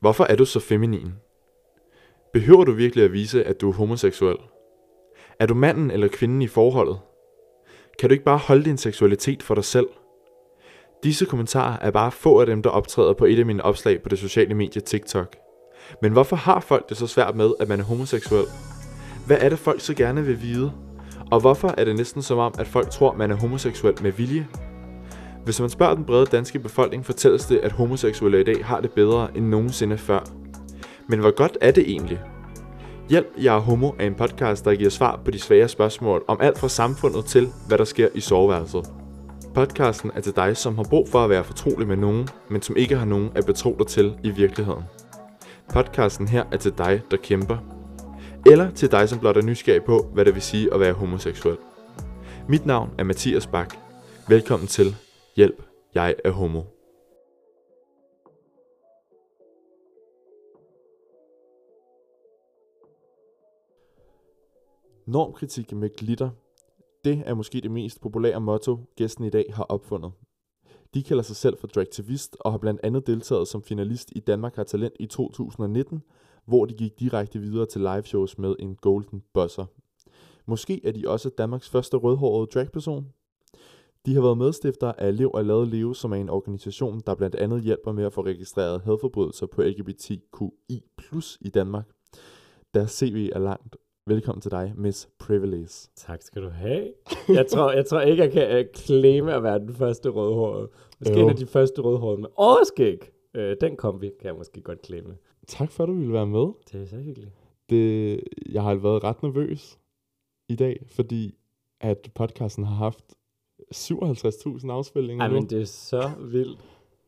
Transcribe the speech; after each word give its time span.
Hvorfor 0.00 0.24
er 0.24 0.36
du 0.36 0.44
så 0.44 0.60
feminin? 0.60 1.12
Behøver 2.32 2.64
du 2.64 2.72
virkelig 2.72 3.04
at 3.04 3.12
vise, 3.12 3.44
at 3.44 3.60
du 3.60 3.70
er 3.70 3.74
homoseksuel? 3.74 4.36
Er 5.40 5.46
du 5.46 5.54
manden 5.54 5.90
eller 5.90 6.08
kvinden 6.08 6.42
i 6.42 6.46
forholdet? 6.46 7.00
Kan 7.98 8.08
du 8.08 8.12
ikke 8.12 8.24
bare 8.24 8.38
holde 8.38 8.64
din 8.64 8.76
seksualitet 8.76 9.42
for 9.42 9.54
dig 9.54 9.64
selv? 9.64 9.86
Disse 11.02 11.26
kommentarer 11.26 11.78
er 11.80 11.90
bare 11.90 12.12
få 12.12 12.40
af 12.40 12.46
dem, 12.46 12.62
der 12.62 12.70
optræder 12.70 13.12
på 13.12 13.24
et 13.24 13.38
af 13.38 13.46
mine 13.46 13.64
opslag 13.64 14.02
på 14.02 14.08
det 14.08 14.18
sociale 14.18 14.54
medie 14.54 14.82
TikTok. 14.82 15.36
Men 16.02 16.12
hvorfor 16.12 16.36
har 16.36 16.60
folk 16.60 16.88
det 16.88 16.96
så 16.96 17.06
svært 17.06 17.36
med, 17.36 17.52
at 17.60 17.68
man 17.68 17.80
er 17.80 17.84
homoseksuel? 17.84 18.46
Hvad 19.26 19.38
er 19.40 19.48
det, 19.48 19.58
folk 19.58 19.80
så 19.80 19.94
gerne 19.94 20.24
vil 20.24 20.42
vide? 20.42 20.72
Og 21.30 21.40
hvorfor 21.40 21.74
er 21.78 21.84
det 21.84 21.96
næsten 21.96 22.22
som 22.22 22.38
om, 22.38 22.54
at 22.58 22.66
folk 22.66 22.90
tror, 22.90 23.14
man 23.14 23.30
er 23.30 23.34
homoseksuel 23.34 24.02
med 24.02 24.12
vilje? 24.12 24.48
Hvis 25.48 25.60
man 25.60 25.70
spørger 25.70 25.94
den 25.94 26.04
brede 26.04 26.26
danske 26.26 26.58
befolkning, 26.58 27.06
fortælles 27.06 27.46
det, 27.46 27.58
at 27.58 27.72
homoseksuelle 27.72 28.40
i 28.40 28.44
dag 28.44 28.66
har 28.66 28.80
det 28.80 28.92
bedre 28.92 29.36
end 29.36 29.48
nogensinde 29.48 29.98
før. 29.98 30.20
Men 31.06 31.20
hvor 31.20 31.30
godt 31.30 31.58
er 31.60 31.70
det 31.70 31.90
egentlig? 31.90 32.20
Hjælp, 33.08 33.26
jeg 33.38 33.56
er 33.56 33.60
homo 33.60 33.90
er 33.98 34.06
en 34.06 34.14
podcast, 34.14 34.64
der 34.64 34.74
giver 34.74 34.90
svar 34.90 35.20
på 35.24 35.30
de 35.30 35.38
svære 35.38 35.68
spørgsmål 35.68 36.24
om 36.28 36.38
alt 36.40 36.58
fra 36.58 36.68
samfundet 36.68 37.24
til, 37.24 37.48
hvad 37.68 37.78
der 37.78 37.84
sker 37.84 38.08
i 38.14 38.20
soveværelset. 38.20 38.90
Podcasten 39.54 40.10
er 40.14 40.20
til 40.20 40.36
dig, 40.36 40.56
som 40.56 40.76
har 40.76 40.84
brug 40.90 41.08
for 41.08 41.24
at 41.24 41.30
være 41.30 41.44
fortrolig 41.44 41.88
med 41.88 41.96
nogen, 41.96 42.28
men 42.50 42.62
som 42.62 42.76
ikke 42.76 42.96
har 42.96 43.06
nogen 43.06 43.30
at 43.34 43.46
betro 43.46 43.76
dig 43.78 43.86
til 43.86 44.14
i 44.24 44.30
virkeligheden. 44.30 44.82
Podcasten 45.72 46.28
her 46.28 46.44
er 46.52 46.56
til 46.56 46.72
dig, 46.78 47.02
der 47.10 47.16
kæmper. 47.16 47.56
Eller 48.46 48.70
til 48.70 48.90
dig, 48.90 49.08
som 49.08 49.18
blot 49.18 49.36
er 49.36 49.42
nysgerrig 49.42 49.82
på, 49.82 50.10
hvad 50.14 50.24
det 50.24 50.34
vil 50.34 50.42
sige 50.42 50.74
at 50.74 50.80
være 50.80 50.92
homoseksuel. 50.92 51.56
Mit 52.48 52.66
navn 52.66 52.90
er 52.98 53.04
Mathias 53.04 53.46
Bak. 53.46 53.74
Velkommen 54.28 54.66
til 54.66 55.07
Hjælp, 55.38 55.62
jeg 55.94 56.16
er 56.24 56.30
homo. 56.30 56.62
Normkritik 65.06 65.72
med 65.72 65.96
glitter. 65.96 66.30
Det 67.04 67.22
er 67.26 67.34
måske 67.34 67.60
det 67.60 67.70
mest 67.70 68.00
populære 68.00 68.40
motto, 68.40 68.78
gæsten 68.96 69.24
i 69.24 69.30
dag 69.30 69.44
har 69.54 69.64
opfundet. 69.64 70.12
De 70.94 71.02
kalder 71.02 71.22
sig 71.22 71.36
selv 71.36 71.58
for 71.58 71.66
Dragtivist 71.66 72.36
og 72.40 72.50
har 72.50 72.58
blandt 72.58 72.80
andet 72.82 73.06
deltaget 73.06 73.48
som 73.48 73.62
finalist 73.62 74.12
i 74.16 74.20
Danmark 74.20 74.56
har 74.56 74.64
Talent 74.64 74.94
i 75.00 75.06
2019, 75.06 76.02
hvor 76.44 76.64
de 76.64 76.74
gik 76.74 77.00
direkte 77.00 77.38
videre 77.38 77.66
til 77.66 77.80
liveshows 77.80 78.38
med 78.38 78.56
en 78.58 78.74
Golden 78.74 79.22
Buzzer. 79.34 79.66
Måske 80.46 80.86
er 80.86 80.92
de 80.92 81.08
også 81.08 81.30
Danmarks 81.38 81.68
første 81.68 81.96
rødhårede 81.96 82.46
dragperson. 82.46 83.12
De 84.08 84.14
har 84.14 84.22
været 84.22 84.38
medstifter 84.38 84.92
af 84.92 85.16
Lev 85.16 85.30
og 85.34 85.44
Lade 85.44 85.66
Leve, 85.70 85.94
som 85.94 86.12
er 86.12 86.16
en 86.16 86.28
organisation, 86.28 87.00
der 87.06 87.14
blandt 87.14 87.34
andet 87.34 87.62
hjælper 87.62 87.92
med 87.92 88.04
at 88.04 88.12
få 88.12 88.24
registreret 88.24 88.80
hadforbrydelser 88.80 89.46
på 89.46 89.62
LGBTQI 89.62 90.82
i 91.40 91.48
Danmark. 91.48 91.84
Deres 92.74 92.90
CV 92.90 93.30
er 93.32 93.38
langt. 93.38 93.76
Velkommen 94.06 94.40
til 94.40 94.50
dig, 94.50 94.72
Miss 94.76 95.08
Privilege. 95.18 95.88
Tak 95.96 96.22
skal 96.22 96.42
du 96.42 96.48
have. 96.48 96.92
Jeg 97.28 97.46
tror, 97.46 97.72
jeg 97.72 97.86
tror 97.86 98.00
ikke, 98.00 98.22
jeg 98.22 98.32
kan 98.32 98.58
uh, 98.58 98.64
claime 98.74 99.34
at 99.34 99.42
være 99.42 99.58
den 99.58 99.74
første 99.74 100.08
rødhårede. 100.08 100.68
Måske 101.00 101.18
Jo. 101.18 101.24
en 101.24 101.30
af 101.30 101.36
de 101.36 101.46
første 101.46 101.82
rødhårede 101.82 102.20
med 102.20 102.28
overskæg. 102.36 103.10
Uh, 103.38 103.42
den 103.60 103.76
kom 103.76 104.00
vi, 104.00 104.10
kan 104.20 104.26
jeg 104.26 104.34
måske 104.34 104.60
godt 104.60 104.86
claime. 104.86 105.16
Tak 105.46 105.70
for, 105.70 105.82
at 105.82 105.88
du 105.88 105.94
ville 105.94 106.12
være 106.12 106.26
med. 106.26 106.46
Det 106.72 106.82
er 106.82 106.86
så 106.86 106.96
hyggeligt. 106.96 107.32
Det, 107.70 108.20
jeg 108.52 108.62
har 108.62 108.74
været 108.74 109.04
ret 109.04 109.22
nervøs 109.22 109.78
i 110.48 110.56
dag, 110.56 110.86
fordi 110.86 111.34
at 111.80 112.10
podcasten 112.14 112.64
har 112.64 112.74
haft 112.74 113.14
57.000 113.74 114.70
afspilninger 114.70 115.24
Ej, 115.24 115.28
nu. 115.28 115.34
men 115.34 115.50
det 115.50 115.60
er 115.60 115.64
så 115.64 116.10
vildt. 116.20 116.60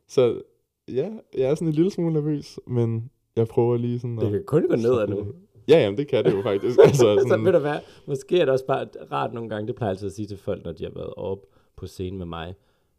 Så 0.07 0.43
ja, 0.89 1.11
jeg 1.35 1.51
er 1.51 1.55
sådan 1.55 1.69
en 1.69 1.75
lille 1.75 1.91
smule 1.91 2.13
nervøs, 2.13 2.59
men 2.67 3.11
jeg 3.37 3.49
prøver 3.49 3.77
lige 3.77 3.99
sådan 3.99 4.17
Det 4.17 4.31
kan 4.31 4.45
kun 4.47 4.69
gå 4.69 4.77
ned 4.77 5.09
nu. 5.09 5.35
Ja, 5.69 5.79
jamen 5.79 5.99
det 5.99 6.09
kan 6.09 6.25
det 6.25 6.33
jo 6.33 6.43
faktisk. 6.43 6.79
altså, 6.85 7.01
så 7.01 7.15
ved 7.15 7.29
sådan, 7.29 7.45
du 7.45 7.59
hvad, 7.59 7.79
måske 8.07 8.41
er 8.41 8.45
det 8.45 8.53
også 8.53 8.67
bare 8.67 8.89
rart 9.13 9.33
nogle 9.33 9.49
gange, 9.49 9.67
det 9.67 9.75
plejer 9.75 9.91
jeg 9.91 9.95
altid 9.95 10.07
at 10.07 10.13
sige 10.13 10.27
til 10.27 10.37
folk, 10.37 10.65
når 10.65 10.73
de 10.73 10.85
har 10.85 10.91
været 10.91 11.15
oppe 11.15 11.47
på 11.77 11.87
scenen 11.87 12.19
med 12.19 12.27
mig. 12.27 12.55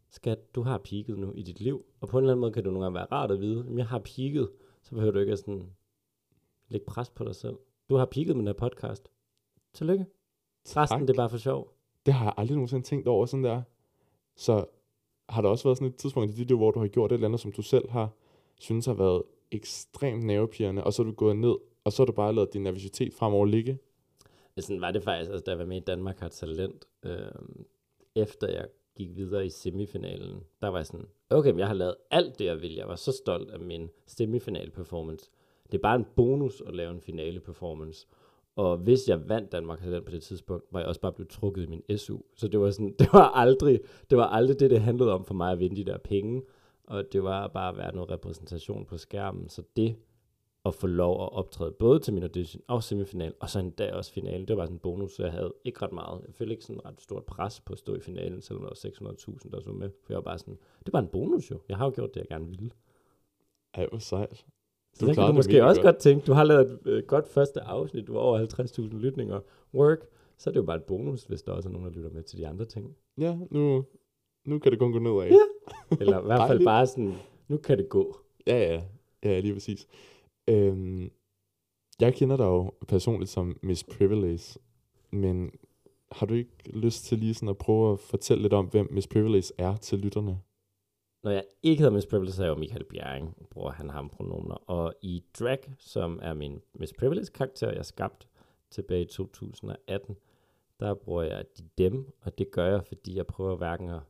Skat, 0.09 0.55
du 0.55 0.61
har 0.61 0.78
peaked 0.78 1.16
nu 1.16 1.33
i 1.35 1.43
dit 1.43 1.59
liv, 1.61 1.85
og 2.01 2.07
på 2.07 2.17
en 2.17 2.23
eller 2.23 2.33
anden 2.33 2.41
måde 2.41 2.51
kan 2.51 2.63
det 2.63 2.73
nogle 2.73 2.85
gange 2.85 2.95
være 2.95 3.07
rart 3.11 3.31
at 3.31 3.39
vide, 3.39 3.66
at 3.69 3.78
jeg 3.78 3.85
har 3.85 3.99
peaked, 3.99 4.47
så 4.81 4.91
behøver 4.91 5.11
du 5.11 5.19
ikke 5.19 5.31
at 5.31 5.39
sådan 5.39 5.63
lægge 6.67 6.85
pres 6.85 7.09
på 7.09 7.23
dig 7.23 7.35
selv. 7.35 7.55
Du 7.89 7.95
har 7.95 8.05
peaked 8.05 8.33
med 8.33 8.39
den 8.39 8.47
her 8.47 8.53
podcast. 8.53 9.11
Tillykke. 9.73 10.05
Resten, 10.67 10.99
tak. 10.99 11.01
det 11.01 11.09
er 11.09 11.17
bare 11.17 11.29
for 11.29 11.38
sjov. 11.38 11.73
Det 12.06 12.13
har 12.13 12.25
jeg 12.25 12.34
aldrig 12.38 12.56
nogensinde 12.56 12.85
tænkt 12.85 13.07
over 13.07 13.25
sådan 13.25 13.44
der. 13.44 13.62
Så 14.35 14.66
har 15.29 15.41
der 15.41 15.50
også 15.50 15.63
været 15.63 15.78
sådan 15.78 15.88
et 15.88 15.95
tidspunkt 15.95 16.31
i 16.31 16.35
dit 16.35 16.47
liv, 16.47 16.57
hvor 16.57 16.72
du 16.72 16.79
har 16.79 16.88
gjort 16.88 17.12
et 17.12 17.13
eller 17.13 17.28
andet, 17.28 17.39
som 17.39 17.51
du 17.51 17.62
selv 17.62 17.89
har 17.89 18.09
synes 18.59 18.85
har 18.85 18.94
været 18.94 19.23
ekstremt 19.51 20.23
nervepirrende, 20.23 20.84
og 20.84 20.94
så 20.94 21.01
er 21.01 21.06
du 21.06 21.11
gået 21.11 21.35
ned, 21.35 21.56
og 21.84 21.91
så 21.91 22.01
har 22.01 22.06
du 22.06 22.11
bare 22.11 22.35
lavet 22.35 22.53
din 22.53 22.63
nervøsitet 22.63 23.13
fremover 23.13 23.45
ligge. 23.45 23.79
Sådan 24.59 24.81
var 24.81 24.91
det 24.91 25.03
faktisk, 25.03 25.31
altså, 25.31 25.44
da 25.45 25.51
jeg 25.51 25.59
var 25.59 25.66
med 25.66 25.78
i 25.78 25.79
Danmark 25.79 26.19
har 26.19 26.29
talent, 26.29 26.85
øh, 27.06 27.31
efter 28.16 28.47
jeg 28.47 28.67
gik 28.95 29.16
videre 29.16 29.45
i 29.45 29.50
semifinalen, 29.50 30.44
der 30.61 30.67
var 30.67 30.78
jeg 30.78 30.85
sådan, 30.85 31.07
okay, 31.29 31.50
men 31.50 31.59
jeg 31.59 31.67
har 31.67 31.73
lavet 31.73 31.95
alt 32.11 32.40
det, 32.40 32.45
jeg 32.45 32.61
ville. 32.61 32.78
Jeg 32.78 32.88
var 32.88 32.95
så 32.95 33.11
stolt 33.11 33.51
af 33.51 33.59
min 33.59 33.90
semifinal-performance. 34.07 35.29
Det 35.72 35.78
er 35.78 35.81
bare 35.81 35.95
en 35.95 36.06
bonus 36.16 36.61
at 36.67 36.75
lave 36.75 36.91
en 36.91 37.01
finale-performance. 37.01 38.07
Og 38.56 38.78
hvis 38.78 39.09
jeg 39.09 39.29
vandt 39.29 39.51
Danmark 39.51 39.79
talent 39.79 40.06
på 40.06 40.12
det 40.12 40.23
tidspunkt, 40.23 40.66
var 40.72 40.79
jeg 40.79 40.88
også 40.88 41.01
bare 41.01 41.13
blevet 41.13 41.29
trukket 41.29 41.63
i 41.63 41.67
min 41.67 41.97
SU. 41.97 42.17
Så 42.35 42.47
det 42.47 42.59
var 42.59 42.72
sådan, 42.72 42.95
det 43.00 43.09
var 43.13 43.29
aldrig 43.29 43.79
det, 44.09 44.17
var 44.17 44.28
aldrig 44.28 44.59
det, 44.59 44.69
det 44.69 44.81
handlede 44.81 45.13
om 45.13 45.25
for 45.25 45.34
mig 45.34 45.51
at 45.51 45.59
vinde 45.59 45.75
de 45.75 45.91
der 45.91 45.97
penge. 45.97 46.41
Og 46.84 47.03
det 47.11 47.23
var 47.23 47.47
bare 47.47 47.69
at 47.69 47.78
være 47.78 47.95
noget 47.95 48.11
repræsentation 48.11 48.85
på 48.85 48.97
skærmen. 48.97 49.50
Så 49.50 49.63
det 49.75 49.95
at 50.66 50.75
få 50.75 50.88
lov 50.88 51.23
at 51.23 51.31
optræde 51.31 51.72
både 51.72 52.00
til 52.00 52.13
min 52.13 52.23
audition 52.23 52.63
og 52.67 52.84
semifinal, 52.84 53.34
og 53.40 53.50
så 53.50 53.59
en 53.59 53.72
dag 53.72 53.94
også 53.94 54.13
finalen. 54.13 54.47
Det 54.47 54.50
var 54.50 54.56
bare 54.56 54.67
sådan 54.67 54.75
en 54.75 54.79
bonus, 54.79 55.16
så 55.16 55.23
jeg 55.23 55.31
havde 55.31 55.53
ikke 55.66 55.81
ret 55.81 55.91
meget. 55.91 56.22
Jeg 56.28 56.34
følte 56.34 56.53
ikke 56.53 56.66
sådan 56.66 56.85
ret 56.85 57.01
stort 57.01 57.25
pres 57.25 57.61
på 57.61 57.73
at 57.73 57.79
stå 57.79 57.95
i 57.95 58.00
finalen, 58.00 58.41
selvom 58.41 58.63
der 58.63 58.69
var 58.69 59.11
600.000, 59.11 59.50
der 59.51 59.61
så 59.61 59.72
med. 59.72 59.90
For 59.90 60.13
jeg 60.13 60.16
var 60.16 60.22
bare 60.22 60.40
sådan, 60.40 60.57
det 60.85 60.94
var 60.94 61.00
en 61.00 61.07
bonus 61.07 61.51
jo. 61.51 61.59
Jeg 61.69 61.78
har 61.78 61.85
jo 61.85 61.91
gjort 61.95 62.13
det, 62.13 62.19
jeg 62.19 62.28
gerne 62.28 62.50
ville. 62.50 62.72
Ej, 63.73 63.88
hvor 63.90 63.97
sejt. 63.97 64.45
Så 64.94 65.06
der 65.06 65.13
kan 65.13 65.22
du 65.22 65.28
det 65.28 65.35
måske 65.35 65.63
også 65.66 65.81
godt. 65.81 65.94
godt 65.94 66.02
tænke, 66.02 66.25
du 66.25 66.34
har 66.34 66.44
lavet 66.44 66.72
et 66.72 66.79
øh, 66.85 67.03
godt 67.03 67.28
første 67.28 67.62
afsnit, 67.62 68.07
du 68.07 68.13
har 68.13 68.19
over 68.19 68.40
50.000 68.40 68.81
lytninger. 68.97 69.40
Work. 69.74 70.00
Så 70.38 70.50
er 70.50 70.52
det 70.52 70.59
jo 70.59 70.66
bare 70.66 70.78
et 70.78 70.84
bonus, 70.84 71.24
hvis 71.24 71.41
der 71.41 71.52
også 71.52 71.69
er 71.69 71.74
nogen, 71.74 71.88
der 71.88 71.94
lytter 71.94 72.09
med 72.09 72.24
til 72.24 72.38
de 72.38 72.47
andre 72.47 72.66
ting. 72.66 72.96
Ja, 73.18 73.38
nu, 73.52 73.85
nu 74.46 74.59
kan 74.59 74.72
det 74.72 74.79
kun 74.79 74.91
gå 74.91 75.00
nedad. 75.00 75.29
Ja. 75.29 75.38
Eller 76.02 76.19
i 76.19 76.25
hvert 76.25 76.40
fald 76.40 76.47
Dejligt. 76.47 76.66
bare 76.66 76.88
sådan, 76.88 77.13
nu 77.47 77.57
kan 77.57 77.78
det 77.78 77.90
gå. 77.90 78.18
Ja, 78.47 78.74
ja. 78.74 78.81
Ja, 79.24 79.40
lige 79.40 79.53
præcis. 79.53 79.88
Øhm, 80.47 81.09
jeg 82.00 82.13
kender 82.13 82.38
dig 82.38 82.44
jo 82.44 82.72
personligt 82.88 83.31
som 83.31 83.58
Miss 83.63 83.84
Privilege, 83.84 84.59
men 85.12 85.52
har 86.12 86.25
du 86.25 86.34
ikke 86.34 86.52
lyst 86.66 87.06
til 87.06 87.18
lige 87.18 87.34
sådan 87.34 87.50
at 87.50 87.58
prøve 87.58 87.94
at 87.94 88.00
fortælle 88.00 88.41
lidt 88.41 88.53
om, 88.53 88.66
hvem 88.66 88.88
Miss 88.91 89.08
Privilege 89.08 89.53
er 89.58 89.75
til 89.75 90.00
lytterne? 90.00 90.40
Når 91.23 91.31
jeg 91.31 91.43
ikke 91.63 91.79
hedder 91.79 91.93
Miss 91.93 92.07
Privilege, 92.07 92.31
så 92.31 92.41
er 92.41 92.45
jeg 92.45 92.55
jo 92.55 92.59
Michael 92.59 92.83
Bjerring, 92.83 93.47
bruger 93.49 93.71
han 93.71 93.89
ham 93.89 94.09
pronomener. 94.09 94.55
Og 94.55 94.93
i 95.01 95.23
Drag, 95.39 95.59
som 95.79 96.19
er 96.21 96.33
min 96.33 96.61
Miss 96.73 96.93
Privilege 96.93 97.31
karakter, 97.33 97.71
jeg 97.71 97.85
skabte 97.85 98.27
tilbage 98.69 99.01
i 99.01 99.05
2018, 99.05 100.17
der 100.79 100.93
bruger 100.93 101.23
jeg 101.23 101.45
de 101.57 101.63
dem, 101.77 102.11
og 102.21 102.37
det 102.37 102.51
gør 102.51 102.65
jeg, 102.65 102.83
fordi 102.85 103.15
jeg 103.15 103.27
prøver 103.27 103.55
hverken 103.55 103.89
at, 103.89 104.01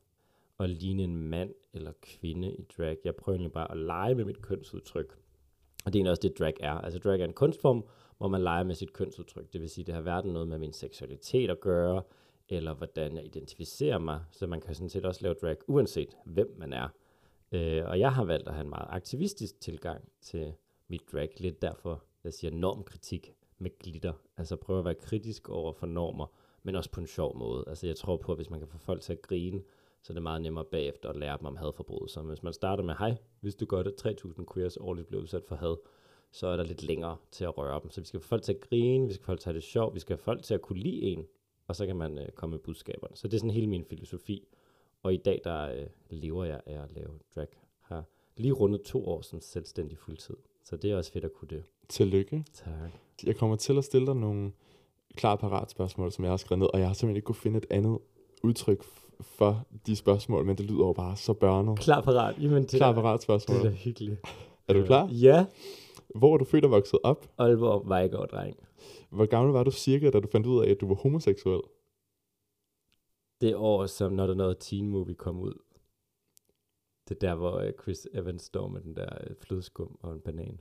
at 0.60 0.70
ligne 0.70 1.02
en 1.02 1.16
mand 1.16 1.54
eller 1.72 1.92
kvinde 2.02 2.52
i 2.52 2.62
drag. 2.78 2.98
Jeg 3.04 3.16
prøver 3.16 3.36
egentlig 3.36 3.52
bare 3.52 3.70
at 3.70 3.76
lege 3.76 4.14
med 4.14 4.24
mit 4.24 4.42
kønsudtryk. 4.42 5.18
Og 5.84 5.92
det 5.92 5.94
er 5.94 5.98
egentlig 5.98 6.10
også 6.10 6.22
det, 6.22 6.38
drag 6.38 6.54
er. 6.60 6.72
Altså 6.72 6.98
drag 6.98 7.20
er 7.20 7.24
en 7.24 7.32
kunstform, 7.32 7.84
hvor 8.18 8.28
man 8.28 8.42
leger 8.42 8.64
med 8.64 8.74
sit 8.74 8.92
kønsudtryk. 8.92 9.52
Det 9.52 9.60
vil 9.60 9.70
sige, 9.70 9.84
det 9.84 9.94
har 9.94 10.02
hverken 10.02 10.32
noget 10.32 10.48
med 10.48 10.58
min 10.58 10.72
seksualitet 10.72 11.50
at 11.50 11.60
gøre, 11.60 12.02
eller 12.48 12.74
hvordan 12.74 13.16
jeg 13.16 13.24
identificerer 13.24 13.98
mig. 13.98 14.20
Så 14.30 14.46
man 14.46 14.60
kan 14.60 14.74
sådan 14.74 14.88
set 14.88 15.04
også 15.04 15.22
lave 15.22 15.34
drag, 15.34 15.56
uanset 15.66 16.16
hvem 16.24 16.54
man 16.58 16.72
er. 16.72 16.88
Øh, 17.52 17.84
og 17.86 17.98
jeg 17.98 18.12
har 18.12 18.24
valgt 18.24 18.48
at 18.48 18.54
have 18.54 18.64
en 18.64 18.70
meget 18.70 18.86
aktivistisk 18.88 19.60
tilgang 19.60 20.08
til 20.20 20.52
mit 20.88 21.02
drag. 21.12 21.30
Lidt 21.36 21.62
derfor, 21.62 22.04
jeg 22.24 22.32
siger 22.32 22.50
normkritik 22.50 23.34
med 23.58 23.78
glitter. 23.78 24.12
Altså 24.36 24.56
prøve 24.56 24.78
at 24.78 24.84
være 24.84 24.94
kritisk 24.94 25.48
over 25.48 25.72
for 25.72 25.86
normer, 25.86 26.26
men 26.62 26.74
også 26.74 26.90
på 26.90 27.00
en 27.00 27.06
sjov 27.06 27.36
måde. 27.38 27.64
Altså 27.66 27.86
jeg 27.86 27.96
tror 27.96 28.16
på, 28.16 28.32
at 28.32 28.38
hvis 28.38 28.50
man 28.50 28.58
kan 28.58 28.68
få 28.68 28.78
folk 28.78 29.00
til 29.02 29.12
at 29.12 29.22
grine, 29.22 29.62
så 30.02 30.12
er 30.12 30.14
det 30.14 30.22
meget 30.22 30.42
nemmere 30.42 30.64
bagefter 30.64 31.08
at 31.08 31.16
lære 31.16 31.38
dem 31.38 31.46
om 31.46 31.56
hadforbrydelser. 31.56 32.22
Men 32.22 32.28
hvis 32.28 32.42
man 32.42 32.52
starter 32.52 32.84
med, 32.84 32.94
hej, 32.98 33.14
hvis 33.40 33.54
du 33.54 33.66
gør 33.66 33.82
det, 33.82 34.06
3.000 34.06 34.44
queers 34.54 34.76
årligt 34.76 35.06
bliver 35.06 35.22
udsat 35.22 35.44
for 35.48 35.56
had, 35.56 35.76
så 36.30 36.46
er 36.46 36.56
der 36.56 36.64
lidt 36.64 36.82
længere 36.82 37.16
til 37.30 37.44
at 37.44 37.58
røre 37.58 37.80
dem. 37.82 37.90
Så 37.90 38.00
vi 38.00 38.06
skal 38.06 38.20
få 38.20 38.26
folk 38.26 38.42
til 38.42 38.52
at 38.52 38.60
grine, 38.60 39.06
vi 39.06 39.12
skal 39.12 39.24
få 39.24 39.26
folk 39.26 39.40
til 39.40 39.48
at 39.48 39.52
have 39.54 39.60
det 39.60 39.68
sjovt, 39.68 39.94
vi 39.94 40.00
skal 40.00 40.16
have 40.16 40.22
folk 40.22 40.42
til 40.42 40.54
at 40.54 40.62
kunne 40.62 40.78
lide 40.78 41.00
en, 41.02 41.26
og 41.66 41.76
så 41.76 41.86
kan 41.86 41.96
man 41.96 42.18
øh, 42.18 42.28
komme 42.28 42.50
med 42.50 42.58
budskaberne. 42.58 43.16
Så 43.16 43.28
det 43.28 43.34
er 43.34 43.38
sådan 43.38 43.50
hele 43.50 43.66
min 43.66 43.84
filosofi. 43.84 44.48
Og 45.02 45.14
i 45.14 45.16
dag, 45.16 45.40
der 45.44 45.72
øh, 45.72 45.86
lever 46.10 46.44
jeg 46.44 46.60
af 46.66 46.82
at 46.82 46.92
lave 46.92 47.10
drag. 47.36 47.46
Har 47.80 48.04
lige 48.36 48.52
rundet 48.52 48.82
to 48.82 49.06
år 49.08 49.20
som 49.22 49.40
selvstændig 49.40 49.98
fuldtid. 49.98 50.36
Så 50.64 50.76
det 50.76 50.90
er 50.90 50.96
også 50.96 51.12
fedt 51.12 51.24
at 51.24 51.32
kunne 51.32 51.48
det. 51.48 51.64
Tillykke. 51.88 52.44
Tak. 52.54 52.72
Jeg 53.24 53.36
kommer 53.36 53.56
til 53.56 53.78
at 53.78 53.84
stille 53.84 54.06
dig 54.06 54.16
nogle 54.16 54.52
klar 55.16 55.36
parat 55.36 55.70
spørgsmål, 55.70 56.12
som 56.12 56.24
jeg 56.24 56.32
har 56.32 56.36
skrevet 56.36 56.58
ned, 56.58 56.68
og 56.74 56.78
jeg 56.80 56.86
har 56.86 56.94
simpelthen 56.94 57.16
ikke 57.16 57.26
kunne 57.26 57.34
finde 57.34 57.58
et 57.58 57.66
andet 57.70 57.98
udtryk 58.42 58.82
for 59.20 59.66
de 59.86 59.96
spørgsmål, 59.96 60.44
men 60.44 60.56
det 60.58 60.66
lyder 60.66 60.86
jo 60.86 60.92
bare 60.92 61.16
så 61.16 61.32
børnet. 61.32 61.78
Klar 61.78 62.00
parat. 62.00 62.34
Jamen, 62.42 62.62
det, 62.62 62.70
Klar 62.70 62.92
parat 62.92 63.14
det 63.14 63.22
spørgsmål. 63.22 63.56
er 63.58 63.62
da 63.62 63.70
hyggeligt. 63.70 64.20
Er 64.68 64.72
du 64.72 64.84
klar? 64.84 65.08
Ja. 65.12 65.46
Hvor 66.14 66.34
er 66.34 66.38
du 66.38 66.44
født 66.44 66.64
og 66.64 66.70
vokset 66.70 66.98
op? 67.02 67.26
Aalborg 67.38 67.88
Vejgaard, 67.88 68.28
dreng. 68.28 68.56
Hvor 69.10 69.26
gammel 69.26 69.52
var 69.52 69.62
du 69.64 69.70
cirka, 69.70 70.10
da 70.10 70.20
du 70.20 70.28
fandt 70.32 70.46
ud 70.46 70.64
af, 70.64 70.70
at 70.70 70.80
du 70.80 70.88
var 70.88 70.94
homoseksuel? 70.94 71.60
Det 73.42 73.56
år, 73.56 73.86
som 73.86 74.12
når 74.12 74.26
der 74.26 74.34
noget 74.34 74.58
teen 74.58 74.88
movie 74.88 75.14
kom 75.14 75.38
ud. 75.40 75.54
Det 77.08 77.14
er 77.14 77.18
der, 77.28 77.34
hvor 77.34 77.52
øh, 77.58 77.72
Chris 77.82 78.08
Evans 78.14 78.42
står 78.42 78.68
med 78.68 78.80
den 78.80 78.96
der 78.96 79.08
øh, 79.20 79.36
flødeskum 79.40 79.98
og 80.02 80.12
en 80.12 80.20
banan. 80.20 80.60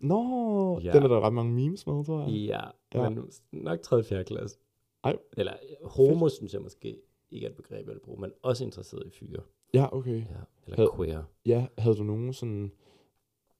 Nå, 0.00 0.80
Ja. 0.84 0.92
den 0.92 1.02
er 1.02 1.08
der 1.08 1.20
ret 1.20 1.32
mange 1.32 1.52
memes 1.52 1.86
med, 1.86 2.04
tror 2.04 2.20
jeg. 2.20 2.30
Ja, 2.30 2.60
Ja. 2.94 3.08
men 3.10 3.30
nok 3.52 3.80
3. 3.80 4.02
4. 4.04 4.24
klasse. 4.24 4.58
Ej. 5.04 5.16
Eller 5.36 5.52
øh, 5.52 5.88
homo, 5.88 6.28
synes 6.28 6.52
jeg 6.54 6.62
måske 6.62 6.98
ikke 7.30 7.46
er 7.46 7.50
et 7.50 7.56
begreb, 7.56 7.86
jeg 7.86 7.94
vil 7.94 8.00
bruge, 8.00 8.20
men 8.20 8.32
også 8.42 8.64
interesseret 8.64 9.06
i 9.06 9.10
fyre. 9.10 9.42
Ja, 9.74 9.96
okay. 9.96 10.16
Ja. 10.16 10.24
Eller 10.66 10.76
Had- 10.76 10.96
queer. 10.96 11.22
Ja, 11.46 11.66
havde 11.78 11.96
du 11.96 12.02
nogen 12.02 12.32
sådan 12.32 12.72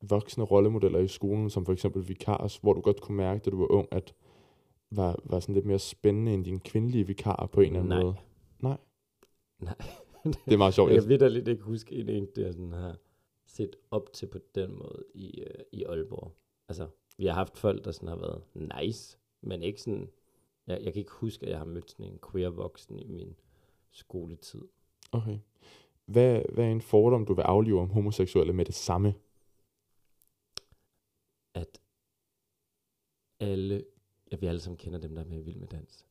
voksne 0.03 0.45
rollemodeller 0.45 0.99
i 0.99 1.09
skolen, 1.09 1.51
som 1.51 1.65
for 1.65 1.73
eksempel 1.73 2.09
vikars, 2.09 2.57
hvor 2.57 2.73
du 2.73 2.81
godt 2.81 3.01
kunne 3.01 3.17
mærke, 3.17 3.41
da 3.45 3.51
du 3.51 3.59
var 3.59 3.71
ung, 3.73 3.89
at 3.91 4.15
var, 4.91 5.17
var 5.25 5.41
sådan 5.41 5.55
lidt 5.55 5.67
mere 5.67 5.79
spændende 5.79 6.35
end 6.35 6.45
dine 6.45 6.61
kvindelige 6.61 7.07
vikarer 7.07 7.47
på 7.47 7.61
en 7.61 7.67
eller 7.67 7.79
anden 7.79 7.89
Nej. 7.89 8.03
måde? 8.03 8.15
Nej. 9.63 9.75
Det 10.47 10.53
er 10.53 10.57
meget 10.57 10.75
sjovt. 10.75 10.91
Jeg 10.91 11.01
kan 11.01 11.09
vidderligt 11.09 11.49
ikke 11.49 11.63
huske 11.63 11.95
en 11.95 12.09
en, 12.09 12.29
der 12.37 12.53
sådan 12.53 12.73
har 12.73 12.97
set 13.47 13.77
op 13.91 14.13
til 14.13 14.27
på 14.27 14.39
den 14.55 14.75
måde 14.75 15.05
i, 15.15 15.41
øh, 15.41 15.65
i 15.73 15.85
Aalborg. 15.85 16.33
Altså, 16.69 16.89
vi 17.19 17.27
har 17.27 17.35
haft 17.35 17.59
folk, 17.59 17.85
der 17.85 17.93
sådan 17.93 18.09
har 18.09 18.17
været 18.17 18.43
nice, 18.55 19.19
men 19.41 19.63
ikke 19.63 19.81
sådan... 19.81 20.11
Jeg, 20.67 20.81
jeg 20.83 20.93
kan 20.93 21.01
ikke 21.01 21.13
huske, 21.13 21.47
at 21.47 21.51
jeg 21.51 21.59
har 21.59 21.65
mødt 21.65 21.91
sådan 21.91 22.07
en 22.07 22.19
queer 22.31 22.49
voksen 22.49 22.99
i 22.99 23.09
min 23.09 23.37
skoletid. 23.91 24.63
okay. 25.13 25.39
Hvad, 26.07 26.43
hvad 26.53 26.65
er 26.65 26.71
en 26.71 26.81
fordom, 26.81 27.27
du 27.27 27.35
vil 27.35 27.43
aflive 27.43 27.81
om 27.81 27.91
homoseksuelle 27.91 28.53
med 28.53 28.65
det 28.65 28.75
samme? 28.75 29.15
At 31.55 31.81
alle... 33.41 33.85
Ja, 34.33 34.37
vi 34.37 34.47
alle 34.47 34.61
sammen 34.61 34.77
kender 34.77 34.99
dem, 34.99 35.15
der 35.15 35.23
er 35.23 35.27
med 35.27 35.39
i 35.39 35.43
Vild 35.43 35.57
med 35.57 35.69
Dans. 35.69 36.07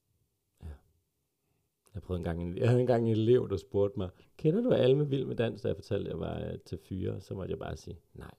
Jeg 1.94 2.02
prøvede 2.02 2.20
engang 2.20 2.42
en, 2.44 2.58
jeg 2.58 2.68
havde 2.70 2.82
engang 2.82 3.06
en 3.06 3.12
elev, 3.12 3.50
der 3.50 3.58
spurgte 3.58 4.00
mig, 4.00 4.10
kender 4.38 4.62
du 4.62 4.72
alle 4.72 4.96
med 4.98 5.06
Vild 5.06 5.26
med 5.26 5.36
Dans, 5.36 5.62
da 5.62 5.68
jeg 5.68 5.76
fortalte, 5.76 6.06
at 6.06 6.12
jeg 6.12 6.20
var 6.20 6.40
øh, 6.40 6.60
til 6.66 6.78
fyre? 6.90 7.22
Så 7.22 7.34
måtte 7.34 7.52
jeg 7.52 7.60
bare 7.60 7.78
sige, 7.78 7.98
nej. 8.14 8.32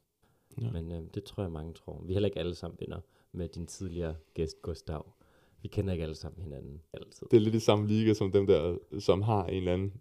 Ja. 0.60 0.70
Men 0.70 0.92
øh, 0.92 1.02
det 1.14 1.24
tror 1.24 1.42
jeg, 1.42 1.52
mange 1.52 1.72
tror. 1.74 2.02
Vi 2.04 2.12
er 2.12 2.14
heller 2.14 2.26
ikke 2.26 2.38
alle 2.38 2.54
sammen 2.54 2.76
venner 2.80 3.00
med 3.32 3.48
din 3.48 3.66
tidligere 3.66 4.14
gæst, 4.34 4.62
Gustav. 4.62 5.06
Vi 5.62 5.68
kender 5.68 5.92
ikke 5.92 6.02
alle 6.02 6.14
sammen 6.14 6.42
hinanden 6.42 6.80
altid. 6.92 7.26
Det 7.30 7.36
er 7.36 7.40
lidt 7.40 7.54
i 7.54 7.60
samme 7.60 7.86
liga 7.86 8.14
som 8.14 8.32
dem 8.32 8.46
der, 8.46 8.76
som 8.98 9.22
har 9.22 9.44
en 9.46 9.54
eller 9.56 9.72
anden, 9.72 9.92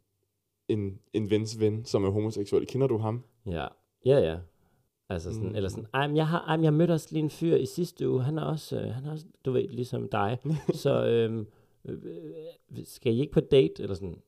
en, 0.68 1.00
en 1.13 1.30
vens 1.30 1.59
ven, 1.59 1.86
som 1.86 2.04
er 2.04 2.09
homoseksuel. 2.09 2.65
Kender 2.68 2.88
du 2.88 2.97
ham? 2.97 3.24
Ja, 3.45 3.68
ja, 4.06 4.19
ja. 4.19 4.38
Altså 5.09 5.33
sådan, 5.33 5.50
Mm. 5.50 5.56
eller 5.56 5.69
sådan, 5.69 5.86
ej, 5.94 6.07
men 6.07 6.18
jeg, 6.18 6.27
har, 6.27 6.39
ej, 6.39 6.57
men 6.57 6.63
jeg 6.63 6.74
mødte 6.74 6.92
også 6.92 7.07
lige 7.12 7.24
en 7.24 7.30
fyr 7.30 7.56
i 7.56 7.65
sidste 7.65 8.09
uge, 8.09 8.24
han 8.24 8.38
er 8.38 8.44
også, 8.44 8.80
øh, 8.81 8.88
han 8.88 9.06
er 9.06 9.12
også 9.12 9.25
du 9.45 9.51
ved, 9.51 9.68
ligesom 9.68 10.09
dig. 10.09 10.38
så 10.83 11.06
øhm, 11.06 11.33
øh, 11.33 11.39
øh, 11.39 11.45
skal 12.83 13.13
I 13.13 13.19
ikke 13.19 13.31
på 13.31 13.39
date? 13.39 13.83
Eller 13.83 13.95
sådan, 13.95 14.22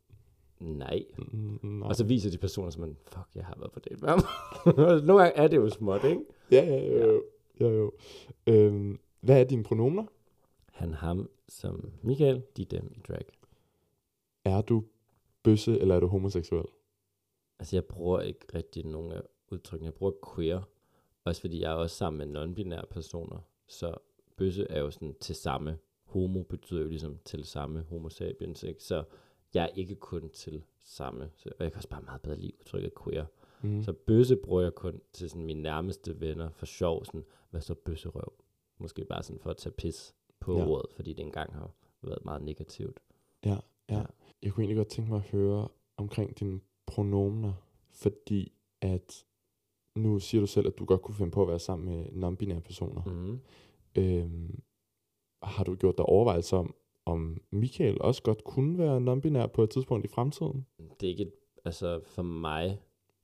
nej. 0.59 1.05
Mm, 1.17 1.59
Nej. 1.63 1.88
Og 1.88 1.95
så 1.95 2.03
viser 2.03 2.31
de 2.31 2.38
personer, 2.38 2.69
som 2.69 2.81
man, 2.81 2.97
fuck, 3.07 3.27
jeg 3.35 3.45
har 3.45 3.55
været 3.59 3.71
på 3.71 3.79
date 3.79 4.01
med 4.01 4.09
ham. 4.09 4.19
Nogle 5.07 5.21
gange 5.23 5.38
er 5.38 5.47
det 5.47 5.57
jo 5.57 5.69
småt, 5.69 6.03
ikke? 6.03 6.21
Ja, 6.51 6.63
ja, 6.65 6.85
jo, 6.85 7.07
jo. 7.07 7.23
jo, 7.61 7.69
jo. 7.69 7.91
Øhm, 8.47 9.00
hvad 9.21 9.39
er 9.39 9.44
dine 9.44 9.63
pronomer? 9.63 10.05
Han, 10.71 10.94
ham, 10.94 11.29
som 11.50 11.91
Michael, 12.01 12.44
de, 12.57 12.65
dem 12.65 12.91
i 12.95 13.00
drag. 13.07 13.25
Er 14.45 14.61
du 14.61 14.83
bøsse, 15.44 15.79
eller 15.79 15.95
er 15.95 16.00
du 16.00 16.07
homoseksuel? 16.07 16.65
Altså, 17.59 17.75
jeg 17.75 17.85
bruger 17.85 18.21
ikke 18.21 18.39
rigtig 18.53 18.85
nogen 18.85 19.11
af 19.11 19.21
udtrykkene. 19.51 19.85
Jeg 19.88 19.94
bruger 19.94 20.13
queer, 20.35 20.61
også 21.25 21.41
fordi 21.41 21.61
jeg 21.61 21.71
er 21.71 21.75
også 21.75 21.95
sammen 21.95 22.31
med 22.31 22.41
non-binære 22.41 22.85
personer. 22.85 23.38
Så 23.67 23.95
bøsse 24.38 24.67
er 24.69 24.79
jo 24.79 24.91
sådan 24.91 25.15
til 25.19 25.35
samme. 25.35 25.77
Homo 26.13 26.44
betyder 26.44 26.81
jo 26.81 26.88
ligesom 26.88 27.18
til 27.25 27.45
samme 27.45 27.81
homo 27.89 28.10
sapiens, 28.10 28.63
ikke? 28.63 28.83
Så 28.83 29.04
jeg 29.54 29.63
er 29.63 29.68
ikke 29.75 29.95
kun 29.95 30.30
til 30.30 30.63
samme. 30.83 31.30
Så, 31.36 31.50
og 31.60 31.63
jeg 31.63 31.71
kan 31.71 31.77
også 31.77 31.89
bare 31.89 32.01
meget 32.01 32.21
bedre 32.21 32.38
lide 32.38 32.51
udtrykket 32.60 32.92
queer. 33.04 33.25
Mm. 33.62 33.83
Så 33.83 33.94
bøsse 33.94 34.36
bruger 34.36 34.62
jeg 34.62 34.74
kun 34.75 35.01
til 35.13 35.30
sådan 35.30 35.45
mine 35.45 35.62
nærmeste 35.62 36.19
venner 36.21 36.50
for 36.50 36.65
sjov. 36.65 37.06
Sådan, 37.06 37.24
hvad 37.50 37.62
så 37.62 37.74
bøsserøv? 37.74 38.33
Måske 38.77 39.06
bare 39.06 39.24
sådan 39.24 39.39
for 39.39 39.50
at 39.50 39.57
tage 39.57 39.74
pis 39.74 40.15
på 40.39 40.57
Ja. 40.57 40.65
ordet, 40.68 40.92
fordi 40.95 41.13
det 41.13 41.19
engang 41.25 41.54
har 41.54 41.71
været 42.01 42.25
meget 42.25 42.42
negativt. 42.42 43.00
Ja, 43.45 43.57
ja. 43.89 43.98
Ja. 43.98 44.04
Jeg 44.42 44.51
kunne 44.54 44.63
egentlig 44.63 44.77
godt 44.77 44.88
tænke 44.88 45.12
mig 45.12 45.18
at 45.18 45.30
høre 45.30 45.68
omkring 45.98 46.39
dine 46.39 46.60
pronomer, 46.86 47.54
fordi 47.92 48.51
at 48.81 49.25
nu 49.95 50.19
siger 50.19 50.42
du 50.42 50.48
selv, 50.48 50.68
at 50.68 50.77
du 50.77 50.86
godt 50.86 51.01
kunne 51.01 51.15
finde 51.15 51.31
på 51.31 51.42
at 51.42 51.48
være 51.48 51.60
sammen 51.60 51.86
med 51.95 52.06
non-binære 52.06 52.60
personer. 52.60 53.04
Mm. 53.04 53.39
Øhm, 53.95 54.60
har 55.43 55.63
du 55.63 55.75
gjort 55.75 55.97
dig 55.97 56.05
overvejelser 56.05 56.57
om, 56.57 56.75
om 57.05 57.41
Michael 57.51 58.01
også 58.01 58.23
godt 58.23 58.43
kunne 58.43 58.77
være 58.77 58.97
non-binær 58.97 59.47
på 59.47 59.63
et 59.63 59.69
tidspunkt 59.69 60.05
i 60.05 60.07
fremtiden? 60.07 60.65
det 60.99 61.07
er 61.07 61.11
ikke 61.11 61.23
et, 61.23 61.33
altså 61.65 61.99
for 62.03 62.23
mig, 62.23 62.79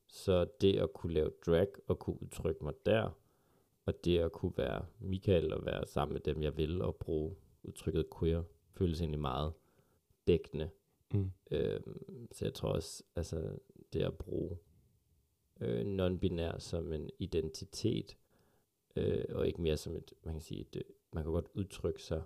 så 0.07 0.45
det 0.61 0.77
at 0.77 0.93
kunne 0.93 1.13
lave 1.13 1.31
drag 1.45 1.67
og 1.87 1.99
kunne 1.99 2.21
udtrykke 2.21 2.63
mig 2.63 2.73
der, 2.85 3.09
og 3.85 4.05
det 4.05 4.19
at 4.19 4.31
kunne 4.31 4.53
være 4.57 4.85
Michael 4.99 5.53
og 5.53 5.65
være 5.65 5.87
sammen 5.87 6.13
med 6.13 6.21
dem, 6.21 6.41
jeg 6.41 6.57
vil, 6.57 6.81
og 6.81 6.95
bruge 6.95 7.35
udtrykket 7.63 8.05
queer, 8.19 8.43
føles 8.71 9.01
egentlig 9.01 9.19
meget 9.19 9.53
dækkende. 10.27 10.69
Mm. 11.13 11.31
Øhm, 11.51 12.27
så 12.31 12.45
jeg 12.45 12.53
tror 12.53 12.69
også, 12.69 13.03
altså 13.15 13.57
det 13.93 14.01
at 14.01 14.17
bruge 14.17 14.57
øh, 15.61 15.81
non-binær 15.81 16.59
som 16.59 16.93
en 16.93 17.09
identitet, 17.19 18.17
øh, 18.95 19.25
og 19.29 19.47
ikke 19.47 19.61
mere 19.61 19.77
som 19.77 19.95
et, 19.95 20.13
man 20.23 20.33
kan 20.33 20.41
sige, 20.41 20.61
et, 20.61 20.83
man 21.13 21.23
kan 21.23 21.33
godt 21.33 21.47
udtrykke 21.53 22.03
sig 22.03 22.23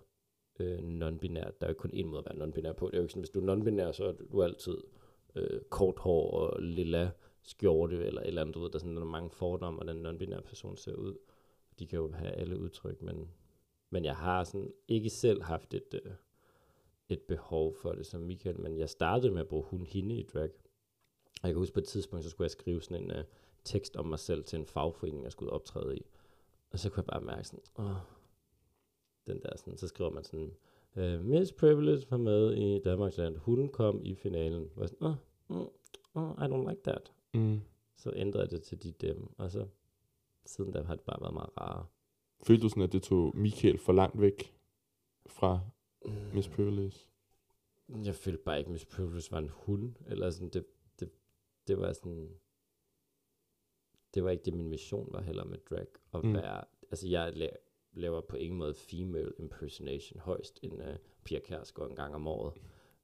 øh, 0.60 0.80
non-binær. 0.80 1.52
Der 1.62 1.68
er 1.68 1.68
jo 1.68 1.74
kun 1.74 1.92
én 1.94 2.06
måde 2.06 2.24
at 2.26 2.26
være 2.26 2.48
non-binær 2.48 2.74
på. 2.74 2.88
Det 2.88 2.94
er 2.94 2.98
jo 2.98 3.04
ikke 3.04 3.12
sådan, 3.12 3.22
hvis 3.22 3.30
du 3.30 3.48
er 3.48 3.56
non-binær, 3.56 3.92
så 3.92 4.06
er 4.06 4.12
du 4.32 4.44
altid 4.44 4.78
øh, 5.36 5.62
kort 5.70 6.00
hår 6.00 6.32
og 6.32 6.62
lilla 6.62 7.12
skjorte 7.42 8.06
eller 8.06 8.22
et 8.22 8.28
eller 8.28 8.42
andet, 8.42 8.56
du 8.56 8.60
ved, 8.60 8.70
der 8.70 8.76
er 8.76 8.80
sådan 8.80 8.96
der 8.96 9.02
er 9.02 9.06
mange 9.06 9.30
fordomme, 9.30 9.78
hvordan 9.78 10.20
den 10.20 10.30
non 10.30 10.44
person 10.44 10.78
ser 10.78 10.96
ud. 10.96 11.18
De 11.80 11.88
kan 11.88 12.00
jo 12.00 12.12
have 12.12 12.32
alle 12.32 12.60
udtryk, 12.60 13.02
men, 13.02 13.32
men 13.90 14.06
jeg 14.06 14.16
har 14.16 14.44
sådan 14.44 14.72
ikke 14.88 15.10
selv 15.10 15.42
haft 15.42 15.74
et, 15.74 15.94
øh, 16.06 16.12
et 17.10 17.22
behov 17.22 17.74
for 17.74 17.92
det 17.92 18.06
som 18.06 18.22
Michael, 18.22 18.60
men 18.60 18.78
jeg 18.78 18.90
startede 18.90 19.32
med 19.32 19.42
at 19.42 19.48
bruge 19.48 19.64
hun 19.64 19.86
hende 19.86 20.16
i 20.16 20.24
drag. 20.24 20.50
Og 21.42 21.48
jeg 21.48 21.54
kan 21.54 21.60
huske 21.60 21.74
på 21.74 21.80
et 21.80 21.88
tidspunkt, 21.88 22.24
så 22.24 22.30
skulle 22.30 22.46
jeg 22.46 22.52
skrive 22.52 22.82
sådan 22.82 23.04
en 23.04 23.12
øh, 23.12 23.24
tekst 23.64 23.96
om 23.96 24.06
mig 24.06 24.20
selv 24.20 24.44
til 24.44 24.60
en 24.60 24.66
fagforening, 24.66 25.24
jeg 25.24 25.32
skulle 25.32 25.52
optræde 25.52 25.98
i. 25.98 26.06
Og 26.72 26.80
så 26.80 26.90
kunne 26.90 27.04
jeg 27.08 27.14
bare 27.14 27.22
mærke 27.22 27.48
sådan, 27.48 27.64
åh, 27.80 27.96
den 29.28 29.42
der 29.42 29.58
sådan, 29.58 29.78
så 29.78 29.88
skriver 29.88 30.10
man 30.10 30.24
sådan, 30.24 30.52
uh, 30.96 31.26
Miss 31.26 31.52
Privilege 31.54 32.06
var 32.10 32.18
med 32.18 32.54
i 32.54 32.80
Danmarksland, 32.80 33.38
hun 33.38 33.70
kom 33.70 34.02
i 34.06 34.16
finalen. 34.16 34.70
Og 34.76 34.90
sådan, 34.90 35.08
oh, 35.50 35.68
oh, 36.14 36.32
I 36.38 36.42
don't 36.52 36.70
like 36.70 36.82
that. 36.84 37.12
Mm. 37.34 37.62
Så 37.98 38.12
ændrede 38.16 38.44
jeg 38.44 38.52
det 38.52 38.62
til 38.62 38.84
de 38.84 38.92
dem, 38.92 39.30
og 39.38 39.52
så 39.52 39.68
siden 40.46 40.72
da 40.72 40.82
har 40.82 40.96
det 40.96 41.06
bare 41.06 41.22
været 41.22 41.34
meget 41.34 41.50
rarere. 41.58 41.86
Følte 42.44 42.64
du 42.64 42.70
sådan, 42.70 42.84
at 42.84 42.92
det 42.94 43.04
tog 43.04 43.38
Michael 43.38 43.78
for 43.78 43.94
langt 43.94 44.22
væk 44.22 44.56
fra 45.26 45.60
Miss 46.34 46.48
Privilege? 46.50 46.98
Jeg 48.06 48.16
følte 48.16 48.44
bare 48.44 48.58
ikke, 48.58 48.68
at 48.68 48.72
Miss 48.72 48.86
Privilege 48.86 49.32
var 49.32 49.38
en 49.38 49.50
hund, 49.50 49.96
eller 50.08 50.30
sådan, 50.30 50.50
det, 50.50 50.66
det, 51.00 51.10
det 51.68 51.78
var 51.78 51.94
sådan, 51.94 52.30
det 54.14 54.24
var 54.24 54.30
ikke 54.30 54.44
det, 54.46 54.54
min 54.54 54.70
mission 54.70 55.10
var 55.12 55.22
heller 55.22 55.44
med 55.44 55.58
drag, 55.70 55.88
at 56.14 56.24
Mm. 56.24 56.30
mm. 56.30 56.34
være, 56.36 56.64
altså 56.92 57.08
jeg 57.08 57.34
laver 57.94 58.22
på 58.22 58.36
ingen 58.36 58.58
måde 58.58 58.74
female 58.74 59.32
impersonation 59.40 60.20
højst 60.20 60.60
en 60.62 60.82
uh, 60.82 60.88
øh, 60.88 60.96
Pia 61.24 61.40
Kærsgaard 61.40 61.90
en 61.90 61.96
gang 61.96 62.16
om 62.16 62.28
året, 62.28 62.54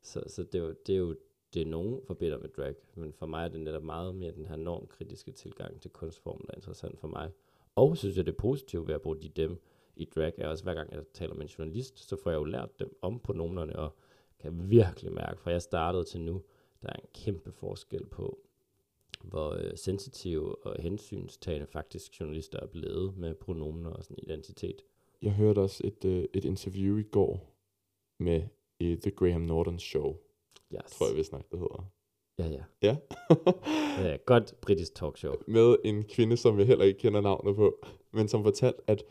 så, 0.01 0.23
så 0.27 0.43
det, 0.43 0.55
er 0.55 0.63
jo, 0.63 0.75
det 0.87 0.95
er 0.95 0.99
jo 0.99 1.15
det, 1.53 1.67
nogen 1.67 2.01
forbinder 2.07 2.37
med 2.37 2.49
drag, 2.49 2.75
men 2.95 3.13
for 3.13 3.25
mig 3.25 3.45
er 3.45 3.47
det 3.47 3.61
netop 3.61 3.83
meget 3.83 4.15
mere 4.15 4.31
den 4.31 4.45
her 4.45 4.55
normkritiske 4.55 5.31
tilgang 5.31 5.81
til 5.81 5.91
kunstformen, 5.91 6.45
der 6.47 6.51
er 6.51 6.57
interessant 6.57 6.99
for 6.99 7.07
mig. 7.07 7.31
Og 7.75 7.97
synes 7.97 8.17
jeg, 8.17 8.25
det 8.25 8.31
er 8.31 8.37
positivt 8.37 8.87
ved 8.87 8.95
at 8.95 9.01
bruge 9.01 9.21
de 9.21 9.29
dem 9.29 9.61
i 9.95 10.05
drag, 10.05 10.33
er 10.37 10.47
også 10.47 10.63
hver 10.63 10.73
gang 10.73 10.93
jeg 10.93 11.03
taler 11.13 11.33
med 11.33 11.41
en 11.41 11.47
journalist, 11.47 11.99
så 11.99 12.15
får 12.15 12.31
jeg 12.31 12.37
jo 12.37 12.43
lært 12.43 12.79
dem 12.79 12.97
om 13.01 13.19
pronomerne, 13.19 13.75
og 13.75 13.95
kan 14.39 14.69
virkelig 14.69 15.13
mærke, 15.13 15.41
fra 15.41 15.51
jeg 15.51 15.61
startede 15.61 16.03
til 16.03 16.21
nu, 16.21 16.41
der 16.81 16.87
er 16.87 16.93
en 16.93 17.09
kæmpe 17.13 17.51
forskel 17.51 18.05
på, 18.05 18.39
hvor 19.23 19.49
øh, 19.53 19.77
sensitive 19.77 20.65
og 20.65 20.81
hensynstagende 20.81 21.67
faktisk 21.67 22.19
journalister 22.19 22.59
er 22.59 22.67
blevet 22.67 23.17
med 23.17 23.35
pronomener 23.35 23.89
og 23.89 24.03
sådan 24.03 24.17
identitet. 24.23 24.81
Jeg 25.21 25.31
hørte 25.31 25.59
også 25.59 25.81
et, 25.83 26.05
øh, 26.05 26.25
et 26.33 26.45
interview 26.45 26.97
i 26.97 27.03
går 27.03 27.55
med 28.19 28.41
i 28.79 28.95
The 28.95 29.11
Graham 29.11 29.41
Norton 29.41 29.79
Show, 29.79 30.15
Yes. 30.73 30.91
tror 30.91 31.07
jeg 31.07 31.15
vist 31.17 31.31
nok, 31.31 31.51
det 31.51 31.59
hedder. 31.59 31.91
Ja, 32.39 32.47
ja. 32.47 32.63
Ja. 32.81 32.97
ja 34.09 34.17
godt 34.25 34.53
britisk 34.61 34.95
talkshow. 34.95 35.33
med 35.47 35.75
en 35.85 36.03
kvinde, 36.03 36.37
som 36.37 36.59
jeg 36.59 36.67
heller 36.67 36.85
ikke 36.85 36.99
kender 36.99 37.21
navnet 37.21 37.55
på, 37.55 37.85
men 38.11 38.27
som 38.27 38.43
fortalte, 38.43 38.81
at 38.87 39.03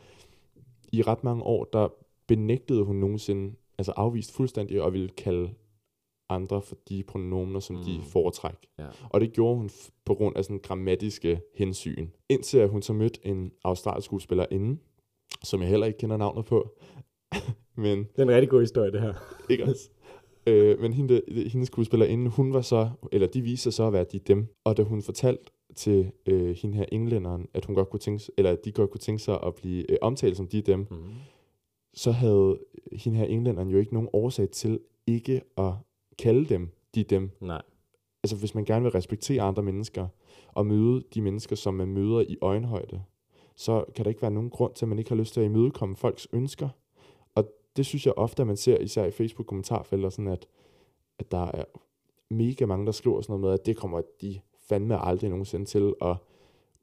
i 0.93 1.03
ret 1.03 1.25
mange 1.25 1.43
år, 1.43 1.65
der 1.65 1.89
benægtede 2.27 2.85
hun 2.85 2.97
nogensinde, 2.97 3.55
altså 3.79 3.93
afvist 3.93 4.33
fuldstændig 4.33 4.83
og 4.83 4.93
ville 4.93 5.09
kalde 5.09 5.51
andre 6.29 6.63
for 6.63 6.77
de 6.89 7.03
pronomener, 7.03 7.61
som 7.61 7.77
mm. 7.77 7.83
de 7.83 8.01
foretrækker. 8.03 8.69
Ja. 8.79 8.87
Og 9.11 9.21
det 9.21 9.33
gjorde 9.33 9.57
hun 9.57 9.67
f- 9.67 9.91
på 10.05 10.15
grund 10.15 10.37
af 10.37 10.45
sådan 10.45 10.59
grammatiske 10.63 11.41
hensyn. 11.55 12.09
Indtil 12.29 12.59
at 12.59 12.69
hun 12.69 12.83
så 12.83 12.93
mødte 12.93 13.21
en 13.27 13.53
australsk 13.65 14.05
skuespillerinde, 14.07 14.79
som 15.45 15.61
jeg 15.61 15.69
heller 15.69 15.87
ikke 15.87 15.99
kender 15.99 16.17
navnet 16.17 16.45
på. 16.45 16.79
Men 17.77 17.99
Det 17.99 18.19
er 18.19 18.23
en 18.23 18.31
rigtig 18.31 18.49
god 18.51 18.61
historie, 18.61 18.93
det 18.93 19.01
her. 19.01 19.15
ikke 19.51 19.65
også? 19.65 19.91
Øh, 20.47 20.81
men 20.81 20.93
hende, 20.93 21.23
hendes 21.53 21.67
skuespillerinde, 21.67 22.31
hun 22.31 22.53
var 22.53 22.61
så, 22.61 22.91
eller 23.13 23.27
de 23.29 23.41
viste 23.43 23.63
sig 23.63 23.73
så 23.73 23.87
at 23.87 23.93
være 23.93 24.05
de 24.05 24.19
dem. 24.19 24.47
Og 24.65 24.77
da 24.77 24.83
hun 24.83 25.03
fortalte 25.03 25.45
til 25.77 26.11
øh, 26.27 26.57
hende 26.57 26.77
her 26.77 26.85
englænderen, 26.93 27.47
at 27.55 27.65
hun 27.65 27.75
godt 27.75 27.91
kunne 27.91 28.01
tænke, 28.01 28.25
eller 28.39 28.51
at 28.53 28.65
de 28.65 28.73
godt 28.73 28.91
kunne 28.91 28.99
tænke 29.01 29.23
sig 29.23 29.39
at 29.47 29.55
blive 29.55 29.91
øh, 29.91 29.97
omtalt 30.03 30.37
som 30.37 30.47
de 30.49 30.63
dem, 30.63 30.87
Mm. 30.91 30.97
så 31.95 32.11
havde 32.11 32.59
hende 32.93 33.19
her 33.19 33.25
englænderen 33.25 33.69
jo 33.69 33.79
ikke 33.79 33.93
nogen 33.95 34.09
årsag 34.13 34.51
til 34.51 34.81
ikke 35.07 35.41
at 35.57 35.73
kalde 36.19 36.49
dem 36.49 36.71
de 36.95 37.05
dem. 37.05 37.31
Nej. 37.41 37.63
Altså 38.23 38.37
hvis 38.37 38.55
man 38.55 38.65
gerne 38.65 38.83
vil 38.83 38.93
respektere 38.93 39.43
andre 39.43 39.63
mennesker, 39.63 40.07
og 40.53 40.67
møde 40.67 41.05
de 41.15 41.21
mennesker, 41.21 41.57
som 41.57 41.75
man 41.75 41.89
møder 41.89 42.21
i 42.21 42.37
øjenhøjde, 42.41 43.03
så 43.57 43.85
kan 43.97 44.05
der 44.05 44.09
ikke 44.09 44.23
være 44.23 44.31
nogen 44.31 44.51
grund 44.51 44.75
til, 44.75 44.85
at 44.85 44.89
man 44.89 44.99
ikke 44.99 45.11
har 45.11 45.17
lyst 45.17 45.35
til 45.35 45.41
at 45.41 45.47
imødekomme 45.47 45.97
folks 45.97 46.29
ønsker. 46.33 46.69
Og 47.35 47.53
det 47.77 47.87
synes 47.87 48.07
jeg 48.07 48.15
ofte, 48.17 48.43
at 48.43 48.47
man 48.47 48.57
ser, 48.57 48.79
især 48.79 49.05
i 49.05 49.11
Facebook-kommentarfelter, 49.11 50.09
sådan 50.09 50.33
at, 50.33 50.49
at 51.19 51.31
der 51.31 51.45
er 51.45 51.65
mega 52.31 52.67
mange, 52.67 52.87
der 52.87 52.93
skriver 52.93 53.21
sådan 53.21 53.33
noget 53.33 53.41
med, 53.41 53.61
at 53.61 53.67
det 53.67 53.77
kommer 53.77 54.03
de 54.21 54.41
fandme 54.69 55.05
aldrig 55.05 55.31
nogensinde 55.31 55.67
til 55.67 55.95
at 56.01 56.17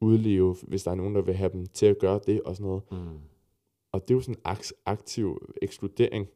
udleve, 0.00 0.56
hvis 0.62 0.82
der 0.82 0.90
er 0.90 0.94
nogen, 0.94 1.14
der 1.14 1.22
vil 1.22 1.34
have 1.34 1.52
dem 1.52 1.66
til 1.66 1.86
at 1.86 1.98
gøre 1.98 2.20
det 2.26 2.42
og 2.42 2.56
sådan 2.56 2.66
noget. 2.66 2.82
Mm. 2.90 3.18
Og 3.92 4.02
det 4.02 4.10
er 4.10 4.16
jo 4.16 4.20
sådan 4.20 4.34
en 4.34 4.56
aktiv 4.86 5.54
ekskludering 5.62 6.28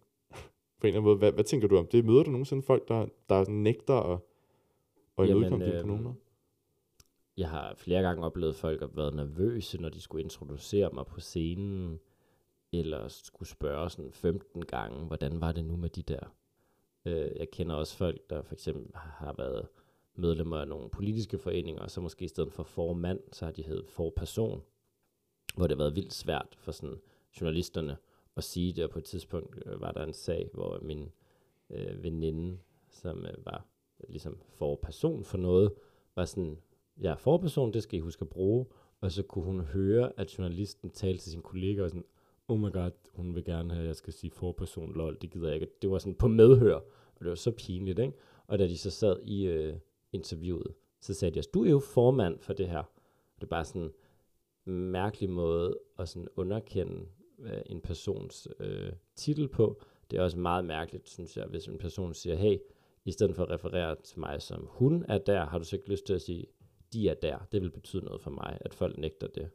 på 0.80 0.86
en 0.86 0.88
eller 0.88 1.00
anden 1.00 1.04
måde. 1.04 1.16
Hvad, 1.18 1.32
hvad 1.32 1.44
tænker 1.44 1.68
du 1.68 1.76
om 1.76 1.86
det? 1.86 2.04
Møder 2.04 2.22
du 2.22 2.30
nogensinde 2.30 2.62
folk, 2.62 2.88
der, 2.88 3.06
der 3.28 3.50
nægter 3.50 3.94
at, 3.94 4.18
at 5.18 5.28
imødekomme 5.28 5.64
dine 5.64 5.76
øhm, 5.76 5.86
pronomener? 5.86 6.12
Jeg 7.36 7.48
har 7.48 7.74
flere 7.74 8.02
gange 8.02 8.24
oplevet 8.24 8.56
folk 8.56 8.82
at 8.82 8.96
været 8.96 9.14
nervøse, 9.14 9.80
når 9.80 9.88
de 9.88 10.00
skulle 10.00 10.24
introducere 10.24 10.90
mig 10.92 11.06
på 11.06 11.20
scenen, 11.20 12.00
eller 12.72 13.08
skulle 13.08 13.48
spørge 13.48 13.90
sådan 13.90 14.12
15 14.12 14.64
gange, 14.64 15.06
hvordan 15.06 15.40
var 15.40 15.52
det 15.52 15.64
nu 15.64 15.76
med 15.76 15.88
de 15.88 16.02
der. 16.02 16.34
Øh, 17.06 17.30
jeg 17.36 17.50
kender 17.50 17.74
også 17.74 17.96
folk, 17.96 18.30
der 18.30 18.42
for 18.42 18.54
eksempel 18.54 18.86
har 18.94 19.34
været 19.38 19.68
medlemmer 20.14 20.58
af 20.58 20.68
nogle 20.68 20.90
politiske 20.90 21.38
foreninger, 21.38 21.82
og 21.82 21.90
så 21.90 22.00
måske 22.00 22.24
i 22.24 22.28
stedet 22.28 22.52
for 22.52 22.62
formand, 22.62 23.20
så 23.32 23.44
har 23.44 23.52
de 23.52 23.62
heddet 23.62 23.88
forperson, 23.88 24.62
hvor 25.56 25.66
det 25.66 25.76
har 25.76 25.84
været 25.84 25.96
vildt 25.96 26.14
svært 26.14 26.56
for 26.58 26.72
sådan 26.72 26.96
journalisterne 27.40 27.96
at 28.40 28.44
sige 28.44 28.72
det, 28.72 28.84
og 28.84 28.90
på 28.90 28.98
et 28.98 29.04
tidspunkt 29.04 29.62
øh, 29.66 29.80
var 29.80 29.92
der 29.92 30.04
en 30.04 30.12
sag, 30.12 30.50
hvor 30.52 30.78
min 30.82 31.10
øh, 31.70 32.02
veninde, 32.02 32.58
som 32.88 33.26
øh, 33.26 33.46
var 33.46 33.66
ligesom 34.08 34.38
forperson 34.48 35.24
for 35.24 35.38
noget, 35.38 35.72
var 36.16 36.24
sådan, 36.24 36.58
jeg 37.00 37.12
er 37.12 37.16
forperson, 37.16 37.72
det 37.72 37.82
skal 37.82 37.98
I 37.98 38.00
huske 38.00 38.22
at 38.22 38.28
bruge, 38.28 38.66
og 39.00 39.12
så 39.12 39.22
kunne 39.22 39.44
hun 39.44 39.60
høre, 39.60 40.12
at 40.16 40.38
journalisten 40.38 40.90
talte 40.90 41.22
til 41.22 41.32
sin 41.32 41.42
kollega 41.42 41.82
og 41.82 41.90
sådan, 41.90 42.04
oh 42.48 42.60
my 42.60 42.72
god, 42.72 42.90
hun 43.12 43.34
vil 43.34 43.44
gerne 43.44 43.74
have, 43.74 43.82
at 43.82 43.86
jeg 43.86 43.96
skal 43.96 44.12
sige 44.12 44.30
forperson, 44.30 44.92
lol, 44.94 45.18
det 45.20 45.30
gider 45.30 45.46
jeg 45.46 45.54
ikke. 45.54 45.72
Det 45.82 45.90
var 45.90 45.98
sådan 45.98 46.14
på 46.14 46.28
medhør, 46.28 46.74
og 47.14 47.20
det 47.20 47.28
var 47.28 47.34
så 47.34 47.50
pinligt, 47.50 47.98
ikke? 47.98 48.12
Og 48.46 48.58
da 48.58 48.66
de 48.66 48.78
så 48.78 48.90
sad 48.90 49.16
i 49.22 49.46
øh, 49.46 49.76
interviewet, 50.12 50.74
så 51.00 51.14
sagde 51.14 51.34
de 51.34 51.40
også, 51.40 51.50
du 51.54 51.64
er 51.64 51.70
jo 51.70 51.78
formand 51.78 52.38
for 52.38 52.52
det 52.52 52.68
her. 52.68 52.82
Det 53.36 53.42
er 53.42 53.46
bare 53.46 53.64
sådan 53.64 53.90
en 54.66 54.90
mærkelig 54.90 55.30
måde 55.30 55.78
at 55.98 56.08
sådan 56.08 56.28
underkende 56.36 57.06
øh, 57.42 57.62
en 57.66 57.80
persons 57.80 58.48
øh, 58.60 58.92
titel 59.16 59.48
på. 59.48 59.82
Det 60.10 60.18
er 60.18 60.22
også 60.22 60.38
meget 60.38 60.64
mærkeligt, 60.64 61.08
synes 61.08 61.36
jeg, 61.36 61.46
hvis 61.46 61.66
en 61.66 61.78
person 61.78 62.14
siger, 62.14 62.36
hey, 62.36 62.58
i 63.04 63.12
stedet 63.12 63.36
for 63.36 63.42
at 63.42 63.50
referere 63.50 63.96
til 64.04 64.20
mig 64.20 64.42
som 64.42 64.68
hun 64.70 65.04
er 65.08 65.18
der, 65.18 65.44
har 65.44 65.58
du 65.58 65.64
så 65.64 65.76
ikke 65.76 65.90
lyst 65.90 66.06
til 66.06 66.14
at 66.14 66.22
sige, 66.22 66.46
de 66.92 67.08
er 67.08 67.14
der. 67.14 67.38
Det 67.52 67.62
vil 67.62 67.70
betyde 67.70 68.04
noget 68.04 68.20
for 68.20 68.30
mig, 68.30 68.58
at 68.60 68.74
folk 68.74 68.98
nægter 68.98 69.26
det. 69.26 69.50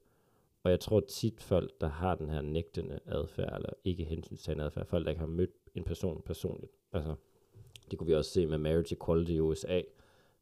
Og 0.63 0.71
jeg 0.71 0.79
tror 0.79 0.99
tit 0.99 1.41
folk, 1.41 1.81
der 1.81 1.87
har 1.87 2.15
den 2.15 2.29
her 2.29 2.41
nægtende 2.41 2.99
adfærd, 3.05 3.55
eller 3.55 3.69
ikke 3.83 4.03
hensynstagende 4.03 4.63
adfærd, 4.63 4.85
folk, 4.85 5.05
der 5.05 5.09
ikke 5.09 5.19
har 5.19 5.27
mødt 5.27 5.51
en 5.75 5.83
person 5.83 6.21
personligt. 6.25 6.71
Altså, 6.93 7.15
det 7.91 7.99
kunne 7.99 8.07
vi 8.07 8.15
også 8.15 8.31
se 8.31 8.45
med 8.45 8.57
marriage 8.57 8.95
equality 8.95 9.31
i 9.31 9.39
USA. 9.39 9.81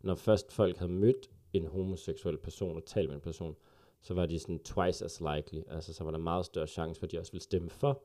Når 0.02 0.16
først 0.16 0.52
folk 0.52 0.78
havde 0.78 0.92
mødt 0.92 1.30
en 1.54 1.68
homoseksuel 1.68 2.38
person 2.38 2.76
og 2.76 2.86
talt 2.86 3.08
med 3.08 3.16
en 3.16 3.22
person, 3.22 3.56
så 4.04 4.14
var 4.14 4.26
de 4.26 4.40
sådan 4.40 4.60
twice 4.60 5.06
as 5.06 5.22
likely. 5.22 5.62
Altså, 5.68 5.94
så 5.94 6.04
var 6.04 6.12
der 6.12 6.18
meget 6.18 6.46
større 6.46 6.68
chance 6.68 7.00
for, 7.00 7.06
at 7.06 7.12
de 7.12 7.20
også 7.20 7.32
ville 7.32 7.44
stemme 7.44 7.70
for, 7.70 8.02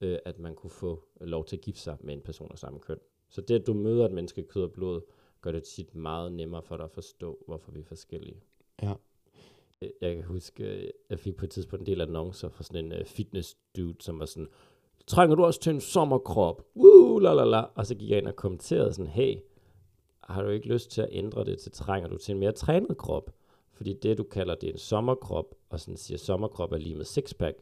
øh, 0.00 0.18
at 0.24 0.38
man 0.38 0.54
kunne 0.54 0.70
få 0.70 1.04
lov 1.20 1.44
til 1.44 1.56
at 1.56 1.62
gifte 1.62 1.80
sig 1.82 1.96
med 2.00 2.14
en 2.14 2.20
person 2.20 2.48
af 2.52 2.58
samme 2.58 2.78
køn. 2.80 2.98
Så 3.28 3.40
det, 3.40 3.54
at 3.60 3.66
du 3.66 3.74
møder 3.74 4.04
et 4.04 4.12
menneske 4.12 4.42
kød 4.42 4.62
og 4.62 4.72
blod, 4.72 5.00
gør 5.40 5.52
det 5.52 5.62
tit 5.62 5.94
meget 5.94 6.32
nemmere 6.32 6.62
for 6.62 6.76
dig 6.76 6.84
at 6.84 6.90
forstå, 6.90 7.38
hvorfor 7.46 7.72
vi 7.72 7.80
er 7.80 7.84
forskellige. 7.84 8.40
Ja. 8.82 8.92
Øh, 9.82 9.90
Jeg 10.00 10.14
kan 10.14 10.24
huske, 10.24 10.64
øh, 10.64 10.90
jeg 11.10 11.18
fik 11.18 11.36
på 11.36 11.44
et 11.44 11.50
tidspunkt 11.50 11.80
en 11.80 11.86
del 11.86 12.00
annoncer 12.00 12.48
fra 12.48 12.64
sådan 12.64 12.84
en 12.84 12.92
uh, 12.92 13.06
fitness 13.06 13.56
dude, 13.76 13.96
som 14.00 14.18
var 14.18 14.26
sådan, 14.26 14.48
trænger 15.06 15.36
du 15.36 15.44
også 15.44 15.60
til 15.60 15.70
en 15.74 15.80
sommerkrop? 15.80 16.66
Woo, 16.76 17.18
la 17.18 17.34
la 17.34 17.44
la. 17.44 17.60
Og 17.60 17.86
så 17.86 17.94
gik 17.94 18.10
jeg 18.10 18.18
ind 18.18 18.26
og 18.26 18.36
kommenterede 18.36 18.92
sådan, 18.92 19.10
hey, 19.10 19.36
har 20.20 20.42
du 20.42 20.48
ikke 20.48 20.68
lyst 20.68 20.90
til 20.90 21.02
at 21.02 21.08
ændre 21.10 21.44
det 21.44 21.58
til, 21.58 21.72
trænger 21.72 22.08
du 22.08 22.18
til 22.18 22.32
en 22.32 22.38
mere 22.38 22.52
trænet 22.52 22.96
krop? 22.98 23.30
Fordi 23.78 23.92
det, 23.92 24.18
du 24.18 24.24
kalder 24.24 24.54
det 24.54 24.68
en 24.68 24.78
sommerkrop, 24.78 25.54
og 25.70 25.80
sådan 25.80 25.96
siger, 25.96 26.18
sommerkrop 26.18 26.72
er 26.72 26.78
lige 26.78 26.94
med 26.94 27.04
sixpack, 27.04 27.58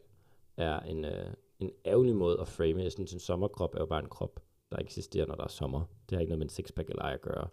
er 0.57 0.79
en, 0.79 1.05
øh, 1.05 1.33
en 1.59 1.71
ærgerlig 1.85 2.15
måde 2.15 2.39
at 2.41 2.47
frame. 2.47 2.83
Jeg 2.83 2.91
synes, 2.91 3.13
en 3.13 3.19
sommerkrop 3.19 3.75
er 3.75 3.79
jo 3.79 3.85
bare 3.85 3.99
en 3.99 4.09
krop, 4.09 4.39
der 4.71 4.77
eksisterer, 4.77 5.25
når 5.25 5.35
der 5.35 5.43
er 5.43 5.47
sommer. 5.47 5.81
Det 6.09 6.15
har 6.15 6.19
ikke 6.19 6.29
noget 6.29 6.39
med 6.39 6.45
en 6.45 6.49
sixpack 6.49 6.89
eller 6.89 7.01
ej 7.01 7.13
at 7.13 7.21
gøre. 7.21 7.47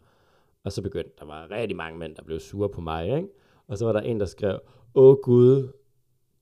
Og 0.64 0.72
så 0.72 0.82
begyndte, 0.82 1.10
der 1.18 1.24
var 1.24 1.50
rigtig 1.50 1.76
mange 1.76 1.98
mænd, 1.98 2.16
der 2.16 2.22
blev 2.22 2.40
sure 2.40 2.68
på 2.68 2.80
mig, 2.80 3.16
ikke? 3.16 3.28
Og 3.66 3.78
så 3.78 3.84
var 3.84 3.92
der 3.92 4.00
en, 4.00 4.20
der 4.20 4.26
skrev, 4.26 4.58
åh 4.94 5.16
gud, 5.16 5.72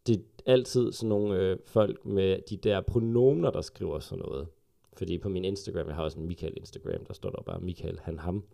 det 0.06 0.16
er 0.16 0.52
altid 0.52 0.92
sådan 0.92 1.08
nogle 1.08 1.38
øh, 1.38 1.58
folk 1.66 2.06
med 2.06 2.38
de 2.50 2.56
der 2.56 2.80
pronomer, 2.80 3.50
der 3.50 3.60
skriver 3.60 3.98
sådan 3.98 4.24
noget. 4.24 4.48
Fordi 4.92 5.18
på 5.18 5.28
min 5.28 5.44
Instagram, 5.44 5.86
jeg 5.86 5.94
har 5.94 6.02
også 6.02 6.18
en 6.18 6.26
Michael 6.26 6.54
Instagram, 6.56 7.04
der 7.06 7.14
står 7.14 7.30
der 7.30 7.42
bare 7.42 7.60
Michael, 7.60 7.98
han, 8.02 8.18
ham. 8.18 8.44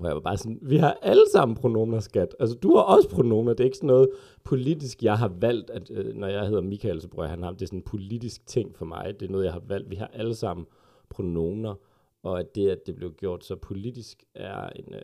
Hvor 0.00 0.08
jeg 0.08 0.14
var 0.14 0.20
bare 0.20 0.36
sådan, 0.36 0.58
vi 0.62 0.76
har 0.76 0.98
alle 1.02 1.22
sammen 1.32 1.56
pronomener, 1.56 2.00
skat. 2.00 2.36
Altså, 2.40 2.56
du 2.56 2.74
har 2.74 2.82
også 2.82 3.08
pronomener. 3.08 3.52
Det 3.52 3.60
er 3.60 3.64
ikke 3.64 3.76
sådan 3.76 3.86
noget 3.86 4.08
politisk, 4.44 5.02
jeg 5.02 5.18
har 5.18 5.28
valgt, 5.28 5.70
at 5.70 5.90
øh, 5.90 6.14
når 6.14 6.26
jeg 6.28 6.46
hedder 6.46 6.60
Michael, 6.62 7.00
så 7.00 7.08
bruger 7.08 7.24
jeg 7.24 7.30
han 7.30 7.42
ham. 7.42 7.54
Det 7.56 7.62
er 7.62 7.66
sådan 7.66 7.78
en 7.78 7.82
politisk 7.82 8.46
ting 8.46 8.76
for 8.76 8.84
mig. 8.84 9.20
Det 9.20 9.26
er 9.26 9.30
noget, 9.32 9.44
jeg 9.44 9.52
har 9.52 9.62
valgt. 9.66 9.90
Vi 9.90 9.96
har 9.96 10.06
alle 10.12 10.34
sammen 10.34 10.66
pronomener. 11.08 11.74
Og 12.22 12.40
at 12.40 12.54
det, 12.54 12.68
at 12.70 12.86
det 12.86 12.94
blev 12.96 13.12
gjort 13.14 13.44
så 13.44 13.56
politisk, 13.56 14.24
er 14.34 14.68
en, 14.68 14.94
øh, 14.94 15.02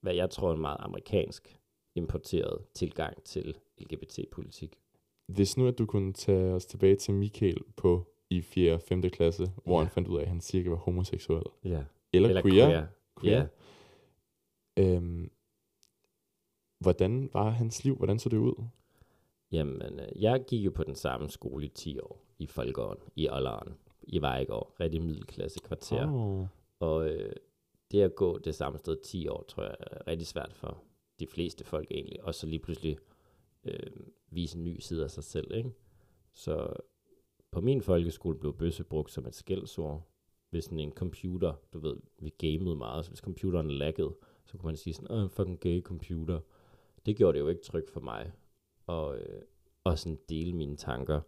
hvad 0.00 0.14
jeg 0.14 0.30
tror 0.30 0.52
en 0.52 0.60
meget 0.60 0.76
amerikansk 0.80 1.56
importeret 1.96 2.58
tilgang 2.74 3.22
til 3.24 3.56
LGBT-politik. 3.80 4.78
Hvis 5.26 5.56
nu, 5.56 5.66
at 5.66 5.78
du 5.78 5.86
kunne 5.86 6.12
tage 6.12 6.54
os 6.54 6.66
tilbage 6.66 6.96
til 6.96 7.14
Michael 7.14 7.56
på 7.76 8.06
i 8.30 8.40
4. 8.40 8.74
og 8.74 8.80
5. 8.80 9.02
klasse, 9.02 9.50
hvor 9.64 9.74
Ja. 9.78 9.84
han 9.84 9.90
fandt 9.90 10.08
ud 10.08 10.18
af, 10.18 10.22
at 10.22 10.28
han 10.28 10.40
cirka 10.40 10.68
var 10.70 10.76
homoseksuel. 10.76 11.42
Ja. 11.64 11.82
Eller, 12.12 12.28
Eller 12.28 12.42
queer. 12.42 12.66
queer. 12.66 12.86
queer. 13.20 13.36
Ja. 13.38 13.46
Øhm, 14.76 15.30
hvordan 16.78 17.30
var 17.32 17.50
hans 17.50 17.84
liv? 17.84 17.96
Hvordan 17.96 18.18
så 18.18 18.28
det 18.28 18.36
ud? 18.36 18.64
Jamen, 19.52 20.00
øh, 20.00 20.22
jeg 20.22 20.44
gik 20.48 20.64
jo 20.64 20.70
på 20.70 20.84
den 20.84 20.94
samme 20.94 21.28
skole 21.28 21.66
i 21.66 21.68
10 21.68 21.98
år, 21.98 22.24
i 22.38 22.46
Folkeåren, 22.46 22.98
i 23.16 23.28
Olleren, 23.28 23.74
i 24.02 24.18
Vejgaard, 24.18 24.74
rigtig 24.80 25.02
middelklasse 25.02 25.60
kvarter. 25.64 26.12
Oh. 26.12 26.46
Og 26.78 27.08
øh, 27.08 27.32
det 27.90 28.02
at 28.02 28.14
gå 28.14 28.38
det 28.38 28.54
samme 28.54 28.78
sted 28.78 28.96
10 29.04 29.28
år, 29.28 29.44
tror 29.48 29.62
jeg 29.62 29.76
er 29.80 30.06
rigtig 30.06 30.26
svært 30.26 30.52
for 30.52 30.82
de 31.20 31.26
fleste 31.26 31.64
folk 31.64 31.90
egentlig. 31.90 32.24
Og 32.24 32.34
så 32.34 32.46
lige 32.46 32.58
pludselig 32.58 32.98
øh, 33.64 33.90
vise 34.30 34.58
en 34.58 34.64
ny 34.64 34.80
side 34.80 35.04
af 35.04 35.10
sig 35.10 35.24
selv, 35.24 35.54
ikke? 35.54 35.70
Så 36.32 36.74
på 37.50 37.60
min 37.60 37.82
folkeskole 37.82 38.38
blev 38.38 38.56
bøsse 38.56 38.84
brugt 38.84 39.10
som 39.10 39.26
et 39.26 39.34
skældsord. 39.34 40.08
Hvis 40.50 40.64
sådan 40.64 40.80
en 40.80 40.92
computer, 40.92 41.54
du 41.72 41.78
ved, 41.78 41.96
vi 42.18 42.30
gamede 42.38 42.76
meget, 42.76 43.04
så 43.04 43.10
hvis 43.10 43.20
computeren 43.20 43.70
laggede, 43.70 44.14
så 44.46 44.58
kunne 44.58 44.66
man 44.66 44.76
sige 44.76 44.94
sådan, 44.94 45.16
åh, 45.16 45.30
fucking 45.30 45.60
gay 45.60 45.82
computer. 45.82 46.40
Det 47.06 47.16
gjorde 47.16 47.38
det 47.38 47.44
jo 47.44 47.48
ikke 47.48 47.62
tryg 47.62 47.84
for 47.92 48.00
mig. 48.00 48.32
Og, 48.86 49.16
øh, 49.16 49.42
og 49.84 49.98
sådan 49.98 50.18
dele 50.28 50.52
mine 50.52 50.76
tanker. 50.76 51.20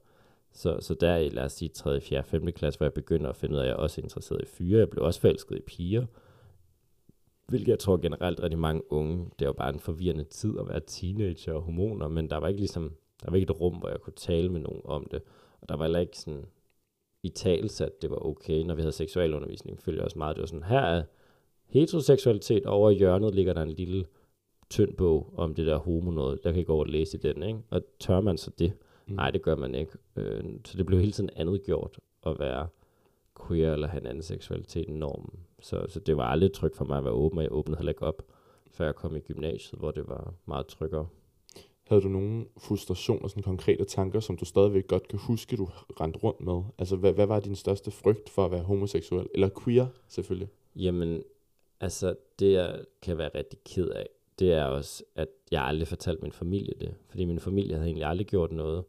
Så, 0.52 0.78
så 0.80 0.94
der 0.94 1.16
i, 1.16 1.28
lad 1.28 1.44
os 1.44 1.52
sige, 1.52 1.68
3., 1.68 2.00
4., 2.00 2.25
5. 2.25 2.52
klasse, 2.52 2.78
hvor 2.78 2.85
jeg 2.85 2.92
begynder 2.94 3.30
at 3.30 3.37
finde 3.37 3.54
ud 3.54 3.59
af, 3.59 3.62
at 3.62 3.68
jeg 3.68 3.76
også 3.76 4.00
er 4.00 4.04
interesseret 4.04 4.42
i 4.42 4.47
fyre. 4.47 4.78
Jeg 4.78 4.90
blev 4.90 5.04
også 5.04 5.21
forelsket 5.21 5.56
i 5.56 5.61
piger. 5.61 6.06
Hvilket 7.47 7.68
jeg 7.68 7.78
tror 7.78 7.97
generelt 7.97 8.42
rigtig 8.42 8.59
mange 8.59 8.92
unge, 8.92 9.30
det 9.38 9.44
er 9.44 9.49
jo 9.49 9.52
bare 9.52 9.75
en 9.75 9.80
forvirrende 9.80 10.25
tid 10.25 10.59
at 10.59 10.68
være 10.68 10.80
teenager 10.87 11.52
og 11.52 11.62
hormoner, 11.62 12.09
men 12.09 12.30
der 12.30 12.37
var 12.37 12.49
ikke 12.49 12.61
ligesom, 12.61 12.97
der 13.23 13.30
var 13.30 13.37
ikke 13.37 13.50
et 13.50 13.61
rum, 13.61 13.75
hvor 13.75 13.88
jeg 13.88 14.00
kunne 14.00 14.12
tale 14.12 14.49
med 14.49 14.61
nogen 14.61 14.80
om 14.85 15.06
det. 15.11 15.23
Og 15.61 15.68
der 15.68 15.76
var 15.76 15.85
heller 15.85 15.99
ikke 15.99 16.18
sådan 16.18 16.47
i 17.23 17.28
tales, 17.28 17.80
at 17.80 18.02
det 18.02 18.11
var 18.11 18.26
okay, 18.26 18.62
når 18.62 18.75
vi 18.75 18.80
havde 18.80 18.92
seksualundervisning. 18.92 19.83
Følte 19.83 19.99
jeg 19.99 20.04
også 20.04 20.18
meget, 20.18 20.37
det 20.37 20.40
var 20.40 20.47
sådan, 20.47 20.62
her 20.62 20.80
er 20.80 21.02
heteroseksualitet, 21.66 22.66
og 22.66 22.73
over 22.73 22.90
i 22.90 22.94
hjørnet 22.94 23.35
ligger 23.35 23.52
der 23.52 23.62
en 23.62 23.71
lille 23.71 24.04
tynd 24.71 24.97
bog 24.97 25.35
om 25.37 25.54
det 25.54 25.66
der 25.66 25.78
homo 25.78 26.11
noget. 26.11 26.44
Der 26.44 26.52
kan 26.52 26.61
I 26.61 26.64
gå 26.64 26.76
og 26.76 26.87
læse 26.87 27.16
i 27.16 27.21
den, 27.21 27.42
ikke? 27.42 27.59
Og 27.71 27.83
tør 28.00 28.21
man 28.21 28.38
så 28.38 28.50
det? 28.59 28.73
Mm. 29.06 29.14
Nej, 29.14 29.30
det 29.30 29.42
gør 29.42 29.56
man 29.56 29.75
ikke. 29.75 29.92
Øh, 30.16 30.44
så 30.64 30.78
det 30.78 30.87
blev 30.87 31.00
hele 31.00 31.12
tiden 31.12 31.30
andet 31.37 31.62
gjort 31.62 31.99
at 32.26 32.38
være 32.38 32.66
queer 33.47 33.73
eller 33.73 33.87
have 33.87 34.00
en 34.00 34.06
anden 34.06 34.23
seksualitet 34.23 34.88
end 34.88 34.97
normen. 34.97 35.30
Så, 35.61 35.87
så 35.88 36.00
det 36.00 36.16
var 36.16 36.25
aldrig 36.25 36.52
trygt 36.52 36.76
for 36.76 36.85
mig 36.85 36.99
at 36.99 37.04
være 37.04 37.12
åben, 37.12 37.38
og 37.38 37.44
jeg 37.44 37.52
åbnede 37.52 37.78
heller 37.78 37.92
ikke 37.92 38.02
op, 38.02 38.23
før 38.71 38.85
jeg 38.85 38.94
kom 38.94 39.16
i 39.16 39.21
gymnasiet, 39.21 39.78
hvor 39.78 39.90
det 39.90 40.09
var 40.09 40.35
meget 40.47 40.66
tryggere. 40.66 41.06
Havde 41.88 42.02
du 42.02 42.09
nogle 42.09 42.44
frustrationer, 42.59 43.28
sådan 43.28 43.42
konkrete 43.42 43.85
tanker, 43.85 44.21
som 44.21 44.37
du 44.37 44.44
stadigvæk 44.44 44.87
godt 44.87 45.09
kan 45.09 45.18
huske, 45.18 45.56
du 45.56 45.68
rendte 46.00 46.18
rundt 46.18 46.40
med? 46.40 46.62
Altså, 46.78 46.97
hvad, 46.97 47.12
hvad 47.12 47.26
var 47.26 47.40
din 47.40 47.56
største 47.56 47.90
frygt 47.90 48.28
for 48.28 48.44
at 48.44 48.50
være 48.50 48.62
homoseksuel? 48.62 49.26
Eller 49.35 49.49
queer, 49.64 49.87
selvfølgelig. 50.09 50.49
Jamen, 50.76 51.23
altså, 51.84 52.14
det 52.38 52.52
jeg 52.52 52.84
kan 53.02 53.18
være 53.18 53.30
rigtig 53.34 53.58
ked 53.64 53.88
af, 53.88 54.08
det 54.38 54.52
er 54.52 54.64
også, 54.64 55.04
at 55.14 55.28
jeg 55.50 55.62
aldrig 55.64 55.88
fortalte 55.88 56.22
min 56.22 56.32
familie 56.32 56.74
det. 56.80 56.94
Fordi 57.08 57.24
min 57.24 57.40
familie 57.40 57.74
havde 57.74 57.86
egentlig 57.86 58.06
aldrig 58.06 58.26
gjort 58.26 58.52
noget, 58.52 58.84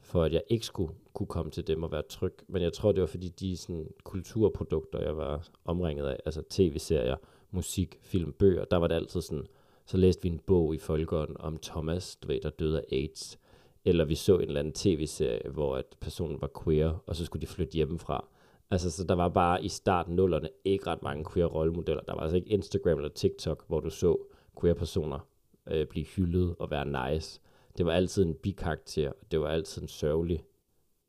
for 0.00 0.22
at 0.24 0.32
jeg 0.32 0.42
ikke 0.48 0.66
skulle 0.66 0.92
kunne 1.12 1.26
komme 1.26 1.50
til 1.50 1.66
dem 1.66 1.82
og 1.82 1.92
være 1.92 2.02
tryg. 2.02 2.34
Men 2.48 2.62
jeg 2.62 2.72
tror, 2.72 2.92
det 2.92 3.00
var 3.00 3.06
fordi 3.06 3.28
de 3.28 3.56
sådan, 3.56 3.90
kulturprodukter, 4.04 5.00
jeg 5.00 5.16
var 5.16 5.48
omringet 5.64 6.06
af, 6.06 6.16
altså 6.24 6.42
tv-serier, 6.50 7.16
musik, 7.50 7.98
film, 8.02 8.32
bøger, 8.32 8.64
der 8.64 8.76
var 8.76 8.86
det 8.86 8.94
altid 8.94 9.20
sådan, 9.20 9.46
så 9.86 9.96
læste 9.96 10.22
vi 10.22 10.28
en 10.28 10.40
bog 10.46 10.74
i 10.74 10.78
Folkeånden 10.78 11.36
om 11.40 11.56
Thomas, 11.56 12.16
du 12.16 12.28
ved, 12.28 12.40
der 12.40 12.50
døde 12.50 12.78
af 12.78 12.84
AIDS. 12.92 13.38
Eller 13.84 14.04
vi 14.04 14.14
så 14.14 14.34
en 14.34 14.40
eller 14.40 14.60
anden 14.60 14.72
tv-serie, 14.72 15.50
hvor 15.50 15.76
at 15.76 15.96
personen 16.00 16.40
var 16.40 16.50
queer, 16.64 17.02
og 17.06 17.16
så 17.16 17.24
skulle 17.24 17.40
de 17.40 17.46
flytte 17.46 17.74
hjemmefra. 17.74 18.28
Altså, 18.70 18.90
så 18.90 19.04
der 19.04 19.14
var 19.14 19.28
bare 19.28 19.64
i 19.64 19.68
starten 19.68 20.16
nullerne 20.16 20.48
ikke 20.64 20.86
ret 20.86 21.02
mange 21.02 21.24
queer 21.32 21.46
rollemodeller. 21.46 22.02
Der 22.02 22.14
var 22.14 22.20
altså 22.20 22.36
ikke 22.36 22.50
Instagram 22.50 22.98
eller 22.98 23.10
TikTok, 23.10 23.64
hvor 23.68 23.80
du 23.80 23.90
så 23.90 24.18
queer 24.60 24.74
personer 24.74 25.28
øh, 25.70 25.86
blive 25.86 26.06
hyldet 26.06 26.56
og 26.58 26.70
være 26.70 27.10
nice. 27.10 27.40
Det 27.78 27.86
var 27.86 27.92
altid 27.92 28.24
en 28.24 28.34
bikarakter, 28.34 29.12
det 29.30 29.40
var 29.40 29.48
altid 29.48 29.82
en 29.82 29.88
sørgelig 29.88 30.44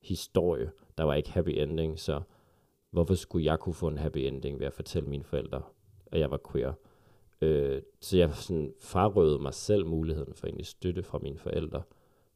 historie. 0.01 0.71
Der 0.97 1.03
var 1.03 1.13
ikke 1.13 1.31
happy 1.31 1.49
ending, 1.49 1.99
så 1.99 2.21
hvorfor 2.91 3.15
skulle 3.15 3.45
jeg 3.45 3.59
kunne 3.59 3.73
få 3.73 3.87
en 3.87 3.97
happy 3.97 4.17
ending 4.17 4.59
ved 4.59 4.67
at 4.67 4.73
fortælle 4.73 5.09
mine 5.09 5.23
forældre, 5.23 5.61
at 6.11 6.19
jeg 6.19 6.31
var 6.31 6.39
queer? 6.51 6.73
Øh, 7.41 7.81
så 8.01 8.17
jeg 8.17 8.35
sådan 8.35 8.73
frarøvede 8.79 9.39
mig 9.39 9.53
selv 9.53 9.85
muligheden 9.85 10.33
for 10.33 10.47
egentlig 10.47 10.65
støtte 10.65 11.03
fra 11.03 11.19
mine 11.19 11.37
forældre, 11.37 11.81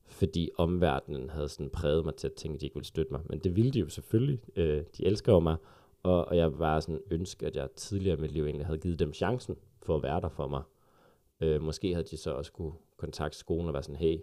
fordi 0.08 0.50
omverdenen 0.58 1.30
havde 1.30 1.50
sådan 1.50 1.70
præget 1.70 2.06
mig 2.06 2.16
til 2.16 2.28
at 2.28 2.34
tænke, 2.34 2.56
at 2.56 2.62
de 2.62 2.66
ikke 2.66 2.76
ville 2.76 2.88
støtte 2.88 3.12
mig. 3.12 3.22
Men 3.30 3.40
det 3.40 3.56
ville 3.56 3.72
de 3.72 3.80
jo 3.80 3.90
selvfølgelig. 3.90 4.40
Øh, 4.56 4.84
de 4.98 5.06
elsker 5.06 5.34
jo 5.34 5.40
mig, 5.40 5.58
og, 6.04 6.26
og 6.26 6.38
jeg 6.38 6.60
var 6.60 6.80
sådan 6.80 7.02
ønske, 7.12 7.46
at 7.46 7.56
jeg 7.56 7.72
tidligere 7.76 8.18
i 8.18 8.22
mit 8.22 8.32
liv 8.32 8.44
egentlig 8.44 8.66
havde 8.66 8.80
givet 8.80 9.00
dem 9.00 9.14
chancen 9.14 9.56
for 9.82 9.96
at 9.96 10.04
være 10.04 10.22
der 10.22 10.30
for 10.30 10.48
mig. 10.48 10.64
Øh, 11.42 11.62
måske 11.62 11.94
havde 11.94 12.08
de 12.08 12.18
så 12.18 12.32
også 12.32 12.52
kunne 12.52 12.74
kontakte 12.98 13.38
skolen 13.38 13.68
og 13.68 13.74
være 13.74 13.84
sådan, 13.84 13.96
hey, 13.96 14.20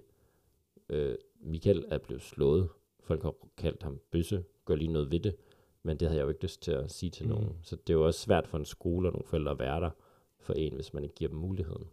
øh, 0.89 1.15
Michael 1.41 1.85
er 1.89 1.99
blevet 1.99 2.23
slået. 2.23 2.69
Folk 3.01 3.23
har 3.23 3.35
kaldt 3.57 3.83
ham 3.83 4.01
bøsse, 4.11 4.45
gør 4.65 4.75
lige 4.75 4.93
noget 4.93 5.12
ved 5.12 5.21
det. 5.21 5.37
Men 5.83 5.97
det 5.97 6.09
havde 6.09 6.19
jeg 6.19 6.25
jo 6.25 6.29
ikke 6.29 6.43
lyst 6.43 6.62
til 6.62 6.73
at 6.73 6.91
sige 6.91 7.11
til 7.11 7.27
mm. 7.27 7.33
nogen. 7.33 7.59
Så 7.62 7.77
det 7.77 7.91
er 7.91 7.95
jo 7.95 8.07
også 8.07 8.21
svært 8.21 8.49
for 8.49 8.59
en 8.59 8.65
skole 8.65 9.09
og 9.09 9.12
nogle 9.12 9.27
forældre 9.27 9.51
at 9.51 9.59
være 9.59 9.81
der 9.81 9.91
for 10.39 10.53
en, 10.53 10.75
hvis 10.75 10.95
man 10.95 11.03
ikke 11.03 11.15
giver 11.15 11.29
dem 11.29 11.39
muligheden. 11.39 11.89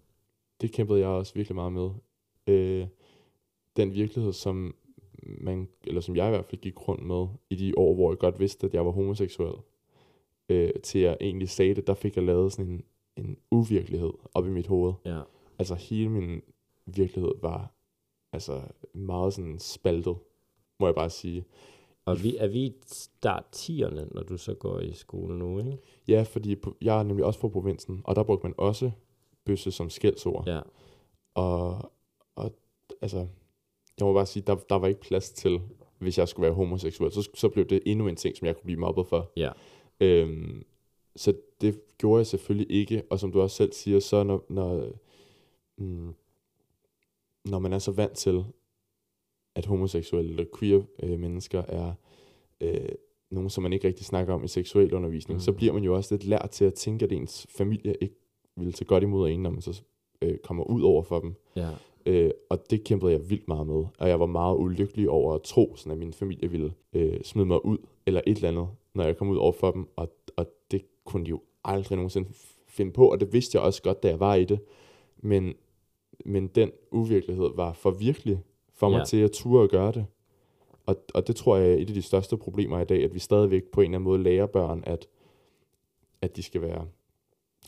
Det 0.62 0.72
kæmpede 0.72 1.00
jeg 1.00 1.08
også 1.08 1.34
virkelig 1.34 1.56
meget 1.56 1.74
med. 1.74 1.90
Øh, 2.48 2.88
den 3.80 3.94
virkelighed, 3.94 4.34
som 4.34 4.76
man, 5.24 5.68
eller 5.84 6.02
som 6.02 6.16
jeg 6.16 6.28
i 6.28 6.30
hvert 6.30 6.46
fald 6.46 6.62
gik 6.62 6.88
rundt 6.88 7.04
med 7.04 7.28
i 7.50 7.56
de 7.56 7.78
år, 7.78 7.94
hvor 7.94 8.12
jeg 8.12 8.18
godt 8.18 8.40
vidste, 8.40 8.68
at 8.68 8.74
jeg 8.74 8.86
var 8.86 8.92
homoseksuel, 8.92 9.56
øh, 10.50 10.72
til 10.84 11.02
jeg 11.02 11.18
egentlig 11.22 11.50
sagde 11.50 11.76
det, 11.76 11.88
der 11.88 11.94
fik 11.94 12.16
jeg 12.16 12.24
lavet 12.24 12.54
sådan 12.54 12.72
en, 12.72 12.84
en 13.16 13.38
uvirkelighed 13.52 14.12
op 14.34 14.48
i 14.48 14.50
mit 14.50 14.68
hoved. 14.68 14.94
Ja. 15.06 15.22
Altså 15.60 15.76
hele 15.76 16.10
min 16.10 16.42
virkelighed 16.86 17.32
var 17.42 17.74
altså 18.34 18.62
meget 18.94 19.34
sådan 19.34 19.60
spaltet, 19.60 20.18
må 20.80 20.88
jeg 20.88 20.96
bare 20.96 21.10
sige. 21.10 21.46
Og 22.06 22.24
vi, 22.24 22.38
er 22.38 22.48
vi 22.48 22.66
i 22.66 22.74
start 22.86 23.46
10'erne, 23.56 24.14
når 24.14 24.24
du 24.24 24.38
så 24.38 24.54
går 24.54 24.80
i 24.80 24.94
skole 24.94 25.40
nu, 25.40 25.60
ikke? 25.60 25.78
Ja, 26.08 26.22
fordi 26.22 26.56
jeg 26.82 27.00
er 27.00 27.04
nemlig 27.04 27.26
også 27.26 27.40
fra 27.40 27.48
provinsen, 27.48 28.02
og 28.04 28.16
der 28.16 28.24
brugte 28.24 28.48
man 28.48 28.54
også 28.58 28.92
bøsse 29.46 29.72
som 29.72 29.90
skældsord. 29.90 30.48
Ja. 30.48 30.62
Og, 31.34 31.92
og 32.36 32.52
altså, 33.02 33.28
jeg 34.00 34.08
må 34.08 34.14
bare 34.14 34.26
sige, 34.26 34.44
der, 34.48 34.56
der 34.56 34.76
var 34.76 34.88
ikke 34.88 35.02
plads 35.02 35.30
til, 35.30 35.62
hvis 35.98 36.18
jeg 36.18 36.28
skulle 36.28 36.44
være 36.44 36.54
homoseksuel, 36.54 37.12
så, 37.12 37.30
så 37.34 37.50
blev 37.50 37.66
det 37.66 37.82
endnu 37.86 38.08
en 38.08 38.16
ting, 38.16 38.38
som 38.38 38.46
jeg 38.46 38.56
kunne 38.56 38.66
blive 38.66 38.80
mobbet 38.80 39.08
for. 39.08 39.32
Ja. 39.38 39.52
Øhm, 40.00 40.64
så 41.16 41.34
det 41.62 41.98
gjorde 41.98 42.20
jeg 42.20 42.28
selvfølgelig 42.28 42.72
ikke, 42.72 43.04
og 43.10 43.20
som 43.20 43.32
du 43.32 43.42
også 43.42 43.56
selv 43.56 43.74
siger, 43.74 44.00
så 44.00 44.24
når, 44.24 44.46
når, 44.50 44.88
mm, 45.78 46.14
når 47.46 47.60
man 47.60 47.74
er 47.74 47.80
så 47.80 47.92
vant 47.92 48.14
til, 48.14 48.44
at 49.56 49.66
homoseksuelle 49.66 50.30
eller 50.32 50.46
queer 50.60 50.82
øh, 51.04 51.20
mennesker 51.20 51.60
er 51.68 51.94
øh, 52.62 52.90
nogen, 53.32 53.50
som 53.50 53.64
man 53.64 53.74
ikke 53.74 53.88
rigtig 53.88 54.06
snakker 54.06 54.34
om 54.34 54.44
i 54.44 54.48
seksuel 54.48 54.94
undervisning, 54.94 55.38
mm. 55.38 55.42
så 55.42 55.52
bliver 55.52 55.74
man 55.74 55.84
jo 55.84 55.96
også 55.96 56.14
lidt 56.14 56.24
lært 56.24 56.50
til 56.50 56.66
at 56.66 56.74
tænke, 56.74 57.06
at 57.06 57.12
ens 57.12 57.48
familie 57.58 57.96
ikke 58.02 58.16
vil 58.56 58.74
tage 58.74 58.88
godt 58.88 59.04
imod 59.04 59.30
en, 59.30 59.44
når 59.44 59.50
man 59.50 59.62
så 59.62 59.82
øh, 60.22 60.38
kommer 60.38 60.64
ud 60.64 60.82
over 60.82 61.04
for 61.04 61.20
dem. 61.20 61.36
Ja. 61.56 61.70
Øh, 62.06 62.32
og 62.50 62.70
det 62.70 62.84
kæmpede 62.84 63.12
jeg 63.12 63.30
vildt 63.30 63.48
meget 63.48 63.68
med. 63.68 63.86
Og 64.00 64.10
jeg 64.10 64.20
var 64.20 64.26
meget 64.26 64.58
ulykkelig 64.58 65.10
over 65.10 65.34
at 65.36 65.42
tro, 65.42 65.76
sådan 65.76 65.92
at 65.92 65.98
min 65.98 66.14
familie 66.14 66.52
ville 66.52 66.74
øh, 66.94 67.24
smide 67.24 67.46
mig 67.46 67.66
ud, 67.66 67.78
eller 68.06 68.22
et 68.28 68.36
eller 68.36 68.50
andet, 68.50 68.68
når 68.94 69.04
jeg 69.04 69.18
kom 69.18 69.30
ud 69.30 69.38
over 69.38 69.52
for 69.52 69.72
dem. 69.72 69.88
Og, 69.96 70.12
og 70.36 70.46
det 70.72 70.82
kunne 71.06 71.26
de 71.26 71.30
jo 71.30 71.42
aldrig 71.64 71.96
nogensinde 71.96 72.30
finde 72.68 72.92
på, 72.92 73.12
og 73.12 73.20
det 73.20 73.34
vidste 73.34 73.56
jeg 73.58 73.64
også 73.64 73.82
godt, 73.84 74.04
da 74.04 74.08
jeg 74.08 74.20
var 74.20 74.36
i 74.36 74.46
det. 74.46 74.60
Men, 75.18 75.54
men 76.26 76.48
den 76.48 76.72
uvirkelighed 76.92 77.50
var 77.56 77.74
for 77.74 77.92
virkelig 77.92 78.40
for 78.74 78.90
mig 78.90 78.98
Ja. 79.00 79.06
til 79.06 79.18
at 79.18 79.32
ture 79.32 79.62
og 79.62 79.70
gøre 79.70 79.92
det. 79.92 80.06
Og, 80.86 80.96
og 81.14 81.28
det 81.28 81.36
tror 81.36 81.58
jeg 81.58 81.70
er 81.72 81.76
et 81.76 81.88
af 81.88 81.94
de 81.94 82.02
største 82.02 82.38
problemer 82.38 82.80
i 82.80 82.86
dag, 82.86 83.04
at 83.04 83.14
vi 83.14 83.20
stadigvæk 83.20 83.64
på 83.64 83.82
en 83.82 83.86
eller 83.86 83.98
anden 83.98 84.04
måde 84.04 84.24
lærer 84.24 84.46
børn, 84.46 84.84
at, 84.86 85.08
at 86.22 86.36
de 86.36 86.44
skal 86.44 86.62
være 86.62 86.88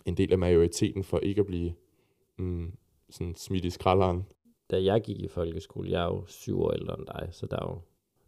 en 0.05 0.17
del 0.17 0.31
af 0.31 0.37
majoriteten 0.37 1.03
for 1.03 1.19
ikke 1.19 1.39
at 1.39 1.45
blive 1.47 1.73
mm, 2.37 2.71
sådan 3.11 3.35
smidt 3.35 3.65
i 3.65 3.69
skralderen. 3.69 4.25
Da 4.71 4.83
jeg 4.83 5.01
gik 5.01 5.19
i 5.19 5.27
folkeskole, 5.27 5.91
jeg 5.91 6.01
er 6.01 6.07
jo 6.07 6.23
syv 6.27 6.61
år 6.61 6.71
ældre 6.71 6.97
end 6.97 7.07
dig, 7.07 7.27
så 7.31 7.45
der 7.45 7.57
er 7.57 7.65
jo 7.65 7.79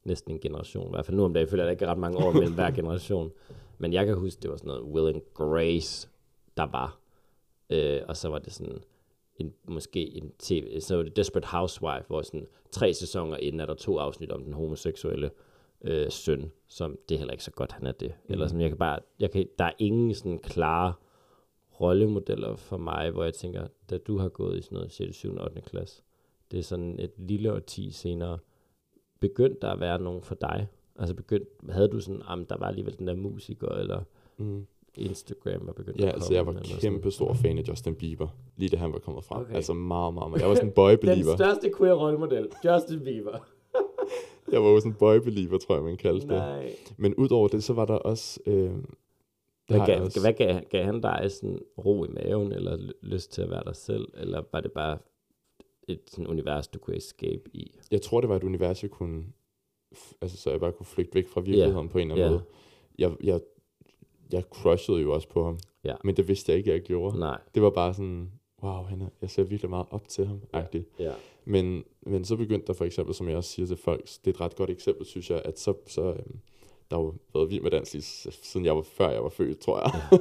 næsten 0.04 0.32
en 0.32 0.40
generation. 0.40 0.88
I 0.88 0.90
hvert 0.90 1.06
fald 1.06 1.18
nu 1.18 1.24
om 1.24 1.34
dagen 1.34 1.48
føler 1.48 1.64
jeg, 1.64 1.68
der 1.68 1.72
ikke 1.72 1.88
ret 1.88 1.98
mange 1.98 2.18
år 2.18 2.32
mellem 2.40 2.54
hver 2.54 2.72
generation. 2.72 3.32
Men 3.78 3.94
jeg 3.94 4.06
kan 4.06 4.16
huske, 4.16 4.42
det 4.42 4.52
var 4.52 4.58
sådan 4.58 4.68
noget 4.68 4.84
Will 4.84 5.16
and 5.16 5.22
Grace, 5.34 6.10
der 6.58 6.64
var. 6.64 7.00
Øh, 7.70 8.02
og 8.08 8.18
så 8.18 8.30
var 8.30 8.40
det 8.40 8.54
sådan 8.54 8.82
en, 9.36 9.54
måske 9.68 10.18
en 10.18 10.32
tv, 10.40 10.80
så 10.80 10.96
var 10.96 11.04
det 11.04 11.16
Desperate 11.16 11.48
Housewife, 11.48 12.04
hvor 12.08 12.22
sådan 12.22 12.48
tre 12.72 12.94
sæsoner 12.94 13.38
inden 13.38 13.60
er 13.60 13.66
der 13.66 13.74
to 13.74 13.98
afsnit 13.98 14.32
om 14.32 14.44
den 14.44 14.54
homoseksuelle 14.54 15.32
øh, 15.82 16.12
søn, 16.12 16.52
som 16.68 16.98
det 17.10 17.16
er 17.16 17.20
heller 17.20 17.32
ikke 17.32 17.44
så 17.44 17.52
godt, 17.52 17.72
han 17.72 17.88
er 17.88 17.92
det. 17.92 18.14
Mm. 18.28 18.34
Eller 18.34 18.48
som 18.48 18.62
jeg 18.62 18.70
kan 18.70 18.78
bare, 18.78 19.00
jeg 19.20 19.32
kan, 19.32 19.48
der 19.60 19.66
er 19.66 19.74
ingen 19.80 20.14
sådan 20.14 20.40
klare 20.40 20.94
rollemodeller 21.84 22.56
for 22.56 22.78
mig, 22.78 23.12
hvor 23.12 23.24
jeg 23.24 23.34
tænker, 23.34 23.68
da 23.90 23.98
du 23.98 24.18
har 24.18 24.30
gået 24.30 24.58
i 24.60 24.62
sådan 24.62 24.76
noget 24.76 24.92
6., 24.92 25.16
7., 25.16 25.38
8. 25.42 25.62
klasse, 25.62 26.02
det 26.52 26.60
er 26.60 26.64
sådan 26.64 27.00
et 27.00 27.12
lille 27.18 27.54
årti 27.54 27.92
senere, 27.92 28.38
begyndte 29.20 29.58
der 29.62 29.70
at 29.72 29.80
være 29.80 30.00
nogen 30.02 30.22
for 30.22 30.36
dig? 30.36 30.68
Altså 31.00 31.16
begyndte, 31.16 31.48
havde 31.70 31.88
du 31.88 32.00
sådan, 32.00 32.22
om 32.28 32.46
der 32.46 32.58
var 32.58 32.66
alligevel 32.68 32.98
den 32.98 33.08
der 33.08 33.16
musiker, 33.16 33.68
eller 33.68 34.02
Mm. 34.38 34.66
Instagram 34.98 35.68
er 35.68 35.74
begyndt 35.74 36.00
Ja, 36.02 36.06
at 36.08 36.14
altså 36.14 36.28
komme, 36.28 36.36
jeg 36.38 36.46
var 36.46 36.52
eller 36.52 36.64
sådan? 36.66 36.82
kæmpe 36.82 37.12
stor 37.12 37.34
fan 37.34 37.58
af 37.58 37.64
Justin 37.68 37.96
Bieber, 37.96 38.28
lige 38.58 38.70
da 38.70 38.78
han 38.78 38.94
var 38.94 39.00
kommet 39.00 39.24
frem. 39.24 39.42
Okay. 39.42 39.56
Altså 39.56 39.74
meget, 39.74 40.14
meget, 40.14 40.30
meget. 40.30 40.42
Jeg 40.42 40.50
var 40.50 40.56
sådan 40.56 40.70
en 40.70 40.74
boy-believer. 40.74 41.30
Den 41.36 41.38
største 41.38 41.72
queer 41.78 41.94
rollemodel, 41.94 42.48
Justin 42.66 43.04
Bieber. 43.04 43.38
Jeg 44.52 44.64
var 44.64 44.70
jo 44.70 44.80
sådan 44.80 44.92
en 44.92 44.98
boy-believer, 45.00 45.58
tror 45.58 45.76
jeg, 45.76 45.84
man 45.84 45.98
kaldte 45.98 46.22
det. 46.28 46.36
Nej. 46.36 46.76
Men 46.98 47.16
udover 47.16 47.48
det, 47.48 47.64
så 47.64 47.74
var 47.74 47.86
der 47.86 47.94
også... 47.94 48.40
Øh, 48.46 48.54
det 48.54 48.74
Hvad, 49.68 49.86
gav, 49.86 50.02
også. 50.02 50.22
hvad 50.22 50.34
gav, 50.34 50.62
gav 50.70 50.84
han 50.86 51.02
dig 51.02 51.32
sådan 51.32 51.60
ro 51.86 52.06
i 52.06 52.08
maven, 52.08 52.52
eller 52.52 52.76
ly- 52.78 52.92
lyst 53.02 53.32
til 53.32 53.42
at 53.42 53.50
være 53.50 53.64
dig 53.66 53.76
selv, 53.76 54.08
eller 54.14 54.44
var 54.52 54.62
det 54.62 54.72
bare 54.72 54.98
et 55.88 56.00
sådan 56.08 56.28
univers, 56.28 56.68
du 56.68 56.80
kunne 56.80 56.98
escape 56.98 57.42
i? 57.54 57.80
Jeg 57.92 58.02
tror, 58.02 58.22
det 58.22 58.30
var 58.30 58.36
et 58.36 58.44
univers, 58.44 58.84
jeg 58.84 58.92
kunne... 58.92 59.26
Altså, 60.22 60.38
så 60.38 60.50
jeg 60.52 60.60
bare 60.60 60.72
kunne 60.72 60.86
flygte 60.86 61.16
væk 61.16 61.28
fra 61.28 61.42
virkeligheden 61.42 61.90
på 61.90 61.98
en 61.98 62.12
eller 62.12 62.26
anden 62.26 62.42
Ja. 63.00 63.10
måde. 63.10 63.16
Jeg, 63.24 63.34
jeg, 63.34 63.42
jeg 64.32 64.44
crushede 64.50 65.02
jo 65.02 65.14
også 65.14 65.28
på 65.30 65.44
ham. 65.46 65.60
Ja. 65.84 65.96
Men 66.04 66.18
det 66.18 66.28
vidste 66.28 66.52
jeg 66.52 66.58
ikke, 66.58 66.72
jeg 66.72 66.82
gjorde. 66.82 67.20
Nej. 67.20 67.40
Det 67.56 67.62
var 67.64 67.70
bare 67.70 67.94
sådan, 67.94 68.32
wow, 68.64 68.84
han 68.84 69.02
er, 69.02 69.08
jeg 69.22 69.30
ser 69.30 69.44
virkelig 69.44 69.70
meget 69.70 69.86
op 69.90 70.08
til 70.08 70.26
ham, 70.26 70.42
agtigt. 70.54 70.90
Ja. 71.00 71.14
Men, 71.46 71.84
men 72.02 72.26
så 72.26 72.36
begyndte 72.36 72.68
der 72.68 72.74
for 72.74 72.86
eksempel, 72.86 73.16
som 73.16 73.28
jeg 73.30 73.38
også 73.38 73.50
siger 73.50 73.66
til 73.68 73.78
folk, 73.78 74.02
det 74.06 74.28
er 74.28 74.30
et 74.30 74.42
ret 74.42 74.56
godt 74.56 74.70
eksempel, 74.70 75.06
synes 75.06 75.30
jeg, 75.30 75.42
at 75.46 75.60
så, 75.60 75.74
så 75.88 76.02
øhm, 76.04 76.40
der 76.94 77.00
har 77.00 77.06
jo 77.06 77.14
været 77.34 77.50
vild 77.50 77.62
med 77.62 77.72
dans 77.72 77.94
lige 77.94 78.04
siden 78.44 78.66
jeg 78.66 78.76
var, 78.76 78.82
før 78.82 79.10
jeg 79.10 79.24
var 79.24 79.30
født, 79.30 79.60
tror 79.60 79.80
jeg. 79.80 80.20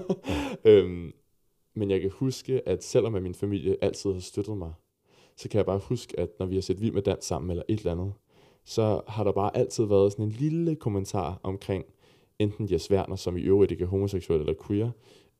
øhm, 0.72 1.12
men 1.74 1.90
jeg 1.90 2.00
kan 2.00 2.10
huske, 2.10 2.68
at 2.68 2.84
selvom 2.84 3.14
at 3.14 3.22
min 3.22 3.34
familie 3.34 3.76
altid 3.82 4.12
har 4.12 4.20
støttet 4.20 4.56
mig, 4.56 4.72
så 5.36 5.48
kan 5.48 5.58
jeg 5.58 5.66
bare 5.66 5.78
huske, 5.78 6.20
at 6.20 6.28
når 6.38 6.46
vi 6.46 6.54
har 6.54 6.62
set 6.62 6.80
vild 6.80 6.92
med 6.92 7.02
dans 7.02 7.24
sammen 7.24 7.50
eller 7.50 7.62
et 7.68 7.78
eller 7.78 7.92
andet, 7.92 8.12
så 8.64 9.00
har 9.08 9.24
der 9.24 9.32
bare 9.32 9.56
altid 9.56 9.84
været 9.84 10.12
sådan 10.12 10.24
en 10.24 10.30
lille 10.30 10.74
kommentar 10.76 11.40
omkring 11.42 11.84
enten 12.38 12.68
Jes 12.72 12.90
Werner, 12.90 13.16
som 13.16 13.36
i 13.36 13.40
øvrigt 13.40 13.72
ikke 13.72 13.84
er 13.84 13.88
homoseksuel 13.88 14.40
eller 14.40 14.54
queer, 14.66 14.90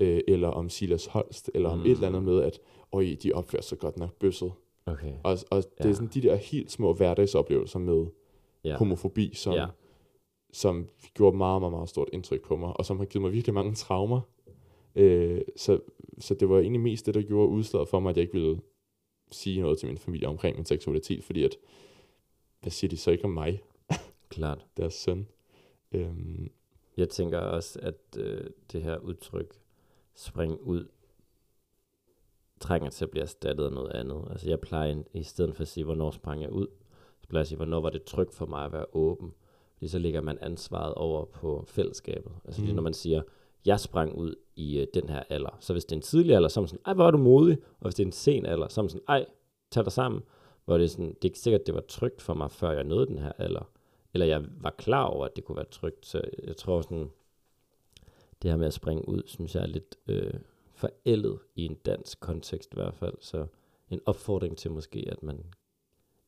øh, 0.00 0.20
eller 0.28 0.48
om 0.48 0.68
Silas 0.68 1.06
Holst, 1.06 1.50
eller 1.54 1.68
om 1.68 1.78
Mm. 1.78 1.84
et 1.84 1.90
eller 1.90 2.06
andet 2.08 2.22
med, 2.22 2.42
at 2.42 2.58
øj, 2.92 3.16
de 3.22 3.32
opfører 3.32 3.62
sig 3.62 3.78
godt 3.78 3.98
nok 3.98 4.12
bøsset. 4.18 4.52
Okay. 4.86 5.12
Og, 5.24 5.38
og 5.50 5.62
det 5.62 5.84
Ja. 5.84 5.88
er 5.90 5.92
sådan 5.92 6.10
de 6.14 6.22
der 6.22 6.34
helt 6.36 6.70
små 6.72 6.92
hverdagsoplevelser 6.94 7.78
med 7.78 8.06
Ja. 8.64 8.76
homofobi, 8.76 9.30
som, 9.34 9.52
Ja. 9.54 9.66
Som 10.52 10.88
gjorde 11.14 11.36
meget, 11.36 11.62
meget, 11.62 11.72
meget 11.72 11.88
stort 11.88 12.08
indtryk 12.12 12.42
på 12.42 12.56
mig, 12.56 12.76
og 12.76 12.84
som 12.86 12.98
har 12.98 13.04
givet 13.04 13.22
mig 13.22 13.32
virkelig 13.32 13.54
mange 13.54 13.74
traumer. 13.74 14.20
Øh, 14.94 15.40
så, 15.56 15.80
så 16.18 16.34
det 16.34 16.48
var 16.48 16.58
egentlig 16.58 16.80
mest 16.80 17.06
det, 17.06 17.14
der 17.14 17.22
gjorde 17.22 17.48
udslaget 17.48 17.88
for 17.88 18.00
mig, 18.00 18.10
at 18.10 18.16
jeg 18.16 18.22
ikke 18.22 18.34
ville 18.34 18.60
sige 19.30 19.60
noget 19.60 19.78
til 19.78 19.88
min 19.88 19.98
familie 19.98 20.28
omkring 20.28 20.56
min 20.56 20.64
seksualitet, 20.66 21.24
fordi 21.24 21.44
at, 21.44 21.56
hvad 22.60 22.70
siger 22.70 22.88
de 22.88 22.96
så 22.96 23.10
ikke 23.10 23.24
om 23.24 23.30
mig, 23.30 23.62
Klart. 24.28 24.66
deres 24.76 24.94
søn? 24.94 25.28
Øhm, 25.92 26.50
Jeg 26.96 27.08
tænker 27.08 27.38
også, 27.38 27.78
at 27.82 28.18
øh, 28.18 28.50
det 28.72 28.82
her 28.82 28.98
udtryk, 28.98 29.54
spring 30.14 30.60
ud, 30.60 30.88
trænger 32.60 32.90
til 32.90 33.04
at 33.04 33.10
blive 33.10 33.22
erstattet 33.22 33.64
af 33.64 33.72
noget 33.72 33.90
andet. 33.92 34.24
Altså 34.30 34.48
jeg 34.48 34.60
plejer, 34.60 35.02
i 35.14 35.22
stedet 35.22 35.54
for 35.56 35.62
at 35.62 35.68
sige, 35.68 35.84
hvornår 35.84 36.10
sprang 36.10 36.42
jeg 36.42 36.50
ud, 36.50 36.66
så 37.20 37.28
plejer 37.28 37.40
jeg 37.40 37.44
at 37.44 37.48
sige, 37.48 37.56
hvornår 37.56 37.80
var 37.80 37.90
det 37.90 38.04
trygt 38.04 38.34
for 38.34 38.46
mig 38.46 38.64
at 38.64 38.72
være 38.72 38.86
åben. 38.92 39.32
Fordi 39.82 39.90
så 39.90 39.98
lægger 39.98 40.20
man 40.20 40.38
ansvaret 40.40 40.94
over 40.94 41.24
på 41.24 41.64
fællesskabet. 41.66 42.32
Altså 42.44 42.62
mm. 42.62 42.68
Mm. 42.68 42.74
når 42.74 42.82
man 42.82 42.94
siger, 42.94 43.22
jeg 43.64 43.80
sprang 43.80 44.14
ud 44.14 44.34
i 44.56 44.78
øh, 44.78 44.86
den 44.94 45.08
her 45.08 45.22
alder. 45.30 45.56
Så 45.60 45.72
hvis 45.72 45.84
det 45.84 45.92
er 45.92 45.96
en 45.96 46.02
tidlig 46.02 46.36
alder, 46.36 46.48
så 46.48 46.60
er 46.60 46.62
man 46.62 46.68
sådan, 46.68 46.82
ej, 46.86 46.94
hvor 46.94 47.06
er 47.06 47.10
du 47.10 47.18
modig. 47.18 47.58
Og 47.80 47.82
hvis 47.82 47.94
det 47.94 48.02
er 48.02 48.06
en 48.06 48.12
sen 48.12 48.46
alder, 48.46 48.68
så 48.68 48.80
er 48.80 48.82
man 48.82 48.90
sådan, 48.90 49.04
ej, 49.08 49.26
tag 49.70 49.84
dig 49.84 49.92
sammen. 49.92 50.22
Hvor 50.64 50.78
det 50.78 50.84
er 50.84 50.88
sådan, 50.88 51.08
det 51.08 51.14
er 51.14 51.24
ikke 51.24 51.38
sikkert, 51.38 51.66
det 51.66 51.74
var 51.74 51.80
trygt 51.80 52.22
for 52.22 52.34
mig, 52.34 52.50
før 52.50 52.70
jeg 52.70 52.84
nåede 52.84 53.06
den 53.06 53.18
her 53.18 53.32
alder. 53.38 53.70
Eller 54.14 54.26
jeg 54.26 54.44
var 54.60 54.70
klar 54.70 55.04
over, 55.04 55.24
at 55.24 55.36
det 55.36 55.44
kunne 55.44 55.56
være 55.56 55.70
trygt. 55.70 56.06
Så 56.06 56.22
jeg 56.44 56.56
tror 56.56 56.80
sådan, 56.80 57.10
det 58.42 58.50
her 58.50 58.58
med 58.58 58.66
at 58.66 58.74
springe 58.74 59.08
ud, 59.08 59.22
synes 59.26 59.54
jeg 59.54 59.62
er 59.62 59.66
lidt 59.66 59.96
øh, 60.08 60.34
forældet 60.74 61.38
i 61.56 61.64
en 61.64 61.74
dansk 61.74 62.20
kontekst 62.20 62.72
i 62.72 62.76
hvert 62.76 62.94
fald. 62.94 63.14
Så 63.20 63.46
en 63.90 64.00
opfordring 64.06 64.58
til 64.58 64.70
måske, 64.70 65.08
at 65.12 65.22
man 65.22 65.44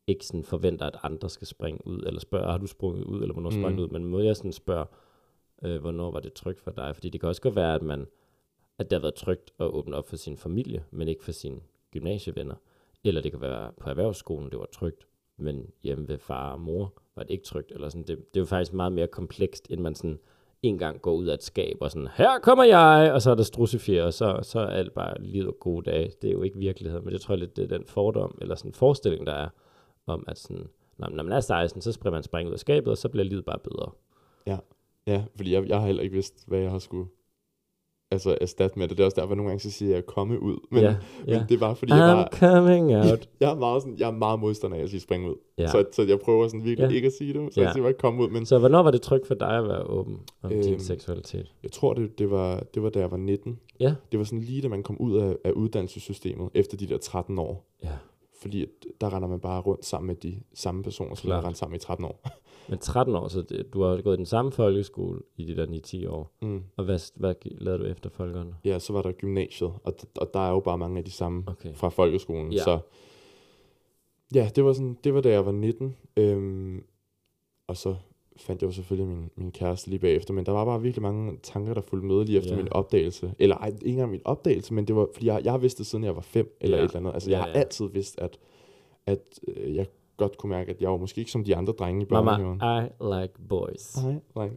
ikke 0.07 0.27
sådan 0.27 0.45
forventer, 0.45 0.87
at 0.87 0.97
andre 1.03 1.31
skal 1.31 1.47
springe 1.47 1.87
ud, 1.87 2.03
eller 2.07 2.21
spørge, 2.21 2.51
har 2.51 2.59
du 2.59 2.67
sprunget 2.67 3.05
ud, 3.05 3.21
eller 3.23 3.33
hvornår 3.33 3.51
sprang 3.51 3.71
Mm. 3.71 3.77
du 3.77 3.83
ud, 3.83 3.89
men 3.89 4.05
må 4.05 4.19
jeg 4.21 4.37
sådan 4.37 4.53
spørge, 4.53 4.87
øh, 5.65 5.81
hvornår 5.81 6.11
var 6.11 6.21
det 6.21 6.33
trygt 6.33 6.61
for 6.61 6.71
dig? 6.71 6.95
Fordi 6.95 7.09
det 7.09 7.21
kan 7.21 7.29
også 7.29 7.43
godt 7.43 7.57
være, 7.57 7.75
at 7.75 7.83
man 7.83 8.07
at 8.79 8.91
det 8.91 8.97
har 8.97 9.01
været 9.01 9.15
trygt 9.15 9.51
at 9.61 9.67
åbne 9.67 9.97
op 9.97 10.09
for 10.09 10.17
sin 10.17 10.37
familie, 10.37 10.85
men 10.91 11.09
ikke 11.09 11.25
for 11.25 11.33
sine 11.33 11.61
gymnasievenner. 11.93 12.55
Eller 13.05 13.21
det 13.21 13.31
kan 13.33 13.41
være 13.41 13.71
på 13.81 13.91
erhvervsskolen, 13.91 14.51
det 14.51 14.59
var 14.59 14.69
trygt, 14.73 15.07
men 15.37 15.67
hjemme 15.83 16.09
ved 16.09 16.19
far 16.19 16.53
og 16.53 16.61
mor 16.61 16.93
var 17.17 17.23
det 17.23 17.31
ikke 17.31 17.45
trygt. 17.45 17.73
Eller 17.73 17.89
sådan. 17.89 18.03
Det, 18.07 18.19
det 18.19 18.37
er 18.37 18.41
jo 18.41 18.45
faktisk 18.45 18.73
meget 18.73 18.93
mere 18.93 19.07
komplekst, 19.07 19.67
end 19.71 19.81
man 19.81 19.95
sådan 19.95 20.19
en 20.63 20.79
gang 20.79 21.03
går 21.03 21.13
ud 21.13 21.27
af 21.27 21.35
et 21.35 21.43
skab 21.43 21.77
og 21.81 21.91
sådan, 21.91 22.09
her 22.15 22.39
kommer 22.39 22.65
jeg, 22.65 23.11
og 23.15 23.23
så 23.23 23.31
er 23.31 23.35
der 23.35 23.43
strussefjer, 23.43 24.05
og 24.05 24.13
så, 24.15 24.39
så 24.43 24.61
er 24.61 24.67
alt 24.67 24.93
bare 24.95 25.23
livet 25.23 25.49
og 25.49 25.57
gode 25.61 25.91
dage. 25.91 26.13
Det 26.23 26.29
er 26.29 26.33
jo 26.33 26.43
ikke 26.43 26.59
virkeligheden, 26.59 27.05
men 27.05 27.13
det 27.15 27.21
tror 27.21 27.33
jeg 27.35 27.39
lidt, 27.39 27.57
det 27.57 27.63
er 27.73 27.79
den 27.79 27.87
fordom, 27.87 28.39
eller 28.41 28.55
sådan 28.55 28.73
forestilling, 28.73 29.27
der 29.27 29.33
er, 29.33 29.49
om 30.07 30.25
at 30.29 30.39
sådan, 30.39 30.67
når, 30.99 31.09
når 31.09 31.23
man 31.23 31.33
er 31.33 31.41
16, 31.41 31.81
så 31.83 31.93
springer 31.93 32.17
man 32.17 32.23
springe 32.23 32.49
ud 32.49 32.53
af 32.53 32.59
skabet, 32.59 32.91
og 32.91 32.99
så 32.99 33.09
bliver 33.09 33.25
livet 33.25 33.45
bare 33.45 33.59
bedre. 33.59 33.91
ja, 35.07 35.25
fordi 35.37 35.53
jeg, 35.53 35.69
jeg 35.69 35.79
har 35.81 35.87
heller 35.87 36.03
ikke 36.03 36.15
vidst, 36.15 36.45
hvad 36.47 36.59
jeg 36.59 36.71
har 36.71 36.79
skulle 36.79 37.07
altså 38.11 38.39
erstatte 38.41 38.79
med 38.79 38.89
det. 38.89 38.97
Det 38.97 39.03
er 39.03 39.07
også 39.07 39.21
derfor, 39.21 39.35
nogle 39.35 39.49
gange 39.51 39.61
så 39.61 39.71
siger 39.71 39.89
jeg 39.89 39.99
at 39.99 40.07
komme 40.07 40.41
ud. 40.41 40.57
Men, 40.71 40.83
ja, 40.83 40.97
men 41.21 41.29
ja. 41.35 41.45
det 41.49 41.55
er 41.55 41.59
bare 41.59 41.77
fordi, 41.77 41.93
jeg, 41.93 41.99
bare, 41.99 42.29
I'm 42.35 42.39
coming 42.39 42.97
out. 43.11 43.29
jeg, 43.41 43.51
er 43.51 43.55
meget 43.55 43.83
sådan, 43.83 43.99
jeg 43.99 44.07
er 44.09 44.13
meget 44.13 44.41
modstander 44.41 44.77
af 44.77 44.83
at 44.83 44.91
sige 44.91 45.01
springe 45.01 45.31
ud. 45.31 45.37
Ja. 45.59 45.67
Så, 45.67 45.85
så 45.93 46.03
jeg 46.03 46.19
prøver 46.21 46.49
sådan 46.49 46.65
virkelig 46.65 46.89
Ja. 46.91 46.95
ikke 46.95 47.07
at 47.07 47.13
sige 47.13 47.33
det. 47.35 47.55
Så 47.55 47.61
Ja. 47.61 47.67
jeg 47.67 47.73
siger 47.73 47.85
bare 47.85 47.93
komme 47.93 48.23
ud. 48.23 48.29
Men 48.29 48.47
Så 48.47 48.59
hvornår 48.59 48.83
var 48.83 48.91
det 48.91 49.03
trygt 49.03 49.27
for 49.27 49.35
dig 49.35 49.49
at 49.59 49.65
være 49.65 49.83
åben 49.83 50.19
om 50.43 50.53
øhm, 50.53 50.63
din 50.63 50.81
seksualitet? 50.81 51.53
jeg 51.63 51.73
tror, 51.73 51.95
det, 51.95 52.19
det, 52.19 52.31
var, 52.31 52.61
det 52.75 52.83
var 52.83 52.91
da 52.91 52.99
jeg 53.01 53.11
var 53.11 53.17
19. 53.17 53.61
Ja. 53.81 53.95
Det 54.13 54.19
var 54.19 54.25
sådan 54.25 54.41
lige 54.41 54.63
da 54.63 54.69
man 54.69 54.83
kom 54.83 54.99
ud 55.01 55.17
af, 55.19 55.37
af 55.45 55.51
uddannelsessystemet 55.51 56.49
efter 56.55 56.77
de 56.77 56.87
der 56.87 56.99
13 56.99 57.39
år. 57.39 57.67
Ja. 57.85 57.89
Fordi 58.45 58.63
at, 58.63 58.69
der 59.01 59.15
render 59.17 59.29
man 59.29 59.41
bare 59.41 59.61
rundt 59.61 59.85
sammen 59.85 60.07
med 60.07 60.17
de 60.17 60.41
samme 60.55 60.83
personer, 60.83 61.15
som 61.15 61.29
man 61.29 61.37
har 61.37 61.45
rendt 61.45 61.59
sammen 61.59 61.77
i 61.77 61.79
13 61.79 62.05
år. 62.05 62.29
Men 62.69 62.79
13 62.79 63.15
år, 63.15 63.29
så 63.29 63.43
det, 63.43 63.73
du 63.73 63.83
har 63.83 64.03
gået 64.03 64.15
i 64.15 64.17
den 64.17 64.27
samme 64.27 64.53
folkeskole 64.53 65.21
i 65.37 65.45
de 65.45 65.57
der 65.57 65.67
9-10 66.07 66.09
år. 66.11 66.37
Mm. 66.43 66.63
Og 66.77 66.85
hvad, 66.85 67.19
hvad 67.19 67.35
lavede 67.45 67.83
du 67.83 67.89
efter 67.89 68.11
folkene? 68.11 68.55
Ja, 68.65 68.79
så 68.79 68.93
var 68.93 69.03
der 69.03 69.13
gymnasiet, 69.13 69.73
og, 69.85 69.95
og 70.17 70.31
der 70.35 70.41
er 70.41 70.51
jo 70.51 70.61
bare 70.61 70.79
mange 70.79 70.99
af 70.99 71.05
de 71.05 71.11
samme 71.11 71.45
Okay. 71.47 71.75
fra 71.75 71.89
folkeskolen. 71.89 72.53
Ja. 72.53 72.63
Så 72.63 72.79
ja, 74.35 74.51
det 74.57 74.65
var, 74.65 74.73
sådan, 74.73 74.99
det 75.05 75.15
var 75.15 75.21
da 75.21 75.31
jeg 75.31 75.47
var 75.47 75.53
19. 75.53 75.97
Øhm, 76.17 76.85
og 77.67 77.77
så 77.77 77.97
fandt 78.37 78.63
jeg 78.63 78.67
jo 78.69 78.73
selvfølgelig 78.73 79.17
min, 79.17 79.31
min 79.37 79.51
kæreste 79.53 79.91
lige 79.91 79.99
bagefter, 79.99 80.35
men 80.35 80.47
der 80.47 80.53
var 80.53 80.65
bare 80.65 80.83
virkelig 80.83 81.03
mange 81.03 81.39
tanker, 81.43 81.75
der 81.75 81.81
fulgte 81.81 82.07
med 82.07 82.25
lige 82.25 82.39
efter 82.39 82.51
Ja. 82.51 82.57
min 82.57 82.73
opdagelse. 82.73 83.35
Eller 83.39 83.57
ej, 83.57 83.69
ikke 83.69 83.87
engang 83.87 84.11
min 84.11 84.21
opdagelse, 84.25 84.75
men 84.75 84.85
det 84.89 84.97
var, 84.97 85.09
fordi 85.15 85.27
jeg, 85.27 85.41
jeg 85.45 85.53
har 85.53 85.59
vidst 85.59 85.79
det 85.79 85.87
siden 85.87 86.05
jeg 86.05 86.17
var 86.17 86.23
fem, 86.23 86.57
eller 86.61 86.77
Ja. 86.79 86.85
et 86.85 86.89
eller 86.89 87.01
andet. 87.01 87.15
Altså, 87.15 87.31
Ja, 87.31 87.37
jeg 87.37 87.45
har 87.45 87.49
ja. 87.51 87.59
altid 87.59 87.87
vidst, 87.93 88.21
at, 88.21 88.39
at 89.07 89.21
øh, 89.49 89.75
jeg 89.75 89.87
godt 90.17 90.39
kunne 90.39 90.51
mærke, 90.51 90.71
at 90.71 90.81
jeg 90.83 90.91
var 90.91 90.97
måske 90.97 91.19
ikke 91.19 91.31
som 91.31 91.45
de 91.45 91.57
andre 91.57 91.73
drenge 91.73 92.03
i 92.03 92.05
børnehaven. 92.05 92.59
Mama, 92.59 92.85
I 92.87 93.23
like 93.23 93.35
boys. 93.49 93.97
Nej, 94.03 94.15
like. 94.45 94.57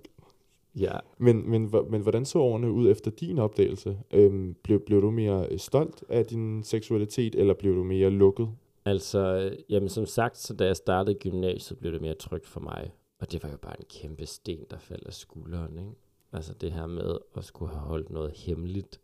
Ja. 0.80 0.92
Men, 1.18 1.50
men, 1.50 1.72
men 1.90 2.02
hvordan 2.02 2.26
så 2.26 2.40
årene 2.40 2.72
ud 2.72 2.92
efter 2.92 3.12
din 3.12 3.40
opdagelse? 3.40 3.98
Øhm, 4.14 4.56
blev, 4.64 4.80
blev 4.86 5.02
du 5.02 5.12
mere 5.12 5.48
øh, 5.52 5.58
stolt 5.60 6.04
af 6.10 6.26
din 6.26 6.64
seksualitet, 6.64 7.36
eller 7.36 7.54
blev 7.54 7.76
du 7.76 7.84
mere 7.84 8.10
lukket? 8.10 8.50
Altså, 8.86 9.20
øh, 9.20 9.58
jamen 9.70 9.90
som 9.90 10.06
sagt, 10.06 10.38
så 10.38 10.54
da 10.54 10.66
jeg 10.66 10.76
startede 10.76 11.16
i 11.16 11.20
gymnasiet, 11.20 11.80
blev 11.80 11.92
det 11.94 12.02
mere 12.02 12.14
trygt 12.14 12.48
for 12.48 12.60
mig. 12.60 12.92
Og 13.20 13.32
det 13.32 13.44
var 13.44 13.50
jo 13.50 13.58
bare 13.58 13.80
en 13.80 13.86
kæmpe 13.90 14.26
sten, 14.26 14.66
der 14.70 14.78
faldt 14.78 15.08
af 15.08 15.14
skulderen, 15.14 15.80
ikke? 15.80 15.96
Altså 16.32 16.54
det 16.54 16.72
her 16.72 16.88
med 16.88 17.18
at 17.36 17.46
skulle 17.46 17.72
have 17.72 17.82
holdt 17.82 18.10
noget 18.10 18.32
hemmeligt. 18.32 19.02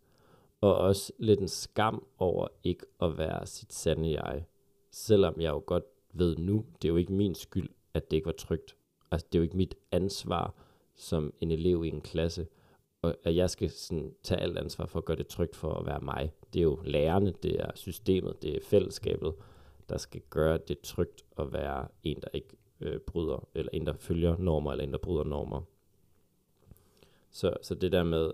Og 0.62 0.78
også 0.78 1.14
lidt 1.18 1.40
en 1.40 1.48
skam 1.48 2.08
over 2.18 2.48
ikke 2.64 2.86
at 3.02 3.18
være 3.18 3.48
sit 3.48 3.74
sande 3.74 4.22
jeg. 4.22 4.46
Selvom 4.92 5.42
jeg 5.42 5.50
jo 5.50 5.64
godt 5.66 5.84
ved 6.14 6.38
nu, 6.38 6.66
det 6.82 6.88
er 6.88 6.92
jo 6.92 6.98
ikke 6.98 7.14
min 7.14 7.36
skyld, 7.36 7.70
at 7.94 8.12
det 8.12 8.18
ikke 8.18 8.26
var 8.26 8.32
trygt. 8.32 8.76
Altså 9.12 9.28
det 9.32 9.36
er 9.36 9.40
jo 9.40 9.44
ikke 9.44 9.58
mit 9.58 9.76
ansvar 9.92 10.54
som 10.96 11.34
en 11.42 11.52
elev 11.52 11.86
i 11.86 11.88
en 11.88 12.02
klasse, 12.02 12.48
og 13.02 13.16
at 13.24 13.36
jeg 13.36 13.50
skal 13.50 13.70
sådan 13.70 14.16
tage 14.24 14.42
alt 14.42 14.58
ansvar 14.58 14.86
for 14.86 15.00
at 15.00 15.06
gøre 15.06 15.18
det 15.18 15.28
trygt 15.28 15.56
for 15.56 15.74
at 15.74 15.86
være 15.86 16.00
mig. 16.02 16.32
Det 16.54 16.60
er 16.60 16.64
jo 16.64 16.80
lærerne, 16.84 17.34
det 17.44 17.62
er 17.62 17.72
systemet, 17.76 18.42
det 18.42 18.56
er 18.56 18.60
fællesskabet, 18.64 19.34
der 19.90 19.98
skal 19.98 20.22
gøre 20.30 20.58
det 20.58 20.80
trygt 20.80 21.26
at 21.38 21.54
være 21.54 21.88
en, 22.04 22.22
der 22.22 22.28
ikke 22.34 22.56
øh, 22.84 23.00
bryder, 23.00 23.48
eller 23.56 23.70
en, 23.74 23.86
der 23.86 23.94
følger 23.94 24.38
normer, 24.38 24.72
eller 24.72 24.84
en, 24.84 24.92
der 24.92 24.98
bryder 24.98 25.24
normer. 25.24 25.62
Så, 27.32 27.54
så 27.62 27.76
det 27.76 27.92
der 27.92 28.04
med 28.04 28.32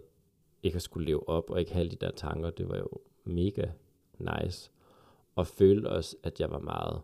ikke 0.64 0.76
at 0.76 0.82
skulle 0.82 1.06
leve 1.06 1.30
op, 1.30 1.50
og 1.50 1.60
ikke 1.60 1.72
have 1.72 1.80
alle 1.80 1.92
de 1.92 2.06
der 2.06 2.12
tanker, 2.12 2.50
det 2.50 2.70
var 2.70 2.78
jo 2.78 2.90
mega 3.24 3.66
nice. 4.18 4.72
Og 5.36 5.48
følte 5.48 5.88
også, 5.88 6.16
at 6.24 6.40
jeg 6.40 6.52
var 6.52 6.60
meget 6.60 7.02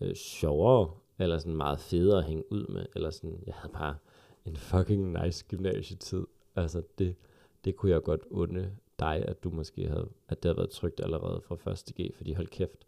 øh, 0.00 0.14
sjovere, 0.14 0.90
eller 1.18 1.38
sådan 1.38 1.56
meget 1.56 1.80
federe 1.80 2.18
at 2.18 2.24
hænge 2.24 2.52
ud 2.52 2.66
med, 2.66 2.86
eller 2.94 3.10
sådan, 3.10 3.42
jeg 3.46 3.54
havde 3.54 3.72
bare 3.72 3.96
en 4.44 4.56
fucking 4.56 5.22
nice 5.22 5.44
gymnasietid. 5.48 6.26
Altså 6.56 6.82
det, 6.98 7.16
det 7.64 7.76
kunne 7.76 7.92
jeg 7.92 8.02
godt 8.02 8.22
unde 8.30 8.76
dig, 8.98 9.24
at 9.28 9.44
du 9.44 9.50
måske 9.50 9.88
havde, 9.88 10.08
at 10.28 10.42
det 10.42 10.48
havde 10.48 10.56
været 10.56 10.70
trygt 10.70 11.00
allerede 11.00 11.40
fra 11.40 11.70
1. 11.70 11.92
G, 12.00 12.14
fordi 12.16 12.32
hold 12.32 12.46
kæft, 12.46 12.86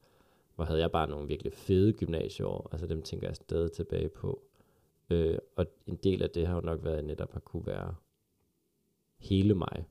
hvor 0.56 0.64
havde 0.64 0.80
jeg 0.80 0.92
bare 0.92 1.08
nogle 1.08 1.28
virkelig 1.28 1.52
fede 1.52 1.92
gymnasieår, 1.92 2.68
altså 2.72 2.86
dem 2.86 3.02
tænker 3.02 3.28
jeg 3.28 3.36
stadig 3.36 3.72
tilbage 3.72 4.08
på. 4.08 4.42
Øh, 5.10 5.38
og 5.56 5.66
en 5.86 5.96
del 5.96 6.22
af 6.22 6.30
det 6.30 6.46
har 6.46 6.54
jo 6.54 6.60
nok 6.60 6.84
været 6.84 7.04
netop 7.04 7.36
at 7.36 7.44
kunne 7.44 7.66
være 7.66 7.94
hele 9.18 9.54
mig. 9.54 9.84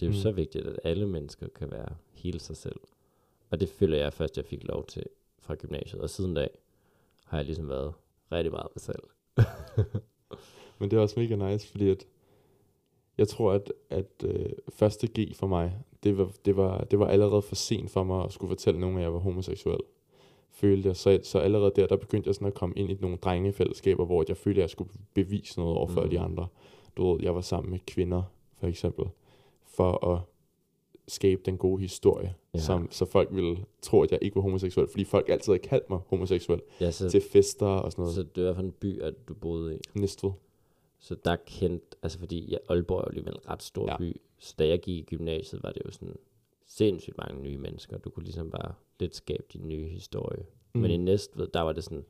Det 0.00 0.06
er 0.06 0.10
jo 0.10 0.16
Mm. 0.16 0.22
så 0.22 0.32
vigtigt, 0.32 0.66
at 0.66 0.78
alle 0.84 1.06
mennesker 1.08 1.48
kan 1.48 1.70
være 1.70 1.96
hele 2.12 2.38
sig 2.40 2.56
selv. 2.56 2.80
Og 3.50 3.60
det 3.60 3.68
føler 3.68 3.98
jeg 3.98 4.12
først, 4.12 4.36
jeg 4.36 4.44
fik 4.44 4.64
lov 4.68 4.86
til 4.86 5.06
fra 5.38 5.54
gymnasiet. 5.54 6.02
Og 6.02 6.10
siden 6.10 6.34
da 6.34 6.48
har 7.24 7.38
jeg 7.38 7.44
ligesom 7.46 7.68
været 7.68 7.94
rigtig 8.32 8.52
meget 8.52 8.68
mig 8.74 8.80
selv. 8.80 9.02
Men 10.78 10.90
det 10.90 10.96
er 10.96 11.00
også 11.00 11.20
mega 11.20 11.50
nice, 11.50 11.68
fordi 11.70 11.88
at 11.90 12.06
jeg 13.18 13.28
tror, 13.28 13.52
at, 13.52 13.72
at 13.90 14.24
øh, 14.24 14.52
første 14.68 15.06
G 15.06 15.34
for 15.36 15.46
mig, 15.46 15.84
det 16.02 16.18
var, 16.18 16.30
det, 16.44 16.56
var, 16.56 16.84
det 16.84 16.98
var 16.98 17.06
allerede 17.06 17.42
for 17.42 17.54
sent 17.54 17.90
for 17.90 18.02
mig 18.04 18.24
at 18.24 18.32
skulle 18.32 18.48
fortælle 18.48 18.80
nogen, 18.80 18.96
at 18.96 19.02
jeg 19.02 19.12
var 19.12 19.18
homoseksuel. 19.18 19.80
Følte 20.50 20.88
jeg. 20.88 20.96
Så, 20.96 21.20
så 21.22 21.38
allerede 21.38 21.72
der, 21.76 21.86
der 21.86 21.96
begyndte 21.96 22.28
jeg 22.28 22.34
sådan 22.34 22.48
at 22.48 22.54
komme 22.54 22.74
ind 22.76 22.90
i 22.90 22.96
nogle 23.00 23.16
drengefællesskaber, 23.16 24.04
hvor 24.04 24.24
jeg 24.28 24.36
følte, 24.36 24.58
at 24.60 24.62
jeg 24.62 24.70
skulle 24.70 24.90
bevise 25.14 25.58
noget 25.58 25.76
over 25.76 25.86
for 25.86 26.02
Mm. 26.02 26.10
de 26.10 26.20
andre. 26.20 26.46
Du 26.96 27.12
ved, 27.12 27.22
jeg 27.22 27.34
var 27.34 27.40
sammen 27.40 27.70
med 27.70 27.78
kvinder, 27.86 28.22
for 28.56 28.66
eksempel, 28.66 29.04
for 29.64 30.06
at 30.14 30.20
skabe 31.08 31.40
den 31.44 31.58
gode 31.58 31.80
historie, 31.82 32.34
Ja. 32.54 32.58
som, 32.58 32.88
så 32.90 33.04
folk 33.04 33.28
ville 33.32 33.64
tro, 33.82 34.02
at 34.02 34.12
jeg 34.12 34.18
ikke 34.22 34.36
var 34.36 34.42
homoseksuel, 34.42 34.88
fordi 34.88 35.04
folk 35.04 35.28
altid 35.28 35.52
havde 35.52 35.62
kaldt 35.62 35.90
mig 35.90 35.98
homoseksuel 36.06 36.60
Ja, 36.80 36.90
så, 36.90 37.10
til 37.10 37.20
fester 37.32 37.66
og 37.66 37.92
sådan 37.92 38.02
noget. 38.02 38.14
så 38.14 38.22
det 38.22 38.44
var 38.44 38.54
for 38.54 38.62
en 38.62 38.72
by, 38.72 39.00
at 39.02 39.14
du 39.28 39.34
boede 39.34 39.74
i. 39.76 39.78
Næstved. 39.94 40.30
Så 40.98 41.16
der 41.24 41.36
kendte, 41.46 41.96
altså 42.02 42.18
fordi 42.18 42.50
ja, 42.50 42.56
Aalborg 42.68 42.98
er 42.98 43.02
jo 43.02 43.08
alligevel 43.08 43.32
en 43.34 43.50
ret 43.50 43.62
stor 43.62 43.90
ja. 43.90 43.96
by, 43.98 44.16
så 44.42 44.54
da 44.58 44.68
jeg 44.68 44.80
gik 44.80 44.98
i 44.98 45.16
gymnasiet, 45.16 45.62
var 45.62 45.70
det 45.72 45.82
jo 45.86 45.90
sådan 45.90 46.16
sindssygt 46.66 47.18
mange 47.18 47.42
nye 47.42 47.58
mennesker. 47.58 47.98
Du 47.98 48.10
kunne 48.10 48.24
ligesom 48.24 48.50
bare 48.50 48.72
lidt 49.00 49.16
skabe 49.16 49.42
din 49.52 49.68
nye 49.68 49.88
historie. 49.88 50.42
Mm. 50.74 50.80
Men 50.80 50.90
i 50.90 50.96
Næstved, 50.96 51.46
der 51.54 51.60
var 51.60 51.72
det 51.72 51.84
sådan, 51.84 52.04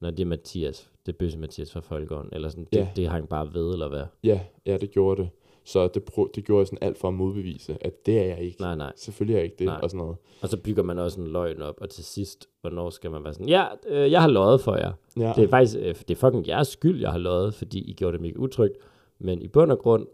når 0.00 0.10
det 0.10 0.20
er 0.20 0.26
Mathias, 0.26 0.90
det 1.06 1.12
er 1.12 1.16
Bøsse 1.18 1.38
Mathias 1.38 1.72
fra 1.72 1.80
Folkeånden, 1.80 2.34
eller 2.34 2.48
sådan, 2.48 2.64
det, 2.72 2.78
Ja. 2.78 2.88
det 2.96 3.08
hang 3.08 3.28
bare 3.28 3.54
ved, 3.54 3.72
eller 3.72 3.88
hvad? 3.88 4.04
Ja, 4.24 4.40
ja, 4.66 4.76
det 4.76 4.90
gjorde 4.90 5.22
det. 5.22 5.30
Så 5.64 5.88
det, 5.88 6.04
prøv, 6.04 6.30
det 6.34 6.44
gjorde 6.44 6.60
jeg 6.60 6.66
sådan 6.66 6.78
alt 6.82 6.98
for 6.98 7.08
at 7.08 7.14
modbevise, 7.14 7.78
at 7.80 8.06
det 8.06 8.18
er 8.18 8.24
jeg 8.24 8.40
ikke. 8.40 8.60
Nej, 8.60 8.74
nej. 8.76 8.92
Selvfølgelig 8.96 9.34
er 9.34 9.38
jeg 9.38 9.44
ikke 9.44 9.56
det, 9.58 9.66
Nej. 9.66 9.80
og 9.82 9.90
sådan 9.90 9.98
noget. 9.98 10.16
Og 10.42 10.48
så 10.48 10.56
bygger 10.56 10.82
man 10.82 10.98
også 10.98 11.20
en 11.20 11.26
løgn 11.26 11.62
op, 11.62 11.74
og 11.80 11.90
til 11.90 12.04
sidst, 12.04 12.48
hvornår 12.60 12.90
skal 12.90 13.10
man 13.10 13.24
være 13.24 13.32
sådan, 13.32 13.48
ja, 13.48 13.66
øh, 13.88 14.10
jeg 14.10 14.20
har 14.20 14.28
løjet 14.28 14.60
for 14.60 14.74
jer. 14.76 14.92
Ja, 15.16 15.32
Det 15.36 15.44
er 15.44 15.48
faktisk, 15.48 15.76
øh, 15.78 15.94
det 15.94 16.10
er 16.10 16.14
fucking 16.14 16.48
jeres 16.48 16.68
skyld, 16.68 17.00
jeg 17.00 17.10
har 17.12 17.18
løjet, 17.18 17.54
fordi 17.54 17.90
I 17.90 17.92
gjorde 17.92 18.12
det 18.12 18.20
mega 18.20 18.34
utrygt. 18.38 18.74
Men 19.18 19.42
i 19.42 19.48
bund 19.48 19.72
og 19.72 19.78
grund, 19.78 20.06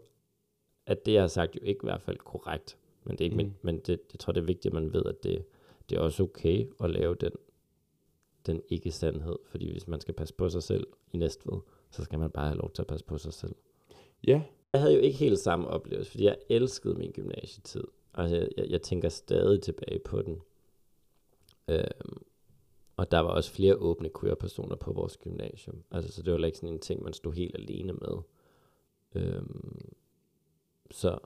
at 0.85 1.05
det, 1.05 1.13
jeg 1.13 1.21
har 1.21 1.27
sagt, 1.27 1.55
jo 1.55 1.59
ikke 1.63 1.79
i 1.83 1.87
hvert 1.87 2.01
fald 2.01 2.17
korrekt. 2.17 2.77
Men, 3.03 3.11
det 3.17 3.21
er 3.21 3.25
ikke, 3.25 3.35
mm. 3.35 3.43
Men, 3.43 3.55
men 3.61 3.77
det, 3.77 3.99
jeg 4.13 4.19
tror, 4.19 4.33
det 4.33 4.41
er 4.41 4.45
vigtigt, 4.45 4.65
at 4.65 4.73
man 4.73 4.93
ved, 4.93 5.05
at 5.05 5.23
det, 5.23 5.45
det 5.89 5.97
er 5.97 5.99
også 6.01 6.23
okay 6.23 6.67
at 6.83 6.89
lave 6.89 7.15
den, 7.15 7.31
den 8.45 8.61
ikke-sandhed. 8.69 9.35
Fordi 9.45 9.71
hvis 9.71 9.87
man 9.87 10.01
skal 10.01 10.13
passe 10.13 10.33
på 10.33 10.49
sig 10.49 10.63
selv 10.63 10.87
i 11.13 11.17
Næstved, 11.17 11.59
så 11.91 12.03
skal 12.03 12.19
man 12.19 12.31
bare 12.31 12.47
have 12.47 12.57
lov 12.57 12.71
til 12.71 12.81
at 12.81 12.87
passe 12.87 13.05
på 13.05 13.17
sig 13.17 13.33
selv. 13.33 13.55
ja, 14.27 14.43
Jeg 14.73 14.81
havde 14.81 14.93
jo 14.93 14.99
ikke 14.99 15.17
helt 15.17 15.39
samme 15.39 15.67
oplevelse, 15.67 16.11
fordi 16.11 16.23
jeg 16.23 16.37
elskede 16.49 16.95
min 16.95 17.11
gymnasietid. 17.11 17.83
Altså, 18.13 18.35
jeg, 18.37 18.49
jeg, 18.57 18.69
jeg 18.69 18.81
tænker 18.81 19.09
stadig 19.09 19.61
tilbage 19.61 19.99
på 19.99 20.21
den. 20.21 20.41
Øhm, 21.67 22.23
og 22.97 23.11
der 23.11 23.19
var 23.19 23.29
også 23.29 23.51
flere 23.51 23.75
åbne 23.75 24.09
queer-personer 24.19 24.75
på 24.75 24.93
vores 24.93 25.17
gymnasium. 25.17 25.83
Altså, 25.91 26.11
så 26.11 26.23
det 26.23 26.33
var 26.33 26.45
ikke 26.45 26.57
sådan 26.57 26.73
en 26.73 26.79
ting, 26.79 27.03
man 27.03 27.13
stod 27.13 27.33
helt 27.33 27.55
alene 27.55 27.93
med. 27.93 28.17
Øhm, 29.15 29.93
så 30.91 31.17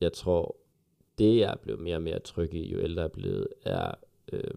jeg 0.00 0.12
tror, 0.12 0.56
det 1.18 1.36
jeg 1.36 1.52
er 1.52 1.56
blevet 1.56 1.80
mere 1.80 1.96
og 1.96 2.02
mere 2.02 2.18
tryg 2.18 2.54
i, 2.54 2.72
jo 2.72 2.78
ældre 2.78 3.02
jeg 3.02 3.08
er 3.08 3.12
blevet, 3.12 3.48
er 3.62 3.94
øh, 4.32 4.54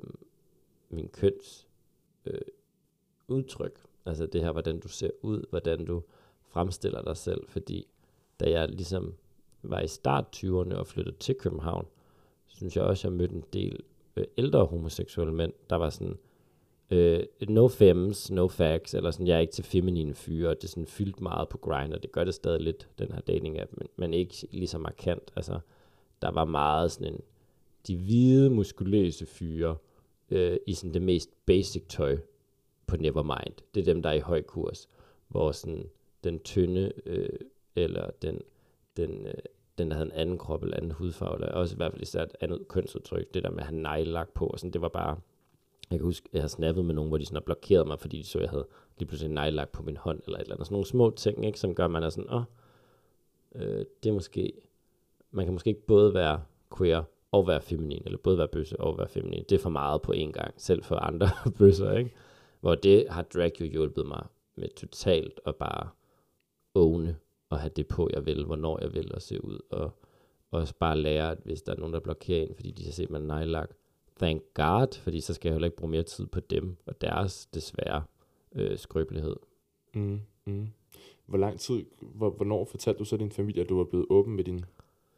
min 0.89 1.07
køns 1.07 1.67
øh, 2.25 2.41
udtryk. 3.27 3.79
Altså 4.05 4.25
det 4.25 4.41
her, 4.41 4.51
hvordan 4.51 4.79
du 4.79 4.87
ser 4.87 5.09
ud, 5.21 5.43
hvordan 5.49 5.85
du 5.85 6.01
fremstiller 6.41 7.01
dig 7.01 7.17
selv, 7.17 7.47
fordi 7.47 7.87
da 8.39 8.49
jeg 8.49 8.69
ligesom 8.69 9.13
var 9.61 9.79
i 9.79 9.87
start 9.87 10.25
20'erne 10.35 10.75
og 10.75 10.87
flyttede 10.87 11.17
til 11.17 11.35
København, 11.35 11.87
synes 12.47 12.75
jeg 12.75 12.83
også, 12.83 13.07
jeg 13.07 13.17
mødte 13.17 13.35
en 13.35 13.43
del 13.53 13.79
øh, 14.15 14.25
ældre 14.37 14.65
homoseksuelle 14.65 15.33
mænd, 15.33 15.53
der 15.69 15.75
var 15.75 15.89
sådan, 15.89 16.17
øh, 16.93 17.23
no 17.49 17.67
femmes, 17.67 18.31
no 18.31 18.47
facts, 18.47 18.93
eller 18.93 19.11
sådan, 19.11 19.27
jeg 19.27 19.35
er 19.35 19.39
ikke 19.39 19.53
til 19.53 19.63
feminine 19.63 20.13
fyre, 20.13 20.49
det 20.49 20.63
er 20.63 20.67
sådan 20.67 20.87
fyldt 20.87 21.21
meget 21.21 21.49
på 21.49 21.57
grind, 21.57 21.93
og 21.93 22.03
det 22.03 22.11
gør 22.11 22.23
det 22.23 22.33
stadig 22.33 22.61
lidt, 22.61 22.89
den 22.99 23.11
her 23.11 23.21
dating 23.21 23.59
app, 23.59 23.71
men, 23.77 23.87
men 23.95 24.13
ikke 24.13 24.47
lige 24.51 24.67
så 24.67 24.77
markant. 24.77 25.31
Altså, 25.35 25.59
der 26.21 26.31
var 26.31 26.45
meget 26.45 26.91
sådan 26.91 27.13
en, 27.13 27.19
de 27.87 27.97
hvide, 27.97 28.49
muskuløse 28.49 29.25
fyre, 29.25 29.75
øh, 30.31 30.57
i 30.67 30.73
sådan 30.73 30.93
det 30.93 31.01
mest 31.01 31.29
basic 31.45 31.83
tøj 31.89 32.17
på 32.87 32.97
Nevermind. 32.97 33.53
Det 33.75 33.81
er 33.81 33.85
dem, 33.85 34.01
der 34.01 34.09
er 34.09 34.13
i 34.13 34.19
høj 34.19 34.41
kurs, 34.41 34.89
hvor 35.27 35.51
sådan 35.51 35.89
den 36.23 36.39
tynde, 36.39 36.91
øh, 37.05 37.39
eller 37.75 38.09
den, 38.21 38.41
den, 38.97 39.27
øh, 39.27 39.33
den, 39.77 39.89
der 39.89 39.95
havde 39.95 40.05
en 40.05 40.11
anden 40.11 40.37
krop 40.37 40.63
eller 40.63 40.77
anden 40.77 40.91
hudfarve, 40.91 41.35
eller 41.35 41.47
også 41.47 41.75
i 41.75 41.77
hvert 41.77 41.91
fald 41.91 42.01
især 42.01 42.23
et 42.23 42.35
andet 42.41 42.67
kønsudtryk, 42.67 43.33
det 43.33 43.43
der 43.43 43.49
med 43.49 43.59
at 43.59 43.65
have 43.65 43.81
neglelak 43.81 44.33
på, 44.33 44.47
og 44.47 44.59
sådan, 44.59 44.73
det 44.73 44.81
var 44.81 44.89
bare, 44.89 45.19
jeg 45.91 45.99
kan 45.99 46.05
huske, 46.05 46.29
jeg 46.33 46.41
har 46.41 46.47
snappet 46.47 46.85
med 46.85 46.95
nogen, 46.95 47.09
hvor 47.09 47.17
de 47.17 47.25
sådan 47.25 47.35
har 47.35 47.41
blokeret 47.41 47.87
mig, 47.87 47.99
fordi 47.99 48.17
de 48.17 48.23
så, 48.23 48.37
at 48.37 48.41
jeg 48.41 48.49
havde 48.49 48.67
lige 48.97 49.07
pludselig 49.07 49.29
en 49.29 49.33
nejlagt 49.33 49.71
på 49.71 49.83
min 49.83 49.97
hånd, 49.97 50.21
eller 50.25 50.37
et 50.37 50.41
eller 50.41 50.55
andet. 50.55 50.67
Sådan 50.67 50.75
nogle 50.75 50.85
små 50.85 51.09
ting, 51.09 51.45
ikke, 51.45 51.59
som 51.59 51.75
gør, 51.75 51.85
at 51.85 51.91
man 51.91 52.03
er 52.03 52.09
sådan, 52.09 52.33
åh, 52.33 52.43
øh, 53.55 53.85
det 54.03 54.09
er 54.09 54.13
måske, 54.13 54.53
man 55.31 55.45
kan 55.45 55.53
måske 55.53 55.69
ikke 55.69 55.85
både 55.85 56.13
være 56.13 56.43
queer 56.77 57.03
og 57.31 57.47
være 57.47 57.61
feminin, 57.61 58.01
eller 58.05 58.17
både 58.17 58.37
være 58.37 58.47
bøsse 58.47 58.79
og 58.79 58.97
være 58.97 59.07
feminin. 59.07 59.45
Det 59.49 59.55
er 59.55 59.59
for 59.59 59.69
meget 59.69 60.01
på 60.01 60.11
én 60.11 60.31
gang, 60.31 60.53
selv 60.57 60.83
for 60.83 60.95
andre 60.95 61.27
bøsser, 61.59 61.91
ikke? 61.91 62.13
Hvor 62.61 62.75
det 62.75 63.05
har 63.09 63.21
drag 63.21 63.61
jo 63.61 63.65
hjulpet 63.65 64.05
mig 64.05 64.25
med 64.55 64.67
totalt 64.75 65.39
at 65.45 65.55
bare 65.55 65.89
åne 66.75 67.17
og 67.49 67.59
have 67.59 67.71
det 67.75 67.87
på, 67.87 68.09
jeg 68.13 68.25
vil, 68.25 68.45
hvornår 68.45 68.79
jeg 68.81 68.93
vil, 68.93 69.15
og 69.15 69.21
se 69.21 69.43
ud, 69.43 69.59
og 69.69 69.91
også 70.51 70.73
bare 70.79 70.97
lære, 70.97 71.31
at 71.31 71.37
hvis 71.43 71.61
der 71.61 71.73
er 71.73 71.77
nogen, 71.77 71.93
der 71.93 71.99
blokerer 71.99 72.41
ind, 72.41 72.55
fordi 72.55 72.71
de 72.71 72.85
har 72.85 72.91
set 72.91 73.09
mig 73.09 73.21
nejlagt, 73.21 73.77
thank 74.19 74.43
God, 74.53 74.95
fordi 74.99 75.21
så 75.21 75.33
skal 75.33 75.49
jeg 75.49 75.53
heller 75.53 75.65
ikke 75.65 75.77
bruge 75.77 75.91
mere 75.91 76.03
tid 76.03 76.25
på 76.25 76.39
dem, 76.39 76.77
og 76.85 77.01
deres 77.01 77.45
desværre 77.45 78.03
øh, 78.55 78.77
skrøbelighed. 78.77 79.35
Mm, 79.93 80.21
mm. 80.45 80.67
Hvor 81.25 81.37
lang 81.37 81.59
tid, 81.59 81.85
hvor, 82.01 82.29
hvornår 82.29 82.65
fortalte 82.65 82.99
du 82.99 83.05
så 83.05 83.17
din 83.17 83.31
familie, 83.31 83.63
at 83.63 83.69
du 83.69 83.77
var 83.77 83.83
blevet 83.83 84.05
åben 84.09 84.35
med 84.35 84.43
din, 84.43 84.65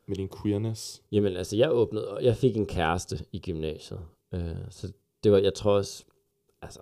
med 0.05 0.15
din 0.15 0.29
queerness? 0.41 1.03
Jamen, 1.11 1.37
altså, 1.37 1.57
jeg 1.57 1.71
åbnede, 1.71 2.11
og 2.11 2.23
jeg 2.23 2.35
fik 2.35 2.57
en 2.57 2.65
kæreste 2.65 3.25
i 3.31 3.39
gymnasiet. 3.39 3.99
Øh, 4.33 4.55
så 4.69 4.93
det 5.23 5.31
var, 5.31 5.37
jeg 5.37 5.53
tror 5.53 5.71
også, 5.71 6.05
altså, 6.61 6.79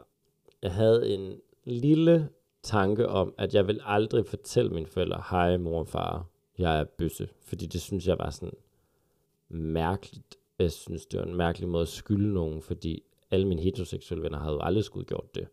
jeg 0.61 0.73
havde 0.73 1.13
en 1.13 1.39
lille 1.63 2.29
tanke 2.63 3.09
om, 3.09 3.33
at 3.37 3.53
jeg 3.53 3.67
vil 3.67 3.81
aldrig 3.83 4.25
fortælle 4.25 4.71
mine 4.71 4.87
forældre, 4.87 5.23
hej 5.29 5.57
mor 5.57 5.79
og 5.79 5.87
far, 5.87 6.25
jeg 6.57 6.79
er 6.79 6.83
bøsse. 6.83 7.29
Fordi 7.41 7.65
det 7.65 7.81
synes 7.81 8.07
jeg 8.07 8.17
var 8.17 8.29
sådan 8.29 8.53
mærkeligt. 9.49 10.37
Jeg 10.63 10.71
synes, 10.71 11.05
det 11.05 11.19
var 11.19 11.25
en 11.25 11.35
mærkelig 11.35 11.69
måde 11.69 11.81
at 11.81 11.87
skylde 11.87 12.33
nogen, 12.33 12.61
fordi 12.61 13.03
alle 13.31 13.47
mine 13.47 13.61
heteroseksuelle 13.61 14.23
venner 14.23 14.39
havde 14.39 14.53
jo 14.53 14.61
aldrig 14.61 14.83
skulle 14.83 15.05
gjort 15.05 15.35
det. 15.35 15.47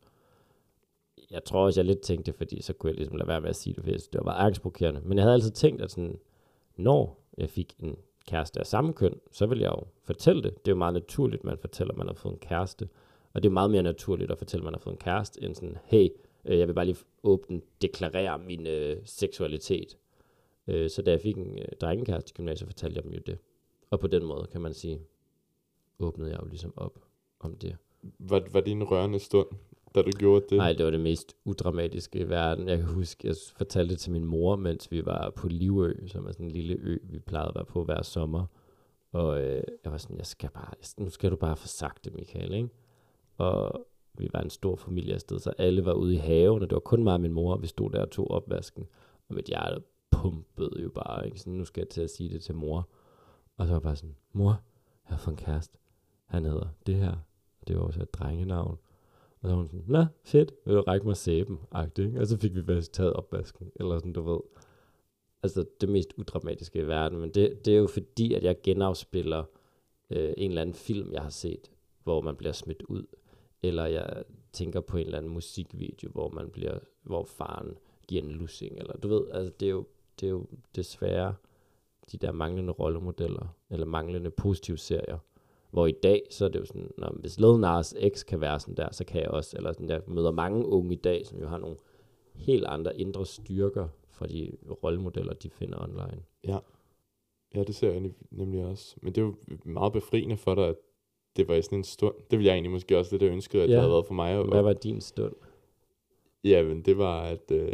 Jeg 1.30 1.44
tror 1.44 1.64
også, 1.64 1.80
jeg 1.80 1.86
lidt 1.86 2.00
tænkte 2.00 2.32
det, 2.32 2.38
fordi 2.38 2.62
så 2.62 2.72
kunne 2.72 2.90
jeg 2.90 2.96
ligesom 2.96 3.16
lade 3.16 3.28
være 3.28 3.40
med 3.40 3.48
at 3.48 3.56
sige 3.56 3.74
det, 3.74 3.84
for 3.84 3.90
det 3.90 4.20
var 4.24 4.32
angstprovokerende. 4.32 5.00
Men 5.04 5.18
jeg 5.18 5.24
havde 5.24 5.34
altid 5.34 5.50
tænkt, 5.50 5.82
at 5.82 5.90
sådan, 5.90 6.18
når 6.76 7.18
jeg 7.38 7.50
fik 7.50 7.74
en 7.78 7.96
kæreste 8.26 8.60
af 8.60 8.66
samme 8.66 8.92
køn, 8.92 9.14
så 9.30 9.46
ville 9.46 9.62
jeg 9.62 9.70
jo 9.70 9.86
fortælle 10.02 10.42
det. 10.42 10.54
Det 10.54 10.70
er 10.70 10.74
jo 10.74 10.78
meget 10.78 10.94
naturligt, 10.94 11.44
man 11.44 11.58
fortæller, 11.58 11.92
at 11.92 11.98
man 11.98 12.06
har 12.06 12.14
fået 12.14 12.32
en 12.32 12.38
kæreste. 12.38 12.88
Og 13.32 13.42
det 13.42 13.48
er 13.48 13.52
meget 13.52 13.70
mere 13.70 13.82
naturligt 13.82 14.30
at 14.30 14.38
fortælle, 14.38 14.62
at 14.62 14.64
man 14.64 14.74
har 14.74 14.78
fået 14.78 14.94
en 14.94 14.98
kæreste, 14.98 15.42
end 15.42 15.54
sådan, 15.54 15.78
hey, 15.84 16.08
øh, 16.44 16.58
jeg 16.58 16.68
vil 16.68 16.74
bare 16.74 16.84
lige 16.84 16.98
åbent 17.22 17.64
deklarere 17.82 18.38
min 18.38 18.66
øh, 18.66 18.96
seksualitet. 19.04 19.96
Øh, 20.66 20.90
så 20.90 21.02
da 21.02 21.10
jeg 21.10 21.20
fik 21.20 21.36
en 21.36 21.58
øh, 21.58 21.64
drengekæreste 21.80 22.30
i 22.30 22.36
gymnasiet, 22.36 22.68
fortalte 22.68 22.96
jeg 22.96 23.04
dem 23.04 23.12
jo 23.12 23.20
det. 23.26 23.38
Og 23.90 24.00
på 24.00 24.07
den 24.07 24.24
måde, 24.24 24.46
kan 24.53 24.61
man 24.61 24.74
sige, 24.74 25.00
åbnede 25.98 26.31
jeg 26.31 26.40
jo 26.42 26.46
ligesom 26.46 26.72
op 26.76 26.98
om 27.40 27.57
det. 27.57 27.76
Var, 28.18 28.42
var 28.53 28.61
det 28.61 28.70
en 28.70 28.85
rørende 28.85 29.18
stund, 29.18 29.46
da 29.94 30.03
du 30.03 30.11
gjorde 30.11 30.46
det? 30.50 30.59
Nej, 30.59 30.72
det 30.72 30.85
var 30.85 30.90
det 30.90 31.00
mest 31.00 31.37
udramatiske 31.44 32.18
i 32.18 32.29
verden. 32.29 32.68
Jeg 32.68 32.79
kan 32.79 32.87
huske, 32.87 33.29
jeg 33.29 33.35
fortalte 33.57 33.92
det 33.92 34.00
til 34.00 34.12
min 34.12 34.24
mor, 34.24 34.57
mens 34.57 34.92
vi 34.92 35.07
var 35.07 35.31
på 35.31 35.48
Livø, 35.48 36.07
som 36.07 36.26
er 36.26 36.33
sådan 36.33 36.46
en 36.46 36.53
lille 36.53 36.74
ø, 36.74 36.98
vi 37.03 37.18
plejede 37.18 37.48
at 37.48 37.55
være 37.55 37.64
på 37.64 37.85
hver 37.85 38.03
sommer. 38.03 38.46
Og 39.12 39.42
øh, 39.42 39.62
jeg 39.85 39.92
var 39.92 39.98
sådan, 39.98 40.16
jeg 40.16 40.26
skal 40.26 40.50
bare, 40.50 40.74
nu 40.98 41.11
skal 41.11 41.31
du 41.31 41.37
bare 41.37 41.57
få 41.57 41.66
sagt 41.66 42.05
det, 42.05 42.14
Michael, 42.14 42.55
ikke? 42.55 42.68
Og 43.37 43.87
vi 44.14 44.29
var 44.33 44.40
en 44.40 44.50
stor 44.50 44.76
familie 44.76 45.14
afsted, 45.14 45.38
så 45.38 45.50
alle 45.59 45.85
var 45.85 45.92
ude 45.92 46.14
i 46.14 46.18
haven, 46.18 46.62
og 46.62 46.70
det 46.70 46.74
var 46.74 46.81
kun 46.81 47.05
mig 47.05 47.14
og 47.14 47.20
min 47.20 47.33
mor, 47.33 47.53
og 47.53 47.62
vi 47.62 47.66
stod 47.66 47.90
der 47.90 48.00
og 48.00 48.11
tog 48.11 48.31
opvasken. 48.31 48.87
Og 49.29 49.35
mit 49.35 49.44
hjerte 49.44 49.83
pumpede 50.11 50.83
jo 50.83 50.88
bare, 50.88 51.26
ikke? 51.26 51.38
Sådan, 51.38 51.53
nu 51.53 51.64
skal 51.64 51.81
jeg 51.81 51.88
til 51.88 52.00
at 52.00 52.11
sige 52.11 52.31
det 52.31 52.42
til 52.42 52.55
mor. 52.55 52.88
Og 53.56 53.66
så 53.66 53.72
var 53.72 53.78
jeg 53.78 53.82
bare 53.82 53.96
sådan, 53.96 54.16
mor, 54.32 54.62
jeg 55.08 55.16
har 55.16 55.18
fået 55.18 55.38
en 55.38 55.44
kæreste. 55.44 55.78
Han 56.24 56.44
hedder 56.44 56.68
det 56.86 56.94
her. 56.94 57.16
Det 57.68 57.76
var 57.76 57.82
også 57.82 58.02
et 58.02 58.14
drengenavn. 58.14 58.78
Og 59.40 59.48
så 59.48 59.48
var 59.48 59.56
hun 59.56 59.66
sådan, 59.66 59.84
nå, 59.86 60.04
fedt, 60.24 60.52
vil 60.66 60.76
du 60.76 60.80
række 60.80 61.06
mig 61.06 61.16
sæben? 61.16 61.58
Agtig. 61.72 62.20
Og 62.20 62.26
så 62.26 62.38
fik 62.38 62.54
vi 62.54 62.62
bare 62.62 62.80
taget 62.80 63.12
opvasken, 63.12 63.72
eller 63.76 63.98
sådan, 63.98 64.12
du 64.12 64.22
ved. 64.22 64.40
Altså 65.42 65.64
det 65.80 65.88
mest 65.88 66.12
udramatiske 66.16 66.78
i 66.78 66.86
verden, 66.86 67.18
men 67.18 67.30
det, 67.30 67.64
det 67.64 67.74
er 67.74 67.78
jo 67.78 67.86
fordi, 67.86 68.34
at 68.34 68.44
jeg 68.44 68.56
genafspiller 68.62 69.44
øh, 70.10 70.32
en 70.36 70.50
eller 70.50 70.62
anden 70.62 70.74
film, 70.74 71.12
jeg 71.12 71.22
har 71.22 71.30
set, 71.30 71.70
hvor 72.02 72.20
man 72.20 72.36
bliver 72.36 72.52
smidt 72.52 72.82
ud. 72.82 73.06
Eller 73.62 73.86
jeg 73.86 74.24
tænker 74.52 74.80
på 74.80 74.96
en 74.96 75.04
eller 75.04 75.18
anden 75.18 75.32
musikvideo, 75.32 76.10
hvor 76.10 76.28
man 76.28 76.50
bliver, 76.50 76.78
hvor 77.02 77.24
faren 77.24 77.78
giver 78.08 78.22
en 78.22 78.30
lussing, 78.30 78.78
eller 78.78 78.96
du 78.96 79.08
ved, 79.08 79.30
altså 79.30 79.52
det 79.60 79.66
er 79.66 79.70
jo, 79.70 79.86
det 80.20 80.26
er 80.26 80.30
jo 80.30 80.46
desværre 80.76 81.34
de 82.12 82.18
der 82.18 82.32
manglende 82.32 82.72
rollemodeller, 82.72 83.56
eller 83.70 83.86
manglende 83.86 84.30
positive 84.30 84.76
serier, 84.76 85.18
hvor 85.70 85.86
i 85.86 85.92
dag, 85.92 86.22
så 86.30 86.44
er 86.44 86.48
det 86.48 86.60
jo 86.60 86.64
sådan, 86.64 86.90
når, 86.98 87.12
hvis 87.20 87.38
Lil 87.40 87.58
Nas 87.60 87.94
X 88.14 88.24
kan 88.24 88.40
være 88.40 88.60
sådan 88.60 88.74
der, 88.76 88.88
så 88.92 89.04
kan 89.04 89.20
jeg 89.22 89.30
også, 89.30 89.56
eller 89.56 89.72
sådan 89.72 89.88
der, 89.88 90.00
møder 90.06 90.30
mange 90.30 90.66
unge 90.66 90.92
i 90.92 90.96
dag, 90.98 91.26
som 91.26 91.38
jo 91.40 91.46
har 91.48 91.58
nogle 91.58 91.76
helt 92.34 92.64
andre 92.64 93.00
indre 93.00 93.26
styrker 93.26 93.88
fra 94.08 94.26
de 94.26 94.52
rollemodeller, 94.84 95.32
de 95.34 95.50
finder 95.50 95.82
online. 95.82 96.22
Ja. 96.46 96.58
Ja, 97.54 97.62
det 97.64 97.74
ser 97.74 97.90
jeg 97.92 98.00
nem- 98.00 98.26
nemlig 98.30 98.64
også. 98.64 98.96
Men 99.02 99.14
det 99.14 99.20
er 99.20 99.24
jo 99.26 99.34
meget 99.64 99.92
befriende 99.92 100.36
for 100.36 100.54
dig, 100.54 100.68
at 100.68 100.76
det 101.36 101.48
var 101.48 101.54
i 101.54 101.62
sådan 101.62 101.78
en 101.78 101.84
stund. 101.84 102.14
Det 102.30 102.38
ville 102.38 102.46
jeg 102.46 102.52
egentlig 102.54 102.70
måske 102.72 102.98
også 102.98 103.12
lidt 103.12 103.22
have 103.22 103.32
ønsket, 103.32 103.60
at 103.60 103.68
Ja. 103.68 103.72
det 103.72 103.80
havde 103.80 103.92
været 103.92 104.06
for 104.06 104.14
mig. 104.14 104.38
Og, 104.38 104.48
Hvad 104.48 104.62
var 104.62 104.72
din 104.72 105.00
stund? 105.00 105.34
Ja, 106.44 106.62
men 106.62 106.82
det 106.82 106.98
var, 106.98 107.22
at, 107.22 107.50
øh, 107.52 107.72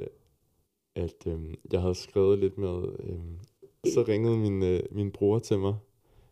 at 0.95 1.27
øh, 1.27 1.55
jeg 1.73 1.81
havde 1.81 1.95
skrevet 1.95 2.39
lidt 2.39 2.59
med... 2.59 2.83
Øh, 2.99 3.19
så 3.95 4.05
ringede 4.09 4.37
min, 4.37 4.63
øh, 4.63 4.81
min 4.91 5.11
bror 5.11 5.39
til 5.39 5.59
mig, 5.59 5.75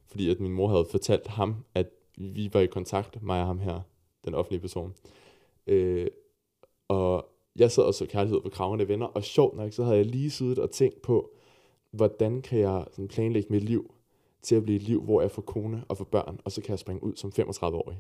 fordi 0.07 0.31
at 0.31 0.41
min 0.41 0.53
mor 0.53 0.69
havde 0.69 0.87
fortalt 0.91 1.27
ham, 1.27 1.55
at 1.75 1.87
vi 2.19 2.51
var 2.53 2.61
i 2.61 2.67
kontakt, 2.67 3.23
mig 3.23 3.41
og 3.41 3.47
ham 3.47 3.59
her, 3.59 3.81
den 4.25 4.35
offentlige 4.35 4.61
person. 4.61 4.95
Øh, 5.67 6.07
og 6.89 7.27
jeg 7.57 7.71
sad 7.71 7.83
og 7.83 7.95
så 7.95 8.07
kærlighed 8.07 8.41
på 8.41 8.49
kravende 8.49 8.89
venner, 8.89 9.07
og 9.07 9.25
sjovt 9.25 9.57
nok, 9.57 9.73
så 9.73 9.85
havde 9.85 9.97
jeg 9.97 10.07
lige 10.07 10.31
siddet 10.31 10.59
og 10.59 10.71
tænkt 10.71 11.03
på, 11.03 11.31
hvordan 11.91 12.43
kan 12.43 12.59
jeg 12.59 12.85
sådan 12.93 13.09
planlægge 13.09 13.49
mit 13.51 13.63
liv 13.63 13.95
til 14.43 14.55
at 14.55 14.63
blive 14.63 14.77
et 14.77 14.83
liv, 14.83 15.03
hvor 15.03 15.21
jeg 15.21 15.31
får 15.31 15.43
kone 15.43 15.85
og 15.89 15.97
får 15.97 16.05
børn, 16.05 16.41
og 16.45 16.53
så 16.53 16.61
kan 16.61 16.71
jeg 16.71 16.79
springe 16.79 17.03
ud 17.05 17.17
som 17.17 17.33
35-årig. 17.39 17.99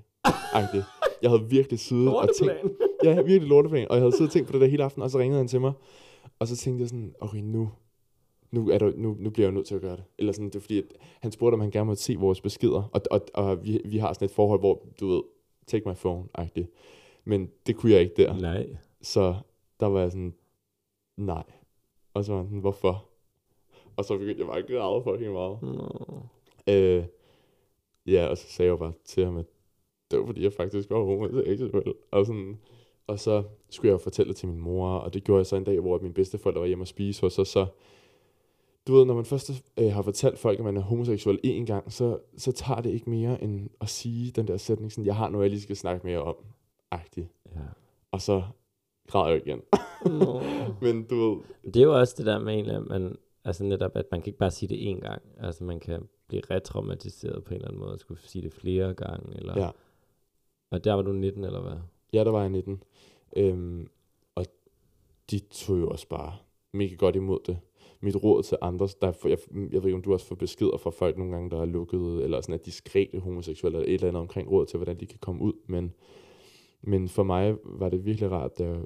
Agtigt. 0.52 0.84
Jeg 1.22 1.30
havde 1.30 1.48
virkelig 1.48 1.78
siddet 1.78 2.16
og 2.16 2.28
tænkt. 2.38 2.52
Ja, 3.04 3.10
jeg 3.10 3.18
er 3.18 3.22
virkelig 3.22 3.48
lorteplan. 3.48 3.88
Og 3.88 3.96
jeg 3.96 4.02
havde 4.02 4.12
siddet 4.12 4.28
og 4.28 4.32
tænkt 4.32 4.46
på 4.48 4.52
det 4.52 4.60
der 4.60 4.66
hele 4.66 4.84
aften, 4.84 5.02
og 5.02 5.10
så 5.10 5.18
ringede 5.18 5.38
han 5.38 5.48
til 5.48 5.60
mig. 5.60 5.72
Og 6.38 6.48
så 6.48 6.56
tænkte 6.56 6.82
jeg 6.82 6.88
sådan, 6.88 7.14
okay, 7.20 7.38
nu, 7.38 7.70
nu, 8.54 8.70
er 8.70 8.78
der, 8.78 8.92
nu, 8.96 9.16
nu 9.18 9.30
bliver 9.30 9.46
jeg 9.46 9.54
nødt 9.54 9.66
til 9.66 9.74
at 9.74 9.80
gøre 9.80 9.96
det. 9.96 10.04
Eller 10.18 10.32
sådan, 10.32 10.46
det 10.46 10.56
er 10.56 10.60
fordi, 10.60 10.78
at 10.78 10.84
han 11.20 11.32
spurgte, 11.32 11.54
om 11.54 11.60
han 11.60 11.70
gerne 11.70 11.86
måtte 11.86 12.02
se 12.02 12.16
vores 12.16 12.40
beskeder. 12.40 12.90
Og, 12.92 13.00
og, 13.10 13.20
og 13.34 13.64
vi, 13.64 13.80
vi 13.84 13.98
har 13.98 14.12
sådan 14.12 14.26
et 14.26 14.30
forhold, 14.30 14.60
hvor, 14.60 14.86
du 15.00 15.08
ved, 15.08 15.22
take 15.66 15.88
my 15.88 15.92
phone-agtigt. 15.92 16.66
Men 17.24 17.50
det 17.66 17.76
kunne 17.76 17.92
jeg 17.92 18.00
ikke 18.00 18.14
der. 18.16 18.38
Nej. 18.40 18.76
Så 19.02 19.34
der 19.80 19.86
var 19.86 20.00
jeg 20.00 20.10
sådan, 20.10 20.34
nej. 21.16 21.44
Og 22.14 22.24
så 22.24 22.32
var 22.32 22.38
han 22.38 22.46
sådan, 22.46 22.60
hvorfor? 22.60 23.08
Og 23.96 24.04
så 24.04 24.18
begyndte 24.18 24.40
jeg 24.40 24.46
bare 24.46 24.58
at 24.58 24.66
græde 24.66 25.02
fucking 25.04 25.32
meget. 25.32 25.62
Nå. 25.62 26.22
Øh, 26.68 27.04
ja, 28.06 28.26
og 28.26 28.38
så 28.38 28.46
sagde 28.48 28.70
jeg 28.70 28.78
bare 28.78 28.92
til 29.04 29.24
ham, 29.24 29.36
at 29.36 29.46
det 30.10 30.18
var 30.18 30.26
fordi, 30.26 30.42
jeg 30.42 30.52
faktisk 30.52 30.90
var 30.90 31.04
homoseksuel. 31.04 31.94
Og, 32.10 32.26
sådan, 32.26 32.58
og 33.06 33.18
så 33.18 33.42
skulle 33.70 33.88
jeg 33.88 33.92
jo 33.92 33.98
fortælle 33.98 34.28
det 34.28 34.36
til 34.36 34.48
min 34.48 34.58
mor, 34.58 34.88
og 34.88 35.14
det 35.14 35.24
gjorde 35.24 35.38
jeg 35.38 35.46
så 35.46 35.56
en 35.56 35.64
dag, 35.64 35.80
hvor 35.80 35.98
mine 35.98 36.14
bedsteforældre 36.14 36.60
var 36.60 36.66
hjemme 36.66 36.82
og 36.82 36.88
spise 36.88 37.20
hos 37.20 37.38
os, 37.38 37.48
så 37.48 37.66
du 38.86 38.94
ved, 38.94 39.04
når 39.04 39.14
man 39.14 39.24
først 39.24 39.50
øh, 39.78 39.92
har 39.92 40.02
fortalt 40.02 40.38
folk, 40.38 40.58
at 40.58 40.64
man 40.64 40.76
er 40.76 40.80
homoseksuel 40.80 41.40
én 41.46 41.64
gang, 41.64 41.92
så, 41.92 42.18
så 42.36 42.52
tager 42.52 42.80
det 42.80 42.90
ikke 42.90 43.10
mere 43.10 43.42
end 43.42 43.68
at 43.80 43.88
sige 43.88 44.30
den 44.30 44.48
der 44.48 44.56
sætning, 44.56 44.92
sådan, 44.92 45.06
jeg 45.06 45.16
har 45.16 45.28
noget, 45.28 45.44
jeg 45.44 45.50
lige 45.50 45.62
skal 45.62 45.76
snakke 45.76 46.06
mere 46.06 46.22
om, 46.22 46.36
agtigt. 46.90 47.28
Ja. 47.54 47.60
Og 48.10 48.20
så 48.20 48.42
græder 49.08 49.28
jeg 49.28 49.46
igen. 49.46 49.60
Nå. 50.06 50.40
Men 50.86 51.04
du 51.04 51.14
ved, 51.30 51.42
Det 51.72 51.76
er 51.76 51.84
jo 51.84 51.98
også 52.00 52.14
det 52.18 52.26
der 52.26 52.38
med 52.38 52.54
egentlig, 52.54 52.76
at 52.76 52.86
man, 52.86 53.16
altså 53.44 53.64
netop, 53.64 53.96
at 53.96 54.06
man 54.10 54.20
kan 54.20 54.28
ikke 54.28 54.38
bare 54.38 54.50
sige 54.50 54.68
det 54.68 54.94
én 54.96 55.00
gang. 55.00 55.22
Altså 55.38 55.64
man 55.64 55.80
kan 55.80 56.08
blive 56.28 56.42
retraumatiseret 56.50 57.44
på 57.44 57.50
en 57.50 57.54
eller 57.54 57.68
anden 57.68 57.80
måde, 57.80 57.92
og 57.92 57.98
skulle 57.98 58.20
sige 58.20 58.42
det 58.42 58.52
flere 58.52 58.94
gange. 58.94 59.36
Eller, 59.36 59.60
Ja. 59.60 59.70
Og 60.70 60.84
der 60.84 60.92
var 60.92 61.02
du 61.02 61.12
19, 61.12 61.44
eller 61.44 61.60
hvad? 61.60 61.76
Ja, 62.12 62.24
der 62.24 62.30
var 62.30 62.40
jeg 62.40 62.50
19. 62.50 62.82
Øhm, 63.36 63.88
og 64.34 64.44
de 65.30 65.38
tog 65.38 65.78
jo 65.78 65.88
også 65.88 66.08
bare 66.08 66.36
mega 66.72 66.94
godt 66.94 67.16
imod 67.16 67.38
det. 67.46 67.58
Mit 68.04 68.16
råd 68.24 68.42
til 68.42 68.58
andre, 68.60 68.88
der, 69.00 69.08
er- 69.08 69.28
jeg, 69.28 69.38
jeg 69.72 69.82
ved 69.82 69.84
ikke, 69.84 69.94
om 69.96 70.02
du 70.02 70.12
også 70.12 70.26
får 70.26 70.34
beskeder 70.34 70.76
fra 70.76 70.90
folk 70.90 71.18
nogle 71.18 71.32
gange, 71.32 71.50
der 71.50 71.60
er 71.60 71.64
lukkede, 71.64 72.22
eller 72.24 72.40
sådan 72.40 72.52
er 72.54 72.58
diskrete 72.58 73.18
homoseksuelle, 73.18 73.78
eller 73.78 73.88
et 73.88 73.94
eller 73.94 74.08
andet 74.08 74.20
omkring 74.20 74.50
råd 74.50 74.66
til, 74.66 74.76
hvordan 74.76 75.00
de 75.00 75.06
kan 75.06 75.18
komme 75.18 75.42
ud. 75.42 75.52
Men, 75.66 75.92
men 76.82 77.08
for 77.08 77.22
mig 77.22 77.56
var 77.64 77.88
det 77.88 78.04
virkelig 78.04 78.30
rart, 78.30 78.58
da 78.58 78.64
jeg 78.64 78.80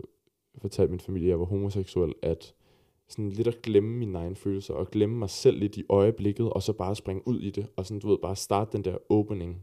fortalte 0.59 0.91
min 0.91 1.01
familie, 1.01 1.27
at 1.27 1.31
jeg 1.31 1.41
var 1.41 1.47
homoseksuel, 1.47 2.15
at 2.23 2.55
sådan 3.09 3.29
lidt 3.31 3.49
at 3.49 3.63
glemme 3.63 3.97
mine 3.99 4.19
egne 4.19 4.37
følelser, 4.37 4.75
og 4.75 4.91
glemme 4.91 5.19
mig 5.19 5.31
selv 5.31 5.59
lidt 5.59 5.77
i 5.77 5.85
øjeblikket, 5.89 6.51
og 6.51 6.63
så 6.63 6.73
bare 6.73 6.97
springe 6.97 7.23
ud 7.29 7.41
i 7.41 7.51
det, 7.51 7.67
og 7.77 7.87
sådan, 7.87 8.01
du 8.01 8.09
ved, 8.09 8.19
bare 8.19 8.37
starte 8.37 8.73
den 8.77 8.85
der 8.85 8.97
opening 9.09 9.63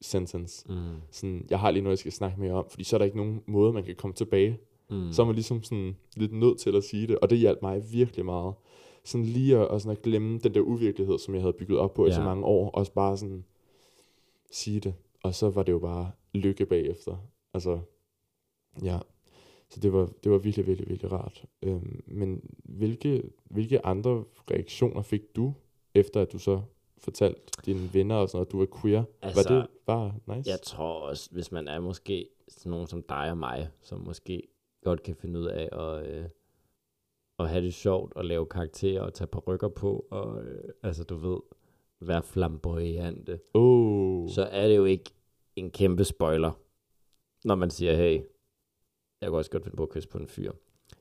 sentence 0.00 0.66
Mm. 0.68 0.74
sådan, 1.10 1.46
jeg 1.50 1.60
har 1.60 1.70
lige 1.70 1.82
noget, 1.82 1.92
jeg 1.92 1.98
skal 1.98 2.12
snakke 2.12 2.40
mere 2.40 2.52
om, 2.52 2.66
fordi 2.70 2.84
så 2.84 2.96
er 2.96 2.98
der 2.98 3.04
ikke 3.04 3.16
nogen 3.16 3.40
måde, 3.46 3.72
man 3.72 3.84
kan 3.84 3.94
komme 3.96 4.14
tilbage. 4.14 4.58
Mm. 4.90 5.12
Så 5.12 5.22
er 5.22 5.26
man 5.26 5.34
ligesom 5.34 5.62
sådan 5.62 5.96
lidt 6.16 6.32
nødt 6.32 6.58
til 6.58 6.76
at 6.76 6.84
sige 6.84 7.06
det, 7.06 7.18
og 7.18 7.30
det 7.30 7.38
hjalp 7.38 7.62
mig 7.62 7.92
virkelig 7.92 8.24
meget. 8.24 8.54
Sådan 9.04 9.26
lige 9.26 9.58
at, 9.58 9.68
og 9.68 9.80
sådan 9.80 9.96
at 9.96 10.02
glemme 10.02 10.38
den 10.38 10.54
der 10.54 10.60
uvirkelighed, 10.60 11.18
som 11.18 11.34
jeg 11.34 11.42
havde 11.42 11.52
bygget 11.52 11.78
op 11.78 11.94
på 11.94 12.06
i 12.06 12.12
så 12.12 12.22
mange 12.22 12.44
år, 12.44 12.70
og 12.70 12.86
bare 12.94 13.16
sådan 13.16 13.44
sige 14.50 14.80
det. 14.80 14.94
Og 15.22 15.34
så 15.34 15.50
var 15.50 15.62
det 15.62 15.72
jo 15.72 15.78
bare 15.78 16.10
lykke 16.34 16.66
bagefter. 16.66 17.16
Altså, 17.54 17.78
ja. 18.84 18.98
Så 19.68 19.80
det 19.80 19.92
var, 19.92 20.08
det 20.24 20.32
var 20.32 20.38
virkelig, 20.38 20.66
virkelig, 20.66 20.88
virkelig 20.88 21.12
rart. 21.12 21.44
Øhm, 21.62 22.02
men 22.06 22.40
hvilke, 22.64 23.22
hvilke 23.44 23.86
andre 23.86 24.24
reaktioner 24.50 25.02
fik 25.02 25.36
du, 25.36 25.54
efter 25.94 26.20
at 26.20 26.32
du 26.32 26.38
så 26.38 26.60
fortalte 26.98 27.40
dine 27.66 27.94
venner 27.94 28.14
og 28.14 28.28
sådan 28.28 28.36
noget, 28.36 28.46
at 28.46 28.52
du 28.52 28.58
var 28.58 28.80
queer? 28.80 29.04
Altså, 29.22 29.48
var 29.48 29.58
det 29.58 29.68
bare 29.86 30.14
nice? 30.26 30.50
Jeg 30.50 30.62
tror 30.62 31.00
også, 31.00 31.30
hvis 31.32 31.52
man 31.52 31.68
er 31.68 31.80
måske 31.80 32.28
sådan 32.48 32.70
nogen 32.70 32.86
som 32.86 33.02
dig 33.02 33.30
og 33.30 33.38
mig, 33.38 33.68
som 33.82 34.00
måske 34.00 34.42
godt 34.86 35.02
kan 35.02 35.16
finde 35.16 35.40
ud 35.40 35.44
af 35.46 35.68
at, 35.72 36.06
øh, 36.06 36.24
at 37.38 37.48
have 37.48 37.64
det 37.64 37.74
sjovt 37.74 38.12
og 38.14 38.24
lave 38.24 38.46
karakterer 38.46 39.02
og 39.02 39.14
tage 39.14 39.28
rykker 39.38 39.68
på, 39.68 40.06
og 40.10 40.42
øh, 40.44 40.68
altså 40.82 41.04
du 41.04 41.16
ved, 41.16 41.38
være 42.00 42.22
flamboyante, 42.22 43.40
Oh. 43.54 44.28
så 44.28 44.42
er 44.42 44.68
det 44.68 44.76
jo 44.76 44.84
ikke 44.84 45.10
en 45.56 45.70
kæmpe 45.70 46.04
spoiler, 46.04 46.52
når 47.44 47.54
man 47.54 47.70
siger, 47.70 47.96
hey, 47.96 48.20
jeg 49.20 49.30
kan 49.30 49.34
også 49.34 49.50
godt 49.50 49.64
finde 49.64 49.76
på 49.76 49.82
at 49.82 49.88
kysse 49.88 50.08
på 50.08 50.18
en 50.18 50.26
fyr. 50.26 50.52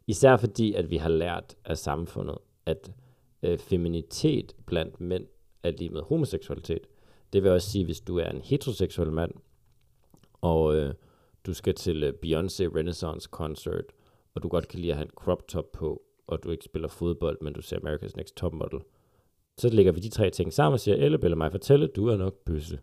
Især 0.07 0.37
fordi, 0.37 0.73
at 0.73 0.89
vi 0.89 0.97
har 0.97 1.09
lært 1.09 1.55
af 1.65 1.77
samfundet, 1.77 2.37
at 2.65 2.91
øh, 3.43 3.57
feminitet 3.57 4.55
blandt 4.65 5.01
mænd 5.01 5.27
er 5.63 5.71
lige 5.71 5.89
med 5.89 6.01
homoseksualitet. 6.01 6.87
Det 7.33 7.43
vil 7.43 7.51
også 7.51 7.69
sige, 7.69 7.85
hvis 7.85 8.01
du 8.01 8.17
er 8.17 8.29
en 8.29 8.41
heteroseksuel 8.41 9.11
mand, 9.11 9.31
og 10.41 10.75
øh, 10.75 10.93
du 11.45 11.53
skal 11.53 11.75
til 11.75 12.03
øh, 12.03 12.13
Beyoncé 12.13 12.75
Renaissance 12.77 13.29
Concert, 13.31 13.85
og 14.35 14.43
du 14.43 14.47
godt 14.47 14.67
kan 14.67 14.79
lide 14.79 14.91
at 14.91 14.97
have 14.97 15.05
en 15.05 15.11
crop 15.15 15.47
top 15.47 15.71
på, 15.71 16.01
og 16.27 16.43
du 16.43 16.51
ikke 16.51 16.65
spiller 16.65 16.87
fodbold, 16.87 17.37
men 17.41 17.53
du 17.53 17.61
ser 17.61 17.77
America's 17.77 18.13
Next 18.15 18.35
Top 18.35 18.53
Model, 18.53 18.79
så 19.57 19.69
lægger 19.69 19.91
vi 19.91 19.99
de 19.99 20.09
tre 20.09 20.29
ting 20.29 20.53
sammen 20.53 20.73
og 20.73 20.79
siger, 20.79 20.97
Elle, 20.97 21.17
Belle 21.17 21.35
mig 21.35 21.51
fortælle, 21.51 21.87
du 21.87 22.07
er 22.07 22.17
nok 22.17 22.33
bøsse. 22.45 22.79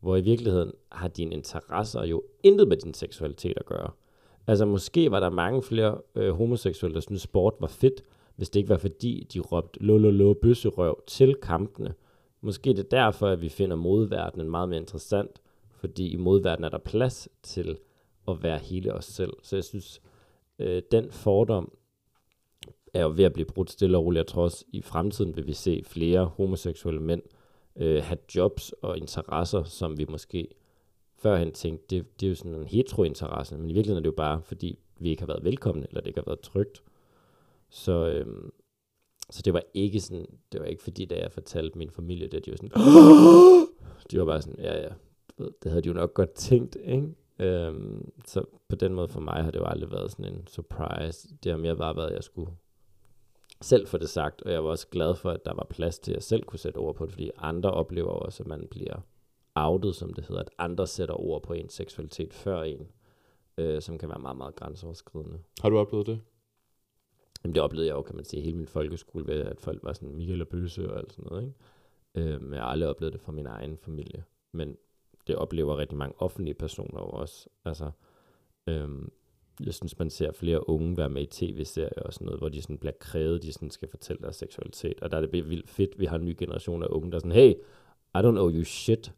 Hvor 0.00 0.16
i 0.16 0.20
virkeligheden 0.20 0.72
har 0.92 1.08
dine 1.08 1.34
interesser 1.34 2.04
jo 2.04 2.22
intet 2.42 2.68
med 2.68 2.76
din 2.76 2.94
seksualitet 2.94 3.54
at 3.56 3.66
gøre. 3.66 3.90
Altså 4.46 4.64
måske 4.64 5.10
var 5.10 5.20
der 5.20 5.30
mange 5.30 5.62
flere 5.62 6.00
øh, 6.14 6.30
homoseksuelle, 6.30 6.94
der 6.94 7.00
syntes 7.00 7.22
sport 7.22 7.54
var 7.60 7.66
fedt, 7.66 8.02
hvis 8.36 8.50
det 8.50 8.60
ikke 8.60 8.68
var 8.68 8.76
fordi, 8.76 9.26
de 9.34 9.40
råbte 9.40 9.82
lo 9.82 9.98
lo 9.98 10.10
lo 10.10 10.34
bøsserøv 10.34 11.02
til 11.06 11.34
kampene. 11.34 11.94
Måske 12.40 12.70
det 12.70 12.78
er 12.78 12.88
derfor, 13.04 13.26
at 13.26 13.42
vi 13.42 13.48
finder 13.48 13.76
modverdenen 13.76 14.50
meget 14.50 14.68
mere 14.68 14.80
interessant, 14.80 15.42
fordi 15.70 16.12
i 16.12 16.16
modverdenen 16.16 16.64
er 16.64 16.68
der 16.68 16.78
plads 16.78 17.28
til 17.42 17.78
at 18.28 18.42
være 18.42 18.58
hele 18.58 18.94
os 18.94 19.04
selv. 19.04 19.32
Så 19.42 19.56
jeg 19.56 19.64
synes, 19.64 20.02
øh, 20.58 20.82
den 20.90 21.10
fordom 21.10 21.72
er 22.94 23.02
jo 23.02 23.12
ved 23.16 23.24
at 23.24 23.32
blive 23.32 23.46
brudt 23.46 23.70
stille 23.70 23.98
og 23.98 24.04
roligt. 24.04 24.18
Jeg 24.18 24.26
tror 24.26 24.42
også, 24.42 24.64
i 24.68 24.82
fremtiden 24.82 25.36
vil 25.36 25.46
vi 25.46 25.52
se 25.52 25.82
flere 25.86 26.24
homoseksuelle 26.24 27.00
mænd 27.00 27.22
øh, 27.76 28.02
have 28.02 28.18
jobs 28.34 28.72
og 28.82 28.98
interesser, 28.98 29.64
som 29.64 29.98
vi 29.98 30.06
måske 30.08 30.48
førhen 31.16 31.52
tænkte, 31.52 31.96
det, 31.96 32.20
det 32.20 32.26
er 32.26 32.30
jo 32.30 32.34
sådan 32.34 32.54
en 32.54 32.66
hetero-interesse, 32.66 33.58
men 33.58 33.70
i 33.70 33.72
virkeligheden 33.72 33.96
er 33.96 34.02
det 34.02 34.12
jo 34.12 34.16
bare, 34.16 34.42
fordi 34.42 34.78
vi 34.98 35.10
ikke 35.10 35.22
har 35.22 35.26
været 35.26 35.44
velkomne, 35.44 35.86
eller 35.88 36.00
det 36.00 36.06
ikke 36.06 36.20
har 36.20 36.30
været 36.30 36.40
trygt. 36.40 36.82
Så, 37.68 38.08
øhm, 38.08 38.50
så 39.30 39.42
det 39.42 39.52
var 39.52 39.62
ikke 39.74 40.00
sådan, 40.00 40.26
det 40.52 40.60
var 40.60 40.66
ikke 40.66 40.82
fordi, 40.82 41.04
da 41.04 41.14
jeg 41.18 41.32
fortalte 41.32 41.78
min 41.78 41.90
familie 41.90 42.28
det, 42.28 42.44
de 42.44 42.50
var 42.50 42.56
sådan, 42.56 42.70
de 44.10 44.18
var 44.18 44.24
bare 44.24 44.42
sådan, 44.42 44.64
ja 44.64 44.82
ja, 44.82 44.88
det 45.62 45.70
havde 45.70 45.82
de 45.82 45.88
jo 45.88 45.94
nok 45.94 46.14
godt 46.14 46.32
tænkt, 46.32 46.76
ikke? 46.84 47.08
Øhm, 47.42 48.12
så 48.24 48.44
på 48.68 48.76
den 48.76 48.94
måde 48.94 49.08
for 49.08 49.20
mig 49.20 49.44
har 49.44 49.50
det 49.50 49.58
jo 49.58 49.64
aldrig 49.64 49.90
været 49.90 50.10
sådan 50.10 50.34
en 50.34 50.46
surprise. 50.46 51.28
Det 51.44 51.52
har 51.52 51.58
mere 51.58 51.76
bare 51.76 51.96
været, 51.96 52.08
at 52.08 52.14
jeg 52.14 52.24
skulle 52.24 52.50
selv 53.60 53.86
få 53.86 53.98
det 53.98 54.08
sagt, 54.08 54.42
og 54.42 54.52
jeg 54.52 54.64
var 54.64 54.70
også 54.70 54.88
glad 54.88 55.14
for, 55.14 55.30
at 55.30 55.44
der 55.44 55.54
var 55.54 55.66
plads 55.70 55.98
til, 55.98 56.12
at 56.12 56.14
jeg 56.14 56.22
selv 56.22 56.42
kunne 56.42 56.58
sætte 56.58 56.78
ord 56.78 56.94
på 56.94 57.04
det, 57.04 57.12
fordi 57.12 57.30
andre 57.38 57.70
oplever 57.70 58.10
også, 58.10 58.42
at 58.42 58.46
man 58.46 58.66
bliver 58.70 59.00
outet, 59.54 59.94
som 59.94 60.12
det 60.12 60.24
hedder, 60.24 60.42
at 60.42 60.50
andre 60.58 60.86
sætter 60.86 61.20
ord 61.20 61.42
på 61.42 61.52
ens 61.52 61.72
seksualitet 61.72 62.34
før 62.34 62.62
en, 62.62 62.86
øh, 63.58 63.82
som 63.82 63.98
kan 63.98 64.08
være 64.08 64.18
meget, 64.18 64.36
meget 64.36 64.56
grænseoverskridende. 64.56 65.38
Har 65.60 65.68
du 65.68 65.78
oplevet 65.78 66.06
det? 66.06 66.20
Jamen 67.44 67.54
det 67.54 67.62
oplevede 67.62 67.86
jeg 67.86 67.94
jo, 67.94 68.02
kan 68.02 68.16
man 68.16 68.24
sige, 68.24 68.42
hele 68.42 68.56
min 68.56 68.66
folkeskole, 68.66 69.26
ved 69.26 69.40
at 69.40 69.60
folk 69.60 69.84
var 69.84 69.92
sådan 69.92 70.16
Michael 70.16 70.42
og 70.42 70.48
Bøse 70.48 70.92
og 70.92 70.98
alt 70.98 71.12
sådan 71.12 71.28
noget, 71.30 71.42
ikke? 71.42 71.54
Øh, 72.30 72.42
men 72.42 72.52
jeg 72.52 72.62
har 72.62 72.68
aldrig 72.68 72.88
oplevet 72.88 73.12
det 73.12 73.20
fra 73.20 73.32
min 73.32 73.46
egen 73.46 73.76
familie. 73.76 74.24
Men 74.52 74.76
det 75.26 75.36
oplever 75.36 75.78
rigtig 75.78 75.98
mange 75.98 76.14
offentlige 76.18 76.54
personer 76.54 77.00
også. 77.00 77.48
Altså, 77.64 77.90
øhm, 78.66 79.12
jeg 79.64 79.74
synes, 79.74 79.98
man 79.98 80.10
ser 80.10 80.32
flere 80.32 80.68
unge 80.68 80.96
være 80.96 81.08
med 81.08 81.22
i 81.22 81.26
tv-serier 81.26 82.02
og 82.02 82.12
sådan 82.12 82.24
noget, 82.24 82.40
hvor 82.40 82.48
de 82.48 82.62
sådan 82.62 82.78
bliver 82.78 82.92
krævet, 83.00 83.42
de 83.42 83.52
sådan 83.52 83.70
skal 83.70 83.88
fortælle 83.88 84.22
deres 84.22 84.36
seksualitet. 84.36 85.00
Og 85.00 85.10
der 85.10 85.16
er 85.16 85.20
det 85.20 85.32
vildt 85.50 85.70
fedt, 85.70 85.98
vi 85.98 86.06
har 86.06 86.16
en 86.16 86.24
ny 86.24 86.36
generation 86.38 86.82
af 86.82 86.86
unge, 86.90 87.10
der 87.10 87.16
er 87.16 87.20
sådan, 87.20 87.32
hey, 87.32 87.54
I 88.14 88.18
don't 88.18 88.30
know 88.30 88.50
you 88.50 88.64
shit. 88.64 89.12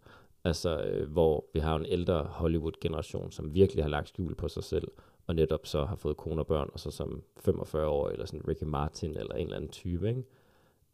Altså, 0.45 0.85
øh, 0.85 1.11
hvor 1.11 1.45
vi 1.55 1.61
har 1.61 1.77
en 1.77 1.87
ældre 1.87 2.23
Hollywood-generation, 2.23 3.33
som 3.33 3.55
virkelig 3.55 3.85
har 3.85 3.89
lagt 3.91 4.09
skjul 4.09 4.35
på 4.35 4.49
sig 4.49 4.65
selv, 4.65 4.89
og 5.27 5.35
netop 5.35 5.67
så 5.67 5.85
har 5.85 5.97
fået 5.97 6.17
kone 6.17 6.43
og 6.43 6.47
børn, 6.47 6.71
og 6.73 6.81
så 6.81 6.91
som 6.91 7.23
45 7.41 7.87
år, 7.87 8.09
eller 8.09 8.27
sådan 8.27 8.49
Ricky 8.49 8.65
Martin, 8.65 9.17
eller 9.17 9.35
en 9.35 9.47
eller 9.47 9.57
anden 9.57 9.71
type, 9.71 10.09
ikke? 10.09 10.25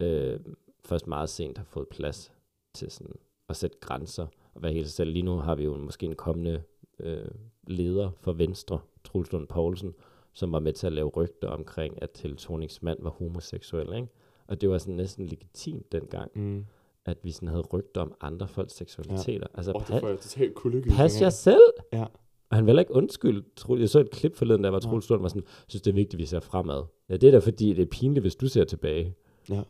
Øh, 0.01 0.41
først 0.85 1.07
meget 1.07 1.29
sent 1.29 1.59
har 1.59 1.65
fået 1.65 1.89
plads 1.89 2.33
til 2.75 2.91
sådan 2.91 3.15
at 3.49 3.57
sætte 3.57 3.77
grænser, 3.81 4.27
og 4.55 4.63
være 4.63 4.73
helt 4.73 4.87
sig 4.87 4.95
selv. 4.95 5.11
Lige 5.11 5.23
nu 5.23 5.37
har 5.37 5.55
vi 5.55 5.65
jo 5.65 5.77
måske 5.77 6.07
en 6.07 6.15
kommende 6.15 6.63
øh, 7.01 7.29
leder 7.67 8.11
for 8.21 8.33
Venstre, 8.33 8.81
Truls 9.05 9.33
Lund 9.33 9.47
Poulsen, 9.49 9.95
som 10.33 10.53
var 10.53 10.59
med 10.59 10.73
til 10.73 10.87
at 10.87 10.93
lave 10.93 11.09
rygter 11.09 11.49
omkring, 11.49 12.03
at 12.03 12.21
Helle 12.23 12.37
Thornings 12.37 12.83
mand 12.83 12.99
var 13.03 13.11
homoseksuel, 13.11 13.95
ikke? 13.95 14.09
Og 14.47 14.61
det 14.61 14.71
var 14.71 14.79
sådan 14.79 14.95
næsten 14.95 15.27
legitimt 15.27 15.93
dengang, 15.93 16.31
Mm. 16.35 16.65
at 17.05 17.19
vi 17.23 17.31
sådan 17.31 17.49
havde 17.49 17.63
rygter 17.73 18.01
om 18.01 18.15
andre 18.21 18.49
folks 18.49 18.73
seksualiteter. 18.73 19.47
Ja. 19.53 19.57
Altså, 19.57 19.73
Åh, 19.73 19.83
pa- 19.83 20.09
det 20.09 20.19
totalt 20.21 20.55
kuldegysning 20.55 20.97
pas 20.97 21.21
jer 21.21 21.31
selv! 21.31 21.73
Ja. 21.93 22.05
Og 22.51 22.57
han 22.57 22.67
vil 22.67 22.79
ikke 22.79 22.95
undskylde. 22.95 23.45
Jeg 23.69 23.89
så 23.89 24.01
et 24.01 24.11
klip 24.11 24.37
forleden, 24.37 24.65
der 24.65 24.71
var. 24.71 24.79
Troels 24.79 25.11
Lund 25.11 25.23
var 25.23 25.29
sådan, 25.29 25.45
synes 25.69 25.83
det 25.83 25.91
er 25.91 25.95
vigtigt, 25.95 26.15
at 26.15 26.19
vi 26.19 26.27
ser 26.27 26.41
fremad. 26.41 26.85
Ja, 27.09 27.17
det 27.17 27.27
er 27.27 27.31
da 27.31 27.39
fordi, 27.39 27.73
det 27.73 27.83
er 27.83 27.87
pinligt, 27.87 28.23
hvis 28.23 28.37
du 28.37 28.49
ser 28.49 28.65
tilbage. 28.65 29.15
Ja. 29.51 29.63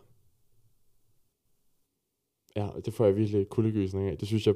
Ja, 2.56 2.68
det 2.84 2.94
får 2.94 3.04
jeg 3.04 3.16
virkelig 3.16 3.48
kuldegysning 3.48 4.08
af. 4.08 4.18
Det 4.18 4.28
synes 4.28 4.46
jeg 4.46 4.54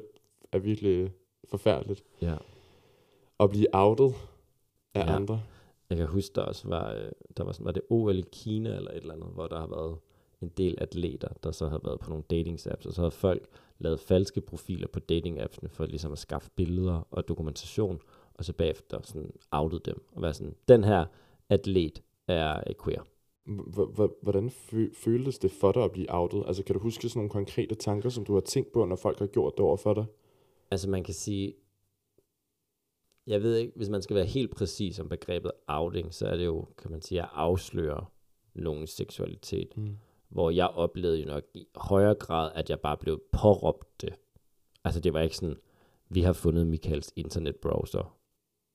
er 0.55 0.59
virkelig 0.59 1.11
forfærdeligt. 1.49 2.03
Ja. 2.21 2.35
At 3.39 3.49
blive 3.49 3.67
outet 3.73 4.13
af 4.93 5.05
Ja. 5.05 5.15
andre. 5.15 5.41
Jeg 5.89 5.97
kan 5.97 6.07
huske, 6.07 6.35
der 6.35 6.41
også 6.41 6.67
var, 6.67 6.93
øh, 6.93 7.11
der 7.37 7.43
var, 7.43 7.51
sådan, 7.51 7.65
var 7.65 7.71
det 7.71 7.81
OL 7.89 8.19
i 8.19 8.23
Kina 8.31 8.75
eller 8.75 8.91
et 8.91 8.97
eller 8.97 9.13
andet, 9.13 9.29
hvor 9.33 9.47
der 9.47 9.59
har 9.59 9.67
været 9.67 9.97
en 10.41 10.47
del 10.57 10.75
atleter, 10.77 11.27
der 11.43 11.51
så 11.51 11.67
har 11.67 11.79
været 11.83 11.99
på 11.99 12.09
nogle 12.09 12.23
dating 12.29 12.59
apps, 12.71 12.85
og 12.85 12.93
så 12.93 13.01
har 13.01 13.09
folk 13.09 13.47
lavet 13.79 13.99
falske 13.99 14.41
profiler 14.41 14.87
på 14.87 14.99
dating 14.99 15.39
appsene 15.39 15.69
for 15.69 15.85
ligesom 15.85 16.11
at 16.11 16.17
skaffe 16.17 16.49
billeder 16.55 17.07
og 17.11 17.27
dokumentation, 17.27 17.99
og 18.33 18.45
så 18.45 18.53
bagefter 18.53 18.99
sådan 19.03 19.31
outet 19.51 19.85
dem, 19.85 20.03
og 20.15 20.21
være 20.21 20.33
sådan, 20.33 20.55
den 20.67 20.83
her 20.83 21.05
atlet 21.49 22.01
er 22.27 22.73
queer. 22.83 23.01
H- 23.47 24.01
h- 24.01 24.11
hvordan 24.23 24.49
fø- 24.49 24.93
føltes 25.03 25.39
det 25.39 25.51
for 25.51 25.71
dig 25.71 25.83
at 25.83 25.91
blive 25.91 26.07
outet? 26.09 26.43
Altså 26.47 26.63
kan 26.63 26.73
du 26.75 26.79
huske 26.81 27.09
sådan 27.09 27.19
nogle 27.19 27.29
konkrete 27.29 27.75
tanker, 27.75 28.09
som 28.09 28.25
du 28.25 28.33
har 28.33 28.41
tænkt 28.41 28.71
på, 28.71 28.85
når 28.85 28.95
folk 28.95 29.19
har 29.19 29.27
gjort 29.27 29.53
det 29.57 29.65
over 29.65 29.77
for 29.77 29.93
dig? 29.93 30.05
Altså 30.71 30.89
man 30.89 31.03
kan 31.03 31.13
sige, 31.13 31.53
jeg 33.27 33.41
ved 33.43 33.55
ikke, 33.57 33.73
hvis 33.75 33.89
man 33.89 34.01
skal 34.01 34.15
være 34.15 34.25
helt 34.25 34.51
præcis 34.55 34.99
om 34.99 35.09
begrebet 35.09 35.51
outing, 35.67 36.13
så 36.13 36.27
er 36.27 36.35
det 36.37 36.45
jo, 36.45 36.67
kan 36.77 36.91
man 36.91 37.01
sige, 37.01 37.21
at 37.21 37.29
afsløre 37.31 38.05
nogens 38.53 38.89
seksualitet. 38.89 39.77
Mm. 39.77 39.97
Hvor 40.29 40.49
jeg 40.49 40.67
oplevede 40.67 41.19
jo 41.19 41.25
nok 41.25 41.43
i 41.53 41.67
højere 41.75 42.15
grad, 42.15 42.51
at 42.55 42.69
jeg 42.69 42.79
bare 42.79 42.97
blev 42.97 43.21
påråbt 43.31 44.01
det. 44.01 44.13
Altså 44.83 44.99
det 44.99 45.13
var 45.13 45.19
ikke 45.21 45.37
sådan, 45.37 45.57
vi 46.09 46.21
har 46.21 46.33
fundet 46.33 46.67
Michaels 46.67 47.13
internetbrowser 47.15 48.17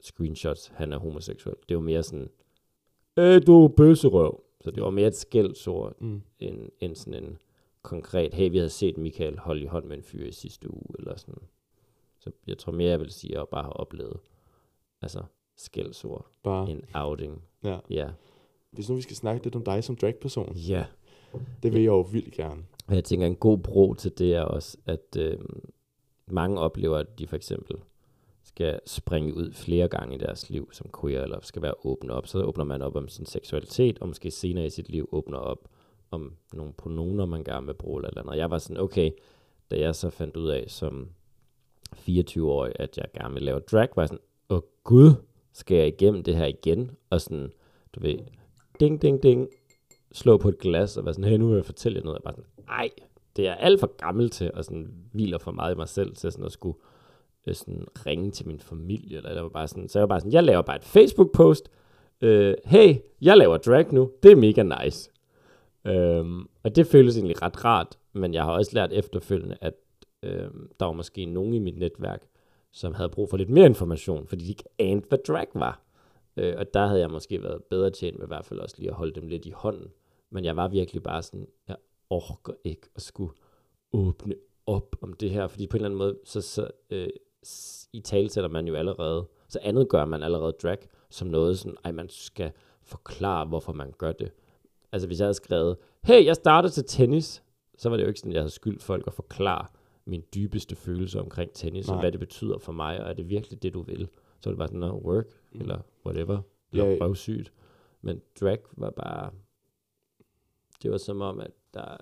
screenshots, 0.03 0.67
han 0.67 0.93
er 0.93 0.99
homoseksuel. 0.99 1.57
Det 1.69 1.77
var 1.77 1.83
mere 1.83 2.03
sådan, 2.03 2.31
øh, 3.19 3.43
du 3.47 3.65
er 3.65 3.69
bøsserøv. 3.69 4.45
Så 4.61 4.71
det 4.71 4.83
var 4.83 4.91
mere 4.91 5.07
et 5.09 5.15
skældsord, 5.17 6.01
Mm. 6.01 6.23
end, 6.39 6.69
end 6.81 6.97
sådan 6.97 7.25
en 7.25 7.39
konkret, 7.83 8.35
hey, 8.35 8.51
vi 8.51 8.57
havde 8.57 8.71
set 8.71 8.97
Michael 8.99 9.39
holde 9.39 9.63
i 9.63 9.67
hånd 9.67 9.85
med 9.85 9.97
en 9.97 10.03
fyr 10.03 10.25
i 10.27 10.33
sidste 10.33 10.71
uge, 10.75 10.95
eller 10.99 11.17
sådan. 11.17 11.43
Så 12.21 12.31
jeg 12.47 12.59
tror 12.59 12.73
mere, 12.73 12.91
jeg 12.91 13.01
vil 13.01 13.11
sige, 13.11 13.33
at 13.33 13.39
jeg 13.39 13.47
bare 13.51 13.63
har 13.63 13.71
oplevet, 13.71 14.17
altså, 15.03 15.23
skældsord, 15.57 16.27
Bare, 16.43 16.71
en 16.71 16.85
outing. 16.95 17.43
ja. 17.65 17.79
Ja. 17.91 18.09
Hvis 18.71 18.89
nu 18.89 18.95
vi 18.95 19.03
skal 19.03 19.17
snakke 19.17 19.45
lidt 19.45 19.57
om 19.57 19.65
dig 19.65 19.85
som 19.85 19.97
dragperson, 19.97 20.57
Ja. 20.57 20.85
det 21.63 21.73
vil 21.73 21.81
jeg 21.81 21.87
jo 21.89 22.01
vildt 22.01 22.35
gerne. 22.35 22.63
Og 22.89 22.95
jeg 22.95 23.05
tænker, 23.05 23.27
en 23.27 23.37
god 23.37 23.59
bro 23.59 23.95
til 23.95 24.19
det 24.19 24.35
er 24.35 24.43
også, 24.43 24.79
at 24.87 25.17
øh, 25.19 25.39
mange 26.27 26.61
oplever, 26.61 26.97
at 26.99 27.19
de 27.19 27.27
for 27.27 27.37
eksempel 27.37 27.77
skal 28.45 28.81
springe 28.87 29.35
ud 29.35 29.53
flere 29.53 29.89
gange 29.89 30.15
i 30.15 30.19
deres 30.19 30.51
liv 30.51 30.69
som 30.73 30.91
queer, 31.01 31.23
eller 31.23 31.39
skal 31.43 31.63
være 31.63 31.75
åbne 31.85 32.13
op. 32.13 32.27
Så 32.27 32.43
åbner 32.43 32.65
man 32.65 32.83
op 32.83 32.97
om 32.97 33.09
sin 33.09 33.27
seksualitet, 33.27 33.99
og 33.99 34.09
måske 34.09 34.31
senere 34.31 34.67
i 34.67 34.71
sit 34.71 34.89
liv 34.89 35.09
åbner 35.13 35.39
op 35.39 35.69
om 36.11 36.37
nogle 36.53 36.73
pronomer, 36.73 37.27
man 37.27 37.45
gerne 37.45 37.67
vil 37.67 37.75
bruge 37.75 37.99
eller 38.01 38.09
et 38.09 38.13
eller 38.13 38.23
andet. 38.31 38.41
Jeg 38.41 38.51
var 38.51 38.59
sådan, 38.59 38.83
okay, 38.83 39.11
da 39.71 39.79
jeg 39.79 39.95
så 39.95 40.11
fandt 40.11 40.37
ud 40.37 40.49
af 40.49 40.65
som 40.69 41.09
24-årig, 41.97 42.73
at 42.75 42.97
jeg 42.97 43.07
gerne 43.15 43.35
vil 43.35 43.43
lave 43.43 43.61
drag, 43.61 43.89
var 43.97 44.03
jeg 44.03 44.09
sådan, 44.09 44.25
åh 44.51 44.61
gud, 44.85 45.13
skal 45.53 45.77
jeg 45.77 45.87
igennem 45.87 46.23
det 46.23 46.37
her 46.37 46.47
igen? 46.47 46.91
Og 47.11 47.21
sådan, 47.21 47.53
du 47.95 48.01
ved, 48.01 48.19
ding, 48.81 49.03
ding, 49.03 49.23
ding, 49.23 49.49
slå 50.13 50.37
på 50.37 50.49
et 50.49 50.59
glas 50.59 50.97
og 50.97 51.05
være 51.05 51.15
sådan, 51.15 51.31
hey, 51.31 51.39
nu 51.39 51.49
vil 51.49 51.57
jeg 51.57 51.65
fortælle 51.65 51.99
jer 51.99 52.05
noget. 52.05 52.19
Og 52.19 52.23
bare 52.23 52.35
sådan, 52.35 52.51
ej, 52.69 52.91
det 53.37 53.49
er 53.49 53.55
alt 53.55 53.81
for 53.81 53.97
gammel 53.97 54.31
til, 54.31 54.51
og 54.55 54.65
sådan 54.65 54.95
hviler 55.13 55.39
for 55.39 55.53
meget 55.53 55.75
i 55.75 55.77
mig 55.77 55.89
selv 55.89 56.17
til 56.17 56.33
sådan 56.33 56.47
at 56.47 56.53
skulle 56.53 56.79
øh, 57.47 57.55
sådan 57.55 57.87
ringe 58.07 58.31
til 58.31 58.47
min 58.47 58.61
familie, 58.61 59.17
eller, 59.17 59.31
eller 59.31 59.49
bare 59.49 59.69
sådan, 59.69 59.89
så 59.89 59.99
jeg 59.99 60.03
var 60.03 60.09
bare 60.09 60.21
sådan, 60.21 60.33
jeg 60.33 60.45
laver 60.45 60.63
bare 60.63 60.77
et 60.77 60.85
Facebook-post, 60.85 61.71
øh, 62.21 62.55
hey, 62.65 62.97
jeg 63.21 63.37
laver 63.37 63.57
drag 63.57 63.93
nu, 63.93 64.11
det 64.23 64.33
er 64.33 64.37
mega 64.37 64.63
nice. 64.63 65.11
Øhm, 65.85 66.49
og 66.63 66.77
det 66.77 66.87
føles 66.87 67.17
egentlig 67.17 67.43
ret 67.43 67.65
rart, 67.65 67.99
men 68.13 68.35
jeg 68.35 68.45
har 68.45 68.53
også 68.53 68.71
lært 68.75 68.93
efterfølgende, 68.93 69.57
at 69.61 69.75
øh, 70.23 70.51
der 70.81 70.85
var 70.85 70.93
måske 70.93 71.25
nogen 71.25 71.55
i 71.55 71.59
mit 71.59 71.79
netværk, 71.79 72.23
som 72.73 72.95
havde 72.95 73.09
brug 73.09 73.31
for 73.31 73.37
lidt 73.37 73.51
mere 73.51 73.67
information, 73.67 74.27
fordi 74.27 74.45
de 74.45 74.51
ikke 74.51 74.65
anede, 74.79 75.07
hvad 75.09 75.19
drag 75.29 75.47
var. 75.55 75.83
Øh, 76.37 76.55
og 76.59 76.75
der 76.75 76.87
havde 76.87 77.01
jeg 77.01 77.11
måske 77.11 77.43
været 77.43 77.65
bedre 77.65 77.91
tjent 77.91 78.19
med 78.19 78.27
i 78.27 78.29
hvert 78.29 78.45
fald 78.45 78.61
også 78.61 78.77
lige 78.79 78.91
at 78.91 78.97
holde 78.97 79.21
dem 79.21 79.27
lidt 79.29 79.47
i 79.47 79.51
hånden. 79.51 79.91
Men 80.31 80.45
jeg 80.45 80.57
var 80.57 80.69
virkelig 80.69 81.03
bare 81.03 81.23
sådan, 81.23 81.47
jeg 81.69 81.77
orker 82.11 82.53
ikke 82.65 82.89
at 82.97 83.03
skulle 83.03 83.33
åbne 83.93 84.35
op 84.67 84.97
om 85.03 85.13
det 85.13 85.31
her, 85.31 85.49
fordi 85.49 85.67
på 85.67 85.77
en 85.77 85.79
eller 85.79 85.89
anden 85.89 85.99
måde, 85.99 86.19
så, 86.25 86.41
så 86.41 86.69
øh, 86.91 87.09
i 87.93 88.01
tale 88.01 88.31
sætter 88.31 88.51
man 88.51 88.69
jo 88.69 88.75
allerede, 88.75 89.29
så 89.49 89.59
andet 89.63 89.89
gør 89.89 90.05
man 90.05 90.23
allerede 90.23 90.53
drag 90.53 90.79
som 91.11 91.29
noget 91.29 91.59
sådan, 91.59 91.77
ej, 91.85 91.93
man 91.93 92.09
skal 92.09 92.53
forklare, 92.83 93.47
hvorfor 93.47 93.73
man 93.73 93.95
gør 93.99 94.13
det. 94.13 94.33
Altså 94.93 95.07
hvis 95.07 95.19
jeg 95.19 95.27
havde 95.27 95.35
skrevet, 95.35 95.77
hey, 96.05 96.25
jeg 96.25 96.37
startede 96.37 96.73
til 96.73 96.85
tennis, 96.85 97.43
så 97.79 97.89
var 97.89 97.97
det 97.97 98.05
jo 98.05 98.09
ikke 98.09 98.21
sådan, 98.21 98.33
at 98.33 98.35
jeg 98.35 98.43
havde 98.43 98.53
skyldt 98.53 98.83
folk 98.83 99.07
at 99.07 99.13
forklare 99.13 99.67
min 100.05 100.23
dybeste 100.35 100.77
følelse 100.77 101.21
omkring 101.21 101.53
tennis, 101.53 101.87
Nej. 101.87 101.95
og 101.95 102.01
hvad 102.01 102.13
det 102.13 102.21
betyder 102.21 102.59
for 102.59 102.73
mig, 102.73 103.01
og 103.05 103.09
er 103.11 103.13
det 103.13 103.29
virkelig 103.29 103.63
det, 103.63 103.75
du 103.75 103.83
vil? 103.83 104.09
Så 104.41 104.51
var 104.51 104.53
det 104.53 104.59
bare 104.59 104.69
sådan, 104.69 104.81
no, 104.81 104.99
work, 104.99 105.27
Mm. 105.53 105.61
eller 105.61 105.81
whatever, 106.07 106.41
Ja, 106.75 106.87
eller 106.87 107.07
røvsygt. 107.07 107.53
Men 108.03 108.21
drag 108.41 108.59
var 108.77 108.91
bare, 108.91 109.31
det 110.83 110.91
var 110.91 110.97
som 110.99 111.21
om, 111.21 111.41
at 111.41 111.51
der, 111.75 111.97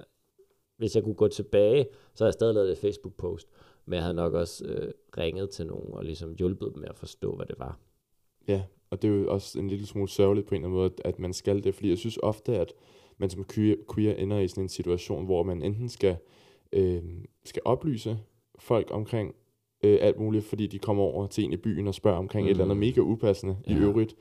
hvis 0.77 0.95
jeg 0.97 1.05
kunne 1.05 1.15
gå 1.15 1.29
tilbage, 1.29 1.87
så 2.15 2.25
havde 2.25 2.29
jeg 2.29 2.33
stadig 2.35 2.55
lavet 2.55 2.73
et 2.73 2.79
Facebook-post, 2.79 3.49
men 3.87 3.95
jeg 3.95 4.03
havde 4.03 4.15
nok 4.15 4.35
også 4.35 4.65
øh, 4.65 4.93
ringet 5.19 5.51
til 5.51 5.67
nogen 5.67 5.95
og 5.95 6.05
ligesom 6.05 6.35
hjulpet 6.35 6.71
dem 6.75 6.81
med 6.81 6.89
at 6.89 6.97
forstå, 6.97 7.37
hvad 7.37 7.47
det 7.47 7.59
var. 7.59 7.79
Ja, 8.49 8.63
og 8.91 9.03
det 9.03 9.11
er 9.11 9.15
jo 9.15 9.31
også 9.33 9.59
en 9.59 9.69
lille 9.69 9.87
smule 9.87 10.09
sørgeligt 10.09 10.47
på 10.47 10.55
en 10.55 10.61
eller 10.61 10.69
anden 10.69 10.79
måde, 10.81 10.93
at 11.05 11.19
man 11.19 11.33
skal 11.33 11.65
det, 11.65 11.75
fordi 11.75 11.89
jeg 11.89 11.99
synes 11.99 12.19
ofte, 12.23 12.59
at 12.59 12.73
man 13.19 13.31
som 13.31 13.45
queer, 13.45 13.77
queer 13.95 14.15
ender 14.15 14.39
i 14.39 14.49
sådan 14.49 14.65
en 14.65 14.69
situation, 14.69 15.25
hvor 15.25 15.43
man 15.43 15.63
enten 15.63 15.89
skal, 15.89 16.11
øh, 16.11 16.17
skal 17.45 17.63
oplyse 17.65 18.19
folk 18.59 18.89
omkring 18.91 19.35
øh, 19.85 19.99
alt 20.01 20.19
muligt, 20.21 20.45
fordi 20.45 20.67
de 20.67 20.79
kommer 20.79 21.03
over 21.03 21.27
til 21.27 21.45
en 21.45 21.53
i 21.53 21.57
byen 21.57 21.87
og 21.89 21.95
spørger 21.95 22.19
omkring 22.19 22.45
mm. 22.45 22.47
et 22.47 22.51
eller 22.51 22.65
andet 22.65 22.77
Mm. 22.77 22.81
mega 22.81 23.01
upassende 23.01 23.57
ja. 23.69 23.73
i 23.73 23.79
øvrigt. 23.79 24.15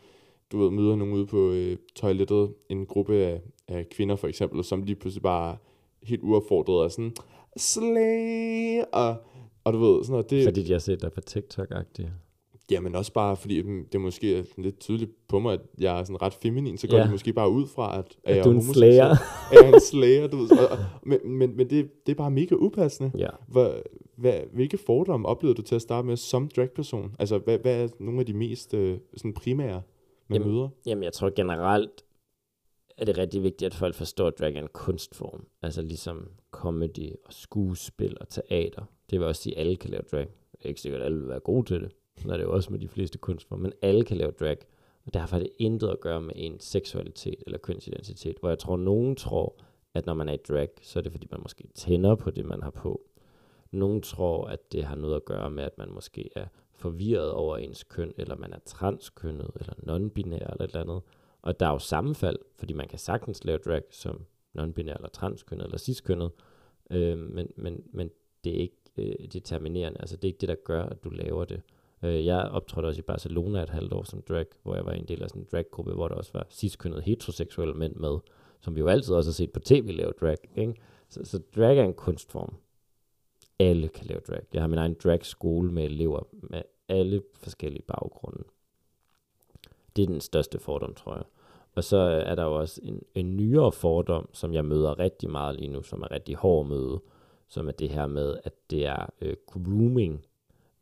Du 0.51 0.57
ved, 0.57 0.71
møder 0.71 0.95
nogen 0.95 1.13
ude 1.13 1.25
på 1.25 1.51
øh, 1.51 1.77
toilettet, 1.95 2.53
en 2.69 2.85
gruppe 2.85 3.15
af, 3.15 3.41
af 3.67 3.89
kvinder 3.89 4.15
for 4.15 4.27
eksempel, 4.27 4.63
som 4.63 4.83
lige 4.83 4.95
pludselig 4.95 5.23
bare 5.23 5.57
helt 6.03 6.23
uaffordret 6.23 6.85
er 6.85 6.87
sådan, 6.89 7.11
slay, 7.57 8.81
og, 8.93 9.15
og 9.63 9.73
du 9.73 9.77
ved, 9.79 10.03
sådan 10.03 10.11
noget, 10.11 10.29
det, 10.29 10.43
Fordi 10.43 10.63
de 10.63 10.71
har 10.71 10.79
set 10.79 11.01
dig 11.01 11.11
på 11.11 11.21
TikTok-agtigt. 11.29 12.09
Jamen 12.71 12.95
også 12.95 13.13
bare, 13.13 13.35
fordi 13.37 13.61
mm, 13.61 13.85
det 13.91 14.01
måske 14.01 14.37
er 14.37 14.43
lidt 14.57 14.79
tydeligt 14.79 15.11
på 15.27 15.39
mig, 15.39 15.53
at 15.53 15.59
jeg 15.79 15.99
er 15.99 16.03
sådan 16.03 16.21
ret 16.21 16.33
feminin, 16.33 16.77
så 16.77 16.87
går 16.87 16.97
Ja. 16.97 17.03
de 17.03 17.11
måske 17.11 17.33
bare 17.33 17.49
ud 17.49 17.67
fra, 17.67 17.99
at, 17.99 18.17
At 18.23 18.35
jeg 18.35 18.43
du 18.43 18.49
er 18.49 18.53
en. 18.53 18.59
At 18.59 18.65
jeg 19.63 19.69
er 19.69 19.73
en 19.73 19.81
slayer, 19.81 20.27
du 20.27 20.37
ved. 20.37 20.51
Og, 20.51 20.67
og, 20.67 20.77
men 21.03 21.19
men, 21.23 21.57
men 21.57 21.69
det, 21.69 22.05
det 22.05 22.11
er 22.11 22.15
bare 22.15 22.31
mega 22.31 22.55
upassende. 22.55 23.11
Ja. 23.17 23.29
Hvad, 23.47 23.71
hvad, 24.15 24.39
hvilke 24.53 24.77
fordomme 24.77 25.27
oplevede 25.27 25.57
du 25.57 25.61
til 25.61 25.75
at 25.75 25.81
starte 25.81 26.07
med 26.07 26.15
som 26.17 26.49
dragperson? 26.55 27.15
Altså, 27.19 27.37
hvad, 27.37 27.59
hvad 27.59 27.83
er 27.83 27.87
nogle 27.99 28.19
af 28.19 28.25
de 28.25 28.33
mest 28.33 28.73
øh, 28.73 28.97
sådan 29.17 29.33
primære, 29.33 29.81
man 30.27 30.41
Jamen, 30.41 30.53
møder? 30.53 30.69
Jamen, 30.85 31.03
jeg 31.03 31.13
tror 31.13 31.29
generelt, 31.35 32.03
er 32.97 33.05
det 33.05 33.17
rigtig 33.17 33.43
vigtigt, 33.43 33.65
at 33.65 33.73
folk 33.75 33.95
forstår, 33.95 34.27
at 34.27 34.39
drag 34.39 34.55
er 34.55 34.61
en 34.61 34.67
kunstform. 34.73 35.45
Altså 35.61 35.81
ligesom 35.81 36.27
comedy 36.51 37.11
og 37.25 37.33
skuespil 37.33 38.17
og 38.21 38.29
teater. 38.29 38.83
Det 39.09 39.19
vil 39.19 39.27
også 39.27 39.41
sige, 39.41 39.55
at 39.55 39.59
alle 39.61 39.75
kan 39.75 39.89
lave 39.89 40.03
drag. 40.11 40.27
Det 40.51 40.65
er 40.65 40.69
ikke 40.69 40.81
sikkert, 40.81 41.01
at 41.01 41.05
alle 41.05 41.19
vil 41.19 41.27
være 41.27 41.39
gode 41.39 41.65
til 41.65 41.81
det. 41.81 41.91
Sådan 42.17 42.31
er 42.31 42.37
det 42.37 42.43
jo 42.43 42.53
også 42.53 42.71
med 42.71 42.79
de 42.79 42.87
fleste 42.87 43.17
kunstformer. 43.17 43.63
Men 43.63 43.73
alle 43.81 44.05
kan 44.05 44.17
lave 44.17 44.31
drag. 44.31 44.57
Og 45.05 45.13
derfor 45.13 45.35
har 45.35 45.43
det 45.43 45.51
intet 45.57 45.89
at 45.89 45.99
gøre 45.99 46.21
med 46.21 46.33
en 46.35 46.59
seksualitet 46.59 47.43
eller 47.45 47.57
kønsidentitet. 47.57 48.37
Hvor 48.39 48.49
jeg 48.49 48.59
tror, 48.59 48.77
nogen 48.77 49.15
tror, 49.15 49.55
at 49.93 50.05
når 50.05 50.13
man 50.13 50.29
er 50.29 50.33
i 50.33 50.37
drag, 50.47 50.69
så 50.81 50.99
er 50.99 51.03
det 51.03 51.11
fordi, 51.11 51.27
man 51.31 51.39
måske 51.43 51.67
tænder 51.75 52.15
på 52.15 52.31
det, 52.31 52.45
man 52.45 52.63
har 52.63 52.69
på. 52.69 53.01
Nogen 53.71 54.01
tror, 54.01 54.45
at 54.45 54.71
det 54.71 54.83
har 54.83 54.95
noget 54.95 55.15
at 55.15 55.25
gøre 55.25 55.51
med, 55.51 55.63
at 55.63 55.77
man 55.77 55.91
måske 55.91 56.29
er 56.35 56.45
forvirret 56.71 57.31
over 57.31 57.57
ens 57.57 57.83
køn, 57.83 58.13
eller 58.17 58.35
man 58.35 58.53
er 58.53 58.59
transkønnet, 58.65 59.51
eller 59.55 59.73
non-binær, 59.73 60.51
eller 60.51 60.63
et 60.63 60.67
eller 60.67 60.81
andet. 60.81 61.01
Og 61.41 61.59
der 61.59 61.65
er 61.65 61.71
jo 61.71 61.79
sammenfald, 61.79 62.37
fordi 62.55 62.73
man 62.73 62.87
kan 62.87 62.99
sagtens 62.99 63.43
lave 63.43 63.57
drag 63.57 63.83
som 63.91 64.25
non-binær, 64.57 64.95
eller 64.95 65.09
transkønnet, 65.13 65.65
eller 65.65 65.77
ciskønnet, 65.77 66.31
øh, 66.91 67.17
men, 67.17 67.51
men, 67.55 67.83
men 67.93 68.09
det 68.43 68.55
er 68.55 68.59
ikke 68.59 68.77
øh, 68.97 69.27
determinerende. 69.33 69.99
Altså 70.01 70.15
det 70.15 70.23
er 70.23 70.27
ikke 70.27 70.41
det, 70.41 70.49
der 70.49 70.55
gør, 70.55 70.83
at 70.83 71.03
du 71.03 71.09
laver 71.09 71.45
det. 71.45 71.61
Øh, 72.03 72.25
jeg 72.25 72.41
optrådte 72.41 72.87
også 72.87 72.99
i 72.99 73.01
Barcelona 73.07 73.63
et 73.63 73.69
halvt 73.69 73.93
år 73.93 74.03
som 74.03 74.21
drag, 74.21 74.45
hvor 74.63 74.75
jeg 74.75 74.85
var 74.85 74.91
en 74.91 75.07
del 75.07 75.23
af 75.23 75.29
sådan 75.29 75.41
en 75.41 75.47
draggruppe, 75.51 75.93
hvor 75.93 76.07
der 76.07 76.15
også 76.15 76.31
var 76.33 76.47
ciskønnet 76.49 77.03
heteroseksuelle 77.03 77.73
mænd 77.73 77.95
med, 77.95 78.17
som 78.59 78.75
vi 78.75 78.79
jo 78.79 78.87
altid 78.87 79.15
også 79.15 79.29
har 79.29 79.33
set 79.33 79.51
på 79.51 79.59
tv 79.59 79.91
lave 79.91 80.13
drag. 80.21 80.37
Ikke? 80.55 80.75
Så, 81.09 81.19
så 81.23 81.41
drag 81.55 81.77
er 81.77 81.83
en 81.83 81.93
kunstform. 81.93 82.53
Alle 83.59 83.87
kan 83.87 84.05
lave 84.05 84.21
drag. 84.27 84.41
Jeg 84.53 84.61
har 84.61 84.67
min 84.67 84.79
egen 84.79 84.95
dragskole 85.03 85.71
med 85.71 85.85
elever 85.85 86.27
med 86.31 86.61
alle 86.89 87.23
forskellige 87.35 87.83
baggrunde. 87.87 88.43
Det 89.95 90.03
er 90.03 90.07
den 90.07 90.21
største 90.21 90.59
fordom, 90.59 90.93
tror 90.93 91.15
jeg. 91.15 91.23
Og 91.75 91.83
så 91.83 91.97
er 91.97 92.35
der 92.35 92.43
jo 92.43 92.55
også 92.55 92.81
en, 92.83 93.01
en 93.15 93.37
nyere 93.37 93.71
fordom, 93.71 94.29
som 94.33 94.53
jeg 94.53 94.65
møder 94.65 94.99
rigtig 94.99 95.29
meget 95.29 95.55
lige 95.55 95.67
nu, 95.67 95.83
som 95.83 96.01
er 96.01 96.11
rigtig 96.11 96.35
hård 96.35 96.67
møde, 96.67 97.01
som 97.47 97.67
er 97.67 97.71
det 97.71 97.89
her 97.89 98.07
med, 98.07 98.37
at 98.43 98.53
det 98.71 98.85
er 98.85 99.05
øh, 99.21 99.35
grooming, 99.45 100.25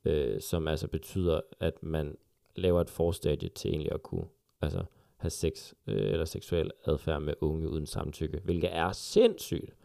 øh, 0.05 0.41
som 0.41 0.67
altså 0.67 0.87
betyder, 0.87 1.41
at 1.59 1.83
man 1.83 2.17
laver 2.55 2.81
et 2.81 2.89
forstadie 2.89 3.49
til 3.49 3.69
egentlig 3.69 3.91
at 3.91 4.03
kunne 4.03 4.25
altså, 4.61 4.83
have 5.17 5.29
sex 5.29 5.73
øh, 5.87 6.11
eller 6.11 6.25
seksuel 6.25 6.71
adfærd 6.85 7.21
med 7.21 7.33
unge 7.41 7.69
uden 7.69 7.85
samtykke, 7.85 8.41
hvilket 8.43 8.75
er 8.75 8.91
sindssygt. 8.91 9.75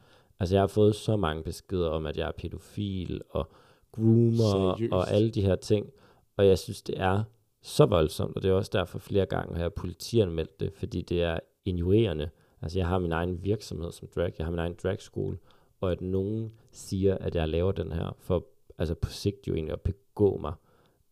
Altså 0.41 0.55
jeg 0.55 0.63
har 0.63 0.67
fået 0.67 0.95
så 0.95 1.17
mange 1.17 1.43
beskeder 1.43 1.89
om, 1.89 2.07
at 2.07 2.17
jeg 2.17 2.29
er 2.29 2.33
pædofil 2.33 3.21
og 3.31 3.51
groomer 3.93 4.75
Seriøst? 4.77 4.93
og 4.93 5.11
alle 5.11 5.31
de 5.31 5.43
her 5.43 5.57
ting, 5.57 5.91
og 6.37 6.47
jeg 6.47 6.59
synes, 6.59 6.83
det 6.83 7.01
er 7.01 7.23
så 7.63 7.87
voldsomt, 7.87 8.37
og 8.37 8.43
det 8.43 8.51
er 8.51 8.55
også 8.55 8.71
derfor 8.73 8.99
flere 8.99 9.27
gange 9.27 9.55
har 9.55 9.63
jeg 9.63 9.73
politianmeldt 9.73 10.61
det, 10.61 10.73
fordi 10.73 11.03
det 11.03 11.23
er 11.23 11.39
injurerende. 11.65 12.31
Altså 12.63 12.79
jeg 12.79 12.87
har 12.87 12.99
min 12.99 13.13
egen 13.13 13.45
virksomhed 13.45 13.93
som 13.93 14.09
drag, 14.15 14.33
jeg 14.39 14.47
har 14.47 14.51
min 14.51 14.59
egen 14.59 14.77
drag 14.83 15.01
school, 15.01 15.39
og 15.81 15.93
at 15.93 16.01
nogen 16.01 16.53
siger, 16.73 17.19
at 17.19 17.35
jeg 17.35 17.49
laver 17.49 17.73
den 17.73 17.93
her, 17.93 18.17
for 18.19 18.47
altså 18.79 18.95
på 18.95 19.11
sigt 19.11 19.49
jo 19.49 19.55
egentlig 19.55 19.73
at 19.73 19.81
begå 20.21 20.37
mig 20.37 20.53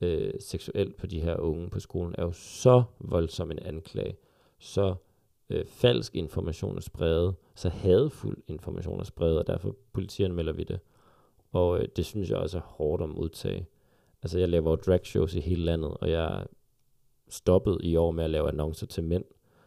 øh, 0.00 0.32
seksuelt 0.40 0.96
på 0.96 1.06
de 1.06 1.20
her 1.20 1.36
unge 1.36 1.70
på 1.70 1.80
skolen, 1.80 2.14
er 2.18 2.22
jo 2.22 2.32
så 2.32 2.82
voldsom 3.00 3.50
en 3.50 3.58
anklage, 3.58 4.16
så 4.58 4.94
øh, 5.50 5.64
falsk 5.66 6.16
information 6.16 6.76
er 6.76 6.80
spredet, 6.80 7.34
så 7.54 7.68
hadfuld 7.68 8.38
information 8.48 9.00
er 9.00 9.04
spredet, 9.04 9.38
og 9.38 9.46
derfor 9.46 9.76
politianmelder 9.92 10.52
vi 10.52 10.64
det. 10.64 10.80
Og 11.52 11.78
øh, 11.78 11.88
det 11.96 12.04
synes 12.06 12.30
jeg 12.30 12.38
også 12.38 12.58
er 12.58 12.62
hårdt 12.62 13.02
at 13.02 13.08
modtage. 13.08 13.66
Altså 14.22 14.38
jeg 14.38 14.48
laver 14.48 14.76
drag 14.76 15.06
shows 15.06 15.34
i 15.34 15.40
hele 15.40 15.64
landet, 15.64 15.94
og 16.00 16.10
jeg 16.10 16.46
stoppet 17.28 17.78
i 17.82 17.96
år 17.96 18.10
med 18.10 18.24
at 18.24 18.30
lave 18.30 18.48
annoncer 18.48 18.86
til 18.86 19.04
mænd. 19.04 19.24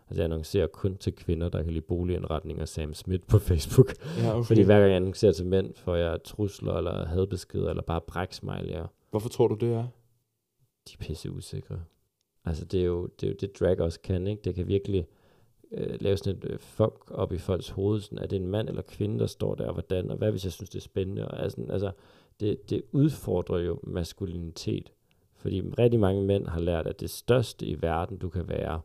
Altså 0.10 0.22
jeg 0.22 0.26
annoncerer 0.26 0.68
kun 0.68 0.98
til 0.98 1.16
kvinder, 1.16 1.50
der 1.50 1.64
kan 1.64 1.74
lide 1.74 1.86
boligindretning 1.86 2.62
og 2.62 2.68
Sam 2.68 2.94
Smith 2.94 3.28
på 3.28 3.40
Facebook. 3.40 3.94
Ja, 4.18 4.36
okay. 4.36 4.48
Fordi 4.48 4.62
hver 4.62 4.80
gang 4.80 4.90
jeg 4.90 4.96
annoncerer 4.96 5.32
til 5.32 5.46
mænd, 5.46 5.74
får 5.76 5.96
jeg 5.96 6.24
trusler 6.24 6.74
eller 6.74 7.06
hadbeskeder, 7.06 7.70
eller 7.70 7.84
bare 7.84 8.02
bræksmiley'er. 8.12 9.01
Hvorfor 9.12 9.30
tror 9.30 9.48
du, 9.48 9.56
det 9.56 9.74
er? 9.74 9.88
De 10.88 10.94
er 10.94 10.98
pisse 11.00 11.32
usikre. 11.32 11.84
Altså 12.46 12.66
det 12.66 12.82
er 12.82 12.86
jo 12.86 13.08
det, 13.08 13.28
er 13.28 13.32
jo 13.32 13.38
det 13.42 13.60
drag 13.60 13.80
også 13.80 14.00
kan, 14.00 14.28
ikke? 14.28 14.42
Det 14.42 14.56
kan 14.56 14.68
virkelig 14.68 15.08
øh, 15.72 16.02
lave 16.02 16.18
sådan 16.18 16.38
et 16.38 16.46
øh, 16.46 16.60
fuck 16.60 17.12
op 17.12 17.34
i 17.34 17.38
folks 17.38 17.70
hoved, 17.70 18.02
sådan, 18.02 18.18
er 18.18 18.28
det 18.28 18.36
en 18.36 18.48
mand 18.48 18.70
eller 18.70 18.82
kvinde, 18.82 19.20
der 19.20 19.28
står 19.28 19.56
der, 19.56 19.68
og 19.68 19.74
hvordan, 19.74 20.12
og 20.12 20.18
hvad 20.18 20.32
hvis 20.32 20.44
jeg 20.44 20.52
synes, 20.52 20.70
det 20.70 20.80
er 20.80 20.84
spændende, 20.84 21.28
og 21.28 21.44
altså, 21.44 21.66
altså 21.70 21.92
det, 22.40 22.70
det 22.70 22.84
udfordrer 22.92 23.60
jo 23.60 23.80
maskulinitet, 23.84 24.92
fordi 25.36 25.62
rigtig 25.62 26.00
mange 26.00 26.24
mænd 26.24 26.48
har 26.48 26.60
lært, 26.60 26.88
at 26.88 27.00
det 27.00 27.10
største 27.10 27.66
i 27.66 27.82
verden, 27.82 28.18
du 28.18 28.30
kan 28.30 28.50
være, 28.50 28.82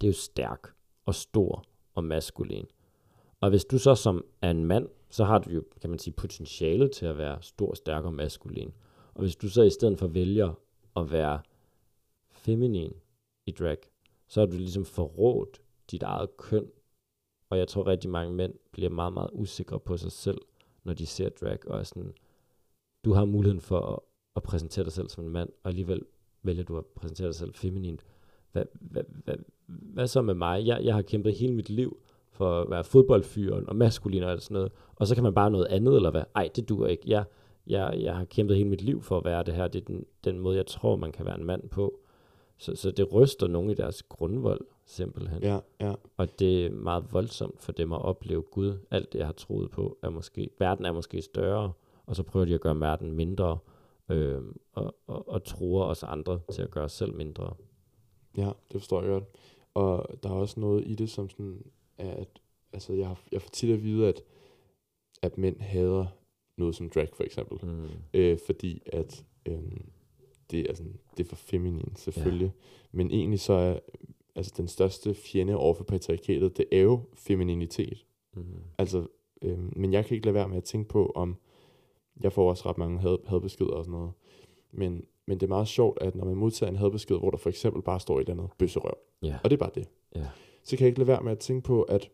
det 0.00 0.06
er 0.06 0.10
jo 0.10 0.12
stærk 0.12 0.72
og 1.06 1.14
stor 1.14 1.64
og 1.94 2.04
maskulin. 2.04 2.66
Og 3.40 3.50
hvis 3.50 3.64
du 3.64 3.78
så 3.78 3.94
som 3.94 4.24
er 4.42 4.50
en 4.50 4.64
mand, 4.64 4.88
så 5.10 5.24
har 5.24 5.38
du 5.38 5.50
jo, 5.50 5.64
kan 5.80 5.90
man 5.90 5.98
sige, 5.98 6.14
potentialet 6.14 6.92
til 6.92 7.06
at 7.06 7.18
være 7.18 7.42
stor, 7.42 7.74
stærk 7.74 8.04
og 8.04 8.14
maskulin. 8.14 8.72
Og 9.14 9.20
hvis 9.20 9.36
du 9.36 9.48
så 9.48 9.62
i 9.62 9.70
stedet 9.70 9.98
for 9.98 10.06
vælger 10.06 10.52
at 10.96 11.10
være 11.10 11.40
feminin 12.30 12.92
i 13.46 13.50
drag, 13.50 13.78
så 14.28 14.40
har 14.40 14.46
du 14.46 14.56
ligesom 14.56 14.84
forrådt 14.84 15.60
dit 15.90 16.02
eget 16.02 16.36
køn. 16.36 16.70
Og 17.50 17.58
jeg 17.58 17.68
tror 17.68 17.86
rigtig 17.86 18.10
mange 18.10 18.34
mænd 18.34 18.54
bliver 18.72 18.90
meget, 18.90 19.12
meget 19.12 19.30
usikre 19.32 19.80
på 19.80 19.96
sig 19.96 20.12
selv, 20.12 20.38
når 20.84 20.94
de 20.94 21.06
ser 21.06 21.28
drag, 21.28 21.58
og 21.66 21.78
er 21.78 21.82
sådan, 21.82 22.14
du 23.04 23.12
har 23.12 23.24
muligheden 23.24 23.60
for 23.60 23.80
at, 23.80 23.98
at 24.36 24.42
præsentere 24.42 24.84
dig 24.84 24.92
selv 24.92 25.08
som 25.08 25.24
en 25.24 25.30
mand, 25.30 25.48
og 25.62 25.68
alligevel 25.68 26.02
vælger 26.42 26.64
du 26.64 26.78
at 26.78 26.86
præsentere 26.86 27.26
dig 27.26 27.34
selv 27.34 27.54
feminint. 27.54 28.04
Hvad, 28.52 28.64
hvad, 28.72 29.02
hvad, 29.24 29.36
hvad 29.66 30.06
så 30.06 30.22
med 30.22 30.34
mig? 30.34 30.66
Jeg, 30.66 30.84
jeg 30.84 30.94
har 30.94 31.02
kæmpet 31.02 31.34
hele 31.34 31.54
mit 31.54 31.70
liv 31.70 32.02
for 32.40 32.60
at 32.60 32.70
være 32.70 32.84
fodboldfyren 32.84 33.68
og 33.68 33.76
maskulin 33.76 34.22
og 34.22 34.40
sådan 34.42 34.54
noget, 34.54 34.72
og 34.96 35.06
så 35.06 35.14
kan 35.14 35.24
man 35.24 35.34
bare 35.34 35.50
noget 35.50 35.66
andet, 35.66 35.96
eller 35.96 36.10
hvad? 36.10 36.22
Ej, 36.34 36.48
det 36.56 36.68
duer 36.68 36.86
ikke. 36.86 37.02
Jeg, 37.06 37.24
jeg, 37.66 37.96
jeg 38.00 38.16
har 38.16 38.24
kæmpet 38.24 38.56
hele 38.56 38.68
mit 38.68 38.82
liv 38.82 39.02
for 39.02 39.18
at 39.18 39.24
være 39.24 39.42
det 39.42 39.54
her. 39.54 39.68
Det 39.68 39.80
er 39.80 39.84
den, 39.84 40.04
den 40.24 40.38
måde, 40.38 40.56
jeg 40.56 40.66
tror, 40.66 40.96
man 40.96 41.12
kan 41.12 41.26
være 41.26 41.38
en 41.38 41.44
mand 41.44 41.68
på. 41.68 42.00
Så, 42.58 42.76
så 42.76 42.90
det 42.90 43.12
ryster 43.12 43.46
nogen 43.46 43.70
i 43.70 43.74
deres 43.74 44.02
grundvold, 44.02 44.60
simpelthen. 44.86 45.42
Ja, 45.42 45.58
ja. 45.80 45.94
Og 46.16 46.38
det 46.38 46.66
er 46.66 46.70
meget 46.70 47.04
voldsomt 47.12 47.62
for 47.62 47.72
dem 47.72 47.92
at 47.92 48.02
opleve 48.02 48.42
Gud. 48.42 48.78
Alt 48.90 49.12
det, 49.12 49.18
jeg 49.18 49.26
har 49.26 49.32
troet 49.32 49.70
på, 49.70 49.98
er 50.02 50.10
måske, 50.10 50.50
verden 50.58 50.84
er 50.84 50.92
måske 50.92 51.22
større, 51.22 51.72
og 52.06 52.16
så 52.16 52.22
prøver 52.22 52.46
de 52.46 52.54
at 52.54 52.60
gøre 52.60 52.80
verden 52.80 53.12
mindre, 53.12 53.58
øh, 54.08 54.42
og, 54.72 54.96
og, 55.06 55.28
og 55.28 55.44
tror 55.44 55.84
os 55.84 56.02
andre 56.02 56.40
til 56.52 56.62
at 56.62 56.70
gøre 56.70 56.84
os 56.84 56.92
selv 56.92 57.14
mindre. 57.14 57.54
Ja, 58.36 58.50
det 58.72 58.80
forstår 58.80 59.02
jeg 59.02 59.10
godt. 59.10 59.24
Og 59.74 60.08
der 60.22 60.28
er 60.28 60.34
også 60.34 60.60
noget 60.60 60.82
i 60.86 60.94
det, 60.94 61.10
som 61.10 61.28
sådan, 61.28 61.62
er, 62.00 62.10
at 62.14 62.40
altså, 62.72 62.92
jeg, 62.92 63.06
har, 63.06 63.22
jeg 63.32 63.42
får 63.42 63.50
tit 63.50 63.70
at 63.72 63.82
vide, 63.82 64.08
at, 64.08 64.22
at 65.22 65.38
mænd 65.38 65.60
hader 65.60 66.06
noget 66.56 66.74
som 66.74 66.90
drag, 66.90 67.08
for 67.14 67.24
eksempel. 67.24 67.58
Mm. 67.68 67.88
Øh, 68.14 68.38
fordi 68.46 68.82
at 68.86 69.24
øh, 69.46 69.62
det, 70.50 70.70
er, 70.70 70.74
sådan, 70.74 70.98
det 71.16 71.24
er 71.24 71.28
for 71.28 71.36
feminin, 71.36 71.92
selvfølgelig. 71.96 72.46
Ja. 72.46 72.62
Men 72.92 73.10
egentlig 73.10 73.40
så 73.40 73.52
er 73.52 73.78
altså, 74.36 74.52
den 74.56 74.68
største 74.68 75.14
fjende 75.14 75.56
over 75.56 75.74
for 75.74 75.84
patriarkatet, 75.84 76.56
det 76.56 76.66
er 76.72 76.80
jo 76.80 77.00
femininitet. 77.14 78.06
Mm. 78.34 78.44
Altså, 78.78 79.06
øh, 79.42 79.76
men 79.78 79.92
jeg 79.92 80.06
kan 80.06 80.14
ikke 80.14 80.26
lade 80.26 80.34
være 80.34 80.48
med 80.48 80.56
at 80.56 80.64
tænke 80.64 80.88
på, 80.88 81.12
om 81.14 81.36
jeg 82.20 82.32
får 82.32 82.48
også 82.50 82.68
ret 82.68 82.78
mange 82.78 82.98
had, 82.98 83.18
hadbeskeder 83.26 83.70
og 83.70 83.84
sådan 83.84 83.92
noget. 83.98 84.12
Men, 84.72 85.04
men 85.26 85.40
det 85.40 85.46
er 85.46 85.48
meget 85.48 85.68
sjovt, 85.68 85.98
at 86.00 86.14
når 86.14 86.24
man 86.24 86.36
modtager 86.36 86.70
en 86.70 86.76
hadbesked, 86.76 87.16
hvor 87.18 87.30
der 87.30 87.38
for 87.38 87.48
eksempel 87.48 87.82
bare 87.82 88.00
står 88.00 88.16
et 88.16 88.28
eller 88.28 88.42
andet 88.42 88.56
bøsserøv, 88.58 88.94
Ja. 89.22 89.38
og 89.44 89.50
det 89.50 89.56
er 89.56 89.58
bare 89.58 89.70
det, 89.74 89.88
Ja. 90.16 90.26
Så 90.62 90.76
kan 90.76 90.80
jeg 90.80 90.88
ikke 90.88 90.98
lade 90.98 91.08
være 91.08 91.22
med 91.22 91.32
at 91.32 91.38
tænke 91.38 91.62
på, 91.62 91.82
at 91.82 92.10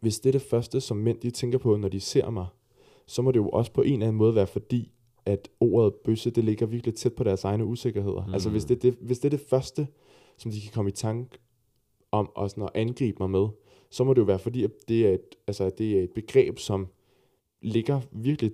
hvis 0.00 0.20
det 0.20 0.30
er 0.30 0.32
det 0.32 0.42
første, 0.42 0.80
som 0.80 0.96
mænd 0.96 1.20
de 1.20 1.30
tænker 1.30 1.58
på, 1.58 1.76
når 1.76 1.88
de 1.88 2.00
ser 2.00 2.30
mig, 2.30 2.46
så 3.06 3.22
må 3.22 3.30
det 3.30 3.38
jo 3.38 3.48
også 3.48 3.72
på 3.72 3.82
en 3.82 3.92
eller 3.92 4.06
anden 4.06 4.18
måde 4.18 4.34
være 4.34 4.46
fordi, 4.46 4.92
at 5.26 5.48
ordet 5.60 5.94
bøsse, 5.94 6.30
det 6.30 6.44
ligger 6.44 6.66
virkelig 6.66 6.94
tæt 6.94 7.12
på 7.12 7.24
deres 7.24 7.44
egne 7.44 7.64
usikkerheder. 7.64 8.26
Mm. 8.26 8.34
Altså 8.34 8.50
hvis 8.50 8.64
det, 8.64 8.82
det, 8.82 8.96
hvis 9.00 9.18
det 9.18 9.24
er 9.32 9.36
det 9.36 9.46
første, 9.50 9.86
som 10.36 10.50
de 10.50 10.60
kan 10.60 10.70
komme 10.72 10.88
i 10.88 10.92
tanke 10.92 11.38
om 12.12 12.30
og 12.34 12.50
sådan 12.50 12.64
at 12.64 12.70
angribe 12.74 13.16
mig 13.20 13.30
med, 13.30 13.48
så 13.90 14.04
må 14.04 14.14
det 14.14 14.20
jo 14.20 14.26
være 14.26 14.38
fordi, 14.38 14.64
at 14.64 14.70
det 14.88 15.06
er 15.06 15.14
et, 15.14 15.34
altså, 15.46 15.64
at 15.64 15.78
det 15.78 15.98
er 15.98 16.02
et 16.02 16.10
begreb, 16.14 16.58
som 16.58 16.88
ligger 17.62 18.00
virkelig 18.12 18.52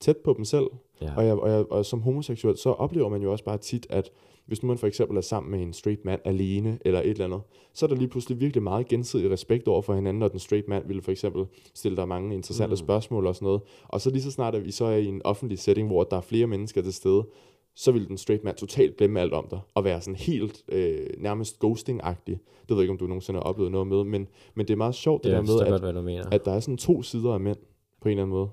tæt 0.00 0.16
på 0.16 0.34
dem 0.36 0.44
selv. 0.44 0.66
Ja. 1.00 1.16
Og, 1.16 1.26
jeg, 1.26 1.34
og, 1.34 1.50
jeg, 1.50 1.72
og 1.72 1.86
som 1.86 2.02
homoseksuel, 2.02 2.56
så 2.56 2.70
oplever 2.70 3.08
man 3.08 3.22
jo 3.22 3.32
også 3.32 3.44
bare 3.44 3.58
tit, 3.58 3.86
at 3.90 4.10
hvis 4.46 4.62
nu 4.62 4.66
man 4.66 4.78
for 4.78 4.86
eksempel 4.86 5.16
er 5.16 5.20
sammen 5.20 5.50
med 5.50 5.60
en 5.60 5.72
straight 5.72 6.04
mand 6.04 6.20
alene, 6.24 6.78
eller 6.84 7.00
et 7.00 7.10
eller 7.10 7.24
andet, 7.24 7.40
så 7.72 7.86
er 7.86 7.88
der 7.88 7.96
lige 7.96 8.08
pludselig 8.08 8.40
virkelig 8.40 8.62
meget 8.62 8.88
gensidig 8.88 9.30
respekt 9.30 9.68
over 9.68 9.82
for 9.82 9.94
hinanden, 9.94 10.22
og 10.22 10.30
den 10.30 10.38
straight 10.38 10.68
mand 10.68 10.86
ville 10.86 11.02
for 11.02 11.10
eksempel 11.10 11.46
stille 11.74 11.96
dig 11.96 12.08
mange 12.08 12.34
interessante 12.34 12.72
Mm. 12.72 12.76
spørgsmål 12.76 13.26
og 13.26 13.34
sådan 13.34 13.46
noget. 13.46 13.60
Og 13.88 14.00
så 14.00 14.10
lige 14.10 14.22
så 14.22 14.30
snart, 14.30 14.54
at 14.54 14.64
vi 14.64 14.70
så 14.70 14.84
er 14.84 14.96
i 14.96 15.06
en 15.06 15.20
offentlig 15.24 15.58
setting, 15.58 15.88
hvor 15.88 16.04
der 16.04 16.16
er 16.16 16.20
flere 16.20 16.46
mennesker 16.46 16.82
til 16.82 16.92
stede, 16.92 17.26
så 17.74 17.92
vil 17.92 18.08
den 18.08 18.16
straight 18.18 18.44
mand 18.44 18.56
totalt 18.56 18.96
glemme 18.96 19.20
alt 19.20 19.32
om 19.32 19.46
dig, 19.50 19.60
og 19.74 19.84
være 19.84 20.00
sådan 20.00 20.14
helt 20.14 20.64
øh, 20.68 21.06
nærmest 21.18 21.56
ghosting-agtig. 21.64 22.38
Det 22.68 22.68
ved 22.68 22.76
jeg 22.76 22.82
ikke, 22.82 22.92
om 22.92 22.98
du 22.98 23.06
nogensinde 23.06 23.38
har 23.38 23.44
oplevet 23.44 23.72
noget 23.72 23.86
med, 23.86 24.04
men, 24.04 24.28
men 24.54 24.66
det 24.66 24.72
er 24.72 24.76
meget 24.76 24.94
sjovt 24.94 25.24
det 25.24 25.30
Det 25.30 25.36
der 25.36 25.42
med, 25.64 25.70
godt, 25.80 25.96
at, 25.96 26.04
mener. 26.04 26.24
at 26.30 26.44
der 26.44 26.52
er 26.52 26.60
sådan 26.60 26.76
to 26.76 27.02
sider 27.02 27.32
af 27.34 27.40
mænd, 27.40 27.56
på 28.00 28.08
en 28.08 28.10
eller 28.10 28.22
anden 28.22 28.36
måde. 28.36 28.48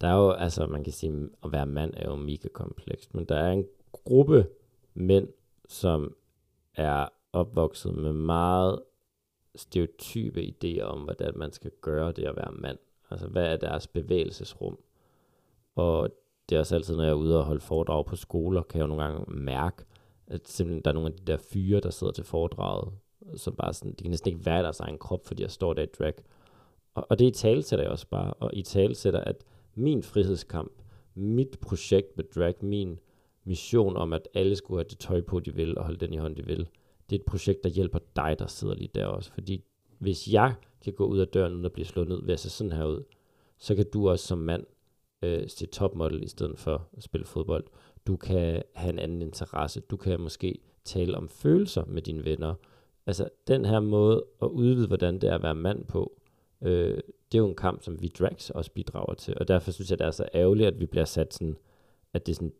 Der 0.00 0.08
er 0.08 0.16
jo, 0.16 0.30
altså 0.30 0.66
man 0.66 0.84
kan 0.84 0.92
sige, 0.92 1.12
at 1.44 1.52
være 1.52 1.66
mand 1.66 1.92
er 1.96 2.10
jo 2.10 2.16
mega 2.16 2.48
komplekst, 2.52 3.14
men 3.14 3.24
der 3.24 3.34
er 3.36 3.52
en 3.52 3.64
gruppe 3.92 4.46
mænd, 4.96 5.28
som 5.68 6.16
er 6.74 7.08
opvokset 7.32 7.94
med 7.94 8.12
meget 8.12 8.82
stereotype 9.56 10.40
idéer 10.40 10.82
om, 10.82 11.00
hvordan 11.00 11.32
man 11.36 11.52
skal 11.52 11.70
gøre 11.80 12.12
det 12.12 12.24
at 12.24 12.36
være 12.36 12.52
mand. 12.52 12.78
Altså, 13.10 13.26
hvad 13.26 13.52
er 13.52 13.56
deres 13.56 13.86
bevægelsesrum? 13.86 14.78
Og 15.74 16.10
det 16.48 16.56
er 16.56 16.60
også 16.60 16.74
altid, 16.74 16.96
når 16.96 17.02
jeg 17.02 17.10
er 17.10 17.14
ude 17.14 17.38
og 17.38 17.44
holde 17.44 17.60
foredrag 17.60 18.06
på 18.06 18.16
skoler, 18.16 18.62
kan 18.62 18.78
jeg 18.78 18.82
jo 18.82 18.94
nogle 18.94 19.04
gange 19.04 19.32
mærke, 19.34 19.84
at 20.26 20.48
simpelthen 20.48 20.84
der 20.84 20.90
er 20.90 20.94
nogle 20.94 21.12
af 21.12 21.18
de 21.18 21.32
der 21.32 21.36
fyre, 21.36 21.80
der 21.80 21.90
sidder 21.90 22.12
til 22.12 22.24
foredraget, 22.24 22.92
som 23.36 23.54
bare 23.54 23.74
sådan, 23.74 23.92
de 23.92 24.02
kan 24.04 24.10
næsten 24.10 24.32
ikke 24.32 24.46
være 24.46 24.60
i 24.60 24.62
deres 24.62 24.80
egen 24.80 24.98
krop, 24.98 25.26
fordi 25.26 25.42
jeg 25.42 25.50
står 25.50 25.74
der 25.74 25.82
i 25.82 25.86
drag. 25.98 26.14
Og, 26.94 27.06
og 27.10 27.18
det 27.18 27.24
i 27.24 27.30
tale 27.30 27.62
sætter 27.62 27.84
jeg 27.84 27.92
også 27.92 28.06
bare, 28.10 28.32
og 28.32 28.50
i 28.54 28.62
tale 28.62 28.94
sætter, 28.94 29.20
at 29.20 29.44
min 29.74 30.02
frihedskamp, 30.02 30.72
mit 31.14 31.58
projekt 31.60 32.16
med 32.16 32.24
drag, 32.34 32.54
min 32.60 32.98
mission 33.46 33.96
om, 33.96 34.12
at 34.12 34.28
alle 34.34 34.56
skulle 34.56 34.78
have 34.78 34.88
det 34.90 34.98
tøj 34.98 35.20
på, 35.20 35.40
de 35.40 35.54
vil, 35.54 35.78
og 35.78 35.84
holde 35.84 36.06
den 36.06 36.14
i 36.14 36.16
hånden, 36.16 36.36
de 36.36 36.46
vil, 36.46 36.68
det 37.10 37.16
er 37.16 37.20
et 37.20 37.26
projekt, 37.26 37.64
der 37.64 37.70
hjælper 37.70 37.98
dig, 38.16 38.36
der 38.38 38.46
sidder 38.46 38.74
lige 38.74 38.90
der 38.94 39.06
også. 39.06 39.32
Fordi 39.32 39.64
hvis 39.98 40.28
jeg 40.28 40.54
kan 40.84 40.92
gå 40.92 41.06
ud 41.06 41.18
af 41.18 41.28
døren, 41.28 41.52
uden 41.52 41.64
at 41.64 41.72
blive 41.72 41.86
slået 41.86 42.08
ned 42.08 42.22
ved 42.24 42.32
at 42.32 42.40
se 42.40 42.50
sådan 42.50 42.72
her 42.72 42.84
ud, 42.84 43.02
så 43.58 43.74
kan 43.74 43.86
du 43.92 44.08
også 44.08 44.26
som 44.26 44.38
mand 44.38 44.64
øh, 45.22 45.48
se 45.48 45.66
topmodel 45.66 46.22
i 46.22 46.28
stedet 46.28 46.58
for 46.58 46.88
at 46.96 47.02
spille 47.02 47.26
fodbold. 47.26 47.64
Du 48.06 48.16
kan 48.16 48.62
have 48.74 48.92
en 48.92 48.98
anden 48.98 49.22
interesse. 49.22 49.80
Du 49.80 49.96
kan 49.96 50.20
måske 50.20 50.58
tale 50.84 51.16
om 51.16 51.28
følelser 51.28 51.84
med 51.84 52.02
dine 52.02 52.24
venner. 52.24 52.54
Altså 53.06 53.28
den 53.48 53.64
her 53.64 53.80
måde 53.80 54.24
at 54.42 54.46
udvide, 54.46 54.86
hvordan 54.86 55.14
det 55.14 55.30
er 55.30 55.34
at 55.34 55.42
være 55.42 55.54
mand 55.54 55.84
på, 55.84 56.20
øh, 56.62 57.00
det 57.32 57.38
er 57.38 57.42
jo 57.42 57.48
en 57.48 57.54
kamp, 57.54 57.82
som 57.82 58.02
vi 58.02 58.08
drags 58.08 58.50
også 58.50 58.70
bidrager 58.70 59.14
til. 59.14 59.34
Og 59.40 59.48
derfor 59.48 59.70
synes 59.70 59.90
jeg, 59.90 59.98
det 59.98 60.06
er 60.06 60.10
så 60.10 60.28
ærgerligt, 60.34 60.66
at 60.66 60.80
vi 60.80 60.86
bliver 60.86 61.04
sat 61.04 61.34
sådan, 61.34 61.56
at 62.12 62.26
det 62.26 62.32
er 62.32 62.34
sådan, 62.34 62.52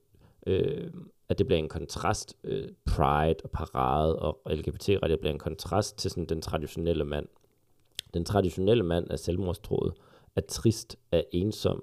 øh, 0.47 0.91
at 1.29 1.39
det 1.39 1.47
bliver 1.47 1.59
en 1.59 1.69
kontrast, 1.69 2.37
øh, 2.45 2.69
pride 2.87 3.37
og 3.45 3.51
parade 3.51 4.19
og 4.19 4.41
LGBT-rettigheder 4.51 5.21
bliver 5.21 5.33
en 5.33 5.39
kontrast 5.39 5.99
til 5.99 6.11
sådan 6.11 6.27
den 6.27 6.43
traditionelle 6.43 7.05
mand. 7.05 7.27
Den 8.15 8.25
traditionelle 8.25 8.83
mand 8.83 9.11
er 9.11 9.17
selvmordstroet, 9.17 9.93
er 10.37 10.41
trist, 10.41 10.97
er 11.13 11.23
ensom. 11.33 11.83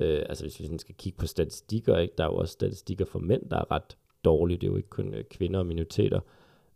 Øh, 0.00 0.22
altså 0.28 0.44
hvis 0.44 0.60
vi 0.60 0.64
sådan 0.64 0.78
skal 0.78 0.94
kigge 0.94 1.18
på 1.18 1.26
statistikker, 1.26 1.98
ikke? 1.98 2.14
der 2.18 2.24
er 2.24 2.28
jo 2.28 2.36
også 2.36 2.52
statistikker 2.52 3.04
for 3.04 3.18
mænd, 3.18 3.42
der 3.50 3.56
er 3.56 3.70
ret 3.70 3.96
dårlige, 4.24 4.58
det 4.58 4.66
er 4.66 4.70
jo 4.70 4.76
ikke 4.76 4.90
kun 4.90 5.14
øh, 5.14 5.24
kvinder 5.24 5.58
og 5.58 5.66
minoriteter. 5.66 6.20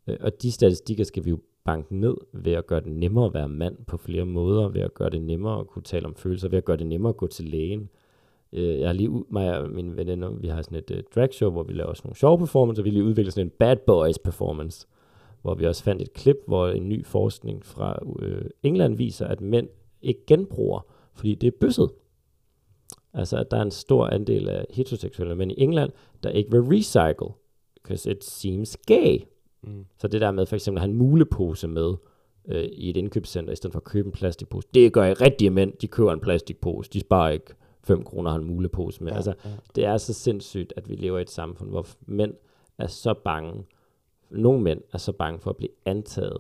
Øh, 0.07 0.17
og 0.21 0.43
de 0.43 0.53
statistikker 0.53 1.05
skal 1.05 1.25
vi 1.25 1.31
jo 1.31 1.39
banke 1.65 1.97
ned 1.97 2.17
ved 2.33 2.53
at 2.53 2.67
gøre 2.67 2.81
det 2.81 2.93
nemmere 2.93 3.27
at 3.27 3.35
være 3.35 3.49
mand 3.49 3.85
på 3.87 3.97
flere 3.97 4.27
måder, 4.27 4.69
ved 4.69 4.81
at 4.81 4.95
gøre 4.95 5.11
det 5.11 5.23
nemmere 5.23 5.61
at 5.61 5.67
kunne 5.67 5.83
tale 5.83 6.07
om 6.07 6.15
følelser, 6.15 6.49
ved 6.49 6.59
at 6.59 6.65
gøre 6.65 6.77
det 6.77 6.87
nemmere 6.87 7.11
at 7.11 7.17
gå 7.17 7.27
til 7.27 7.45
lægen. 7.45 7.81
øh, 7.81 8.04
jeg 8.55 8.89
har 8.89 8.93
lige, 8.93 9.25
mig 9.31 9.59
og 9.59 9.71
mine 9.71 9.97
venner, 9.97 10.31
vi 10.31 10.49
har 10.49 10.63
sådan 10.63 10.79
et 10.79 10.91
øh, 10.91 11.03
drag 11.15 11.35
show, 11.35 11.51
hvor 11.51 11.63
vi 11.63 11.73
laver 11.73 11.95
sådan 11.95 12.09
nogle 12.09 12.17
sjove 12.17 12.39
performance, 12.39 12.81
og 12.81 12.85
vi 12.85 12.91
lige 12.91 13.05
udviklet 13.05 13.35
sådan 13.35 13.47
en 13.47 13.53
bad 13.59 13.77
boys 13.87 14.19
performance, 14.19 14.87
hvor 15.43 15.55
vi 15.55 15.67
også 15.67 15.85
fandt 15.85 16.03
et 16.03 16.13
klip, 16.13 16.37
hvor 16.47 16.69
en 16.69 16.89
ny 16.89 17.07
forskning 17.07 17.65
fra 17.65 17.99
øh, 18.19 18.45
England 18.63 18.97
viser, 18.97 19.27
at 19.27 19.41
mænd 19.41 19.69
ikke 20.03 20.27
genbruger, 20.27 20.87
fordi 21.15 21.35
det 21.35 21.47
er 21.47 21.57
bøsset. 21.61 21.91
Altså, 23.15 23.37
at 23.37 23.51
der 23.51 23.57
er 23.57 23.63
en 23.63 23.71
stor 23.71 24.07
andel 24.07 24.49
af 24.49 24.67
heteroseksuelle 24.71 25.37
mænd 25.37 25.53
i 25.53 25.55
England, 25.59 25.93
der 26.23 26.31
ikke 26.31 26.51
vil 26.51 26.61
recycle, 26.61 27.35
because 27.83 28.11
it 28.11 28.25
seems 28.25 28.77
gay. 28.87 29.19
Mm. 29.63 29.85
Så 29.99 30.09
det 30.09 30.21
der 30.21 30.31
med 30.31 30.47
for 30.47 30.57
eksempel 30.57 30.79
at 30.79 30.83
have 30.83 30.91
en 30.91 30.99
mulepose 30.99 31.69
med 31.69 31.95
øh, 32.49 32.65
i 32.65 32.91
et 32.91 32.97
indkøbscenter, 32.97 33.53
i 33.53 33.57
stedet 33.57 33.73
for 33.73 33.81
at 33.81 33.85
købe 33.85 34.07
en 34.07 34.13
plastikpose, 34.13 34.69
det 34.75 34.93
gør 34.93 35.05
jeg 35.05 35.21
rigtige 35.21 35.51
mænd, 35.51 35.73
de 35.73 35.87
køber 35.87 36.13
en 36.13 36.21
plastikpose, 36.21 36.91
de 36.91 37.01
sparer 37.01 37.31
ikke 37.31 37.55
5 37.85 38.05
kroner 38.05 38.31
har 38.31 38.39
en 38.39 38.45
mulepose 38.45 39.05
med. 39.05 39.13
Ja, 39.13 39.17
altså, 39.17 39.35
ja. 39.45 39.51
det 39.75 39.85
er 39.85 39.97
så 39.97 40.13
sindssygt, 40.13 40.73
at 40.77 40.89
vi 40.89 40.95
lever 40.95 41.19
i 41.19 41.23
et 41.23 41.31
samfund, 41.31 41.71
hvor 41.71 41.87
mænd 42.07 42.35
er 42.79 42.87
så 42.87 43.15
bange, 43.15 43.65
nogle 44.31 44.63
mænd 44.63 44.81
er 44.93 44.99
så 44.99 45.13
bange 45.13 45.41
for 45.41 45.51
at 45.51 45.57
blive 45.57 45.71
antaget 45.85 46.39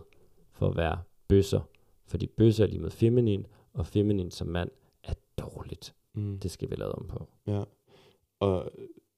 for 0.52 0.68
at 0.68 0.76
være 0.76 0.98
bøsser, 1.28 1.60
fordi 2.06 2.26
bøsser 2.26 2.64
er 2.64 2.68
lige 2.68 2.80
med 2.80 2.90
feminin, 2.90 3.46
og 3.72 3.86
feminin 3.86 4.30
som 4.30 4.46
mand 4.46 4.70
er 5.04 5.14
dårligt. 5.38 5.94
Mm. 6.14 6.38
Det 6.38 6.50
skal 6.50 6.70
vi 6.70 6.74
lade 6.76 6.92
om 6.92 7.06
på. 7.08 7.28
Ja, 7.46 7.64
og 8.40 8.70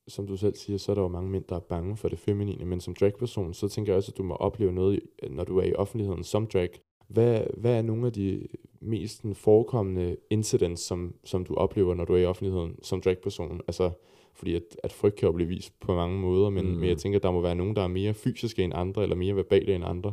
som 0.09 0.27
du 0.27 0.37
selv 0.37 0.55
siger, 0.55 0.79
så 0.79 0.93
er 0.93 0.95
der 0.95 1.03
jo 1.03 1.09
mange 1.09 1.31
mænd, 1.31 1.45
der 1.49 1.57
er 1.57 1.61
bange 1.61 1.97
for 1.97 2.09
det 2.09 2.19
feminine, 2.19 2.65
men 2.65 2.81
som 2.81 2.95
dragperson, 2.95 3.55
så 3.55 3.69
tænker 3.69 3.93
jeg 3.93 3.97
også, 3.97 4.13
at 4.13 4.19
du 4.19 4.23
må 4.23 4.35
opleve 4.35 4.73
noget, 4.73 5.01
når 5.31 5.45
du 5.45 5.59
er 5.59 5.63
i 5.63 5.75
offentligheden 5.75 6.25
som 6.25 6.47
drag. 6.47 6.71
Hvad, 7.09 7.43
hvad 7.57 7.79
er 7.79 7.83
nogle 7.83 8.07
af 8.07 8.13
de 8.13 8.47
mest 8.87 9.17
sådan, 9.17 9.35
forekommende 9.35 10.17
incidents, 10.31 10.83
som, 10.83 11.15
som 11.25 11.45
du 11.45 11.55
oplever, 11.55 11.95
når 11.95 12.05
du 12.05 12.13
er 12.15 12.19
i 12.19 12.25
offentligheden 12.25 12.79
som 12.83 13.01
dragperson? 13.01 13.61
Altså, 13.69 13.91
fordi 14.35 14.55
at, 14.55 14.63
at 14.83 14.93
frygt 14.93 15.17
kan 15.17 15.27
jo 15.27 15.33
blive 15.33 15.49
vist 15.49 15.81
på 15.81 15.95
mange 15.95 16.19
måder, 16.21 16.51
men, 16.51 16.65
Mm. 16.67 16.71
mm. 16.73 16.77
men 16.79 16.89
jeg 16.89 16.99
tænker, 16.99 17.19
at 17.19 17.23
der 17.23 17.31
må 17.31 17.41
være 17.41 17.55
nogen, 17.55 17.77
der 17.77 17.83
er 17.83 17.89
mere 17.89 18.15
fysiske 18.15 18.63
end 18.63 18.73
andre, 18.77 19.03
eller 19.03 19.17
mere 19.17 19.37
verbale 19.37 19.75
end 19.75 19.85
andre. 19.85 20.13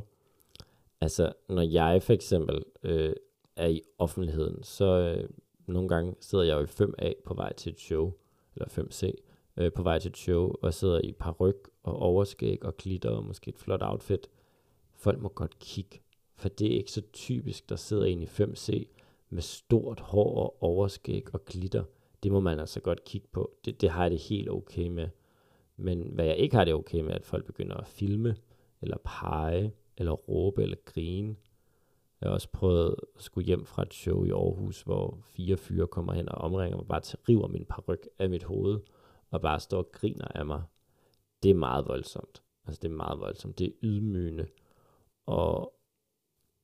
Altså, 1.01 1.33
når 1.49 1.61
jeg 1.61 2.03
for 2.03 2.13
eksempel 2.13 2.63
øh, 2.83 3.13
er 3.55 3.67
i 3.67 3.81
offentligheden, 3.99 4.63
så 4.63 4.85
øh, 4.85 5.29
nogle 5.67 5.89
gange 5.89 6.15
sidder 6.19 6.43
jeg 6.43 6.53
jo 6.53 6.61
i 6.61 6.89
5A 6.89 7.13
på 7.25 7.33
vej 7.33 7.53
til 7.53 7.71
et 7.71 7.79
show, 7.79 8.13
eller 8.55 8.67
5C, 8.67 9.11
øh, 9.57 9.71
på 9.71 9.83
vej 9.83 9.99
til 9.99 10.09
et 10.09 10.17
show, 10.17 10.53
og 10.61 10.73
sidder 10.73 11.01
i 11.03 11.11
paryk 11.11 11.69
og 11.83 11.95
overskæg 11.99 12.65
og 12.65 12.77
glitter 12.77 13.09
og 13.09 13.23
måske 13.25 13.49
et 13.49 13.57
flot 13.57 13.81
outfit. 13.83 14.27
Folk 14.95 15.21
må 15.21 15.29
godt 15.29 15.59
kigge, 15.59 15.99
for 16.43 16.49
det 16.49 16.73
er 16.73 16.77
ikke 16.77 16.91
så 16.91 17.01
typisk, 17.13 17.69
der 17.69 17.75
sidder 17.75 18.05
en 18.05 18.21
i 18.21 18.25
5C 18.25 18.85
med 19.29 19.41
stort 19.41 19.99
hår 19.99 20.35
og 20.43 20.63
overskæg 20.63 21.33
og 21.33 21.45
glitter. 21.45 21.83
Det 22.23 22.31
må 22.31 22.39
man 22.39 22.59
altså 22.59 22.79
godt 22.79 23.03
kigge 23.03 23.27
på. 23.31 23.51
Det, 23.65 23.81
det 23.81 23.89
har 23.89 24.01
jeg 24.01 24.11
det 24.11 24.19
helt 24.19 24.49
okay 24.49 24.87
med. 24.87 25.09
Men 25.77 26.01
hvad 26.13 26.25
jeg 26.25 26.37
ikke 26.37 26.55
har 26.55 26.65
det 26.65 26.73
okay 26.73 27.01
med, 27.01 27.11
er, 27.11 27.15
at 27.15 27.25
folk 27.25 27.45
begynder 27.45 27.75
at 27.75 27.87
filme, 27.87 28.35
eller 28.81 28.97
pege, 29.03 29.71
eller 29.97 30.11
råbe, 30.11 30.63
eller 30.63 30.77
grine. 30.85 31.35
Jeg 32.21 32.29
har 32.29 32.33
også 32.33 32.49
prøvet 32.49 32.95
at 33.15 33.23
skulle 33.23 33.45
hjem 33.45 33.65
fra 33.65 33.81
et 33.81 33.93
show 33.93 34.25
i 34.25 34.29
Aarhus, 34.29 34.81
hvor 34.81 35.17
fire 35.23 35.57
fyre 35.57 35.87
kommer 35.87 36.13
hen 36.13 36.29
og 36.29 36.37
omringer 36.37 36.77
mig, 36.77 36.87
bare 36.87 37.01
til 37.01 37.19
river 37.29 37.47
min 37.47 37.65
paryk 37.65 38.07
af 38.19 38.29
mit 38.29 38.43
hoved, 38.43 38.79
og 39.29 39.41
bare 39.41 39.59
står 39.59 39.77
og 39.77 39.91
griner 39.91 40.27
af 40.27 40.45
mig. 40.45 40.63
Det 41.43 41.51
er 41.51 41.55
meget 41.55 41.87
voldsomt. 41.87 42.43
Altså, 42.65 42.79
det 42.81 42.91
er 42.91 42.95
meget 42.95 43.19
voldsomt. 43.19 43.59
Det 43.59 43.67
er 43.67 43.71
ydmygende. 43.83 44.47
Og 45.25 45.73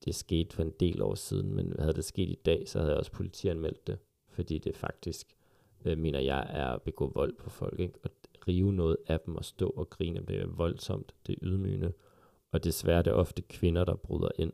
det 0.04 0.14
skete 0.14 0.56
for 0.56 0.62
en 0.62 0.72
del 0.80 1.02
år 1.02 1.14
siden, 1.14 1.54
men 1.54 1.74
havde 1.78 1.92
det 1.92 2.04
sket 2.04 2.28
i 2.28 2.38
dag, 2.44 2.68
så 2.68 2.78
havde 2.78 2.90
jeg 2.90 2.98
også 2.98 3.12
politianmeldt 3.12 3.86
det, 3.86 3.98
fordi 4.28 4.58
det 4.58 4.76
faktisk, 4.76 5.36
øh, 5.84 5.98
mener 5.98 6.20
jeg, 6.20 6.46
er 6.50 6.66
at 6.66 6.82
begå 6.82 7.12
vold 7.14 7.36
på 7.36 7.50
folk, 7.50 7.80
ikke? 7.80 7.98
Og 8.02 8.10
rive 8.48 8.72
noget 8.72 8.96
af 9.06 9.20
dem 9.20 9.36
og 9.36 9.44
stå 9.44 9.68
og 9.68 9.90
grine, 9.90 10.20
det 10.28 10.40
er 10.40 10.46
voldsomt, 10.46 11.14
det 11.26 11.32
er 11.32 11.38
ydmygende. 11.42 11.92
Og 12.52 12.64
desværre 12.64 12.98
er 12.98 13.02
det 13.02 13.12
ofte 13.12 13.42
kvinder, 13.42 13.84
der 13.84 13.94
bryder 13.94 14.28
ind 14.38 14.52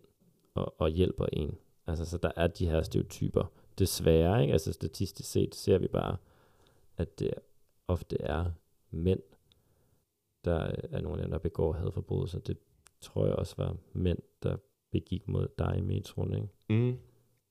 og, 0.55 0.81
og 0.81 0.91
hjælper 0.91 1.27
en. 1.33 1.59
Altså, 1.87 2.05
så 2.05 2.19
der 2.19 2.31
er 2.37 2.47
de 2.47 2.69
her 2.69 2.83
stereotyper. 2.83 3.53
Desværre, 3.79 4.43
ikke? 4.43 4.53
Altså, 4.53 4.73
statistisk 4.73 5.31
set 5.31 5.55
ser 5.55 5.79
vi 5.79 5.89
bare, 5.89 6.17
at 6.97 7.19
det 7.19 7.31
ofte 7.89 8.21
er 8.21 8.51
mænd, 8.91 9.21
der 10.45 10.73
er 10.91 11.01
nogle 11.01 11.19
af 11.19 11.25
dem, 11.25 11.31
der 11.31 11.39
begår 11.39 11.73
hadforbrydelser. 11.73 12.39
Det 12.39 12.59
tror 13.01 13.27
jeg 13.27 13.35
også 13.35 13.55
var 13.57 13.77
mænd, 13.93 14.19
der 14.43 14.57
begik 14.93 15.29
mod 15.29 15.49
dig 15.59 15.75
i 15.79 15.81
metroen, 15.81 16.35
ikke? 16.35 16.49
Mm. 16.69 16.97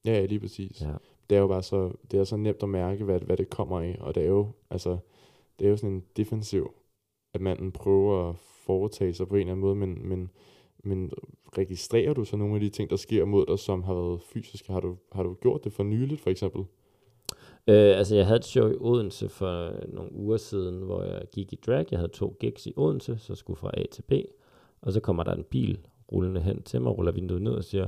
Ja, 0.06 0.12
ja, 0.14 0.26
lige 0.26 0.40
præcis. 0.40 0.82
Ja. 0.82 0.94
det 1.30 1.36
er 1.36 1.40
jo 1.40 1.48
bare 1.48 1.64
så, 1.64 1.92
det 2.12 2.20
er 2.20 2.24
så 2.24 2.38
nemt 2.38 2.64
at 2.64 2.70
mærke, 2.70 3.04
hvad, 3.04 3.20
hvad 3.20 3.38
det 3.38 3.50
kommer 3.50 3.80
af, 3.80 3.98
og 4.00 4.16
det 4.16 4.24
er 4.24 4.28
jo, 4.28 4.52
altså, 4.70 4.98
det 5.60 5.66
er 5.66 5.70
jo 5.70 5.78
sådan 5.78 5.96
en 5.96 6.04
defensiv, 6.18 6.74
at 7.34 7.42
manden 7.42 7.72
prøver 7.72 8.30
at 8.30 8.36
foretage 8.66 9.14
sig 9.14 9.28
på 9.28 9.36
en 9.36 9.40
eller 9.40 9.52
anden 9.52 9.62
måde, 9.62 9.76
men, 9.76 10.10
men, 10.10 10.32
men 10.84 11.12
registrerer 11.58 12.14
du 12.14 12.26
så 12.26 12.38
nogle 12.38 12.56
af 12.56 12.62
de 12.62 12.70
ting, 12.70 12.90
der 12.90 12.96
sker 12.96 13.26
mod 13.26 13.46
dig, 13.46 13.60
som 13.60 13.84
har 13.84 13.94
været 13.94 14.22
fysiske? 14.22 14.74
Har 14.74 14.80
du, 14.80 14.98
har 15.12 15.24
du 15.24 15.34
gjort 15.34 15.64
det 15.64 15.74
for 15.74 15.84
nyligt, 15.84 16.22
for 16.22 16.30
eksempel? 16.30 16.64
Øh, 17.68 17.98
altså, 17.98 18.16
jeg 18.16 18.26
havde 18.26 18.38
et 18.38 18.46
show 18.46 18.72
i 18.72 18.76
Odense 18.80 19.30
for 19.30 19.74
nogle 19.94 20.14
uger 20.14 20.38
siden, 20.38 20.82
hvor 20.82 21.04
jeg 21.04 21.22
gik 21.32 21.54
i 21.54 21.56
drag. 21.66 21.86
Jeg 21.92 22.00
havde 22.00 22.12
to 22.12 22.38
gigs 22.40 22.68
i 22.68 22.74
Odense, 22.76 23.18
så 23.18 23.36
skulle 23.36 23.58
fra 23.58 23.72
A 23.74 23.84
til 23.92 24.02
B. 24.02 24.14
Og 24.82 24.94
så 24.94 25.00
kommer 25.00 25.24
der 25.24 25.34
en 25.34 25.44
bil 25.44 25.80
rullende 26.12 26.42
hen 26.42 26.62
til 26.62 26.82
mig, 26.82 26.98
ruller 26.98 27.12
vinduet 27.12 27.42
ned 27.42 27.52
og 27.52 27.64
siger, 27.64 27.88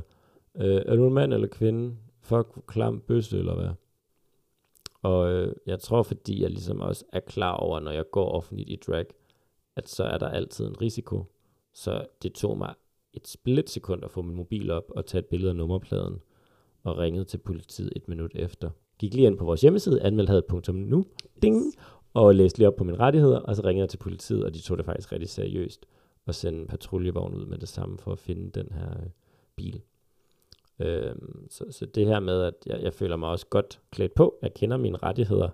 øh, 0.56 0.82
er 0.86 0.96
du 0.96 1.08
en 1.08 1.14
mand 1.14 1.34
eller 1.34 1.48
kvinde? 1.48 1.96
Fuck, 2.22 2.48
klam 2.68 3.00
bøsse 3.00 3.38
eller 3.38 3.56
hvad? 3.56 3.70
Og 5.02 5.32
øh, 5.32 5.56
jeg 5.66 5.80
tror, 5.80 6.04
fordi 6.04 6.42
jeg 6.42 6.50
ligesom 6.50 6.82
også 6.82 7.06
er 7.14 7.20
klar 7.20 7.54
over, 7.54 7.80
når 7.80 7.92
jeg 7.92 8.06
går 8.12 8.32
offentligt 8.32 8.70
i 8.70 8.80
drag, 8.88 9.06
at 9.76 9.90
så 9.90 10.04
er 10.04 10.18
der 10.18 10.28
altid 10.28 10.68
en 10.68 10.82
risiko. 10.82 11.24
Så 11.74 12.06
det 12.24 12.34
tog 12.34 12.58
mig 12.58 12.74
et 13.14 13.28
splitsekund 13.28 14.04
at 14.04 14.12
få 14.12 14.22
min 14.22 14.36
mobil 14.36 14.72
op 14.72 14.84
og 14.90 15.06
tage 15.06 15.20
et 15.20 15.26
billede 15.26 15.50
af 15.50 15.56
nummerpladen 15.56 16.22
og 16.84 16.98
ringede 16.98 17.26
til 17.26 17.38
politiet 17.38 17.94
et 17.96 18.08
minut 18.08 18.32
efter. 18.36 18.70
Gik 19.00 19.14
lige 19.14 19.28
ind 19.28 19.38
på 19.38 19.46
vores 19.46 19.62
hjemmeside, 19.62 20.02
anmeldhavet.nu, 20.02 21.06
ding, 21.42 21.74
og 22.14 22.36
læste 22.36 22.60
lige 22.60 22.68
op 22.68 22.76
på 22.76 22.84
mine 22.84 23.00
rettigheder, 23.00 23.40
og 23.40 23.56
så 23.56 23.64
ringede 23.64 23.82
jeg 23.82 23.90
til 23.90 23.98
politiet, 23.98 24.46
og 24.46 24.54
de 24.54 24.62
tog 24.62 24.78
det 24.78 24.86
faktisk 24.86 25.12
rigtig 25.12 25.30
seriøst, 25.30 25.86
og 26.28 26.36
sende 26.36 26.60
en 26.60 26.68
patruljevogn 26.68 27.34
ud 27.34 27.46
med 27.46 27.58
det 27.58 27.70
samme 27.70 27.98
for 27.98 28.12
at 28.12 28.20
finde 28.20 28.50
den 28.50 28.72
her 28.72 28.90
øh, 28.90 29.10
bil. 29.56 29.82
Øh, 30.80 31.16
så, 31.50 31.66
så 31.70 31.86
det 31.86 32.06
her 32.06 32.20
med, 32.20 32.44
at 32.44 32.54
jeg, 32.66 32.82
jeg 32.82 32.94
føler 32.94 33.16
mig 33.16 33.30
også 33.30 33.46
godt 33.50 33.80
klædt 33.92 34.14
på, 34.14 34.40
jeg 34.42 34.54
kender 34.54 34.78
mine 34.78 34.98
rettigheder, 34.98 35.50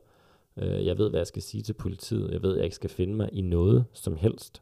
øh, 0.57 0.85
jeg 0.85 0.97
ved, 0.97 1.09
hvad 1.09 1.19
jeg 1.19 1.27
skal 1.27 1.41
sige 1.41 1.63
til 1.63 1.73
politiet, 1.73 2.31
jeg 2.31 2.43
ved, 2.43 2.51
at 2.51 2.57
jeg 2.57 2.65
ikke 2.65 2.75
skal 2.75 2.89
finde 2.89 3.15
mig 3.15 3.29
i 3.33 3.41
noget 3.41 3.85
som 3.93 4.15
helst, 4.15 4.61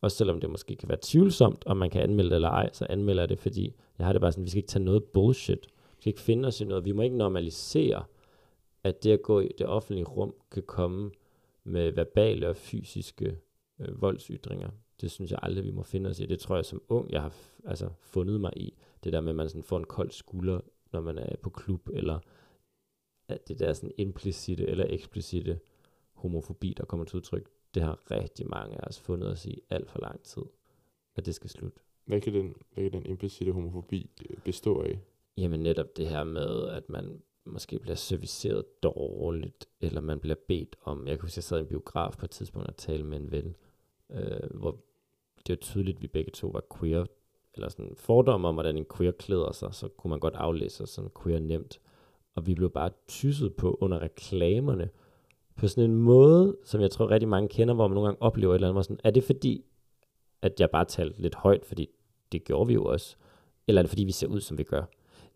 også 0.00 0.16
selvom 0.16 0.40
det 0.40 0.50
måske 0.50 0.76
kan 0.76 0.88
være 0.88 0.98
tvivlsomt, 1.02 1.66
om 1.66 1.76
man 1.76 1.90
kan 1.90 2.02
anmelde 2.02 2.30
det 2.30 2.34
eller 2.34 2.48
ej, 2.48 2.70
så 2.72 2.86
anmelder 2.90 3.22
jeg 3.22 3.28
det, 3.28 3.38
fordi 3.38 3.74
jeg 3.98 4.06
har 4.06 4.12
det 4.12 4.20
bare 4.20 4.32
sådan, 4.32 4.44
vi 4.44 4.50
skal 4.50 4.58
ikke 4.58 4.68
tage 4.68 4.84
noget 4.84 5.04
bullshit. 5.04 5.66
Vi 5.66 6.00
skal 6.00 6.10
ikke 6.10 6.20
finde 6.20 6.48
os 6.48 6.60
i 6.60 6.64
noget. 6.64 6.84
Vi 6.84 6.92
må 6.92 7.02
ikke 7.02 7.16
normalisere, 7.16 8.04
at 8.84 9.04
det 9.04 9.12
at 9.12 9.22
gå 9.22 9.40
i 9.40 9.48
det 9.58 9.66
offentlige 9.66 10.04
rum 10.04 10.34
kan 10.50 10.62
komme 10.62 11.10
med 11.64 11.92
verbale 11.92 12.48
og 12.48 12.56
fysiske 12.56 13.38
øh, 13.80 14.02
voldsytringer. 14.02 14.70
Det 15.00 15.10
synes 15.10 15.30
jeg 15.30 15.38
aldrig, 15.42 15.64
vi 15.64 15.70
må 15.70 15.82
finde 15.82 16.10
os 16.10 16.20
i. 16.20 16.26
Det 16.26 16.38
tror 16.38 16.56
jeg 16.56 16.64
som 16.64 16.82
ung, 16.88 17.10
jeg 17.10 17.22
har 17.22 17.34
altså, 17.64 17.90
fundet 18.00 18.40
mig 18.40 18.52
i. 18.56 18.74
Det 19.04 19.12
der 19.12 19.20
med, 19.20 19.30
at 19.30 19.36
man 19.36 19.48
sådan 19.48 19.62
får 19.62 19.78
en 19.78 19.84
kold 19.84 20.10
skulder, 20.10 20.60
når 20.92 21.00
man 21.00 21.18
er 21.18 21.36
på 21.42 21.50
klub, 21.50 21.88
eller 21.92 22.18
at 23.28 23.48
det 23.48 23.58
der 23.58 23.72
sådan 23.72 23.92
implicite 23.98 24.66
eller 24.66 24.86
eksplicite 24.88 25.60
homofobi, 26.12 26.74
der 26.76 26.84
kommer 26.84 27.06
til 27.06 27.16
udtryk, 27.16 27.48
det 27.74 27.82
har 27.82 28.10
rigtig 28.10 28.48
mange 28.48 28.76
af 28.76 28.88
os 28.88 29.00
fundet 29.00 29.28
os 29.30 29.46
i 29.46 29.60
alt 29.70 29.90
for 29.90 30.00
lang 30.00 30.22
tid. 30.22 30.42
At 31.16 31.26
det 31.26 31.34
skal 31.34 31.50
slutte. 31.50 31.80
Hvad 32.04 32.20
kan 32.20 32.34
den, 32.34 32.54
hvad 32.74 32.90
kan 32.90 32.92
den 32.92 33.06
implicite 33.06 33.52
homofobi 33.52 34.10
øh, 34.30 34.36
bestå 34.44 34.82
af? 34.82 35.00
Jamen 35.36 35.60
netop 35.60 35.96
det 35.96 36.08
her 36.08 36.24
med, 36.24 36.68
at 36.68 36.88
man 36.88 37.22
måske 37.44 37.78
bliver 37.78 37.94
serviceret 37.94 38.82
dårligt, 38.82 39.68
eller 39.80 40.00
man 40.00 40.20
bliver 40.20 40.36
bedt 40.48 40.76
om, 40.82 41.06
jeg 41.06 41.18
kan 41.18 41.24
huske, 41.24 41.38
jeg 41.38 41.44
sad 41.44 41.58
i 41.58 41.60
en 41.60 41.66
biograf 41.66 42.16
på 42.18 42.26
et 42.26 42.30
tidspunkt 42.30 42.68
og 42.68 42.76
talte 42.76 43.04
med 43.04 43.20
en 43.20 43.30
ven, 43.30 43.56
øh, 44.10 44.50
hvor 44.54 44.80
det 45.48 45.56
var 45.56 45.66
tydeligt, 45.66 45.96
at 45.96 46.02
vi 46.02 46.06
begge 46.06 46.30
to 46.30 46.46
var 46.46 46.64
queer, 46.78 47.04
eller 47.54 47.68
sådan 47.68 47.92
fordomme 47.96 48.48
om, 48.48 48.54
hvordan 48.54 48.76
en 48.76 48.86
queer 48.96 49.12
klæder 49.12 49.52
sig, 49.52 49.74
så 49.74 49.88
kunne 49.88 50.08
man 50.08 50.20
godt 50.20 50.34
aflæse 50.34 50.76
sig 50.76 50.88
som 50.88 51.10
queer 51.22 51.38
nemt. 51.38 51.80
Og 52.34 52.46
vi 52.46 52.54
blev 52.54 52.70
bare 52.70 52.90
tysset 53.08 53.54
på 53.54 53.78
under 53.80 54.02
reklamerne, 54.02 54.88
på 55.56 55.68
sådan 55.68 55.90
en 55.90 55.96
måde, 55.96 56.56
som 56.64 56.80
jeg 56.80 56.90
tror 56.90 57.10
rigtig 57.10 57.28
mange 57.28 57.48
kender, 57.48 57.74
hvor 57.74 57.88
man 57.88 57.94
nogle 57.94 58.06
gange 58.06 58.22
oplever 58.22 58.52
et 58.52 58.56
eller 58.56 58.68
andet, 58.68 58.74
hvor 58.74 58.82
sådan, 58.82 59.00
er 59.04 59.10
det 59.10 59.24
fordi, 59.24 59.64
at 60.42 60.60
jeg 60.60 60.70
bare 60.70 60.84
talte 60.84 61.22
lidt 61.22 61.34
højt, 61.34 61.64
fordi 61.64 61.88
det 62.32 62.44
gjorde 62.44 62.66
vi 62.66 62.74
jo 62.74 62.84
også, 62.84 63.16
eller 63.68 63.80
er 63.80 63.82
det 63.82 63.90
fordi, 63.90 64.04
vi 64.04 64.12
ser 64.12 64.26
ud, 64.26 64.40
som 64.40 64.58
vi 64.58 64.62
gør? 64.62 64.82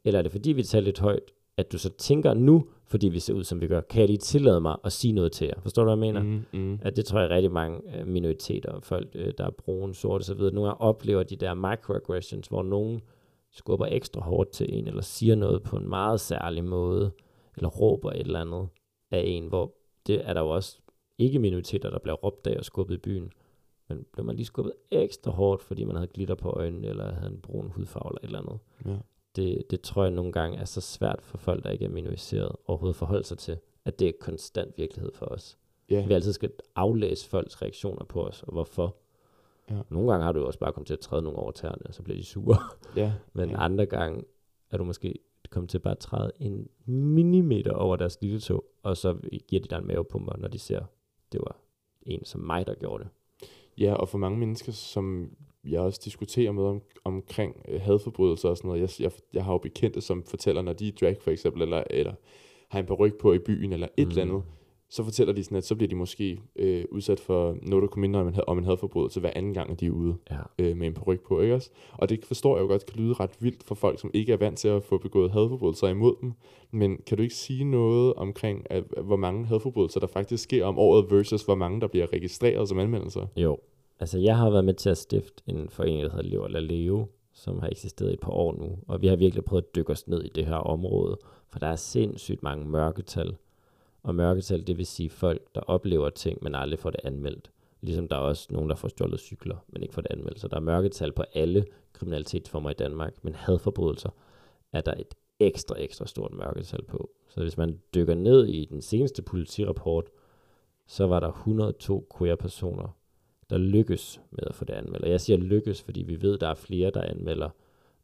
Eller 0.05 0.19
er 0.19 0.23
det 0.23 0.33
fordi, 0.33 0.53
vi 0.53 0.63
taler 0.63 0.85
lidt 0.85 1.01
højt, 1.01 1.33
at 1.57 1.73
du 1.73 1.79
så 1.79 1.91
tænker 1.91 2.35
nu, 2.35 2.67
fordi 2.93 3.09
vi 3.09 3.21
ser 3.21 3.35
ud, 3.35 3.45
som 3.45 3.61
vi 3.61 3.67
gør, 3.67 3.81
kan 3.81 4.01
jeg 4.01 4.09
lige 4.09 4.19
tillade 4.19 4.61
mig 4.61 4.77
at 4.85 4.93
sige 4.93 5.13
noget 5.13 5.33
til 5.33 5.47
jer? 5.47 5.61
Forstår 5.61 5.83
du, 5.85 5.95
hvad 5.95 6.07
jeg 6.07 6.15
mener? 6.15 6.23
Mm, 6.53 6.61
mm. 6.61 6.79
At 6.83 6.97
det 6.97 7.05
tror 7.05 7.21
jeg 7.21 7.31
rigtig 7.31 7.53
mange 7.53 7.81
øh, 7.97 8.07
minoriteter, 8.07 8.81
folk, 8.81 9.09
øh, 9.15 9.33
der 9.39 9.47
er 9.47 9.51
brune, 9.51 9.95
sorte 9.95 10.23
osv., 10.23 10.39
nogle 10.41 10.53
gange 10.53 10.81
oplever 10.81 11.23
de 11.23 11.37
der 11.37 11.55
microaggressions, 11.55 12.49
hvor 12.49 12.63
nogen 12.63 13.01
skubber 13.51 13.87
ekstra 13.87 14.21
hårdt 14.21 14.51
til 14.51 14.67
en, 14.79 14.87
eller 14.87 15.03
siger 15.03 15.35
noget 15.35 15.63
på 15.63 15.77
en 15.77 15.89
meget 15.89 16.21
særlig 16.21 16.65
måde, 16.65 17.11
eller 17.57 17.69
råber 17.69 18.11
et 18.11 18.21
eller 18.21 18.41
andet 18.41 18.69
af 19.11 19.23
en, 19.27 19.47
hvor 19.47 19.75
det 20.07 20.29
er 20.29 20.35
der 20.35 20.41
jo 20.41 20.49
også 20.49 20.79
ikke 21.19 21.39
minoriteter, 21.39 21.91
der 21.91 21.99
bliver 21.99 22.17
råbt 22.17 22.47
af 22.47 22.57
og 22.59 22.65
skubbet 22.65 22.95
i 22.95 22.99
byen. 22.99 23.33
Men 23.89 24.07
blev 24.13 24.27
man 24.27 24.37
lige 24.37 24.47
skubbet 24.47 24.73
ekstra 24.91 25.31
hårdt, 25.31 25.63
fordi 25.63 25.85
man 25.85 25.97
havde 25.97 26.11
glitter 26.15 26.35
på 26.35 26.51
øjnene, 26.51 26.89
eller 26.89 27.13
havde 27.13 27.33
en 27.33 27.41
brun 27.41 27.71
hudfarve 27.71 28.11
eller 28.11 28.19
et 28.19 28.25
eller 28.25 28.39
andet. 28.39 28.59
Ja. 28.87 29.03
Det, 29.37 29.71
det 29.71 29.81
tror 29.81 30.03
jeg 30.03 30.13
nogle 30.13 30.33
gange 30.33 30.59
er 30.59 30.65
så 30.65 30.81
svært 30.81 31.23
for 31.23 31.39
folk, 31.39 31.65
der 31.65 31.71
ikke 31.71 31.85
er 31.85 31.89
minoriseret, 31.89 32.57
overhovedet 32.67 32.97
forholde 32.97 33.25
sig 33.25 33.39
til, 33.39 33.59
at 33.85 33.99
det 33.99 34.09
er 34.09 34.13
konstant 34.21 34.79
virkelighed 34.79 35.13
for 35.15 35.27
os. 35.27 35.59
Ja. 35.91 36.07
Vi 36.07 36.15
altid 36.15 36.33
skal 36.33 36.51
aflæse 36.75 37.29
folks 37.29 37.63
reaktioner 37.63 38.05
på 38.05 38.27
os, 38.27 38.43
og 38.43 38.53
hvorfor. 38.53 38.97
Ja. 39.71 39.79
Nogle 39.89 40.11
gange 40.11 40.25
har 40.25 40.33
du 40.33 40.41
jo 40.41 40.47
også 40.47 40.59
bare 40.59 40.73
kommet 40.73 40.87
til 40.87 40.95
at 40.95 41.01
træde 41.01 41.23
nogle 41.23 41.39
over 41.39 41.51
tæerne, 41.51 41.87
og 41.87 41.95
så 41.95 42.03
bliver 42.03 42.17
de 42.17 42.25
sure. 42.25 42.57
ja. 43.03 43.13
Men 43.33 43.51
ja. 43.51 43.65
andre 43.65 43.87
gange 43.87 44.25
er 44.71 44.77
du 44.77 44.85
måske 44.85 45.19
kommet 45.51 45.71
til 45.71 45.79
bare 45.79 45.93
at 45.93 45.99
træde 45.99 46.33
en 46.41 46.69
millimeter 46.85 47.73
over 47.73 47.97
deres 47.97 48.19
lille 48.21 48.41
tog, 48.41 48.65
og 48.83 48.97
så 48.97 49.17
giver 49.49 49.63
de 49.63 49.69
dig 49.69 49.79
en 49.79 49.87
mavepumper, 49.87 50.37
når 50.37 50.49
de 50.49 50.59
ser, 50.59 50.85
det 51.33 51.41
var 51.41 51.57
en 52.03 52.25
som 52.25 52.41
mig, 52.41 52.67
der 52.67 52.75
gjorde 52.75 53.05
det. 53.05 53.11
Ja, 53.79 53.95
og 53.95 54.09
for 54.09 54.19
mange 54.19 54.39
mennesker, 54.39 54.73
som 54.73 55.37
jeg 55.65 55.81
også 55.81 56.01
diskuterer 56.05 56.53
med 56.53 56.65
om, 56.65 56.83
omkring 57.05 57.57
øh, 57.69 57.81
hadforbrydelser 57.81 58.49
og 58.49 58.57
sådan 58.57 58.69
noget, 58.69 58.81
jeg, 58.81 59.05
jeg, 59.05 59.13
jeg 59.35 59.45
har 59.45 59.53
jo 59.53 59.59
bekendte, 59.59 60.01
som 60.01 60.25
fortæller, 60.25 60.63
når 60.63 60.73
de 60.73 60.89
er 60.89 60.93
drag 61.01 61.17
for 61.21 61.31
eksempel, 61.31 61.63
eller, 61.63 61.85
eller 61.91 62.15
har 62.69 62.81
en 62.81 62.93
ryg 62.93 63.15
på 63.15 63.33
i 63.33 63.39
byen, 63.39 63.73
eller 63.73 63.89
et 63.97 64.07
mm. 64.07 64.11
eller 64.11 64.23
andet, 64.23 64.43
så 64.91 65.05
fortæller 65.05 65.33
de 65.35 65.45
sådan, 65.45 65.59
at 65.59 65.65
så 65.65 65.75
bliver 65.75 65.89
de 65.89 65.95
måske 65.95 66.41
øh, 66.57 66.85
udsat 66.91 67.21
for 67.21 67.57
noget, 67.63 67.83
der 67.83 67.89
kunne 67.89 68.01
minde 68.01 68.21
om 68.21 68.29
en, 68.29 68.35
om 68.47 68.59
en 68.59 68.65
hadforbrydelse 68.65 69.21
hver 69.21 69.31
anden 69.37 69.55
gang, 69.55 69.71
at 69.71 69.81
de 69.81 69.87
er 69.87 69.91
ude 69.91 70.15
Ja. 70.31 70.37
øh, 70.59 70.77
med 70.77 70.87
en 70.87 70.99
ryg 71.07 71.21
på, 71.21 71.41
ikke 71.41 71.55
også? 71.55 71.71
Og 71.93 72.09
det 72.09 72.25
forstår 72.25 72.57
jeg 72.57 72.63
jo 72.63 72.67
godt 72.69 72.87
kan 72.87 73.01
lyde 73.03 73.13
ret 73.13 73.31
vildt 73.41 73.63
for 73.63 73.75
folk, 73.75 74.01
som 74.01 74.11
ikke 74.15 74.33
er 74.33 74.37
vant 74.37 74.59
til 74.59 74.69
at 74.69 74.83
få 74.83 74.99
begået 74.99 75.31
hadforbrydelser 75.31 75.89
imod 75.89 76.15
dem. 76.21 76.33
Men 76.71 76.99
kan 77.07 77.17
du 77.17 77.23
ikke 77.23 77.35
sige 77.35 77.65
noget 77.65 78.15
omkring, 78.15 78.67
at, 78.71 78.85
hvor 79.05 79.17
mange 79.17 79.47
hadforbrydelser 79.47 80.01
der 80.01 80.07
faktisk 80.07 80.43
sker 80.45 80.65
om 80.65 80.79
året, 80.79 81.11
versus 81.11 81.43
hvor 81.43 81.55
mange 81.55 81.81
der 81.81 81.87
bliver 81.87 82.13
registreret 82.13 82.69
som 82.69 82.79
anmeldelser? 82.79 83.27
Jo. 83.37 83.59
Altså, 84.03 84.19
jeg 84.19 84.37
har 84.37 84.51
været 84.51 84.65
med 84.65 84.75
til 84.75 84.91
at 84.91 84.99
stifte 84.99 85.43
en 85.47 85.69
forening, 85.69 86.03
der 86.03 86.11
hedder 86.11 86.23
Lev 86.23 86.45
eller 86.45 86.61
Leve, 86.61 87.07
som 87.33 87.61
har 87.61 87.69
eksisteret 87.69 88.11
i 88.11 88.13
et 88.13 88.21
par 88.21 88.33
år 88.33 88.53
nu, 88.53 88.79
og 88.89 89.03
vi 89.03 89.07
har 89.07 89.17
virkelig 89.17 89.45
prøvet 89.45 89.63
at 89.63 89.75
dykke 89.75 89.93
os 89.93 90.09
ned 90.09 90.25
i 90.25 90.29
det 90.29 90.47
her 90.47 90.57
område, 90.57 91.19
for 91.49 91.59
der 91.59 91.67
er 91.67 91.77
sindssygt 91.77 92.43
mange 92.43 92.69
mørketal. 92.69 93.37
Og 94.03 94.15
mørketal, 94.15 94.67
det 94.67 94.79
vil 94.79 94.87
sige 94.87 95.11
folk, 95.11 95.55
der 95.55 95.61
oplever 95.61 96.11
ting, 96.11 96.39
men 96.43 96.55
aldrig 96.55 96.79
får 96.79 96.91
det 96.91 97.01
anmeldt. 97.05 97.51
Ligesom 97.81 98.09
der 98.09 98.17
er 98.17 98.21
også 98.21 98.49
nogen, 98.51 98.71
der 98.71 98.77
får 98.77 98.89
stjålet 98.89 99.21
cykler, 99.21 99.57
men 99.69 99.83
ikke 99.83 99.95
får 99.95 100.03
det 100.03 100.13
anmeldt. 100.13 100.41
Så 100.41 100.49
der 100.49 100.57
er 100.57 100.61
mørketal 100.61 101.13
på 101.13 101.25
alle 101.35 101.65
kriminalitetsformer 101.93 102.71
i 102.71 102.75
Danmark, 102.75 103.25
men 103.25 103.35
hadforbrydelser 103.35 104.11
er 104.73 104.81
der 104.81 104.95
et 104.95 105.15
ekstra, 105.41 105.75
ekstra 105.79 106.07
stort 106.07 106.33
mørketal 106.33 106.85
på. 106.85 107.11
Så 107.29 107.41
hvis 107.41 107.57
man 107.57 107.81
dykker 107.95 108.15
ned 108.15 108.47
i 108.47 108.65
den 108.65 108.83
seneste 108.83 109.23
politirapport, 109.23 110.05
så 110.87 111.07
var 111.07 111.21
der 111.21 111.29
102 111.29 112.09
queer-personer, 112.19 112.97
der 113.53 113.59
lykkes 113.59 114.21
med 114.31 114.45
at 114.47 114.55
få 114.55 114.65
det 114.65 114.75
anmeldt. 114.75 115.05
Og 115.05 115.11
jeg 115.11 115.21
siger 115.21 115.37
lykkes, 115.37 115.83
fordi 115.83 116.03
vi 116.03 116.23
ved, 116.23 116.39
der 116.39 116.49
er 116.49 116.55
flere, 116.55 116.91
der 116.91 117.03
anmelder, 117.03 117.51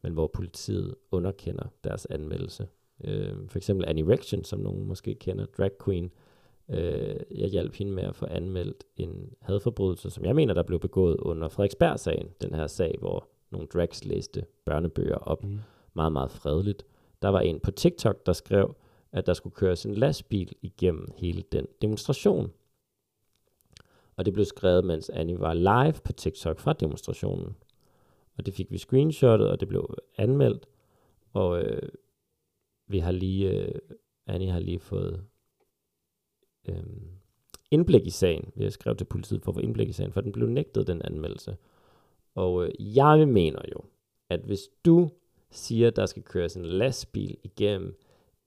men 0.02 0.12
hvor 0.12 0.26
politiet 0.26 0.94
underkender 1.10 1.64
deres 1.84 2.06
anmeldelse. 2.06 2.68
Øh, 3.04 3.34
for 3.48 3.56
eksempel 3.58 3.88
Annie 3.88 4.08
Rection, 4.12 4.44
som 4.44 4.60
nogen 4.60 4.86
måske 4.86 5.14
kender, 5.14 5.46
drag 5.46 5.70
queen. 5.84 6.10
Øh, 6.70 7.16
jeg 7.30 7.48
hjalp 7.48 7.74
hende 7.74 7.92
med 7.92 8.02
at 8.02 8.16
få 8.16 8.26
anmeldt 8.26 8.84
en 8.96 9.32
hadforbrydelse, 9.40 10.10
som 10.10 10.24
jeg 10.24 10.34
mener, 10.34 10.54
der 10.54 10.62
blev 10.62 10.80
begået 10.80 11.16
under 11.16 11.48
Frederiksberg-sagen. 11.48 12.28
Den 12.42 12.54
her 12.54 12.66
sag, 12.66 12.94
hvor 12.98 13.28
nogle 13.50 13.66
drags 13.66 14.04
læste 14.04 14.44
børnebøger 14.64 15.16
op 15.16 15.44
Mm. 15.44 15.58
meget, 15.94 16.12
meget 16.12 16.30
fredeligt. 16.30 16.86
Der 17.22 17.28
var 17.28 17.40
en 17.40 17.60
på 17.60 17.70
TikTok, 17.70 18.26
der 18.26 18.32
skrev, 18.32 18.74
at 19.12 19.26
der 19.26 19.32
skulle 19.32 19.54
køres 19.54 19.86
en 19.86 19.94
lastbil 19.94 20.52
igennem 20.62 21.08
hele 21.16 21.42
den 21.52 21.66
demonstration. 21.82 22.52
Og 24.18 24.24
det 24.24 24.34
blev 24.34 24.44
skrevet, 24.44 24.84
mens 24.84 25.10
Annie 25.10 25.40
var 25.40 25.54
live 25.54 26.00
på 26.04 26.12
TikTok 26.12 26.58
fra 26.58 26.72
demonstrationen. 26.72 27.56
Og 28.36 28.46
det 28.46 28.54
fik 28.54 28.72
vi 28.72 28.78
screenshotet, 28.78 29.50
og 29.50 29.60
det 29.60 29.68
blev 29.68 29.94
anmeldt. 30.16 30.68
Og 31.32 31.62
øh, 31.62 31.88
vi 32.86 32.98
har 32.98 33.12
lige, 33.12 33.50
øh, 33.50 33.74
Annie 34.26 34.50
har 34.50 34.58
lige 34.58 34.78
fået 34.78 35.24
øh, 36.68 36.82
indblik 37.70 38.06
i 38.06 38.10
sagen. 38.10 38.52
Vi 38.56 38.62
har 38.62 38.70
skrevet 38.70 38.98
til 38.98 39.04
politiet 39.04 39.42
for 39.42 39.52
at 39.52 39.54
få 39.54 39.60
indblik 39.60 39.88
i 39.88 39.92
sagen, 39.92 40.12
for 40.12 40.20
den 40.20 40.32
blev 40.32 40.48
nægtet, 40.48 40.86
den 40.86 41.02
anmeldelse. 41.02 41.56
Og 42.34 42.64
øh, 42.64 42.96
jeg 42.96 43.28
mener 43.28 43.62
jo, 43.72 43.80
at 44.30 44.40
hvis 44.40 44.68
du 44.84 45.10
siger, 45.50 45.88
at 45.88 45.96
der 45.96 46.06
skal 46.06 46.22
køres 46.22 46.56
en 46.56 46.64
lastbil 46.64 47.36
igennem 47.42 48.00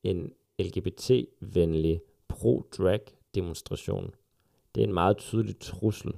en 0.03 0.33
LGBT-venlig 0.59 2.01
pro-drag 2.27 3.01
demonstration, 3.35 4.15
det 4.75 4.83
er 4.83 4.87
en 4.87 4.93
meget 4.93 5.17
tydelig 5.17 5.59
trussel. 5.59 6.11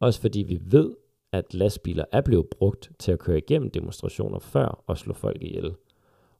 Også 0.00 0.20
fordi 0.20 0.42
vi 0.42 0.60
ved, 0.64 0.94
at 1.32 1.54
lastbiler 1.54 2.04
er 2.12 2.20
blevet 2.20 2.48
brugt 2.48 2.90
til 2.98 3.12
at 3.12 3.18
køre 3.18 3.38
igennem 3.38 3.70
demonstrationer 3.70 4.38
før 4.38 4.84
og 4.86 4.98
slå 4.98 5.12
folk 5.12 5.42
ihjel. 5.42 5.74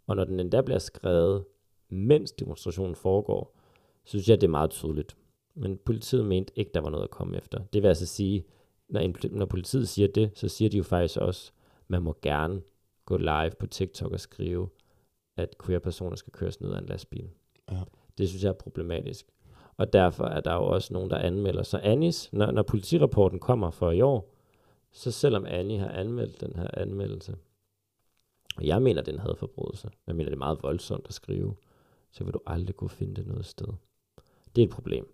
Og 0.07 0.17
når 0.17 0.25
den 0.25 0.41
endda 0.41 0.61
bliver 0.61 0.79
skrevet, 0.79 1.45
mens 1.89 2.33
demonstrationen 2.33 2.95
foregår, 2.95 3.57
så 4.05 4.11
synes 4.11 4.29
jeg, 4.29 4.41
det 4.41 4.47
er 4.47 4.51
meget 4.51 4.71
tydeligt. 4.71 5.17
Men 5.55 5.79
politiet 5.85 6.25
mente 6.25 6.53
ikke, 6.57 6.71
der 6.75 6.81
var 6.81 6.91
noget 6.91 7.05
at 7.05 7.11
komme 7.11 7.37
efter. 7.37 7.65
Det 7.73 7.83
vil 7.83 7.89
altså 7.89 8.07
sige, 8.07 8.45
når, 8.89 9.01
en, 9.01 9.17
når 9.31 9.47
politiet 9.47 9.89
siger 9.89 10.09
det, 10.09 10.31
så 10.35 10.49
siger 10.49 10.71
de 10.71 10.77
jo 10.77 10.83
faktisk 10.83 11.21
også, 11.21 11.53
man 11.89 12.03
må 12.03 12.17
gerne 12.23 12.63
gå 13.05 13.17
live 13.17 13.51
på 13.59 13.67
TikTok 13.67 14.13
og 14.13 14.21
skrive, 14.21 14.69
at 15.37 15.55
queer-personer 15.65 16.17
skal 16.17 16.33
køres 16.33 16.61
ned 16.61 16.73
af 16.73 16.79
en 16.79 16.87
lastbil. 16.87 17.31
Ja. 17.71 17.83
Det 18.19 18.29
synes 18.29 18.45
jeg 18.45 18.49
er 18.49 18.53
problematisk. 18.53 19.27
Og 19.77 19.93
derfor 19.93 20.25
er 20.25 20.41
der 20.41 20.55
jo 20.55 20.67
også 20.67 20.93
nogen, 20.93 21.11
der 21.11 21.19
anmelder. 21.19 21.63
Så 21.63 21.79
Annis, 21.83 22.33
når, 22.33 22.51
når 22.51 22.63
politirapporten 22.63 23.39
kommer 23.39 23.71
for 23.71 23.91
i 23.91 24.01
år, 24.01 24.33
så 24.93 25.11
selvom 25.11 25.47
Annie 25.47 25.79
har 25.79 25.89
anmeldt 25.89 26.41
den 26.41 26.57
her 26.57 26.69
anmeldelse, 26.73 27.37
og 28.57 28.67
jeg 28.67 28.83
mener, 28.83 29.03
den 29.03 29.19
havde 29.19 29.37
forbrydelse, 29.37 29.91
jeg 30.07 30.17
mener, 30.17 30.31
det 30.31 30.37
er 30.37 30.39
meget 30.39 30.63
voldsomt 30.63 31.07
at 31.09 31.15
skrive, 31.15 31.55
så 32.11 32.25
vil 32.25 32.35
du 32.35 32.41
aldrig 32.47 32.77
kunne 32.77 32.91
finde 32.91 33.15
det 33.15 33.27
noget 33.27 33.47
sted. 33.47 33.69
Det 34.57 34.63
er 34.63 34.67
et 34.67 34.73
problem. 34.73 35.09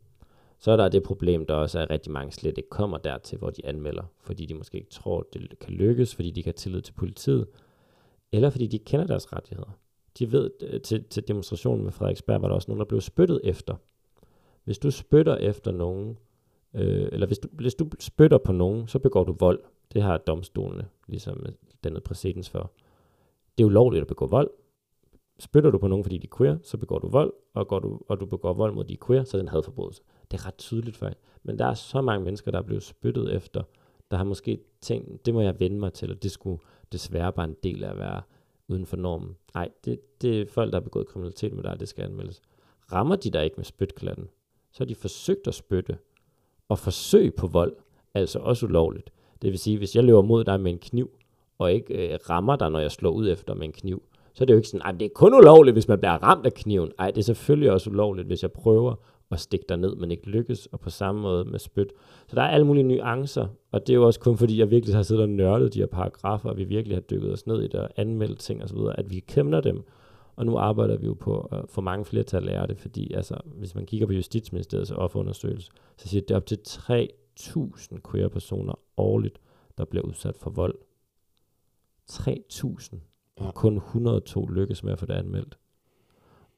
Så 0.59 0.73
er 0.73 0.77
der 0.77 0.89
det 0.89 1.03
problem, 1.03 1.47
der 1.47 1.55
også 1.55 1.79
er, 1.79 1.83
at 1.83 1.91
rigtig 1.91 2.13
mange 2.13 2.33
slet 2.33 2.59
ikke 2.59 2.71
kommer 2.71 2.99
dertil, 2.99 3.39
hvor 3.39 3.51
de 3.51 3.67
anmelder, 3.67 4.03
fordi 4.21 4.47
de 4.47 4.55
måske 4.55 4.79
ikke 4.79 4.91
tror, 4.91 5.27
det 5.33 5.59
kan 5.59 5.73
lykkes, 5.73 6.15
fordi 6.15 6.31
de 6.31 6.41
ikke 6.41 6.49
har 6.49 6.53
tillid 6.53 6.81
til 6.83 6.93
politiet, 6.93 7.47
eller 8.33 8.51
fordi 8.51 8.67
de 8.67 8.79
kender 8.79 9.07
deres 9.07 9.33
rettigheder. 9.33 9.79
De 10.19 10.33
ved, 10.33 10.51
øh, 10.61 10.81
til, 10.81 11.05
til 11.05 11.29
demonstrationen 11.29 11.85
med 11.85 11.93
Frederiksberg 11.93 12.43
var 12.43 12.49
der 12.49 12.55
også 12.55 12.71
nogen, 12.71 12.79
der 12.79 12.85
blev 12.85 13.01
spyttet 13.01 13.41
efter. 13.45 13.77
Hvis 14.65 14.79
du 14.79 14.91
spytter 14.91 15.37
efter 15.37 15.73
nogen, 15.73 16.19
øh, 16.75 17.09
eller 17.13 17.27
hvis 17.27 17.39
du, 17.39 17.49
hvis 17.53 17.75
du 17.75 17.91
spytter 17.99 18.39
på 18.39 18.53
nogen, 18.53 18.89
så 18.89 18.99
begår 18.99 19.25
du 19.25 19.37
vold. 19.41 19.61
Det 19.93 20.03
har 20.03 20.19
domstolene 20.19 20.89
ligesom 21.09 21.43
øh, 21.47 21.53
dannet 21.85 22.03
præcedens 22.03 22.51
for. 22.51 22.73
Det 23.59 23.65
er 23.65 23.67
ulovligt 23.67 24.03
at 24.03 24.09
begå 24.09 24.27
vold. 24.27 24.51
Spytter 25.39 25.71
du 25.71 25.79
på 25.79 25.89
nogen, 25.89 26.05
fordi 26.05 26.19
de 26.19 26.27
er 26.27 26.37
queer, 26.37 26.59
så 26.63 26.77
begår 26.77 26.99
du 26.99 27.09
vold, 27.09 27.33
og, 27.55 27.69
går 27.69 27.79
du, 27.79 28.01
og 28.09 28.21
du 28.21 28.27
begår 28.27 28.53
vold 28.53 28.75
mod 28.75 28.85
de 28.85 28.93
er 28.93 29.07
queer, 29.07 29.25
så 29.25 29.37
er 29.37 29.39
det 29.39 29.45
en 29.45 29.49
hadforbrydelse. 29.49 30.03
Det 30.31 30.41
er 30.41 30.47
ret 30.47 30.57
tydeligt 30.57 30.97
for 30.97 31.11
Men 31.43 31.59
der 31.59 31.67
er 31.67 31.75
så 31.75 32.01
mange 32.01 32.25
mennesker, 32.25 32.51
der 32.51 32.59
er 32.59 32.63
blevet 32.63 32.83
spyttet 32.83 33.35
efter, 33.35 33.63
der 34.11 34.17
har 34.17 34.25
måske 34.25 34.61
tænkt, 34.81 35.27
det 35.27 35.35
må 35.35 35.41
jeg 35.41 35.61
vende 35.61 35.79
mig 35.79 35.93
til, 35.93 36.11
og 36.11 36.23
det 36.23 36.31
skulle 36.31 36.63
desværre 36.93 37.33
bare 37.33 37.45
en 37.45 37.57
del 37.63 37.85
af 37.85 37.91
at 37.91 37.99
være 37.99 38.23
uden 38.69 38.87
for 38.87 38.97
normen. 38.97 39.37
Nej, 39.55 39.69
det, 39.85 40.23
det 40.23 40.41
er 40.41 40.47
folk, 40.47 40.73
der 40.73 40.77
har 40.79 40.85
begået 40.85 41.07
kriminalitet 41.07 41.53
med 41.53 41.63
dig, 41.63 41.81
det 41.81 41.89
skal 41.89 42.05
anmeldes. 42.05 42.43
Rammer 42.93 43.17
de 43.17 43.31
dig 43.31 43.45
ikke 43.45 43.57
med 43.57 43.65
spytklatten, 43.65 44.29
så 44.73 44.77
har 44.79 44.87
de 44.87 44.95
forsøgt 44.95 45.49
at 45.49 45.55
spytte, 45.55 45.97
og 46.69 46.79
forsøg 46.79 47.35
på 47.35 47.47
vold, 47.47 47.77
altså 48.15 48.39
også 48.39 48.67
ulovligt. 48.67 49.13
Det 49.43 49.51
vil 49.51 49.59
sige, 49.59 49.79
hvis 49.79 49.97
jeg 49.97 50.05
løber 50.05 50.23
mod 50.23 50.45
dig 50.45 50.61
med 50.61 50.73
en 50.73 50.79
kniv, 50.79 51.11
og 51.59 51.73
ikke 51.73 52.13
øh, 52.13 52.19
rammer 52.31 52.57
dig, 52.57 52.71
når 52.71 52.79
jeg 52.79 52.91
slår 52.91 53.11
ud 53.11 53.31
efter 53.31 53.55
med 53.55 53.65
en 53.65 53.73
kniv, 53.73 54.03
så 54.35 54.45
er 54.45 54.47
det 54.47 54.53
jo 54.53 54.59
ikke 54.59 54.69
sådan, 54.69 54.95
at 54.95 55.01
det 55.01 55.07
er 55.07 55.11
kun 55.15 55.35
ulovligt, 55.35 55.75
hvis 55.75 55.89
man 55.89 55.99
bliver 55.99 56.23
ramt 56.23 56.47
af 56.47 56.55
kniven. 56.55 56.93
Nej, 56.99 57.11
det 57.11 57.19
er 57.19 57.25
selvfølgelig 57.25 57.71
også 57.71 57.91
ulovligt, 57.91 58.27
hvis 58.27 58.43
jeg 58.43 58.53
prøver 58.53 58.95
at 59.31 59.41
stikke 59.41 59.67
dig 59.69 59.77
ned, 59.77 59.97
men 59.97 60.11
ikke 60.11 60.31
lykkes, 60.31 60.67
og 60.67 60.81
på 60.81 60.91
samme 60.91 61.21
måde 61.21 61.45
med 61.45 61.59
spyt. 61.59 61.93
Så 62.27 62.37
der 62.37 62.43
er 62.43 62.49
alle 62.49 62.67
mulige 62.67 62.83
nuancer, 62.83 63.47
og 63.73 63.87
det 63.87 63.93
er 63.93 63.95
jo 63.95 64.07
også 64.07 64.21
kun 64.21 64.37
fordi, 64.37 64.59
jeg 64.59 64.71
virkelig 64.71 64.95
har 64.95 65.03
siddet 65.03 65.23
og 65.23 65.29
nørdet 65.29 65.75
de 65.75 65.79
her 65.79 65.87
paragrafer, 65.87 66.51
og 66.51 66.59
vi 66.59 66.65
virkelig 66.65 66.97
har 66.97 67.03
dykket 67.03 67.33
os 67.33 67.47
ned 67.47 67.63
i 67.63 67.67
det 67.67 67.75
og 67.75 67.89
anmeldt 67.97 68.39
ting 68.39 68.63
osv., 68.65 68.79
at 68.95 69.11
vi 69.11 69.21
kender 69.21 69.61
dem, 69.61 69.85
og 70.37 70.47
nu 70.47 70.57
arbejder 70.57 70.97
vi 70.97 71.07
jo 71.07 71.15
på 71.15 71.41
at 71.41 71.65
få 71.69 71.81
mange 71.81 72.05
flere 72.05 72.25
til 72.25 72.37
at 72.37 72.43
lære 72.43 72.67
det, 72.67 72.79
fordi 72.79 73.13
altså, 73.13 73.37
hvis 73.45 73.75
man 73.75 73.87
kigger 73.87 74.07
på 74.07 74.13
Justitsministeriets 74.13 74.91
offerundersøgelse, 74.91 75.71
så 75.97 76.09
siger 76.09 76.21
det, 76.21 76.29
det 76.29 76.35
er 76.35 76.39
op 76.39 76.47
til 76.47 76.59
3.000 76.67 78.11
queer-personer 78.11 78.75
årligt, 78.97 79.41
der 79.79 79.85
bliver 79.85 80.05
udsat 80.05 80.37
for 80.37 80.51
vold. 80.51 80.75
3.000. 82.11 82.97
Ja. 83.41 83.47
Og 83.47 83.55
kun 83.55 83.77
102 83.77 84.47
lykkes 84.47 84.85
med 84.85 84.93
at 84.93 84.99
få 84.99 85.07
det 85.07 85.15
anmeldt. 85.15 85.59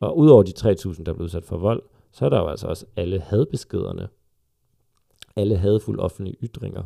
Og 0.01 0.19
udover 0.19 0.43
de 0.43 0.53
3.000, 0.59 1.05
der 1.05 1.13
bliver 1.13 1.25
udsat 1.25 1.45
for 1.45 1.57
vold, 1.57 1.83
så 2.13 2.25
er 2.25 2.29
der 2.29 2.39
jo 2.39 2.49
altså 2.49 2.67
også 2.67 2.87
alle 2.97 3.21
hadbeskederne. 3.21 4.09
Alle 5.37 5.57
hadfulde 5.57 6.03
offentlige 6.03 6.37
ytringer, 6.43 6.85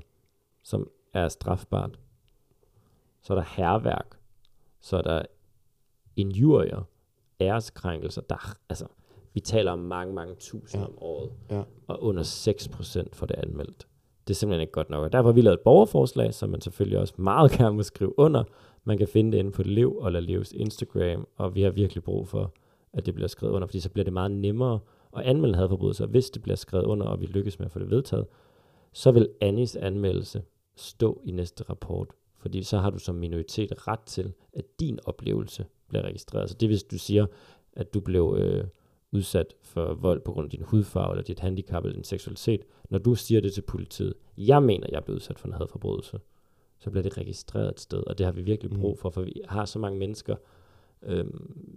som 0.63 0.91
er 1.15 1.29
strafbart. 1.29 1.99
Så 3.23 3.33
er 3.33 3.39
der 3.39 3.45
herværk. 3.57 4.19
Så 4.81 4.97
er 4.97 5.03
der 5.03 5.23
injurier, 6.19 6.83
æreskrænkelser. 7.41 8.23
Der, 8.23 8.57
altså, 8.69 8.87
Vi 9.35 9.41
taler 9.41 9.73
om 9.73 9.79
mange, 9.79 10.15
mange 10.15 10.35
tusind 10.35 10.83
Ja. 10.83 10.87
om 10.89 10.95
året, 11.03 11.31
Ja. 11.51 11.63
og 11.89 12.03
under 12.03 12.23
6% 12.23 13.15
får 13.15 13.27
det 13.27 13.35
anmeldt. 13.35 13.87
Det 14.29 14.35
er 14.35 14.37
simpelthen 14.37 14.61
ikke 14.61 14.73
godt 14.73 14.91
nok. 14.91 15.03
Og 15.03 15.13
derfor 15.13 15.29
har 15.29 15.35
vi 15.35 15.41
lavet 15.41 15.55
et 15.55 15.61
borgerforslag, 15.61 16.35
som 16.35 16.51
man 16.51 16.61
selvfølgelig 16.61 16.99
også 16.99 17.15
meget 17.19 17.51
gerne 17.59 17.77
må 17.77 17.83
skrive 17.83 18.19
under. 18.19 18.45
Man 18.85 18.99
kan 18.99 19.09
finde 19.09 19.33
det 19.33 19.39
inde 19.39 19.51
på 19.53 19.63
Lev 19.63 19.97
og 19.97 20.13
Levs 20.13 20.53
Instagram, 20.53 21.27
og 21.37 21.55
vi 21.55 21.63
har 21.63 21.71
virkelig 21.71 22.03
brug 22.05 22.29
for, 22.29 22.53
at 22.93 23.07
det 23.07 23.15
bliver 23.15 23.29
skrevet 23.29 23.53
under, 23.55 23.67
fordi 23.67 23.81
så 23.81 23.91
bliver 23.91 24.05
det 24.05 24.13
meget 24.13 24.31
nemmere 24.31 24.79
at 25.17 25.23
anmelde 25.23 25.55
hadforbrydelser. 25.55 26.07
Hvis 26.07 26.31
det 26.31 26.43
bliver 26.43 26.57
skrevet 26.57 26.85
under, 26.85 27.07
og 27.07 27.21
vi 27.21 27.27
lykkes 27.27 27.59
med 27.59 27.67
at 27.67 27.73
få 27.73 27.79
det 27.79 27.91
vedtaget, 27.91 28.27
så 28.93 29.11
vil 29.11 29.29
Annis 29.41 29.77
anmeldelse 29.77 30.43
stå 30.77 31.21
i 31.25 31.31
næste 31.31 31.65
rapport. 31.65 32.09
Fordi 32.39 32.63
så 32.63 32.79
har 32.79 32.91
du 32.91 32.99
som 32.99 33.15
minoritet 33.15 33.89
ret 33.89 34.01
til, 34.01 34.33
at 34.53 34.65
din 34.81 34.99
oplevelse 35.05 35.67
bliver 35.89 36.03
registreret. 36.05 36.51
Så 36.51 36.57
det 36.61 36.69
hvis 36.69 36.83
du 36.83 36.99
siger, 36.99 37.27
at 37.73 37.95
du 37.95 38.01
blev 38.01 38.37
øh, 38.39 38.65
udsat 39.13 39.55
for 39.63 39.95
vold 39.95 40.21
på 40.21 40.33
grund 40.33 40.47
af 40.47 40.51
din 40.51 40.63
hudfarve, 40.63 41.13
eller 41.13 41.25
dit 41.25 41.41
handicap, 41.41 41.85
eller 41.85 41.95
din 41.95 42.05
seksualitet. 42.05 42.61
Når 42.91 42.99
du 42.99 43.15
siger 43.15 43.41
det 43.41 43.53
til 43.53 43.63
politiet, 43.63 44.15
jeg 44.39 44.63
mener, 44.63 44.87
jeg 44.93 45.05
blev 45.05 45.15
udsat 45.15 45.39
for 45.39 45.49
en 45.49 45.55
hadforbrydelse, 45.55 46.19
så 46.79 46.91
bliver 46.91 47.03
det 47.03 47.19
registreret 47.19 47.69
et 47.69 47.81
sted, 47.81 48.03
og 48.07 48.19
det 48.19 48.27
har 48.27 48.33
vi 48.33 48.43
virkelig 48.43 48.73
Mm. 48.75 48.81
brug 48.81 48.99
for, 48.99 49.11
for 49.11 49.23
vi 49.23 49.33
har 49.49 49.65
så 49.65 49.79
mange 49.79 49.99
mennesker, 49.99 50.37
øhm, 51.03 51.73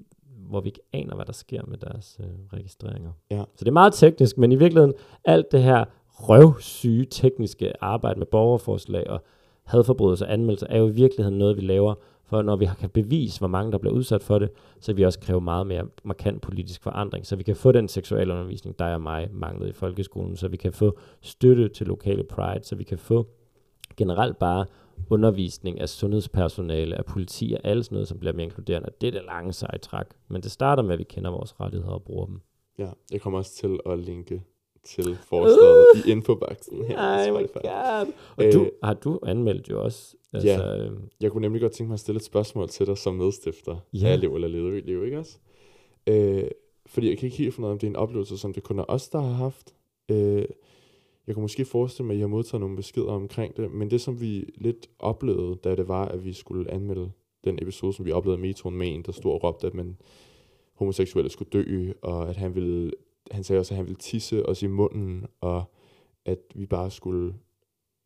hvor 0.49 0.61
vi 0.61 0.69
ikke 0.69 0.81
aner, 0.93 1.15
hvad 1.15 1.25
der 1.25 1.33
sker 1.33 1.65
med 1.67 1.77
deres 1.77 2.19
øh, 2.19 2.27
registreringer. 2.53 3.11
Ja. 3.31 3.43
Så 3.55 3.59
det 3.59 3.67
er 3.67 3.71
meget 3.71 3.93
teknisk, 3.93 4.37
men 4.37 4.51
i 4.51 4.55
virkeligheden, 4.55 4.93
alt 5.25 5.51
det 5.51 5.63
her 5.63 5.85
røvsyge 6.09 7.05
tekniske 7.05 7.83
arbejde 7.83 8.19
med 8.19 8.27
borgerforslag 8.27 9.09
og 9.09 9.23
hadforbrydelser 9.63 10.25
og 10.25 10.33
anmeldelser, 10.33 10.67
er 10.69 10.77
jo 10.77 10.87
i 10.87 10.91
virkeligheden 10.91 11.37
noget, 11.37 11.57
vi 11.57 11.61
laver, 11.61 11.95
for 12.31 12.41
når 12.41 12.55
vi 12.55 12.67
kan 12.79 12.89
bevise, 12.89 13.39
hvor 13.39 13.47
mange 13.47 13.71
der 13.71 13.77
bliver 13.77 13.93
udsat 13.93 14.23
for 14.23 14.39
det, 14.39 14.49
så 14.79 14.93
vi 14.93 15.03
også 15.03 15.19
kræve 15.19 15.41
meget 15.41 15.67
mere 15.67 15.87
markant 16.03 16.41
politisk 16.41 16.83
forandring, 16.83 17.25
så 17.25 17.35
vi 17.35 17.43
kan 17.43 17.55
få 17.55 17.71
den 17.71 17.87
seksualundervisning, 17.87 18.79
der 18.79 18.93
og 18.93 19.01
mig 19.01 19.29
manglede 19.33 19.69
i 19.69 19.73
folkeskolen, 19.73 20.37
så 20.37 20.47
vi 20.47 20.57
kan 20.57 20.73
få 20.73 20.97
støtte 21.21 21.69
til 21.69 21.87
lokale 21.87 22.23
pride, 22.23 22.63
så 22.63 22.75
vi 22.75 22.83
kan 22.83 22.97
få 22.97 23.27
generelt 23.97 24.39
bare 24.39 24.65
undervisning 25.09 25.81
af 25.81 25.89
sundhedspersonale, 25.89 26.95
af 26.97 27.05
politi 27.05 27.55
og 27.57 27.69
alt 27.69 27.85
sådan 27.85 27.95
noget, 27.95 28.07
som 28.07 28.19
bliver 28.19 28.33
mere 28.33 28.43
inkluderende. 28.43 28.89
Det 29.01 29.07
er 29.07 29.11
det 29.11 29.21
lange 29.25 29.53
seje 29.53 29.77
træk. 29.77 30.05
Men 30.27 30.41
det 30.41 30.51
starter 30.51 30.83
med, 30.83 30.93
at 30.93 30.99
vi 30.99 31.03
kender 31.03 31.31
vores 31.31 31.59
rettigheder 31.59 31.93
og 31.93 32.03
bruger 32.03 32.25
dem. 32.25 32.41
Ja, 32.79 32.89
jeg 33.11 33.21
kommer 33.21 33.39
også 33.39 33.55
til 33.55 33.79
at 33.85 33.99
linke 33.99 34.43
til 34.83 35.15
forslaget 35.15 35.85
uh, 35.95 36.07
i 36.07 36.11
infoboksen 36.11 36.85
her. 36.85 36.95
på 36.95 37.01
Ej, 37.01 37.31
my 37.31 37.35
Spotify. 37.35 37.53
god. 37.63 38.13
Og 38.37 38.45
Øh, 38.45 38.53
du, 38.53 38.69
har 38.83 38.93
du 38.93 39.19
anmeldt 39.23 39.69
jo 39.69 39.83
også? 39.83 40.15
Altså, 40.33 40.49
øh, 40.75 40.91
Jeg 41.21 41.31
kunne 41.31 41.41
nemlig 41.41 41.61
godt 41.61 41.71
tænke 41.71 41.87
mig 41.87 41.93
at 41.93 41.99
stille 41.99 42.17
et 42.17 42.23
spørgsmål 42.25 42.69
til 42.69 42.85
dig 42.87 42.97
som 42.97 43.15
medstifter 43.15 43.75
Ja. 43.93 43.99
ja. 43.99 44.07
af 44.11 44.19
Lev 44.21 44.35
eller 44.35 44.47
Leve, 44.47 44.79
Leve 44.79 45.05
ikke 45.05 45.19
også? 45.19 45.37
Øh, 46.07 46.43
fordi 46.85 47.09
jeg 47.09 47.17
kan 47.17 47.25
ikke 47.27 47.37
helt 47.37 47.53
finde 47.53 47.65
ud 47.65 47.69
af, 47.69 47.73
om 47.73 47.79
det 47.79 47.87
er 47.87 47.91
en 47.91 47.95
oplevelse, 47.95 48.37
som 48.37 48.53
det 48.53 48.63
kun 48.63 48.79
er 48.79 48.85
os, 48.87 49.09
der 49.09 49.19
har 49.21 49.33
haft. 49.33 49.73
Øh, 50.11 50.45
jeg 51.27 51.35
kunne 51.35 51.41
måske 51.41 51.65
forestille 51.65 52.07
mig, 52.07 52.13
at 52.13 52.17
I 52.17 52.21
har 52.21 52.27
modtaget 52.27 52.59
nogle 52.61 52.75
beskeder 52.75 53.07
omkring 53.11 53.57
det, 53.57 53.71
men 53.71 53.91
det, 53.91 54.01
som 54.01 54.21
vi 54.21 54.45
lidt 54.55 54.87
oplevede, 54.99 55.55
da 55.63 55.75
det 55.75 55.87
var, 55.87 56.05
at 56.07 56.25
vi 56.25 56.33
skulle 56.33 56.71
anmelde 56.71 57.11
den 57.43 57.59
episode, 57.61 57.93
som 57.93 58.05
vi 58.05 58.11
oplevede 58.11 58.39
i 58.39 58.41
metroen 58.41 58.75
med 58.77 58.87
en, 58.87 59.01
der 59.01 59.11
stod 59.11 59.31
og 59.31 59.43
råbte, 59.43 59.67
at 59.67 59.73
man 59.73 59.97
homoseksuelle 60.73 61.29
skulle 61.31 61.49
dø, 61.53 61.91
og 62.01 62.29
at 62.29 62.35
han 62.35 62.55
ville, 62.55 62.91
han 63.31 63.43
sagde 63.43 63.59
også, 63.59 63.73
at 63.73 63.75
han 63.75 63.85
ville 63.85 63.99
tisse 63.99 64.45
os 64.45 64.63
i 64.63 64.67
munden, 64.67 65.25
og 65.41 65.63
at 66.25 66.39
vi 66.55 66.65
bare 66.65 66.91
skulle 66.91 67.35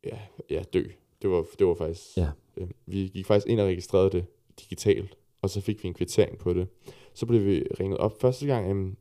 ja, 0.04 0.18
ja, 0.50 0.62
dø. 0.72 0.84
Det 1.22 1.30
var, 1.30 1.44
det 1.58 1.66
var 1.66 1.74
faktisk... 1.74 2.16
Ja. 2.16 2.28
Øh, 2.56 2.68
vi 2.86 2.98
gik 3.14 3.26
faktisk 3.26 3.46
ind 3.46 3.60
og 3.60 3.66
registrerede 3.66 4.10
det 4.10 4.26
digitalt, 4.60 5.16
og 5.42 5.50
så 5.50 5.60
fik 5.60 5.82
vi 5.82 5.88
en 5.88 5.94
kvittering 5.94 6.38
på 6.38 6.52
det. 6.52 6.68
Så 7.14 7.26
blev 7.26 7.44
vi 7.44 7.64
ringet 7.80 7.98
op 7.98 8.20
første 8.20 8.46
gang 8.46 8.66
af 8.66 8.70
en, 8.70 8.96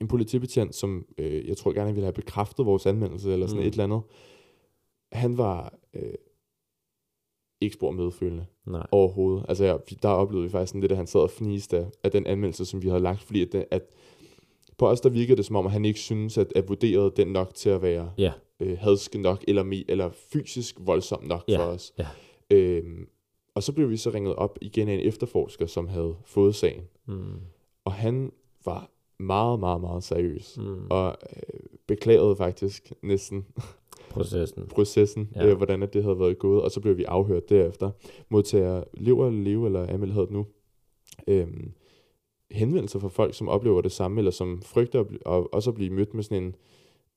en 0.00 0.08
politibetjent, 0.08 0.74
som 0.74 1.06
øh, 1.18 1.48
jeg 1.48 1.56
tror 1.56 1.72
gerne 1.72 1.92
ville 1.92 2.04
have 2.04 2.12
bekræftet 2.12 2.66
vores 2.66 2.86
anmeldelse, 2.86 3.32
eller 3.32 3.46
sådan 3.46 3.62
Mm. 3.62 3.66
et 3.68 3.72
eller 3.72 3.84
andet. 3.84 4.00
Han 5.12 5.38
var 5.38 5.74
øh, 5.94 6.14
ikke 7.60 7.74
spor 7.74 7.90
medfølende 7.90 8.46
nej. 8.66 8.86
overhovedet. 8.92 9.46
Altså, 9.48 9.78
vi- 9.88 9.98
der 10.02 10.08
oplevede 10.08 10.46
vi 10.46 10.50
faktisk 10.50 10.70
sådan 10.70 10.80
lidt, 10.80 10.92
at 10.92 10.98
han 10.98 11.06
sad 11.06 11.20
og 11.20 11.30
fniste 11.30 11.78
af, 11.78 11.90
af 12.04 12.10
den 12.10 12.26
anmeldelse, 12.26 12.64
som 12.64 12.82
vi 12.82 12.88
havde 12.88 13.02
lagt, 13.02 13.22
fordi 13.22 13.42
at, 13.42 13.52
den, 13.52 13.64
at 13.70 13.82
på 14.78 14.88
os, 14.88 15.00
der 15.00 15.08
virkede 15.10 15.36
det 15.36 15.44
som 15.44 15.56
om, 15.56 15.66
at 15.66 15.72
han 15.72 15.84
ikke 15.84 16.00
synes, 16.00 16.38
at, 16.38 16.52
at 16.56 16.68
vurderede 16.68 17.12
den 17.16 17.28
nok 17.28 17.54
til 17.54 17.70
at 17.70 17.82
være 17.82 18.10
Ja. 18.18 18.32
øh, 18.60 18.78
hadsk 18.78 19.14
nok, 19.18 19.44
eller, 19.48 19.62
me, 19.62 19.90
eller 19.90 20.10
fysisk 20.32 20.76
voldsom 20.80 21.24
nok 21.24 21.44
Ja, 21.48 21.58
for 21.58 21.62
os. 21.64 21.92
ja. 21.98 22.06
Øhm, 22.50 23.08
og 23.54 23.62
så 23.62 23.72
blev 23.72 23.90
vi 23.90 23.96
så 23.96 24.10
ringet 24.10 24.34
op 24.34 24.58
igen 24.62 24.88
af 24.88 24.94
en 24.94 25.00
efterforsker, 25.00 25.66
som 25.66 25.88
havde 25.88 26.14
fået 26.24 26.54
sagen. 26.54 26.82
Mm. 27.06 27.24
Og 27.84 27.92
han 27.92 28.32
var 28.64 28.90
meget, 29.18 29.60
meget, 29.60 29.80
meget 29.80 30.04
seriøs. 30.04 30.58
Mm. 30.58 30.86
Og 30.90 31.16
øh, 31.36 31.60
beklagede 31.86 32.36
faktisk 32.36 32.92
næsten 33.02 33.44
Processen. 34.10 34.66
processen, 34.66 35.28
Ja. 35.36 35.46
øh, 35.46 35.56
hvordan 35.56 35.80
det 35.82 36.02
havde 36.02 36.18
været 36.18 36.38
gået, 36.38 36.62
og 36.62 36.70
så 36.70 36.80
blev 36.80 36.96
vi 36.96 37.04
afhørt 37.04 37.48
derefter. 37.48 37.90
Modtager 38.28 38.84
lever 38.94 39.26
eller 39.26 39.42
leve, 39.42 39.66
eller 39.66 39.94
Amel 39.94 40.14
det 40.14 40.30
nu, 40.30 40.46
øhm, 41.28 41.72
henvendelser 42.50 42.98
fra 42.98 43.08
folk, 43.08 43.34
som 43.34 43.48
oplever 43.48 43.80
det 43.80 43.92
samme, 43.92 44.20
eller 44.20 44.30
som 44.30 44.62
frygter 44.62 45.00
at 45.00 45.06
og 45.26 45.54
også 45.54 45.70
at 45.70 45.74
blive 45.74 45.90
mødt 45.90 46.14
med 46.14 46.22
sådan 46.22 46.42
en, 46.42 46.54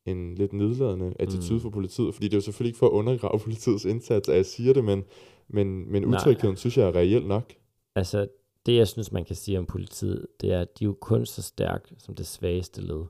en 0.05 0.35
lidt 0.35 0.53
nedladende 0.53 1.13
attitude 1.19 1.53
Mm. 1.53 1.59
fra 1.61 1.69
politiet, 1.69 2.13
fordi 2.15 2.27
det 2.27 2.33
er 2.33 2.37
jo 2.37 2.41
selvfølgelig 2.41 2.69
ikke 2.69 2.77
for 2.79 2.85
at 2.87 2.91
undergrave 2.91 3.39
politiets 3.45 3.85
indsats, 3.85 4.29
at 4.29 4.35
jeg 4.35 4.45
siger 4.45 4.73
det, 4.73 4.83
men, 4.83 5.03
men, 5.47 5.91
men 5.91 6.03
Nej. 6.03 6.17
utrygheden 6.17 6.57
synes 6.57 6.77
jeg 6.77 6.87
er 6.87 6.95
reelt 6.95 7.27
nok. 7.27 7.53
Altså, 7.95 8.27
det 8.65 8.75
jeg 8.75 8.87
synes, 8.87 9.11
man 9.11 9.25
kan 9.25 9.35
sige 9.35 9.59
om 9.59 9.65
politiet, 9.65 10.27
det 10.41 10.51
er, 10.51 10.61
at 10.61 10.79
de 10.79 10.83
er 10.83 10.87
jo 10.87 10.97
kun 11.01 11.25
så 11.25 11.41
stærk 11.41 11.93
som 11.97 12.15
det 12.15 12.25
svageste 12.27 12.81
led. 12.81 13.03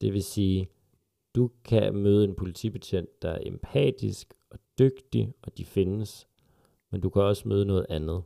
Det 0.00 0.12
vil 0.12 0.22
sige, 0.22 0.68
du 1.34 1.50
kan 1.64 1.94
møde 1.96 2.24
en 2.24 2.34
politibetjent, 2.34 3.22
der 3.22 3.30
er 3.30 3.38
empatisk 3.42 4.34
og 4.50 4.58
dygtig, 4.78 5.32
og 5.42 5.58
de 5.58 5.64
findes, 5.64 6.26
men 6.92 7.00
du 7.00 7.08
kan 7.08 7.22
også 7.22 7.48
møde 7.48 7.64
noget 7.64 7.86
andet. 7.88 8.22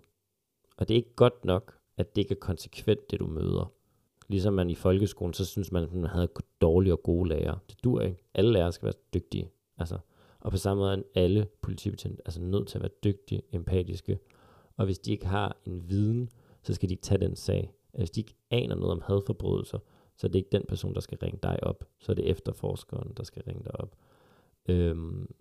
Og 0.76 0.88
det 0.88 0.94
er 0.94 0.98
ikke 0.98 1.14
godt 1.16 1.44
nok, 1.44 1.79
at 2.00 2.16
det 2.16 2.22
ikke 2.22 2.34
er 2.34 2.38
konsekvent, 2.38 3.10
det 3.10 3.20
du 3.20 3.26
møder. 3.26 3.72
Ligesom 4.28 4.54
man 4.54 4.70
i 4.70 4.74
folkeskolen, 4.74 5.34
så 5.34 5.44
synes 5.44 5.72
man, 5.72 5.82
at 5.82 5.92
man 5.92 6.10
havde 6.10 6.28
dårlige 6.60 6.92
og 6.92 7.02
gode 7.02 7.28
lærere. 7.28 7.58
Det 7.68 7.84
dur 7.84 8.00
ikke. 8.00 8.18
Alle 8.34 8.52
lærere 8.52 8.72
skal 8.72 8.86
være 8.86 8.94
dygtige. 9.14 9.50
Altså, 9.78 9.98
og 10.40 10.50
på 10.50 10.56
samme 10.56 10.80
måde 10.80 10.92
er 10.92 11.02
alle 11.14 11.46
politibetjente 11.62 12.22
altså 12.24 12.40
nødt 12.40 12.68
til 12.68 12.78
at 12.78 12.82
være 12.82 12.90
dygtige, 13.04 13.42
empatiske, 13.52 14.18
og 14.76 14.84
hvis 14.84 14.98
de 14.98 15.12
ikke 15.12 15.26
har 15.26 15.56
en 15.64 15.88
viden, 15.88 16.30
så 16.62 16.74
skal 16.74 16.88
de 16.88 16.94
ikke 16.94 17.02
tage 17.02 17.20
den 17.20 17.36
sag. 17.36 17.72
Hvis 17.98 18.10
de 18.10 18.20
ikke 18.20 18.34
aner 18.50 18.74
noget 18.74 18.92
om 18.92 19.02
hadforbrydelser, 19.06 19.78
så 20.16 20.26
er 20.26 20.30
det 20.30 20.38
ikke 20.38 20.48
den 20.52 20.64
person, 20.68 20.94
der 20.94 21.00
skal 21.00 21.18
ringe 21.18 21.38
dig 21.42 21.64
op. 21.64 21.84
Så 21.98 22.12
er 22.12 22.16
det 22.16 22.30
efterforskeren, 22.30 23.12
der 23.16 23.22
skal 23.22 23.42
ringe 23.42 23.64
dig 23.64 23.80
op. 23.80 23.96
Øhm, 24.68 25.34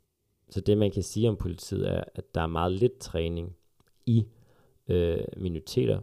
så 0.49 0.61
det, 0.61 0.77
man 0.77 0.91
kan 0.91 1.03
sige 1.03 1.29
om 1.29 1.35
politiet, 1.35 1.89
er, 1.89 2.03
at 2.15 2.35
der 2.35 2.41
er 2.41 2.47
meget 2.47 2.71
lidt 2.71 2.99
træning 2.99 3.55
i 4.05 4.25
øh, 4.87 5.23
minoriteter. 5.37 6.01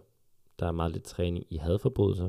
Der 0.58 0.66
er 0.66 0.72
meget 0.72 0.92
lidt 0.92 1.04
træning 1.04 1.44
i 1.50 1.56
hadforbrydelser. 1.56 2.28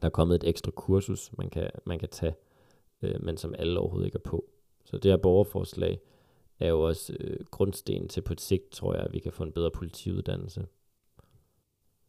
Der 0.00 0.06
er 0.06 0.10
kommet 0.10 0.34
et 0.34 0.48
ekstra 0.48 0.70
kursus, 0.70 1.30
man 1.38 1.50
kan, 1.50 1.70
man 1.86 1.98
kan 1.98 2.08
tage, 2.08 2.34
øh, 3.02 3.24
men 3.24 3.36
som 3.36 3.54
alle 3.58 3.80
overhovedet 3.80 4.06
ikke 4.06 4.18
er 4.24 4.30
på. 4.30 4.44
Så 4.84 4.98
det 4.98 5.10
her 5.10 5.16
borgerforslag 5.16 6.00
er 6.60 6.68
jo 6.68 6.80
også 6.80 7.16
øh, 7.20 7.40
grundsten 7.50 8.08
til 8.08 8.20
på 8.20 8.32
et 8.32 8.40
sigt, 8.40 8.70
tror 8.70 8.94
jeg, 8.94 9.02
at 9.02 9.12
vi 9.12 9.18
kan 9.18 9.32
få 9.32 9.42
en 9.44 9.52
bedre 9.52 9.70
politiuddannelse. 9.70 10.66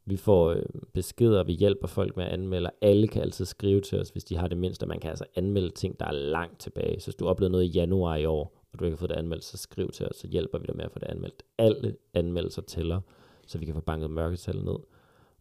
Vi 0.06 0.18
får 0.18 0.50
øh, 0.50 0.64
beskeder, 0.94 1.44
vi 1.44 1.54
hjælper 1.54 1.88
folk 1.88 2.18
med 2.18 2.26
at 2.26 2.32
anmelde. 2.32 2.70
Alle 2.82 3.08
kan 3.08 3.22
altid 3.22 3.46
skrive 3.46 3.82
til 3.82 4.00
os, 4.00 4.10
hvis 4.10 4.24
de 4.24 4.38
har 4.38 4.48
det 4.48 4.58
mindste. 4.58 4.86
Man 4.86 5.00
kan 5.00 5.10
altså 5.10 5.26
anmelde 5.36 5.70
ting, 5.70 6.00
der 6.00 6.06
er 6.06 6.12
langt 6.12 6.60
tilbage. 6.60 7.00
Så 7.00 7.06
hvis 7.06 7.16
du 7.16 7.28
oplevede 7.28 7.52
noget 7.52 7.66
i 7.66 7.68
januar 7.68 8.16
i 8.16 8.26
år, 8.26 8.56
og 8.74 8.80
du 8.80 8.86
ikke 8.86 8.96
har 8.96 9.00
fået 9.00 9.10
det 9.10 9.16
anmeldt, 9.16 9.44
så 9.44 9.58
skriv 9.58 9.92
til 9.92 10.08
os, 10.10 10.16
så 10.16 10.28
hjælper 10.28 10.58
vi 10.58 10.66
dig 10.68 10.76
med 10.76 10.86
at 10.86 10.92
få 10.92 11.00
det 11.00 11.08
anmeldt. 11.08 11.44
Alle 11.58 11.96
anmeldelser 12.14 12.62
tæller, 12.62 13.02
så 13.48 13.58
vi 13.58 13.66
kan 13.66 13.74
få 13.74 13.82
banket 13.82 14.10
mørketallet 14.10 14.66
ned. 14.66 14.78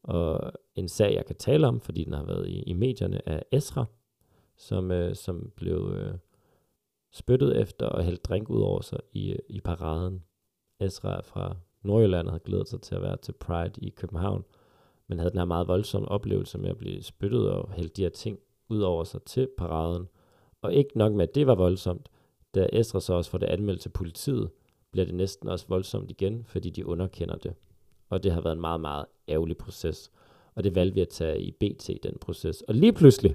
Og 0.03 0.53
en 0.75 0.89
sag, 0.89 1.15
jeg 1.15 1.27
kan 1.27 1.37
tale 1.37 1.67
om, 1.67 1.81
fordi 1.81 2.05
den 2.05 2.13
har 2.13 2.25
været 2.25 2.49
i, 2.49 2.63
i 2.63 2.73
medierne, 2.73 3.21
er 3.27 3.41
Esra, 3.53 3.85
som, 4.57 4.91
øh, 4.91 5.15
som 5.15 5.53
blev 5.57 5.93
øh, 5.95 6.15
spyttet 7.13 7.61
efter 7.61 7.87
og 7.87 8.05
hældt 8.05 8.25
drink 8.25 8.51
ud 8.51 8.61
over 8.61 8.81
sig 8.81 8.99
i, 9.13 9.33
øh, 9.33 9.39
i 9.49 9.61
paraden. 9.61 10.23
Esra 10.81 11.21
fra 11.21 11.57
Nordjylland 11.83 12.29
havde 12.29 12.43
glædet 12.45 12.69
sig 12.69 12.81
til 12.81 12.95
at 12.95 13.03
være 13.03 13.17
til 13.17 13.33
Pride 13.33 13.81
i 13.87 13.91
København, 13.91 14.45
men 15.09 15.19
havde 15.19 15.31
den 15.31 15.39
her 15.39 15.45
meget 15.45 15.69
voldsomme 15.69 16.09
oplevelse 16.09 16.59
med 16.59 16.71
at 16.71 16.79
blive 16.79 17.03
spyttet 17.03 17.51
og 17.51 17.73
hældt 17.73 17.97
de 17.97 18.03
her 18.03 18.09
ting 18.09 18.39
ud 18.69 18.81
over 18.81 19.05
sig 19.05 19.23
til 19.23 19.49
paraden. 19.59 20.09
Og 20.63 20.75
ikke 20.75 20.99
nok 20.99 21.13
med, 21.13 21.29
at 21.29 21.35
det 21.35 21.47
var 21.47 21.55
voldsomt, 21.55 22.09
da 22.55 22.69
Esra 22.73 23.01
så 23.01 23.15
også 23.15 23.31
får 23.31 23.39
det 23.39 23.47
anmeldt 23.47 23.81
til 23.81 23.89
politiet, 23.89 24.51
bliver 24.91 25.05
det 25.05 25.15
næsten 25.15 25.49
også 25.49 25.67
voldsomt 25.69 26.11
igen, 26.11 26.45
fordi 26.45 26.71
de 26.71 26.87
underkender 26.87 27.37
det. 27.37 27.55
Og 28.09 28.23
det 28.23 28.33
har 28.33 28.41
været 28.41 28.55
en 28.55 28.61
meget, 28.61 28.81
meget 28.81 29.07
ærgerlig 29.29 29.57
proces. 29.57 30.11
Og 30.55 30.65
det 30.65 30.75
valgte 30.75 30.95
vi 30.95 31.01
at 31.01 31.09
tage 31.09 31.41
i 31.41 31.51
BT, 31.51 31.91
den 32.03 32.19
proces. 32.21 32.63
Og 32.63 32.75
lige 32.75 32.93
pludselig, 32.93 33.35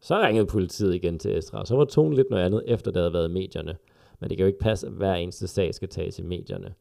så 0.00 0.20
ringede 0.20 0.46
politiet 0.46 0.94
igen 0.94 1.18
til 1.18 1.38
Esra, 1.38 1.60
og 1.60 1.66
så 1.66 1.76
var 1.76 1.84
tonen 1.84 2.12
lidt 2.14 2.30
noget 2.30 2.44
andet, 2.44 2.62
efter 2.66 2.90
det 2.90 3.00
havde 3.00 3.12
været 3.12 3.28
i 3.28 3.32
medierne. 3.32 3.76
Men 4.20 4.30
det 4.30 4.36
kan 4.36 4.44
jo 4.44 4.46
ikke 4.46 4.58
passe, 4.58 4.86
at 4.86 4.92
hver 4.92 5.14
eneste 5.14 5.46
sag 5.46 5.74
skal 5.74 5.88
tages 5.88 6.18
i 6.18 6.22
medierne. 6.22 6.74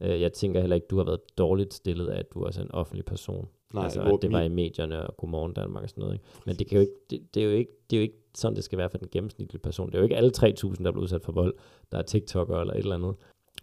Øh, 0.00 0.20
Jeg 0.20 0.32
tænker 0.32 0.60
heller 0.60 0.74
ikke, 0.76 0.86
du 0.90 0.96
har 0.96 1.04
været 1.04 1.38
dårligt 1.38 1.74
stillet 1.74 2.08
af, 2.08 2.18
at 2.18 2.34
du 2.34 2.44
også 2.44 2.60
er 2.60 2.64
en 2.64 2.72
offentlig 2.72 3.04
person. 3.04 3.48
Nej, 3.74 3.84
altså, 3.84 4.02
at 4.02 4.18
det 4.22 4.32
var 4.32 4.40
i 4.40 4.48
medierne 4.48 5.06
og 5.06 5.16
Godmorgen 5.16 5.52
Danmark 5.52 5.82
og 5.82 5.88
sådan 5.88 6.02
noget. 6.02 6.14
Ikke? 6.14 6.24
Men 6.46 6.56
det, 6.56 6.66
kan 6.66 6.76
jo 6.76 6.80
ikke, 6.80 6.92
det, 7.10 7.34
det, 7.34 7.40
er 7.40 7.44
jo 7.44 7.52
ikke, 7.52 7.72
det 7.90 7.96
er 7.96 8.00
jo 8.00 8.02
ikke 8.02 8.18
sådan, 8.34 8.56
det 8.56 8.64
skal 8.64 8.78
være 8.78 8.90
for 8.90 8.98
den 8.98 9.08
gennemsnitlige 9.12 9.60
person. 9.60 9.86
Det 9.86 9.94
er 9.94 9.98
jo 9.98 10.02
ikke 10.02 10.16
alle 10.16 10.32
3.000, 10.36 10.44
der 10.84 10.90
bliver 10.90 11.02
udsat 11.02 11.22
for 11.22 11.32
vold, 11.32 11.54
der 11.92 11.98
er 11.98 12.02
TikTokere 12.02 12.60
eller 12.60 12.74
et 12.74 12.78
eller 12.78 12.94
andet. 12.94 13.14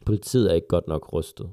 Politiet 0.06 0.52
er 0.52 0.56
ikke 0.56 0.68
godt 0.68 0.88
nok 0.88 1.14
rustet. 1.14 1.50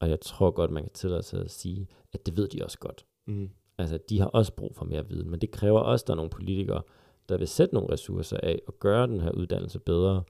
Og 0.00 0.10
jeg 0.10 0.20
tror 0.20 0.50
godt, 0.50 0.70
man 0.70 0.82
kan 0.82 0.92
tillade 0.92 1.22
sig 1.22 1.40
at 1.40 1.50
sige, 1.50 1.86
at 2.12 2.26
det 2.26 2.36
ved 2.36 2.48
de 2.48 2.64
også 2.64 2.78
godt. 2.78 3.04
Mm. 3.26 3.50
Altså, 3.78 3.98
de 4.08 4.20
har 4.20 4.26
også 4.26 4.52
brug 4.52 4.72
for 4.76 4.84
mere 4.84 5.08
viden, 5.08 5.30
men 5.30 5.40
det 5.40 5.50
kræver 5.50 5.80
også, 5.80 6.02
at 6.02 6.06
der 6.06 6.12
er 6.12 6.16
nogle 6.16 6.30
politikere, 6.30 6.82
der 7.28 7.38
vil 7.38 7.48
sætte 7.48 7.74
nogle 7.74 7.92
ressourcer 7.92 8.36
af 8.42 8.60
og 8.66 8.78
gøre 8.78 9.06
den 9.06 9.20
her 9.20 9.30
uddannelse 9.30 9.78
bedre. 9.78 10.22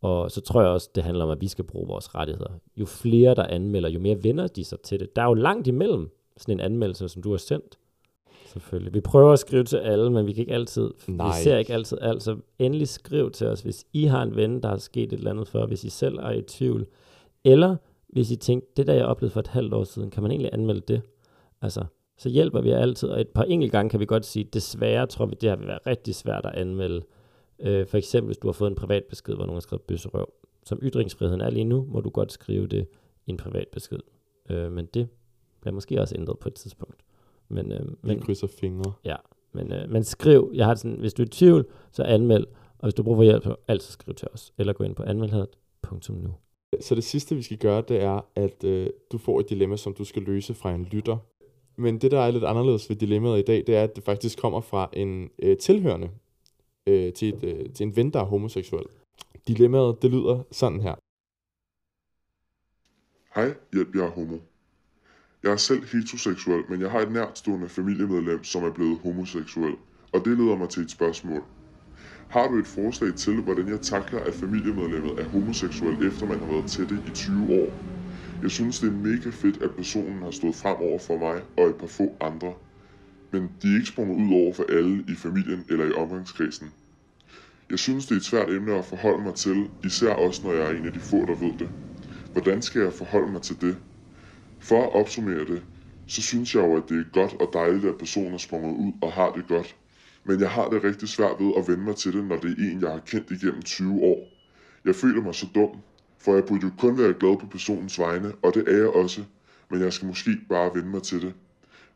Og 0.00 0.30
så 0.30 0.40
tror 0.40 0.60
jeg 0.60 0.70
også, 0.70 0.90
det 0.94 1.02
handler 1.02 1.24
om, 1.24 1.30
at 1.30 1.40
vi 1.40 1.48
skal 1.48 1.64
bruge 1.64 1.88
vores 1.88 2.14
rettigheder. 2.14 2.52
Jo 2.76 2.86
flere, 2.86 3.34
der 3.34 3.46
anmelder, 3.46 3.88
jo 3.88 4.00
mere 4.00 4.22
vender 4.24 4.46
de 4.46 4.64
sig 4.64 4.80
til 4.80 5.00
det. 5.00 5.16
Der 5.16 5.22
er 5.22 5.26
jo 5.26 5.34
langt 5.34 5.66
imellem 5.66 6.10
sådan 6.36 6.54
en 6.54 6.60
anmeldelse, 6.60 7.08
som 7.08 7.22
du 7.22 7.30
har 7.30 7.36
sendt. 7.36 7.78
Selvfølgelig. 8.46 8.94
Vi 8.94 9.00
prøver 9.00 9.32
at 9.32 9.38
skrive 9.38 9.64
til 9.64 9.76
alle, 9.76 10.10
men 10.10 10.26
vi 10.26 10.32
kan 10.32 10.40
ikke 10.40 10.54
altid. 10.54 10.90
Nej. 11.06 11.26
Vi 11.26 11.42
ser 11.42 11.58
ikke 11.58 11.74
altid 11.74 11.98
alt, 12.00 12.22
så 12.22 12.36
endelig 12.58 12.88
skriv 12.88 13.30
til 13.30 13.46
os, 13.46 13.60
hvis 13.60 13.86
I 13.92 14.04
har 14.04 14.22
en 14.22 14.36
ven, 14.36 14.62
der 14.62 14.68
har 14.68 14.76
sket 14.76 15.12
et 15.12 15.18
eller 15.18 15.30
andet 15.30 15.48
for, 15.48 15.66
hvis 15.66 15.84
I 15.84 15.88
selv 15.88 16.18
er 16.18 16.30
i 16.30 16.42
tvivl. 16.42 16.86
Eller 17.44 17.76
hvis 18.08 18.30
I 18.30 18.36
tænker, 18.36 18.66
det 18.76 18.86
der 18.86 18.94
jeg 18.94 19.06
oplevede 19.06 19.32
for 19.32 19.40
et 19.40 19.46
halvt 19.46 19.74
år 19.74 19.84
siden, 19.84 20.10
kan 20.10 20.22
man 20.22 20.32
egentlig 20.32 20.50
anmelde 20.52 20.80
det? 20.80 21.02
Altså, 21.62 21.84
så 22.18 22.28
hjælper 22.28 22.60
vi 22.60 22.70
altid, 22.70 23.08
og 23.08 23.20
et 23.20 23.28
par 23.28 23.42
enkelte 23.42 23.76
gange 23.76 23.90
kan 23.90 24.00
vi 24.00 24.06
godt 24.06 24.26
sige, 24.26 24.44
desværre 24.44 25.06
tror 25.06 25.26
vi, 25.26 25.34
det 25.40 25.48
har 25.48 25.56
været 25.56 25.86
rigtig 25.86 26.14
svært 26.14 26.46
at 26.46 26.54
anmelde. 26.54 27.02
Øh, 27.58 27.86
for 27.86 27.98
eksempel, 27.98 28.26
hvis 28.26 28.38
du 28.38 28.48
har 28.48 28.52
fået 28.52 28.70
en 28.70 28.76
privat 28.76 29.04
besked, 29.04 29.34
hvor 29.34 29.44
nogen 29.44 29.56
har 29.56 29.60
skrevet 29.60 29.82
bøsserøv. 29.82 30.32
Som 30.64 30.78
ytringsfriheden 30.82 31.40
er 31.40 31.50
lige 31.50 31.64
nu, 31.64 31.86
må 31.88 32.00
du 32.00 32.10
godt 32.10 32.32
skrive 32.32 32.66
det 32.66 32.86
i 33.26 33.30
en 33.30 33.36
privat 33.36 33.68
besked. 33.72 33.98
Øh, 34.50 34.72
men 34.72 34.86
det 34.94 35.08
bliver 35.60 35.74
måske 35.74 36.00
også 36.00 36.14
ændret 36.18 36.38
på 36.38 36.48
et 36.48 36.54
tidspunkt. 36.54 37.02
Men, 37.48 37.72
øh, 37.72 37.88
Vi 37.88 37.94
men, 38.02 38.20
krydser 38.20 38.46
fingre. 38.46 38.92
men, 39.52 39.72
øh, 39.72 39.90
men 39.90 40.04
skriv, 40.04 40.50
jeg 40.54 40.66
har 40.66 40.74
sådan, 40.74 40.98
hvis 40.98 41.14
du 41.14 41.22
er 41.22 41.26
i 41.26 41.28
tvivl, 41.28 41.66
så 41.92 42.02
anmeld, 42.02 42.44
og 42.78 42.82
hvis 42.82 42.94
du 42.94 43.02
bruger 43.02 43.18
for 43.18 43.22
hjælp, 43.22 43.44
så 43.44 43.56
altid 43.68 43.92
skriv 43.92 44.14
til 44.14 44.28
os, 44.34 44.52
eller 44.58 44.72
gå 44.72 44.84
ind 44.84 44.94
på 44.94 45.02
anmeldhadet.nu. 45.02 46.34
Så 46.80 46.94
det 46.94 47.04
sidste, 47.04 47.36
vi 47.36 47.42
skal 47.42 47.58
gøre, 47.58 47.82
det 47.88 48.02
er, 48.02 48.20
at 48.34 48.64
øh, 48.64 48.90
du 49.12 49.18
får 49.18 49.40
et 49.40 49.50
dilemma, 49.50 49.76
som 49.76 49.94
du 49.94 50.04
skal 50.04 50.22
løse 50.22 50.54
fra 50.54 50.74
en 50.74 50.84
lytter. 50.84 51.16
Men 51.76 51.98
det, 51.98 52.10
der 52.10 52.20
er 52.20 52.30
lidt 52.30 52.44
anderledes 52.44 52.90
ved 52.90 52.96
dilemmaet 52.96 53.38
i 53.38 53.42
dag, 53.42 53.64
det 53.66 53.76
er, 53.76 53.82
at 53.82 53.96
det 53.96 54.04
faktisk 54.04 54.38
kommer 54.38 54.60
fra 54.60 54.90
en 54.92 55.30
øh, 55.42 55.56
tilhørende 55.56 56.10
øh, 56.86 57.12
til, 57.12 57.28
et, 57.28 57.44
øh, 57.44 57.72
til 57.72 57.86
en 57.86 57.96
ven, 57.96 58.12
der 58.12 58.20
er 58.20 58.24
homoseksuel. 58.24 58.86
Dilemmaet, 59.48 60.02
det 60.02 60.10
lyder 60.10 60.42
sådan 60.50 60.80
her. 60.80 60.94
Hej, 63.34 63.54
hjælp, 63.72 63.94
jeg 63.94 64.04
er 64.04 64.10
homo. 64.10 64.38
Jeg 65.42 65.52
er 65.52 65.56
selv 65.56 65.84
heteroseksuel, 65.84 66.64
men 66.68 66.80
jeg 66.80 66.90
har 66.90 67.00
et 67.00 67.12
nærtstående 67.12 67.68
familiemedlem, 67.68 68.44
som 68.44 68.64
er 68.64 68.72
blevet 68.72 68.98
homoseksuel. 68.98 69.74
Og 70.12 70.24
det 70.24 70.38
leder 70.38 70.56
mig 70.56 70.68
til 70.68 70.82
et 70.82 70.90
spørgsmål. 70.90 71.42
Har 72.28 72.48
du 72.48 72.58
et 72.58 72.66
forslag 72.66 73.14
til, 73.14 73.42
hvordan 73.42 73.68
jeg 73.68 73.80
takler, 73.80 74.20
at 74.20 74.34
familiemedlemmet 74.34 75.14
er 75.18 75.24
homoseksuel, 75.24 76.06
efter 76.08 76.26
man 76.26 76.38
har 76.38 76.46
været 76.46 76.66
til 76.66 76.88
det 76.88 77.02
i 77.06 77.10
20 77.10 77.52
år? 77.52 77.84
Jeg 78.42 78.50
synes, 78.50 78.80
det 78.80 78.88
er 78.88 78.92
mega 78.92 79.30
fedt, 79.30 79.62
at 79.62 79.74
personen 79.76 80.22
har 80.22 80.30
stået 80.30 80.54
frem 80.54 80.76
over 80.76 80.98
for 80.98 81.18
mig 81.18 81.42
og 81.56 81.66
et 81.68 81.76
par 81.76 81.86
få 81.86 82.16
andre. 82.20 82.54
Men 83.32 83.42
de 83.62 83.68
er 83.70 83.74
ikke 83.74 83.86
sprunget 83.88 84.16
ud 84.16 84.34
over 84.42 84.52
for 84.54 84.64
alle 84.68 85.04
i 85.08 85.14
familien 85.14 85.64
eller 85.70 85.84
i 85.86 85.92
omgangskredsen. 85.92 86.74
Jeg 87.70 87.78
synes, 87.78 88.06
det 88.06 88.12
er 88.14 88.16
et 88.16 88.24
svært 88.24 88.50
emne 88.50 88.74
at 88.78 88.84
forholde 88.84 89.24
mig 89.24 89.34
til, 89.34 89.70
især 89.84 90.12
også 90.14 90.46
når 90.46 90.52
jeg 90.54 90.66
er 90.66 90.78
en 90.78 90.86
af 90.86 90.92
de 90.92 91.00
få, 91.00 91.26
der 91.26 91.34
ved 91.34 91.58
det. 91.58 91.70
Hvordan 92.32 92.62
skal 92.62 92.82
jeg 92.82 92.92
forholde 92.92 93.32
mig 93.32 93.42
til 93.42 93.60
det? 93.60 93.76
For 94.60 94.82
at 94.82 94.92
opsummere 94.92 95.44
det, 95.46 95.62
så 96.06 96.22
synes 96.22 96.54
jeg 96.54 96.62
jo, 96.62 96.76
at 96.76 96.88
det 96.88 96.98
er 97.00 97.12
godt 97.12 97.34
og 97.40 97.50
dejligt, 97.52 97.84
at 97.84 97.98
personen 97.98 98.34
er 98.34 98.38
sprunget 98.38 98.76
ud 98.76 98.92
og 99.02 99.12
har 99.12 99.32
det 99.32 99.46
godt. 99.48 99.76
Men 100.24 100.40
jeg 100.40 100.50
har 100.50 100.68
det 100.68 100.84
rigtig 100.84 101.08
svært 101.08 101.36
ved 101.40 101.52
at 101.56 101.68
vende 101.68 101.84
mig 101.84 101.96
til 101.96 102.12
det, 102.12 102.24
når 102.24 102.36
det 102.36 102.50
er 102.50 102.72
en, 102.72 102.82
jeg 102.82 102.90
har 102.90 102.98
kendt 102.98 103.30
igennem 103.30 103.62
20 103.62 104.02
år. 104.02 104.28
Jeg 104.84 104.94
føler 104.94 105.22
mig 105.22 105.34
så 105.34 105.46
dum, 105.54 105.80
for 106.18 106.34
jeg 106.34 106.44
burde 106.44 106.66
jo 106.66 106.72
kun 106.78 106.98
være 106.98 107.14
glad 107.14 107.36
på 107.36 107.46
personens 107.46 107.98
vegne, 107.98 108.32
og 108.42 108.54
det 108.54 108.68
er 108.68 108.76
jeg 108.76 108.88
også, 108.88 109.24
men 109.70 109.80
jeg 109.80 109.92
skal 109.92 110.08
måske 110.08 110.30
bare 110.48 110.74
vende 110.74 110.88
mig 110.88 111.02
til 111.02 111.22
det. 111.22 111.34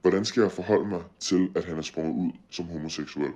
Hvordan 0.01 0.25
skal 0.25 0.41
jeg 0.41 0.53
forholde 0.53 0.89
mig 0.89 1.03
til, 1.19 1.51
at 1.55 1.65
han 1.65 1.79
er 1.79 1.83
sprunget 1.83 2.15
ud 2.15 2.33
som 2.51 2.67
homoseksuel? 2.67 3.33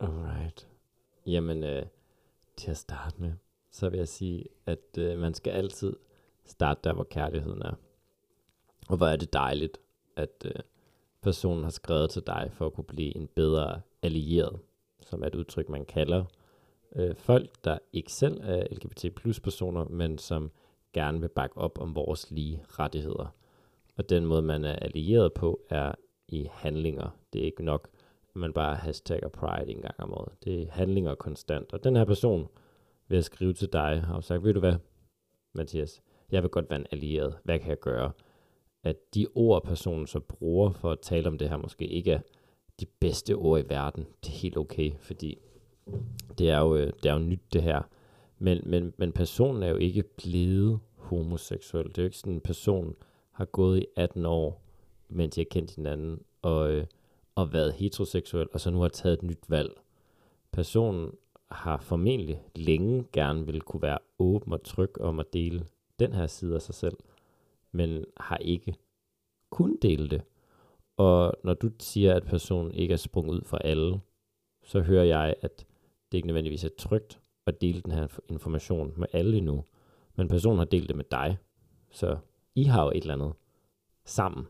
Alright. 0.00 0.68
Jamen, 1.26 1.64
øh, 1.64 1.86
til 2.56 2.70
at 2.70 2.76
starte 2.76 3.20
med, 3.20 3.32
så 3.70 3.88
vil 3.90 3.98
jeg 3.98 4.08
sige, 4.08 4.44
at 4.66 4.98
øh, 4.98 5.18
man 5.18 5.34
skal 5.34 5.50
altid 5.50 5.96
starte 6.46 6.80
der, 6.84 6.94
hvor 6.94 7.06
kærligheden 7.10 7.62
er. 7.62 7.74
Og 8.90 8.96
hvor 8.96 9.06
er 9.06 9.16
det 9.16 9.32
dejligt, 9.32 9.78
at 10.16 10.44
øh, 10.44 10.52
personen 11.22 11.62
har 11.64 11.70
skrevet 11.70 12.10
til 12.10 12.22
dig 12.26 12.50
for 12.52 12.66
at 12.66 12.72
kunne 12.72 12.84
blive 12.84 13.16
en 13.16 13.26
bedre 13.26 13.80
allieret, 14.02 14.60
som 15.00 15.22
er 15.22 15.26
et 15.26 15.34
udtryk, 15.34 15.68
man 15.68 15.84
kalder 15.84 16.24
øh, 16.96 17.14
folk, 17.14 17.64
der 17.64 17.78
ikke 17.92 18.12
selv 18.12 18.40
er 18.42 18.66
LGBT 18.70 19.14
plus 19.14 19.40
personer, 19.40 19.84
men 19.84 20.18
som 20.18 20.50
gerne 20.92 21.20
vil 21.20 21.28
bakke 21.28 21.58
op 21.58 21.78
om 21.78 21.94
vores 21.94 22.30
lige 22.30 22.62
rettigheder. 22.68 23.34
Og 23.96 24.08
den 24.08 24.26
måde, 24.26 24.42
man 24.42 24.64
er 24.64 24.76
allieret 24.76 25.32
på, 25.32 25.60
er 25.68 25.92
i 26.28 26.48
handlinger. 26.52 27.16
Det 27.32 27.40
er 27.40 27.44
ikke 27.44 27.64
nok, 27.64 27.88
at 28.28 28.36
man 28.36 28.52
bare 28.52 28.76
hashtagger 28.76 29.28
pride 29.28 29.70
en 29.70 29.82
gang 29.82 29.94
om 29.98 30.14
året. 30.14 30.32
Det 30.44 30.62
er 30.62 30.70
handlinger 30.70 31.14
konstant. 31.14 31.72
Og 31.72 31.84
den 31.84 31.96
her 31.96 32.04
person 32.04 32.48
ved 33.08 33.18
at 33.18 33.24
skrive 33.24 33.52
til 33.52 33.72
dig, 33.72 34.02
har 34.02 34.20
sagt, 34.20 34.44
ved 34.44 34.54
du 34.54 34.60
hvad, 34.60 34.74
Mathias, 35.52 36.02
jeg 36.30 36.42
vil 36.42 36.50
godt 36.50 36.70
være 36.70 36.78
en 36.80 36.86
allieret. 36.90 37.38
Hvad 37.44 37.58
kan 37.58 37.68
jeg 37.68 37.80
gøre? 37.80 38.12
At 38.82 38.96
de 39.14 39.26
ord, 39.34 39.64
personen 39.64 40.06
så 40.06 40.20
bruger 40.20 40.70
for 40.70 40.90
at 40.90 41.00
tale 41.00 41.28
om 41.28 41.38
det 41.38 41.48
her, 41.48 41.56
måske 41.56 41.86
ikke 41.86 42.12
er 42.12 42.20
de 42.80 42.86
bedste 42.86 43.36
ord 43.36 43.60
i 43.60 43.68
verden. 43.68 44.06
Det 44.24 44.28
er 44.28 44.36
helt 44.36 44.56
okay, 44.56 44.92
fordi 44.98 45.38
det 46.38 46.50
er 46.50 46.58
jo, 46.58 46.76
øh, 46.76 46.92
det 47.02 47.08
er 47.08 47.12
jo 47.12 47.18
nyt 47.18 47.52
det 47.52 47.62
her. 47.62 47.82
Men, 48.38 48.60
men, 48.66 48.92
men 48.96 49.12
personen 49.12 49.62
er 49.62 49.68
jo 49.68 49.76
ikke 49.76 50.02
blevet 50.02 50.80
homoseksuel. 50.96 51.88
Det 51.88 51.98
er 51.98 52.02
jo 52.02 52.06
ikke 52.06 52.16
sådan, 52.16 52.32
en 52.32 52.40
person 52.40 52.96
har 53.32 53.44
gået 53.44 53.78
i 53.78 53.86
18 53.96 54.26
år, 54.26 54.62
mens 55.08 55.34
de 55.34 55.40
har 55.40 55.46
kendt 55.50 55.74
hinanden, 55.74 56.20
og, 56.42 56.72
øh, 56.72 56.86
og 57.34 57.52
været 57.52 57.72
heteroseksuel, 57.72 58.48
og 58.52 58.60
så 58.60 58.70
nu 58.70 58.80
har 58.80 58.88
taget 58.88 59.12
et 59.12 59.22
nyt 59.22 59.44
valg. 59.48 59.70
Personen 60.52 61.10
har 61.50 61.80
formentlig 61.80 62.42
længe 62.56 63.04
gerne 63.12 63.46
vil 63.46 63.60
kunne 63.60 63.82
være 63.82 63.98
åben 64.18 64.52
og 64.52 64.62
tryg 64.62 65.00
om 65.00 65.20
at 65.20 65.32
dele 65.32 65.66
den 65.98 66.12
her 66.12 66.26
side 66.26 66.54
af 66.54 66.62
sig 66.62 66.74
selv, 66.74 66.96
men 67.72 68.04
har 68.16 68.36
ikke 68.36 68.74
kun 69.50 69.78
dele 69.82 70.08
det. 70.08 70.22
Og 70.96 71.34
når 71.44 71.54
du 71.54 71.70
siger, 71.80 72.14
at 72.14 72.26
personen 72.26 72.74
ikke 72.74 72.92
er 72.92 72.96
sprunget 72.96 73.34
ud 73.34 73.42
for 73.44 73.56
alle, 73.56 74.00
så 74.62 74.80
hører 74.80 75.04
jeg, 75.04 75.34
at 75.40 75.66
det 76.12 76.18
ikke 76.18 76.26
nødvendigvis 76.26 76.64
er 76.64 76.70
trygt 76.78 77.20
at 77.46 77.60
dele 77.60 77.80
den 77.80 77.92
her 77.92 78.06
information 78.28 78.94
med 78.96 79.06
alle 79.12 79.36
endnu. 79.36 79.64
Men 80.16 80.28
personen 80.28 80.58
har 80.58 80.64
delt 80.64 80.88
det 80.88 80.96
med 80.96 81.04
dig, 81.10 81.38
så 81.90 82.18
I 82.54 82.64
har 82.64 82.84
jo 82.84 82.90
et 82.90 83.00
eller 83.00 83.14
andet 83.14 83.32
sammen. 84.04 84.46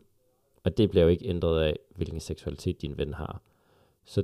Og 0.63 0.77
det 0.77 0.89
bliver 0.89 1.03
jo 1.03 1.09
ikke 1.09 1.27
ændret 1.27 1.63
af, 1.63 1.79
hvilken 1.95 2.19
seksualitet 2.19 2.81
din 2.81 2.97
ven 2.97 3.13
har. 3.13 3.41
Så 4.05 4.23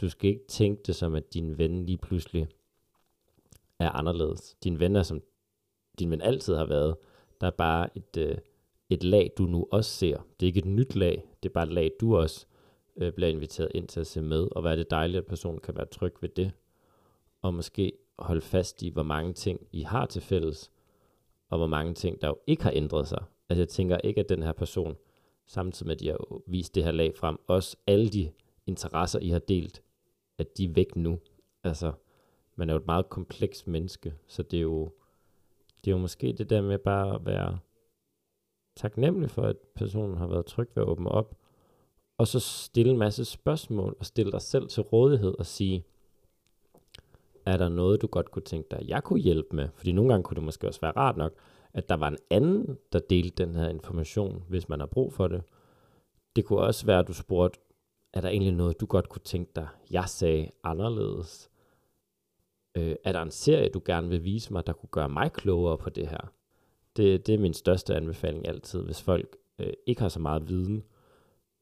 du 0.00 0.08
skal 0.08 0.30
ikke 0.30 0.46
tænke 0.48 0.82
det 0.86 0.96
som, 0.96 1.14
at 1.14 1.34
din 1.34 1.58
ven 1.58 1.86
lige 1.86 1.98
pludselig 1.98 2.48
er 3.78 3.90
anderledes. 3.90 4.56
Din 4.64 4.80
ven 4.80 4.96
er 4.96 5.02
som 5.02 5.22
din 5.98 6.10
ven 6.10 6.20
altid 6.20 6.54
har 6.54 6.66
været. 6.66 6.96
Der 7.40 7.46
er 7.46 7.50
bare 7.50 7.88
et, 7.96 8.16
øh, 8.18 8.36
et 8.90 9.04
lag, 9.04 9.30
du 9.38 9.42
nu 9.42 9.66
også 9.70 9.90
ser. 9.90 10.16
Det 10.40 10.46
er 10.46 10.48
ikke 10.48 10.58
et 10.58 10.64
nyt 10.64 10.94
lag, 10.94 11.24
det 11.42 11.48
er 11.48 11.52
bare 11.52 11.64
et 11.64 11.72
lag, 11.72 11.90
du 12.00 12.16
også 12.16 12.46
øh, 12.96 13.12
bliver 13.12 13.28
inviteret 13.28 13.70
ind 13.74 13.88
til 13.88 14.00
at 14.00 14.06
se 14.06 14.22
med. 14.22 14.48
Og 14.52 14.62
hvad 14.62 14.72
er 14.72 14.76
det 14.76 14.90
dejligt, 14.90 15.18
at 15.18 15.26
personen 15.26 15.60
kan 15.60 15.76
være 15.76 15.86
tryg 15.86 16.14
ved 16.20 16.28
det. 16.28 16.52
Og 17.42 17.54
måske 17.54 17.92
holde 18.18 18.40
fast 18.40 18.82
i, 18.82 18.88
hvor 18.88 19.02
mange 19.02 19.32
ting 19.32 19.60
I 19.72 19.82
har 19.82 20.06
til 20.06 20.22
fælles, 20.22 20.70
og 21.48 21.58
hvor 21.58 21.66
mange 21.66 21.94
ting, 21.94 22.22
der 22.22 22.28
jo 22.28 22.38
ikke 22.46 22.62
har 22.62 22.72
ændret 22.74 23.08
sig. 23.08 23.24
Altså 23.48 23.60
jeg 23.60 23.68
tænker 23.68 23.98
ikke, 23.98 24.20
at 24.20 24.28
den 24.28 24.42
her 24.42 24.52
person, 24.52 24.96
samtidig 25.46 25.86
med 25.86 25.94
at 25.94 26.00
de 26.00 26.08
har 26.08 26.40
vist 26.46 26.74
det 26.74 26.84
her 26.84 26.90
lag 26.90 27.16
frem, 27.16 27.38
også 27.46 27.76
alle 27.86 28.08
de 28.08 28.30
interesser, 28.66 29.18
I 29.18 29.28
har 29.28 29.38
delt, 29.38 29.82
at 30.38 30.58
de 30.58 30.64
er 30.64 30.72
væk 30.72 30.96
nu. 30.96 31.18
Altså, 31.64 31.92
man 32.56 32.68
er 32.68 32.74
jo 32.74 32.78
et 32.78 32.86
meget 32.86 33.08
komplekst 33.08 33.68
menneske, 33.68 34.14
så 34.26 34.42
det 34.42 34.56
er 34.56 34.62
jo, 34.62 34.92
det 35.84 35.90
er 35.90 35.94
jo 35.94 35.98
måske 35.98 36.32
det 36.32 36.50
der 36.50 36.62
med 36.62 36.78
bare 36.78 37.14
at 37.14 37.26
være 37.26 37.58
taknemmelig 38.76 39.30
for, 39.30 39.42
at 39.42 39.56
personen 39.74 40.16
har 40.16 40.26
været 40.26 40.46
tryg 40.46 40.68
ved 40.74 40.82
at 40.82 40.88
åbne 40.88 41.08
op, 41.08 41.34
og 42.18 42.28
så 42.28 42.40
stille 42.40 42.92
en 42.92 42.98
masse 42.98 43.24
spørgsmål, 43.24 43.96
og 43.98 44.06
stille 44.06 44.32
dig 44.32 44.42
selv 44.42 44.68
til 44.68 44.82
rådighed 44.82 45.34
og 45.38 45.46
sige, 45.46 45.84
er 47.46 47.56
der 47.56 47.68
noget, 47.68 48.02
du 48.02 48.06
godt 48.06 48.30
kunne 48.30 48.42
tænke 48.42 48.68
dig, 48.70 48.88
jeg 48.88 49.04
kunne 49.04 49.20
hjælpe 49.20 49.56
med? 49.56 49.68
Fordi 49.74 49.92
nogle 49.92 50.12
gange 50.12 50.24
kunne 50.24 50.34
det 50.34 50.44
måske 50.44 50.66
også 50.66 50.80
være 50.80 50.96
rart 50.96 51.16
nok, 51.16 51.32
at 51.72 51.88
der 51.88 51.94
var 51.94 52.08
en 52.08 52.18
anden, 52.30 52.78
der 52.92 52.98
delte 52.98 53.44
den 53.44 53.54
her 53.54 53.68
information, 53.68 54.44
hvis 54.48 54.68
man 54.68 54.80
har 54.80 54.86
brug 54.86 55.12
for 55.12 55.28
det. 55.28 55.42
Det 56.36 56.44
kunne 56.44 56.58
også 56.58 56.86
være, 56.86 56.98
at 56.98 57.08
du 57.08 57.12
spurgte, 57.12 57.60
er 58.12 58.20
der 58.20 58.28
egentlig 58.28 58.52
noget, 58.52 58.80
du 58.80 58.86
godt 58.86 59.08
kunne 59.08 59.22
tænke 59.24 59.52
dig, 59.56 59.68
jeg 59.90 60.08
sagde 60.08 60.50
anderledes? 60.64 61.49
Øh, 62.74 62.96
er 63.04 63.12
der 63.12 63.22
en 63.22 63.30
serie, 63.30 63.68
du 63.68 63.82
gerne 63.84 64.08
vil 64.08 64.24
vise 64.24 64.52
mig, 64.52 64.66
der 64.66 64.72
kunne 64.72 64.88
gøre 64.90 65.08
mig 65.08 65.32
klogere 65.32 65.78
på 65.78 65.90
det 65.90 66.08
her? 66.08 66.32
Det, 66.96 67.26
det 67.26 67.34
er 67.34 67.38
min 67.38 67.54
største 67.54 67.94
anbefaling 67.94 68.48
altid. 68.48 68.82
Hvis 68.82 69.02
folk 69.02 69.36
øh, 69.58 69.72
ikke 69.86 70.00
har 70.00 70.08
så 70.08 70.20
meget 70.20 70.48
viden, 70.48 70.82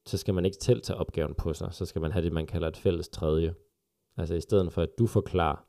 så 0.07 0.17
skal 0.17 0.35
man 0.35 0.45
ikke 0.45 0.57
selv 0.61 0.83
tage 0.83 0.97
opgaven 0.97 1.35
på 1.35 1.53
sig. 1.53 1.69
Så 1.73 1.87
skal 1.87 2.03
man 2.03 2.13
have 2.13 2.25
det, 2.25 2.33
man 2.33 2.47
kalder 2.47 2.69
et 2.69 2.77
fælles 2.77 3.09
tredje. 3.09 3.55
Altså 4.17 4.35
i 4.35 4.41
stedet 4.41 4.73
for, 4.73 4.83
at 4.83 4.99
du 4.99 5.07
forklarer, 5.07 5.65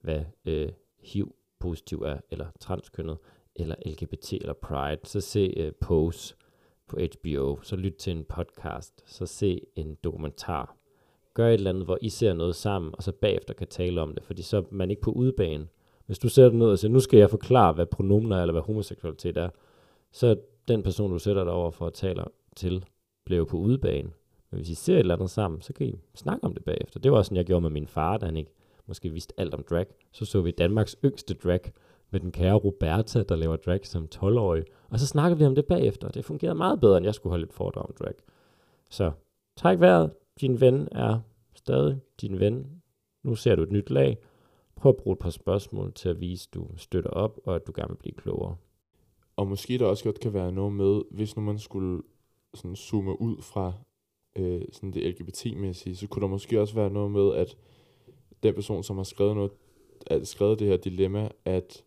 hvad 0.00 0.24
øh, 0.44 0.68
HIV-positiv 1.02 2.02
er, 2.02 2.18
eller 2.30 2.46
transkønnet, 2.60 3.18
eller 3.56 3.74
LGBT, 3.86 4.32
eller 4.32 4.52
Pride, 4.52 5.00
så 5.04 5.20
se 5.20 5.54
øh, 5.56 5.72
Pose 5.80 6.34
på 6.88 6.96
HBO, 6.96 7.58
så 7.62 7.76
lyt 7.76 7.94
til 7.94 8.16
en 8.16 8.24
podcast, 8.24 9.02
så 9.06 9.26
se 9.26 9.60
en 9.76 9.94
dokumentar. 10.04 10.76
Gør 11.34 11.48
et 11.48 11.54
eller 11.54 11.70
andet, 11.70 11.84
hvor 11.84 11.98
I 12.00 12.08
ser 12.08 12.32
noget 12.32 12.56
sammen, 12.56 12.94
og 12.96 13.02
så 13.02 13.12
bagefter 13.12 13.54
kan 13.54 13.66
tale 13.66 14.00
om 14.00 14.14
det, 14.14 14.24
fordi 14.24 14.42
så 14.42 14.56
er 14.56 14.62
man 14.70 14.90
ikke 14.90 15.02
på 15.02 15.10
udebane. 15.10 15.66
Hvis 16.06 16.18
du 16.18 16.28
sætter 16.28 16.58
ned 16.58 16.66
og 16.66 16.78
siger, 16.78 16.92
nu 16.92 17.00
skal 17.00 17.18
jeg 17.18 17.30
forklare, 17.30 17.72
hvad 17.72 17.86
pronomener 17.86 18.36
er, 18.36 18.40
eller 18.40 18.52
hvad 18.52 18.62
homoseksualitet 18.62 19.36
er, 19.36 19.48
så 20.12 20.36
den 20.68 20.82
person, 20.82 21.10
du 21.10 21.18
sætter 21.18 21.44
dig 21.44 21.52
over 21.52 21.70
for 21.70 21.86
at 21.86 21.92
tale 21.92 22.24
til, 22.56 22.84
bliver 23.24 23.44
på 23.44 23.56
udebane. 23.56 24.10
Men 24.50 24.58
hvis 24.58 24.70
I 24.70 24.74
ser 24.74 24.94
et 24.94 24.98
eller 24.98 25.14
andet 25.14 25.30
sammen, 25.30 25.60
så 25.60 25.72
kan 25.72 25.86
I 25.86 25.94
snakke 26.14 26.44
om 26.44 26.54
det 26.54 26.64
bagefter. 26.64 27.00
Det 27.00 27.12
var 27.12 27.18
også 27.18 27.28
sådan, 27.28 27.36
jeg 27.36 27.44
gjorde 27.44 27.60
med 27.60 27.70
min 27.70 27.86
far, 27.86 28.18
da 28.18 28.26
han 28.26 28.36
ikke 28.36 28.50
måske 28.86 29.10
vidste 29.10 29.34
alt 29.36 29.54
om 29.54 29.64
drag. 29.70 29.86
Så 30.12 30.24
så 30.24 30.40
vi 30.40 30.50
Danmarks 30.50 30.96
yngste 31.04 31.34
drag 31.34 31.60
med 32.10 32.20
den 32.20 32.32
kære 32.32 32.54
Roberta, 32.54 33.22
der 33.22 33.36
laver 33.36 33.56
drag 33.56 33.86
som 33.86 34.08
12-årig. 34.14 34.64
Og 34.90 35.00
så 35.00 35.06
snakkede 35.06 35.38
vi 35.38 35.44
om 35.44 35.54
det 35.54 35.66
bagefter, 35.66 36.08
det 36.08 36.24
fungerede 36.24 36.54
meget 36.54 36.80
bedre, 36.80 36.96
end 36.96 37.06
jeg 37.06 37.14
skulle 37.14 37.30
holde 37.30 37.44
et 37.44 37.52
foredrag 37.52 37.84
om 37.84 37.94
drag. 38.00 38.14
Så 38.90 39.12
træk 39.56 39.80
vejret. 39.80 40.10
Din 40.40 40.60
ven 40.60 40.88
er 40.92 41.20
stadig 41.54 42.00
din 42.20 42.40
ven. 42.40 42.82
Nu 43.22 43.34
ser 43.34 43.56
du 43.56 43.62
et 43.62 43.72
nyt 43.72 43.90
lag. 43.90 44.18
Prøv 44.76 44.90
at 44.90 44.96
bruge 44.96 45.12
et 45.12 45.18
par 45.18 45.30
spørgsmål 45.30 45.92
til 45.92 46.08
at 46.08 46.20
vise, 46.20 46.48
at 46.50 46.54
du 46.54 46.68
støtter 46.76 47.10
op, 47.10 47.38
og 47.44 47.54
at 47.54 47.66
du 47.66 47.72
gerne 47.74 47.88
vil 47.88 47.96
blive 47.96 48.14
klogere. 48.14 48.56
Og 49.36 49.48
måske 49.48 49.78
der 49.78 49.86
også 49.86 50.04
godt 50.04 50.20
kan 50.20 50.34
være 50.34 50.52
noget 50.52 50.72
med, 50.72 51.02
hvis 51.10 51.36
nu 51.36 51.42
man 51.42 51.58
skulle 51.58 52.02
sådan 52.54 52.76
zoome 52.76 53.20
ud 53.20 53.42
fra 53.42 53.72
øh, 54.36 54.62
sådan 54.72 54.92
det 54.92 55.02
LGBT-mæssige, 55.10 55.96
så 55.96 56.08
kunne 56.08 56.20
der 56.20 56.28
måske 56.28 56.60
også 56.60 56.74
være 56.74 56.90
noget 56.90 57.10
med, 57.10 57.34
at 57.34 57.56
den 58.42 58.54
person, 58.54 58.82
som 58.82 58.96
har 58.96 59.04
skrevet, 59.04 59.36
noget, 59.36 59.52
at 60.06 60.28
skrevet 60.28 60.58
det 60.58 60.68
her 60.68 60.76
dilemma, 60.76 61.28
at 61.44 61.84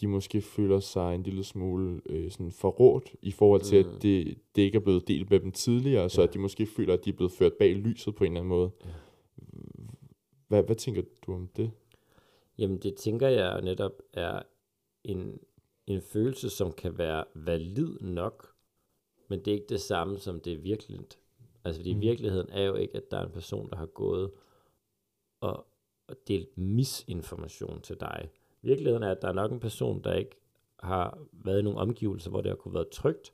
de 0.00 0.06
måske 0.06 0.40
føler 0.40 0.80
sig 0.80 1.14
en 1.14 1.22
lille 1.22 1.44
smule 1.44 2.00
øh, 2.06 2.30
sådan 2.30 2.52
forrådt 2.52 3.14
i 3.22 3.32
forhold 3.32 3.60
til, 3.60 3.86
mm. 3.86 3.94
at 3.94 4.02
det, 4.02 4.38
det 4.56 4.62
ikke 4.62 4.76
er 4.76 4.82
blevet 4.82 5.08
delt 5.08 5.30
med 5.30 5.40
dem 5.40 5.52
tidligere, 5.52 6.02
ja. 6.02 6.08
så 6.08 6.22
at 6.22 6.34
de 6.34 6.38
måske 6.38 6.66
føler, 6.66 6.94
at 6.94 7.04
de 7.04 7.10
er 7.10 7.14
blevet 7.14 7.32
ført 7.32 7.52
bag 7.52 7.74
lyset 7.74 8.14
på 8.14 8.24
en 8.24 8.32
eller 8.32 8.40
anden 8.40 8.48
måde. 8.48 8.70
Ja. 8.84 8.90
Hvad, 10.48 10.62
hvad 10.62 10.76
tænker 10.76 11.02
du 11.26 11.34
om 11.34 11.48
det? 11.56 11.70
Jamen 12.58 12.78
det 12.78 12.94
tænker 12.94 13.28
jeg 13.28 13.62
netop 13.62 13.92
er 14.12 14.42
en, 15.04 15.38
en 15.86 16.00
følelse, 16.00 16.50
som 16.50 16.72
kan 16.72 16.98
være 16.98 17.24
valid 17.34 18.00
nok, 18.00 18.54
men 19.28 19.38
det 19.38 19.48
er 19.48 19.54
ikke 19.54 19.68
det 19.68 19.80
samme, 19.80 20.18
som 20.18 20.40
det 20.40 20.52
er 20.52 20.58
virkeligt. 20.58 21.18
Altså 21.64 21.80
fordi 21.80 21.94
mm. 21.94 22.00
virkeligheden 22.00 22.48
er 22.50 22.62
jo 22.62 22.74
ikke, 22.74 22.96
at 22.96 23.10
der 23.10 23.18
er 23.18 23.24
en 23.24 23.32
person, 23.32 23.70
der 23.70 23.76
har 23.76 23.86
gået 23.86 24.30
og, 25.40 25.66
og 26.08 26.16
delt 26.28 26.58
misinformation 26.58 27.80
til 27.80 28.00
dig. 28.00 28.28
Virkeligheden 28.66 29.02
er, 29.02 29.10
at 29.10 29.22
der 29.22 29.28
er 29.28 29.32
nok 29.32 29.52
en 29.52 29.60
person, 29.60 30.00
der 30.04 30.14
ikke 30.14 30.36
har 30.80 31.18
været 31.32 31.58
i 31.58 31.62
nogle 31.62 31.78
omgivelser, 31.78 32.30
hvor 32.30 32.40
det 32.40 32.50
har 32.50 32.56
kunne 32.56 32.74
være 32.74 32.90
trygt, 32.92 33.32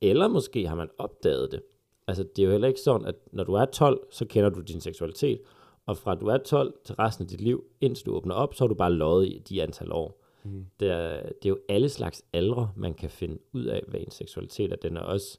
eller 0.00 0.28
måske 0.28 0.68
har 0.68 0.74
man 0.74 0.90
opdaget 0.98 1.52
det. 1.52 1.62
Altså 2.06 2.22
det 2.22 2.42
er 2.42 2.46
jo 2.46 2.50
heller 2.50 2.68
ikke 2.68 2.80
sådan, 2.80 3.06
at 3.06 3.14
når 3.32 3.44
du 3.44 3.54
er 3.54 3.64
12, 3.64 4.06
så 4.10 4.24
kender 4.24 4.50
du 4.50 4.60
din 4.60 4.80
seksualitet, 4.80 5.40
og 5.86 5.96
fra 5.96 6.14
du 6.14 6.26
er 6.26 6.36
12 6.36 6.74
til 6.84 6.94
resten 6.94 7.24
af 7.24 7.28
dit 7.28 7.40
liv, 7.40 7.64
indtil 7.80 8.06
du 8.06 8.14
åbner 8.14 8.34
op, 8.34 8.54
så 8.54 8.64
har 8.64 8.68
du 8.68 8.74
bare 8.74 8.92
løjet 8.92 9.26
i 9.26 9.38
de 9.48 9.62
antal 9.62 9.92
år. 9.92 10.20
Mm. 10.44 10.66
Det, 10.80 10.90
er, 10.90 11.22
det 11.22 11.44
er 11.44 11.48
jo 11.48 11.58
alle 11.68 11.88
slags 11.88 12.24
aldre, 12.32 12.72
man 12.76 12.94
kan 12.94 13.10
finde 13.10 13.38
ud 13.52 13.64
af, 13.64 13.82
hvad 13.88 14.00
en 14.00 14.10
seksualitet 14.10 14.72
er. 14.72 14.76
Den 14.76 14.96
er 14.96 15.00
også 15.00 15.38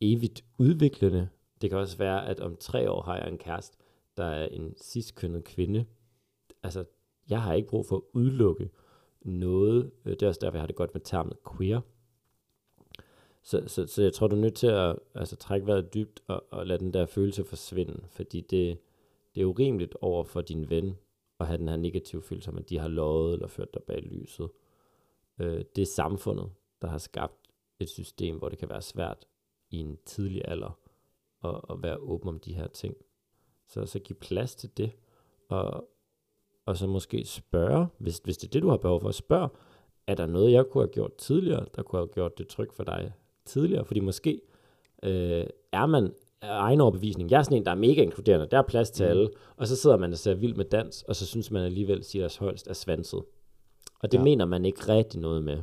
evigt 0.00 0.44
udviklende. 0.58 1.28
Det 1.60 1.70
kan 1.70 1.78
også 1.78 1.98
være, 1.98 2.26
at 2.26 2.40
om 2.40 2.56
tre 2.60 2.90
år 2.90 3.02
har 3.02 3.16
jeg 3.16 3.28
en 3.28 3.38
kæreste, 3.38 3.76
der 4.16 4.24
er 4.24 4.46
en 4.46 4.74
ciskønnet 4.82 5.44
kvinde. 5.44 5.84
Altså, 6.62 6.84
jeg 7.30 7.42
har 7.42 7.54
ikke 7.54 7.68
brug 7.68 7.86
for 7.86 7.96
at 7.96 8.02
udelukke 8.12 8.70
noget. 9.22 9.90
Det 10.04 10.22
er 10.22 10.28
også 10.28 10.40
derfor, 10.42 10.56
jeg 10.56 10.62
har 10.62 10.66
det 10.66 10.76
godt 10.76 10.94
med 10.94 11.02
termet 11.04 11.36
queer. 11.56 11.80
Så, 13.42 13.64
så, 13.66 13.86
så 13.86 14.02
jeg 14.02 14.12
tror, 14.12 14.26
du 14.26 14.36
er 14.36 14.40
nødt 14.40 14.54
til 14.54 14.66
at 14.66 14.96
altså, 15.14 15.36
trække 15.36 15.66
vejret 15.66 15.94
dybt 15.94 16.22
og, 16.26 16.44
og 16.50 16.66
lade 16.66 16.78
den 16.78 16.94
der 16.94 17.06
følelse 17.06 17.44
forsvinde, 17.44 18.04
fordi 18.08 18.40
det, 18.40 18.78
det 19.34 19.40
er 19.40 19.44
urimeligt 19.44 19.96
over 20.00 20.24
for 20.24 20.40
din 20.40 20.70
ven 20.70 20.96
at 21.40 21.46
have 21.46 21.58
den 21.58 21.68
her 21.68 21.76
negative 21.76 22.22
følelse 22.22 22.50
om, 22.50 22.58
at 22.58 22.70
de 22.70 22.78
har 22.78 22.88
lovet 22.88 23.32
eller 23.32 23.48
ført 23.48 23.74
dig 23.74 23.82
bag 23.82 24.02
lyset. 24.02 24.48
Øh, 25.38 25.64
det 25.76 25.82
er 25.82 25.86
samfundet, 25.86 26.50
der 26.82 26.88
har 26.88 26.98
skabt 26.98 27.50
et 27.80 27.88
system, 27.88 28.38
hvor 28.38 28.48
det 28.48 28.58
kan 28.58 28.68
være 28.68 28.82
svært 28.82 29.26
i 29.70 29.78
en 29.78 29.98
tidlig 30.04 30.42
alder 30.44 30.78
at, 31.44 31.60
at 31.70 31.82
være 31.82 31.96
åben 31.96 32.28
om 32.28 32.38
de 32.38 32.54
her 32.54 32.66
ting. 32.66 32.96
Så, 33.68 33.86
så 33.86 33.98
giv 33.98 34.16
plads 34.16 34.54
til 34.54 34.76
det, 34.76 34.92
og, 35.48 35.88
og 36.66 36.76
så 36.76 36.86
måske 36.86 37.24
spørge, 37.24 37.86
hvis, 37.98 38.20
hvis 38.24 38.36
det 38.36 38.48
er 38.48 38.50
det, 38.50 38.62
du 38.62 38.68
har 38.68 38.76
behov 38.76 39.00
for 39.00 39.08
at 39.08 39.14
spørge, 39.14 39.48
er 40.06 40.14
der 40.14 40.26
noget, 40.26 40.52
jeg 40.52 40.64
kunne 40.64 40.82
have 40.84 40.92
gjort 40.92 41.14
tidligere, 41.14 41.66
der 41.76 41.82
kunne 41.82 42.00
have 42.00 42.08
gjort 42.08 42.38
det 42.38 42.48
trygt 42.48 42.74
for 42.74 42.84
dig 42.84 43.12
tidligere? 43.44 43.84
Fordi 43.84 44.00
måske 44.00 44.40
øh, 45.02 45.46
er 45.72 45.86
man 45.86 46.12
egen 46.42 46.80
overbevisning. 46.80 47.30
Jeg 47.30 47.38
er 47.38 47.42
sådan 47.42 47.58
en, 47.58 47.64
der 47.64 47.70
er 47.70 47.74
mega 47.74 48.02
inkluderende. 48.02 48.46
Der 48.50 48.58
er 48.58 48.62
plads 48.62 48.90
til 48.90 49.04
mm. 49.04 49.10
alle. 49.10 49.30
Og 49.56 49.66
så 49.66 49.76
sidder 49.76 49.96
man 49.96 50.12
og 50.12 50.18
ser 50.18 50.34
vild 50.34 50.54
med 50.54 50.64
dans, 50.64 51.02
og 51.02 51.16
så 51.16 51.26
synes 51.26 51.50
man 51.50 51.62
alligevel, 51.62 52.04
Silas 52.04 52.36
Holst 52.36 52.68
er 52.68 52.72
svanset. 52.72 53.22
Og 54.00 54.12
det 54.12 54.18
ja. 54.18 54.22
mener 54.22 54.44
man 54.44 54.64
ikke 54.64 54.88
rigtig 54.88 55.20
noget 55.20 55.42
med. 55.42 55.62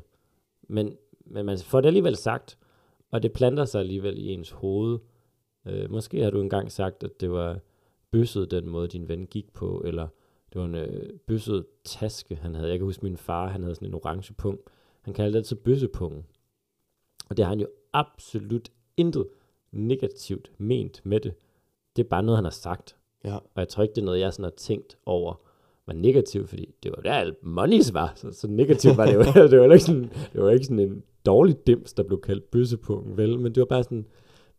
Men, 0.69 0.97
men 1.25 1.45
man 1.45 1.57
får 1.57 1.81
det 1.81 1.87
alligevel 1.87 2.15
sagt, 2.15 2.57
og 3.11 3.23
det 3.23 3.33
planter 3.33 3.65
sig 3.65 3.79
alligevel 3.79 4.17
i 4.17 4.27
ens 4.27 4.51
hoved. 4.51 4.99
Øh, 5.67 5.91
måske 5.91 6.23
har 6.23 6.29
du 6.29 6.41
engang 6.41 6.71
sagt, 6.71 7.03
at 7.03 7.21
det 7.21 7.31
var 7.31 7.59
bøsset 8.11 8.51
den 8.51 8.69
måde, 8.69 8.87
din 8.87 9.07
ven 9.09 9.25
gik 9.25 9.53
på, 9.53 9.81
eller 9.85 10.07
det 10.53 10.61
var 10.61 10.65
en 10.65 10.75
øh, 10.75 11.09
bøsset 11.27 11.65
taske, 11.83 12.35
han 12.35 12.55
havde. 12.55 12.69
Jeg 12.69 12.79
kan 12.79 12.85
huske 12.85 13.05
min 13.05 13.17
far, 13.17 13.47
han 13.47 13.61
havde 13.61 13.75
sådan 13.75 13.87
en 13.87 13.93
orange 13.93 14.33
punkt. 14.33 14.61
Han 15.01 15.13
kaldte 15.13 15.39
det 15.39 15.47
så 15.47 15.55
bøssepungen. 15.55 16.25
Og 17.29 17.37
det 17.37 17.45
har 17.45 17.49
han 17.49 17.59
jo 17.59 17.67
absolut 17.93 18.69
intet 18.97 19.27
negativt 19.71 20.51
ment 20.57 21.01
med 21.05 21.19
det. 21.19 21.33
Det 21.95 22.03
er 22.03 22.09
bare 22.09 22.23
noget, 22.23 22.37
han 22.37 22.45
har 22.45 22.51
sagt. 22.51 22.95
Ja. 23.23 23.35
Og 23.35 23.51
jeg 23.55 23.67
tror 23.67 23.83
ikke, 23.83 23.93
det 23.95 24.01
er 24.01 24.05
noget, 24.05 24.19
jeg 24.19 24.33
sådan 24.33 24.43
har 24.43 24.51
tænkt 24.57 24.97
over, 25.05 25.33
var 25.87 25.93
negativt, 25.93 26.49
fordi 26.49 26.75
det 26.83 26.91
var 26.95 27.01
der 27.01 27.13
alt 27.13 27.43
monies 27.43 27.93
var. 27.93 28.13
Så, 28.15 28.31
så 28.31 28.47
negativt 28.47 28.97
var 28.97 29.05
det 29.05 29.13
jo. 29.13 29.19
det, 29.51 29.59
var 29.59 29.73
ikke 29.73 29.85
sådan, 29.85 30.11
det 30.33 30.41
var 30.41 30.49
ikke 30.49 30.65
sådan 30.65 30.79
en 30.79 31.03
dårlig 31.25 31.67
dims, 31.67 31.93
der 31.93 32.03
blev 32.03 32.21
kaldt 32.21 32.51
bøssepungen, 32.51 33.17
vel? 33.17 33.39
Men 33.39 33.55
det 33.55 33.61
var 33.61 33.65
bare 33.65 33.83
sådan, 33.83 34.05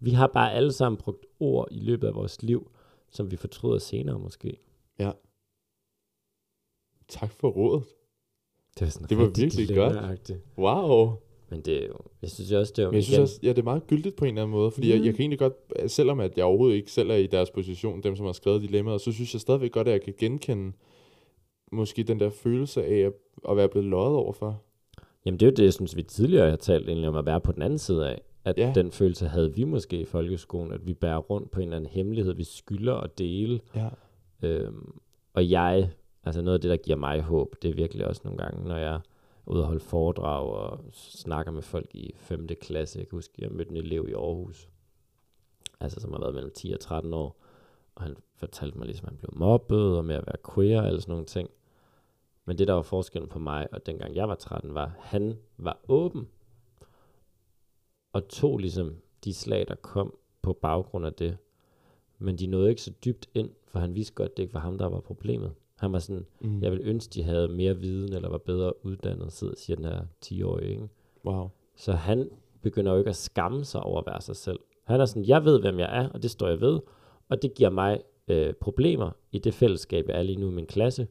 vi 0.00 0.10
har 0.10 0.26
bare 0.26 0.52
alle 0.52 0.72
sammen 0.72 0.96
brugt 0.96 1.26
ord 1.40 1.68
i 1.70 1.80
løbet 1.80 2.08
af 2.08 2.14
vores 2.14 2.42
liv, 2.42 2.70
som 3.10 3.30
vi 3.30 3.36
fortryder 3.36 3.78
senere 3.78 4.18
måske. 4.18 4.56
Ja. 4.98 5.10
Tak 7.08 7.30
for 7.32 7.48
rådet. 7.48 7.84
Det 8.78 8.80
var, 8.80 8.88
sådan 8.90 9.08
det 9.08 9.18
var 9.18 9.30
virkelig 9.36 9.76
godt. 9.76 10.30
Wow. 10.58 11.12
Men 11.50 11.60
det 11.60 11.82
er 11.82 11.86
jo, 11.86 11.96
jeg 12.22 12.30
synes 12.30 12.52
også, 12.52 12.72
det 12.76 12.82
er 12.82 12.86
Men 12.86 12.94
jeg 12.94 13.04
synes 13.04 13.18
også, 13.18 13.40
ja, 13.42 13.48
det 13.48 13.58
er 13.58 13.62
meget 13.62 13.86
gyldigt 13.86 14.16
på 14.16 14.24
en 14.24 14.28
eller 14.28 14.42
anden 14.42 14.56
måde, 14.56 14.70
fordi 14.70 14.86
mm. 14.86 14.98
jeg, 14.98 15.06
jeg 15.06 15.14
kan 15.14 15.20
egentlig 15.20 15.38
godt, 15.38 15.54
selvom 15.86 16.20
at 16.20 16.36
jeg 16.36 16.44
overhovedet 16.44 16.76
ikke 16.76 16.92
selv 16.92 17.10
er 17.10 17.14
i 17.14 17.26
deres 17.26 17.50
position, 17.50 18.02
dem 18.02 18.16
som 18.16 18.26
har 18.26 18.32
skrevet 18.32 18.62
dilemmaet, 18.62 19.00
så 19.00 19.12
synes 19.12 19.34
jeg 19.34 19.40
stadigvæk 19.40 19.72
godt, 19.72 19.88
at 19.88 19.92
jeg 19.92 20.02
kan 20.02 20.14
genkende 20.18 20.72
måske 21.72 22.02
den 22.02 22.20
der 22.20 22.30
følelse 22.30 22.84
af 22.84 22.96
at, 22.98 23.12
at 23.48 23.56
være 23.56 23.68
blevet 23.68 23.88
løjet 23.88 24.16
overfor. 24.16 24.62
Jamen 25.26 25.40
det 25.40 25.46
er 25.46 25.50
jo 25.50 25.54
det, 25.54 25.64
jeg 25.64 25.72
synes, 25.72 25.96
vi 25.96 26.02
tidligere 26.02 26.50
har 26.50 26.56
talt 26.56 26.88
egentlig 26.88 27.08
om 27.08 27.16
at 27.16 27.26
være 27.26 27.40
på 27.40 27.52
den 27.52 27.62
anden 27.62 27.78
side 27.78 28.08
af. 28.08 28.22
At 28.44 28.58
ja. 28.58 28.72
den 28.74 28.90
følelse 28.90 29.28
havde 29.28 29.54
vi 29.54 29.64
måske 29.64 30.00
i 30.00 30.04
folkeskolen, 30.04 30.72
at 30.72 30.86
vi 30.86 30.94
bærer 30.94 31.18
rundt 31.18 31.50
på 31.50 31.60
en 31.60 31.66
eller 31.66 31.76
anden 31.76 31.90
hemmelighed, 31.90 32.34
vi 32.34 32.44
skylder 32.44 32.94
at 32.94 33.18
dele. 33.18 33.60
Ja. 33.76 33.88
Øhm, 34.42 35.00
og 35.34 35.50
jeg, 35.50 35.90
altså 36.24 36.42
noget 36.42 36.54
af 36.54 36.60
det, 36.60 36.70
der 36.70 36.76
giver 36.76 36.96
mig 36.96 37.20
håb, 37.20 37.56
det 37.62 37.70
er 37.70 37.74
virkelig 37.74 38.06
også 38.06 38.22
nogle 38.24 38.38
gange, 38.38 38.68
når 38.68 38.76
jeg 38.76 39.00
ude 39.46 39.60
og 39.60 39.66
holde 39.66 39.80
foredrag 39.80 40.46
og 40.46 40.80
snakker 40.92 41.52
med 41.52 41.62
folk 41.62 41.94
i 41.94 42.12
5. 42.16 42.48
klasse. 42.60 42.98
Jeg 42.98 43.08
kan 43.08 43.16
huske, 43.16 43.34
jeg 43.38 43.50
mødte 43.50 43.70
en 43.70 43.76
elev 43.76 44.08
i 44.08 44.12
Aarhus, 44.12 44.68
altså 45.80 46.00
som 46.00 46.12
har 46.12 46.20
været 46.20 46.34
mellem 46.34 46.52
10 46.54 46.72
og 46.72 46.80
13 46.80 47.12
år, 47.14 47.36
og 47.94 48.02
han 48.02 48.16
fortalte 48.34 48.78
mig 48.78 48.86
ligesom, 48.86 49.06
at 49.06 49.10
han 49.10 49.18
blev 49.18 49.30
mobbet, 49.32 49.96
og 49.96 50.04
med 50.04 50.14
at 50.14 50.26
være 50.26 50.52
queer 50.54 50.80
og 50.80 50.86
alle 50.86 51.00
sådan 51.00 51.12
nogle 51.12 51.26
ting. 51.26 51.50
Men 52.44 52.58
det, 52.58 52.68
der 52.68 52.74
var 52.74 52.82
forskellen 52.82 53.28
på 53.28 53.38
mig, 53.38 53.68
og 53.72 53.86
dengang 53.86 54.14
jeg 54.14 54.28
var 54.28 54.34
13, 54.34 54.74
var, 54.74 54.84
at 54.84 54.92
han 54.98 55.38
var 55.56 55.80
åben, 55.88 56.28
og 58.12 58.28
tog 58.28 58.58
ligesom 58.58 58.96
de 59.24 59.34
slag, 59.34 59.68
der 59.68 59.74
kom 59.74 60.14
på 60.42 60.52
baggrund 60.52 61.06
af 61.06 61.12
det. 61.12 61.36
Men 62.18 62.38
de 62.38 62.46
nåede 62.46 62.70
ikke 62.70 62.82
så 62.82 62.92
dybt 63.04 63.28
ind, 63.34 63.50
for 63.64 63.78
han 63.78 63.94
vidste 63.94 64.14
godt, 64.14 64.30
at 64.30 64.36
det 64.36 64.42
ikke 64.42 64.54
var 64.54 64.60
ham, 64.60 64.78
der 64.78 64.86
var 64.86 65.00
problemet. 65.00 65.54
Han 65.82 65.92
var 65.92 65.98
sådan, 65.98 66.26
mm. 66.40 66.62
jeg 66.62 66.72
vil 66.72 66.80
ønske, 66.82 67.10
de 67.14 67.22
havde 67.22 67.48
mere 67.48 67.76
viden, 67.76 68.12
eller 68.12 68.28
var 68.28 68.38
bedre 68.38 68.86
uddannet, 68.86 69.32
sidder 69.32 69.54
siger 69.56 69.76
den 69.76 69.84
her 69.84 70.00
10-årige, 70.24 70.70
ikke? 70.70 70.88
Wow. 71.24 71.48
Så 71.76 71.92
han 71.92 72.30
begynder 72.62 72.92
jo 72.92 72.98
ikke 72.98 73.10
at 73.10 73.16
skamme 73.16 73.64
sig 73.64 73.82
over 73.82 74.00
at 74.00 74.06
være 74.06 74.20
sig 74.20 74.36
selv. 74.36 74.58
Han 74.84 75.00
er 75.00 75.04
sådan, 75.04 75.24
jeg 75.24 75.44
ved, 75.44 75.60
hvem 75.60 75.78
jeg 75.78 75.98
er, 76.02 76.08
og 76.08 76.22
det 76.22 76.30
står 76.30 76.48
jeg 76.48 76.60
ved, 76.60 76.80
og 77.28 77.42
det 77.42 77.54
giver 77.54 77.70
mig 77.70 78.02
øh, 78.28 78.52
problemer 78.52 79.10
i 79.32 79.38
det 79.38 79.54
fællesskab, 79.54 80.08
jeg 80.08 80.18
er 80.18 80.22
lige 80.22 80.40
nu 80.40 80.48
i 80.50 80.54
min 80.54 80.66
klasse. 80.66 81.08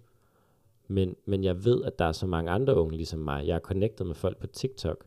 Men, 0.88 1.16
men 1.26 1.44
jeg 1.44 1.66
ved, 1.66 1.84
at 1.84 2.00
der 2.00 2.06
er 2.06 2.12
så 2.12 2.28
mange 2.28 2.52
andre 2.52 2.76
unge 2.76 2.98
ligesom 2.98 3.20
mig. 3.20 3.48
Jeg 3.48 3.56
er 3.56 3.60
connectet 3.60 4.08
med 4.08 4.16
folk 4.16 4.38
på 4.38 4.48
TikTok, 4.48 5.06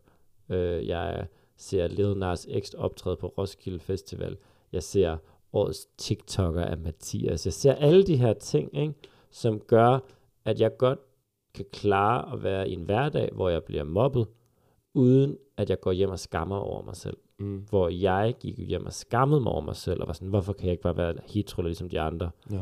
Øh, 0.49 0.87
jeg 0.87 1.27
ser 1.57 1.89
Lil 1.89 2.17
Nas 2.17 2.49
X 2.61 2.75
optræde 2.75 3.17
på 3.17 3.27
Roskilde 3.27 3.81
Festival. 3.81 4.37
Jeg 4.73 4.83
ser 4.83 5.17
årets 5.53 5.89
TikToker 5.99 6.65
af 6.65 6.79
Mathias. 6.79 7.47
Jeg 7.47 7.53
ser 7.53 7.75
alle 7.75 8.03
de 8.03 8.17
her 8.17 8.33
ting, 8.33 8.79
ikke, 8.79 8.95
som 9.35 9.61
gør, 9.61 9.99
at 10.45 10.61
jeg 10.61 10.77
godt 10.77 10.99
kan 11.55 11.65
klare 11.73 12.33
at 12.33 12.43
være 12.43 12.69
i 12.69 12.73
en 12.73 12.83
hverdag, 12.83 13.31
hvor 13.33 13.49
jeg 13.49 13.65
bliver 13.65 13.85
mobbet, 13.85 14.27
uden 14.95 15.39
at 15.57 15.71
jeg 15.71 15.81
går 15.81 15.93
hjem 15.93 16.11
og 16.11 16.19
skammer 16.19 16.57
over 16.57 16.83
mig 16.83 16.97
selv. 16.97 17.17
Mm. 17.39 17.67
Hvor 17.69 17.89
jeg 17.89 18.35
gik 18.41 18.59
hjem 18.59 18.87
og 18.87 18.93
skammede 18.93 19.41
mig 19.41 19.53
over 19.53 19.61
mig 19.61 19.77
selv, 19.77 20.01
og 20.01 20.07
var 20.07 20.13
sådan, 20.13 20.29
hvorfor 20.29 20.53
kan 20.53 20.65
jeg 20.65 20.73
ikke 20.73 20.83
bare 20.83 20.97
være 20.97 21.15
hetero 21.27 21.63
ligesom 21.63 21.89
de 21.89 22.01
andre? 22.01 22.31
Ja. 22.51 22.61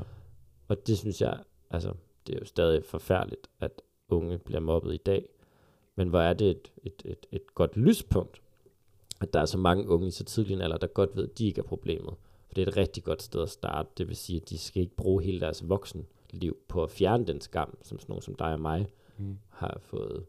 Og 0.68 0.86
det 0.86 0.98
synes 0.98 1.20
jeg, 1.20 1.38
altså, 1.70 1.92
det 2.26 2.34
er 2.34 2.38
jo 2.38 2.44
stadig 2.44 2.84
forfærdeligt, 2.84 3.50
at 3.60 3.82
unge 4.08 4.38
bliver 4.38 4.60
mobbet 4.60 4.94
i 4.94 5.00
dag. 5.06 5.28
Men 5.96 6.08
hvor 6.08 6.20
er 6.20 6.32
det 6.32 6.50
et, 6.50 6.72
et, 6.82 7.02
et, 7.04 7.26
et 7.32 7.54
godt 7.54 7.76
lyspunkt, 7.76 8.42
at 9.20 9.32
der 9.32 9.40
er 9.40 9.44
så 9.44 9.58
mange 9.58 9.88
unge 9.88 10.06
i 10.06 10.10
så 10.10 10.24
tidlig 10.24 10.54
en 10.54 10.60
alder, 10.60 10.76
der 10.76 10.86
godt 10.86 11.16
ved, 11.16 11.28
at 11.28 11.38
de 11.38 11.46
ikke 11.46 11.58
er 11.58 11.64
problemet. 11.64 12.14
For 12.46 12.54
det 12.54 12.62
er 12.62 12.66
et 12.66 12.76
rigtig 12.76 13.04
godt 13.04 13.22
sted 13.22 13.42
at 13.42 13.50
starte. 13.50 13.88
Det 13.98 14.08
vil 14.08 14.16
sige, 14.16 14.40
at 14.40 14.48
de 14.48 14.58
skal 14.58 14.82
ikke 14.82 14.96
bruge 14.96 15.22
hele 15.22 15.40
deres 15.40 15.62
voksenliv 16.32 16.56
på 16.68 16.82
at 16.82 16.90
fjerne 16.90 17.26
den 17.26 17.40
skam, 17.40 17.78
som 17.82 17.98
sådan 17.98 18.12
nogen 18.12 18.22
som 18.22 18.34
dig 18.34 18.52
og 18.52 18.60
mig 18.60 18.86
Mm. 19.18 19.38
har 19.48 19.78
fået 19.80 20.24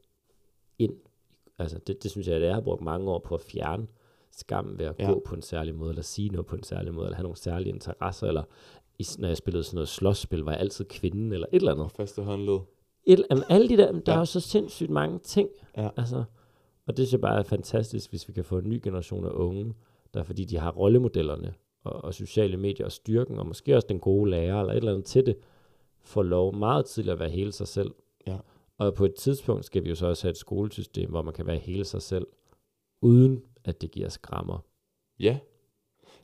ind. 0.80 0.94
Altså 1.60 1.80
det, 1.88 2.04
det 2.04 2.12
synes 2.12 2.28
jeg, 2.28 2.36
at 2.36 2.42
jeg 2.42 2.54
har 2.54 2.62
brugt 2.62 2.82
mange 2.82 3.12
år 3.12 3.20
på 3.20 3.36
at 3.36 3.42
fjerne 3.42 3.88
skam 4.32 4.80
ved 4.80 4.86
at 4.86 4.96
Ja. 5.00 5.12
gå 5.12 5.22
på 5.26 5.36
en 5.36 5.42
særlig 5.42 5.76
måde, 5.76 5.90
eller 5.90 6.02
sige 6.04 6.30
noget 6.30 6.46
på 6.46 6.56
en 6.56 6.64
særlig 6.64 6.94
måde, 6.94 7.06
eller 7.06 7.16
have 7.16 7.24
nogle 7.24 7.38
særlige 7.38 7.74
interesser, 7.74 8.28
eller 8.28 8.44
i, 9.00 9.06
når 9.20 9.28
jeg 9.28 9.38
spillede 9.38 9.64
sådan 9.64 9.76
noget 9.76 9.88
slåsspil, 9.88 10.40
var 10.40 10.52
jeg 10.52 10.60
altid 10.62 10.86
kvinden, 10.86 11.32
eller 11.32 11.48
et 11.52 11.56
eller 11.60 11.72
andet. 11.74 11.92
Faste 11.92 12.22
håndled. 12.22 12.60
Et, 13.06 13.26
jamen, 13.32 13.44
alle 13.50 13.70
de 13.70 13.78
der, 13.78 13.92
der 13.92 14.02
Ja. 14.08 14.14
er 14.14 14.18
jo 14.20 14.26
så 14.26 14.40
sindssygt 14.40 14.90
mange 14.90 15.20
ting. 15.20 15.50
Ja. 15.78 15.90
Altså, 15.98 16.24
og 16.86 16.98
det 16.98 17.08
synes 17.08 17.12
jeg 17.12 17.22
bare 17.22 17.40
er 17.40 17.44
fantastisk, 17.44 18.10
hvis 18.10 18.28
vi 18.28 18.34
kan 18.34 18.46
få 18.46 18.58
en 18.58 18.70
ny 18.70 18.80
generation 18.84 19.26
af 19.26 19.30
unge, 19.32 19.74
der 20.14 20.24
fordi 20.24 20.46
de 20.46 20.58
har 20.58 20.72
rollemodellerne 20.72 21.54
og, 21.84 22.04
og 22.04 22.14
sociale 22.14 22.58
medier 22.58 22.86
og 22.86 22.92
styrken, 22.92 23.40
og 23.40 23.48
måske 23.48 23.76
også 23.76 23.88
den 23.88 24.00
gode 24.00 24.30
lærer 24.32 24.60
eller 24.60 24.74
et 24.74 24.78
eller 24.78 24.92
andet 24.92 25.06
til 25.06 25.26
det, 25.26 25.36
får 26.04 26.24
lov 26.24 26.56
meget 26.56 26.86
tidligere 26.86 27.14
at 27.14 27.20
være 27.20 27.30
hele 27.30 27.52
sig 27.52 27.68
selv. 27.68 27.92
Ja. 28.28 28.38
Og 28.78 28.94
på 28.94 29.06
et 29.06 29.16
tidspunkt 29.16 29.66
skal 29.66 29.84
vi 29.84 29.90
jo 29.90 29.96
så 29.96 30.08
også 30.08 30.24
have 30.24 30.32
et 30.32 30.38
skolesystem, 30.38 31.10
hvor 31.10 31.22
man 31.22 31.34
kan 31.34 31.48
være 31.48 31.58
hele 31.58 31.86
sig 31.86 32.02
selv, 32.02 32.28
uden 33.02 33.42
at 33.66 33.82
det 33.82 33.92
giver 33.92 34.10
skrammer. 34.10 34.66
Ja. 35.20 35.38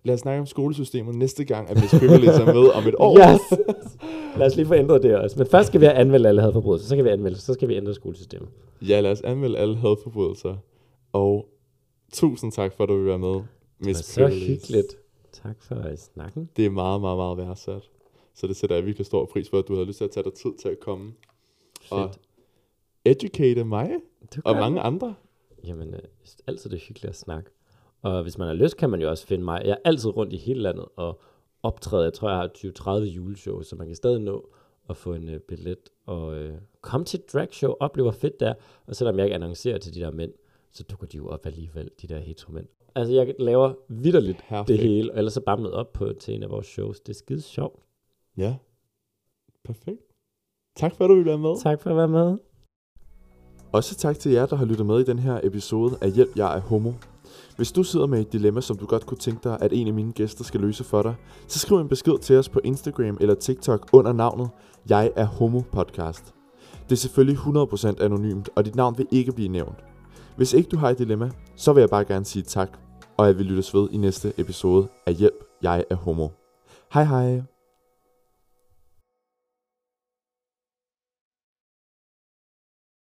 Lad 0.03 0.13
os 0.13 0.19
snakke 0.19 0.39
om 0.39 0.45
skolesystemet 0.45 1.15
næste 1.15 1.43
gang, 1.45 1.69
at 1.69 1.75
Miss 1.81 1.93
Privilege 1.99 2.31
er 2.31 2.53
med 2.53 2.69
om 2.69 2.87
et 2.87 2.95
år. 2.97 3.17
Yes! 3.33 3.59
Lad 4.37 4.47
os 4.47 4.55
lige 4.55 4.65
få 4.65 4.73
ændret 4.73 5.03
det 5.03 5.17
også. 5.17 5.37
Men 5.39 5.47
først 5.47 5.67
skal 5.67 5.81
vi 5.81 5.85
have 5.85 5.95
anmeldt 5.97 6.27
alle 6.27 6.41
hadforbrydelser, 6.41 6.87
så 6.87 6.95
kan 6.95 7.05
vi 7.05 7.09
anmelde, 7.09 7.37
så 7.37 7.53
skal 7.53 7.67
vi 7.67 7.75
ændre 7.75 7.93
skolesystemet. 7.93 8.49
Ja, 8.81 8.99
lad 8.99 9.11
os 9.11 9.21
anmelde 9.21 9.57
alle 9.57 9.75
hadforbrydelser. 9.75 10.57
Og 11.13 11.49
tusind 12.13 12.51
tak 12.51 12.73
for, 12.73 12.83
at 12.83 12.89
du 12.89 12.95
vil 12.97 13.05
være 13.05 13.19
med, 13.19 13.27
Det 13.27 13.35
var 13.79 13.85
Miss 13.85 14.05
så 14.05 14.27
hyggeligt. 14.27 14.97
Tak 15.31 15.61
for 15.61 15.95
snakken. 15.95 16.49
Det 16.57 16.65
er 16.65 16.69
meget, 16.69 17.01
meget, 17.01 17.17
meget 17.17 17.37
værdsat. 17.37 17.89
Så 18.39 18.47
det 18.47 18.55
sætter 18.55 18.75
jeg 18.75 18.85
virkelig 18.85 19.05
stor 19.05 19.25
pris 19.25 19.49
for, 19.49 19.59
at 19.59 19.67
du 19.67 19.73
havde 19.73 19.85
lyst 19.87 19.97
til 19.97 20.05
at 20.05 20.11
tage 20.11 20.23
dig 20.23 20.33
tid 20.33 20.53
til 20.59 20.69
at 20.69 20.79
komme 20.79 21.13
og 21.91 22.09
Fedt. 22.09 22.19
educate 23.05 23.63
mig 23.63 23.91
og 24.45 24.55
mange 24.55 24.77
det. 24.79 24.85
andre. 24.85 25.15
Jamen, 25.63 25.93
øh, 25.93 25.99
altid 26.47 26.69
det 26.69 26.79
hyggeligt 26.79 27.09
at 27.09 27.15
snakke. 27.15 27.49
Og 28.01 28.21
hvis 28.21 28.37
man 28.37 28.47
har 28.47 28.55
lyst, 28.55 28.77
kan 28.77 28.89
man 28.89 29.01
jo 29.01 29.09
også 29.09 29.27
finde 29.27 29.43
mig. 29.43 29.61
Jeg 29.65 29.71
er 29.71 29.89
altid 29.89 30.09
rundt 30.17 30.33
i 30.33 30.37
hele 30.37 30.61
landet 30.61 30.85
og 30.95 31.21
optræder. 31.63 32.03
Jeg 32.03 32.13
tror, 32.13 32.29
jeg 32.29 32.37
har 32.37 32.47
20-30 32.57 33.03
juleshows, 33.05 33.67
så 33.67 33.75
man 33.75 33.87
kan 33.87 33.95
stadig 33.95 34.19
nå 34.21 34.49
at 34.89 34.97
få 34.97 35.13
en 35.13 35.29
øh, 35.29 35.39
billet. 35.39 35.89
Og 36.05 36.35
øh, 36.35 36.53
kom 36.81 37.05
til 37.05 37.19
et 37.19 37.33
dragshow, 37.33 37.73
opleve 37.79 38.03
hvor 38.03 38.11
fedt 38.11 38.39
det 38.39 38.47
er. 38.47 38.53
Og 38.87 38.95
selvom 38.95 39.17
jeg 39.17 39.25
ikke 39.25 39.35
annoncerer 39.35 39.77
til 39.77 39.93
de 39.95 39.99
der 39.99 40.11
mænd, 40.11 40.31
så 40.71 40.83
dukker 40.83 41.07
de 41.07 41.17
jo 41.17 41.27
op 41.27 41.45
alligevel, 41.45 41.89
de 42.01 42.07
der 42.07 42.19
heteromænd. 42.19 42.67
Altså, 42.95 43.13
jeg 43.13 43.35
laver 43.39 43.73
vidderligt 43.89 44.37
Perfekt. 44.49 44.67
det 44.67 44.77
hele, 44.89 45.11
og 45.11 45.17
ellers 45.17 45.33
så 45.33 45.41
bare 45.41 45.57
møde 45.57 45.73
op 45.73 45.93
på 45.93 46.13
til 46.13 46.33
en 46.33 46.43
af 46.43 46.49
vores 46.49 46.67
shows. 46.67 46.99
Det 46.99 47.09
er 47.09 47.17
skide 47.17 47.41
sjovt. 47.41 47.83
Ja. 48.39 48.55
Perfekt. 49.65 50.01
Tak 50.75 50.95
for, 50.95 51.03
at 51.03 51.09
du 51.09 51.13
ville 51.13 51.29
være 51.29 51.37
med. 51.37 51.61
Tak 51.61 51.81
for 51.81 51.89
at 51.89 51.97
være 51.97 52.07
med. 52.07 52.37
Også 53.71 53.95
tak 53.95 54.19
til 54.19 54.31
jer, 54.31 54.45
der 54.45 54.55
har 54.55 54.65
lyttet 54.65 54.85
med 54.85 54.99
i 54.99 55.03
den 55.03 55.19
her 55.19 55.39
episode 55.43 55.97
af 56.01 56.11
Hjælp, 56.11 56.35
jeg 56.35 56.57
er 56.57 56.61
homo. 56.61 56.91
Hvis 57.55 57.71
du 57.71 57.83
sidder 57.83 58.05
med 58.05 58.21
et 58.21 58.33
dilemma, 58.33 58.61
som 58.61 58.77
du 58.77 58.85
godt 58.85 59.05
kunne 59.05 59.17
tænke 59.17 59.43
dig, 59.43 59.57
at 59.61 59.73
en 59.73 59.87
af 59.87 59.93
mine 59.93 60.11
gæster 60.11 60.43
skal 60.43 60.59
løse 60.59 60.83
for 60.83 61.01
dig, 61.01 61.15
så 61.47 61.59
skriv 61.59 61.77
en 61.77 61.89
besked 61.89 62.17
til 62.19 62.37
os 62.37 62.49
på 62.49 62.59
Instagram 62.63 63.17
eller 63.21 63.35
TikTok 63.35 63.89
under 63.93 64.13
navnet 64.13 64.49
Jeg 64.89 65.11
er 65.15 65.25
Homo 65.25 65.61
Podcast. 65.71 66.33
Det 66.83 66.91
er 66.91 66.95
selvfølgelig 66.95 67.37
100% 67.39 68.03
anonymt, 68.03 68.49
og 68.55 68.65
dit 68.65 68.75
navn 68.75 68.97
vil 68.97 69.07
ikke 69.11 69.31
blive 69.31 69.49
nævnt. 69.49 69.83
Hvis 70.37 70.53
ikke 70.53 70.69
du 70.69 70.77
har 70.77 70.89
et 70.89 70.97
dilemma, 70.97 71.31
så 71.55 71.73
vil 71.73 71.81
jeg 71.81 71.89
bare 71.89 72.05
gerne 72.05 72.25
sige 72.25 72.43
tak, 72.43 72.69
og 73.17 73.27
jeg 73.27 73.37
vil 73.37 73.45
lyttes 73.45 73.73
ved 73.73 73.89
i 73.91 73.97
næste 73.97 74.33
episode 74.37 74.87
af 75.05 75.13
Hjælp, 75.13 75.43
jeg 75.61 75.85
er 75.89 75.95
homo. 75.95 76.27
Hej 76.93 77.03
hej! 77.03 77.58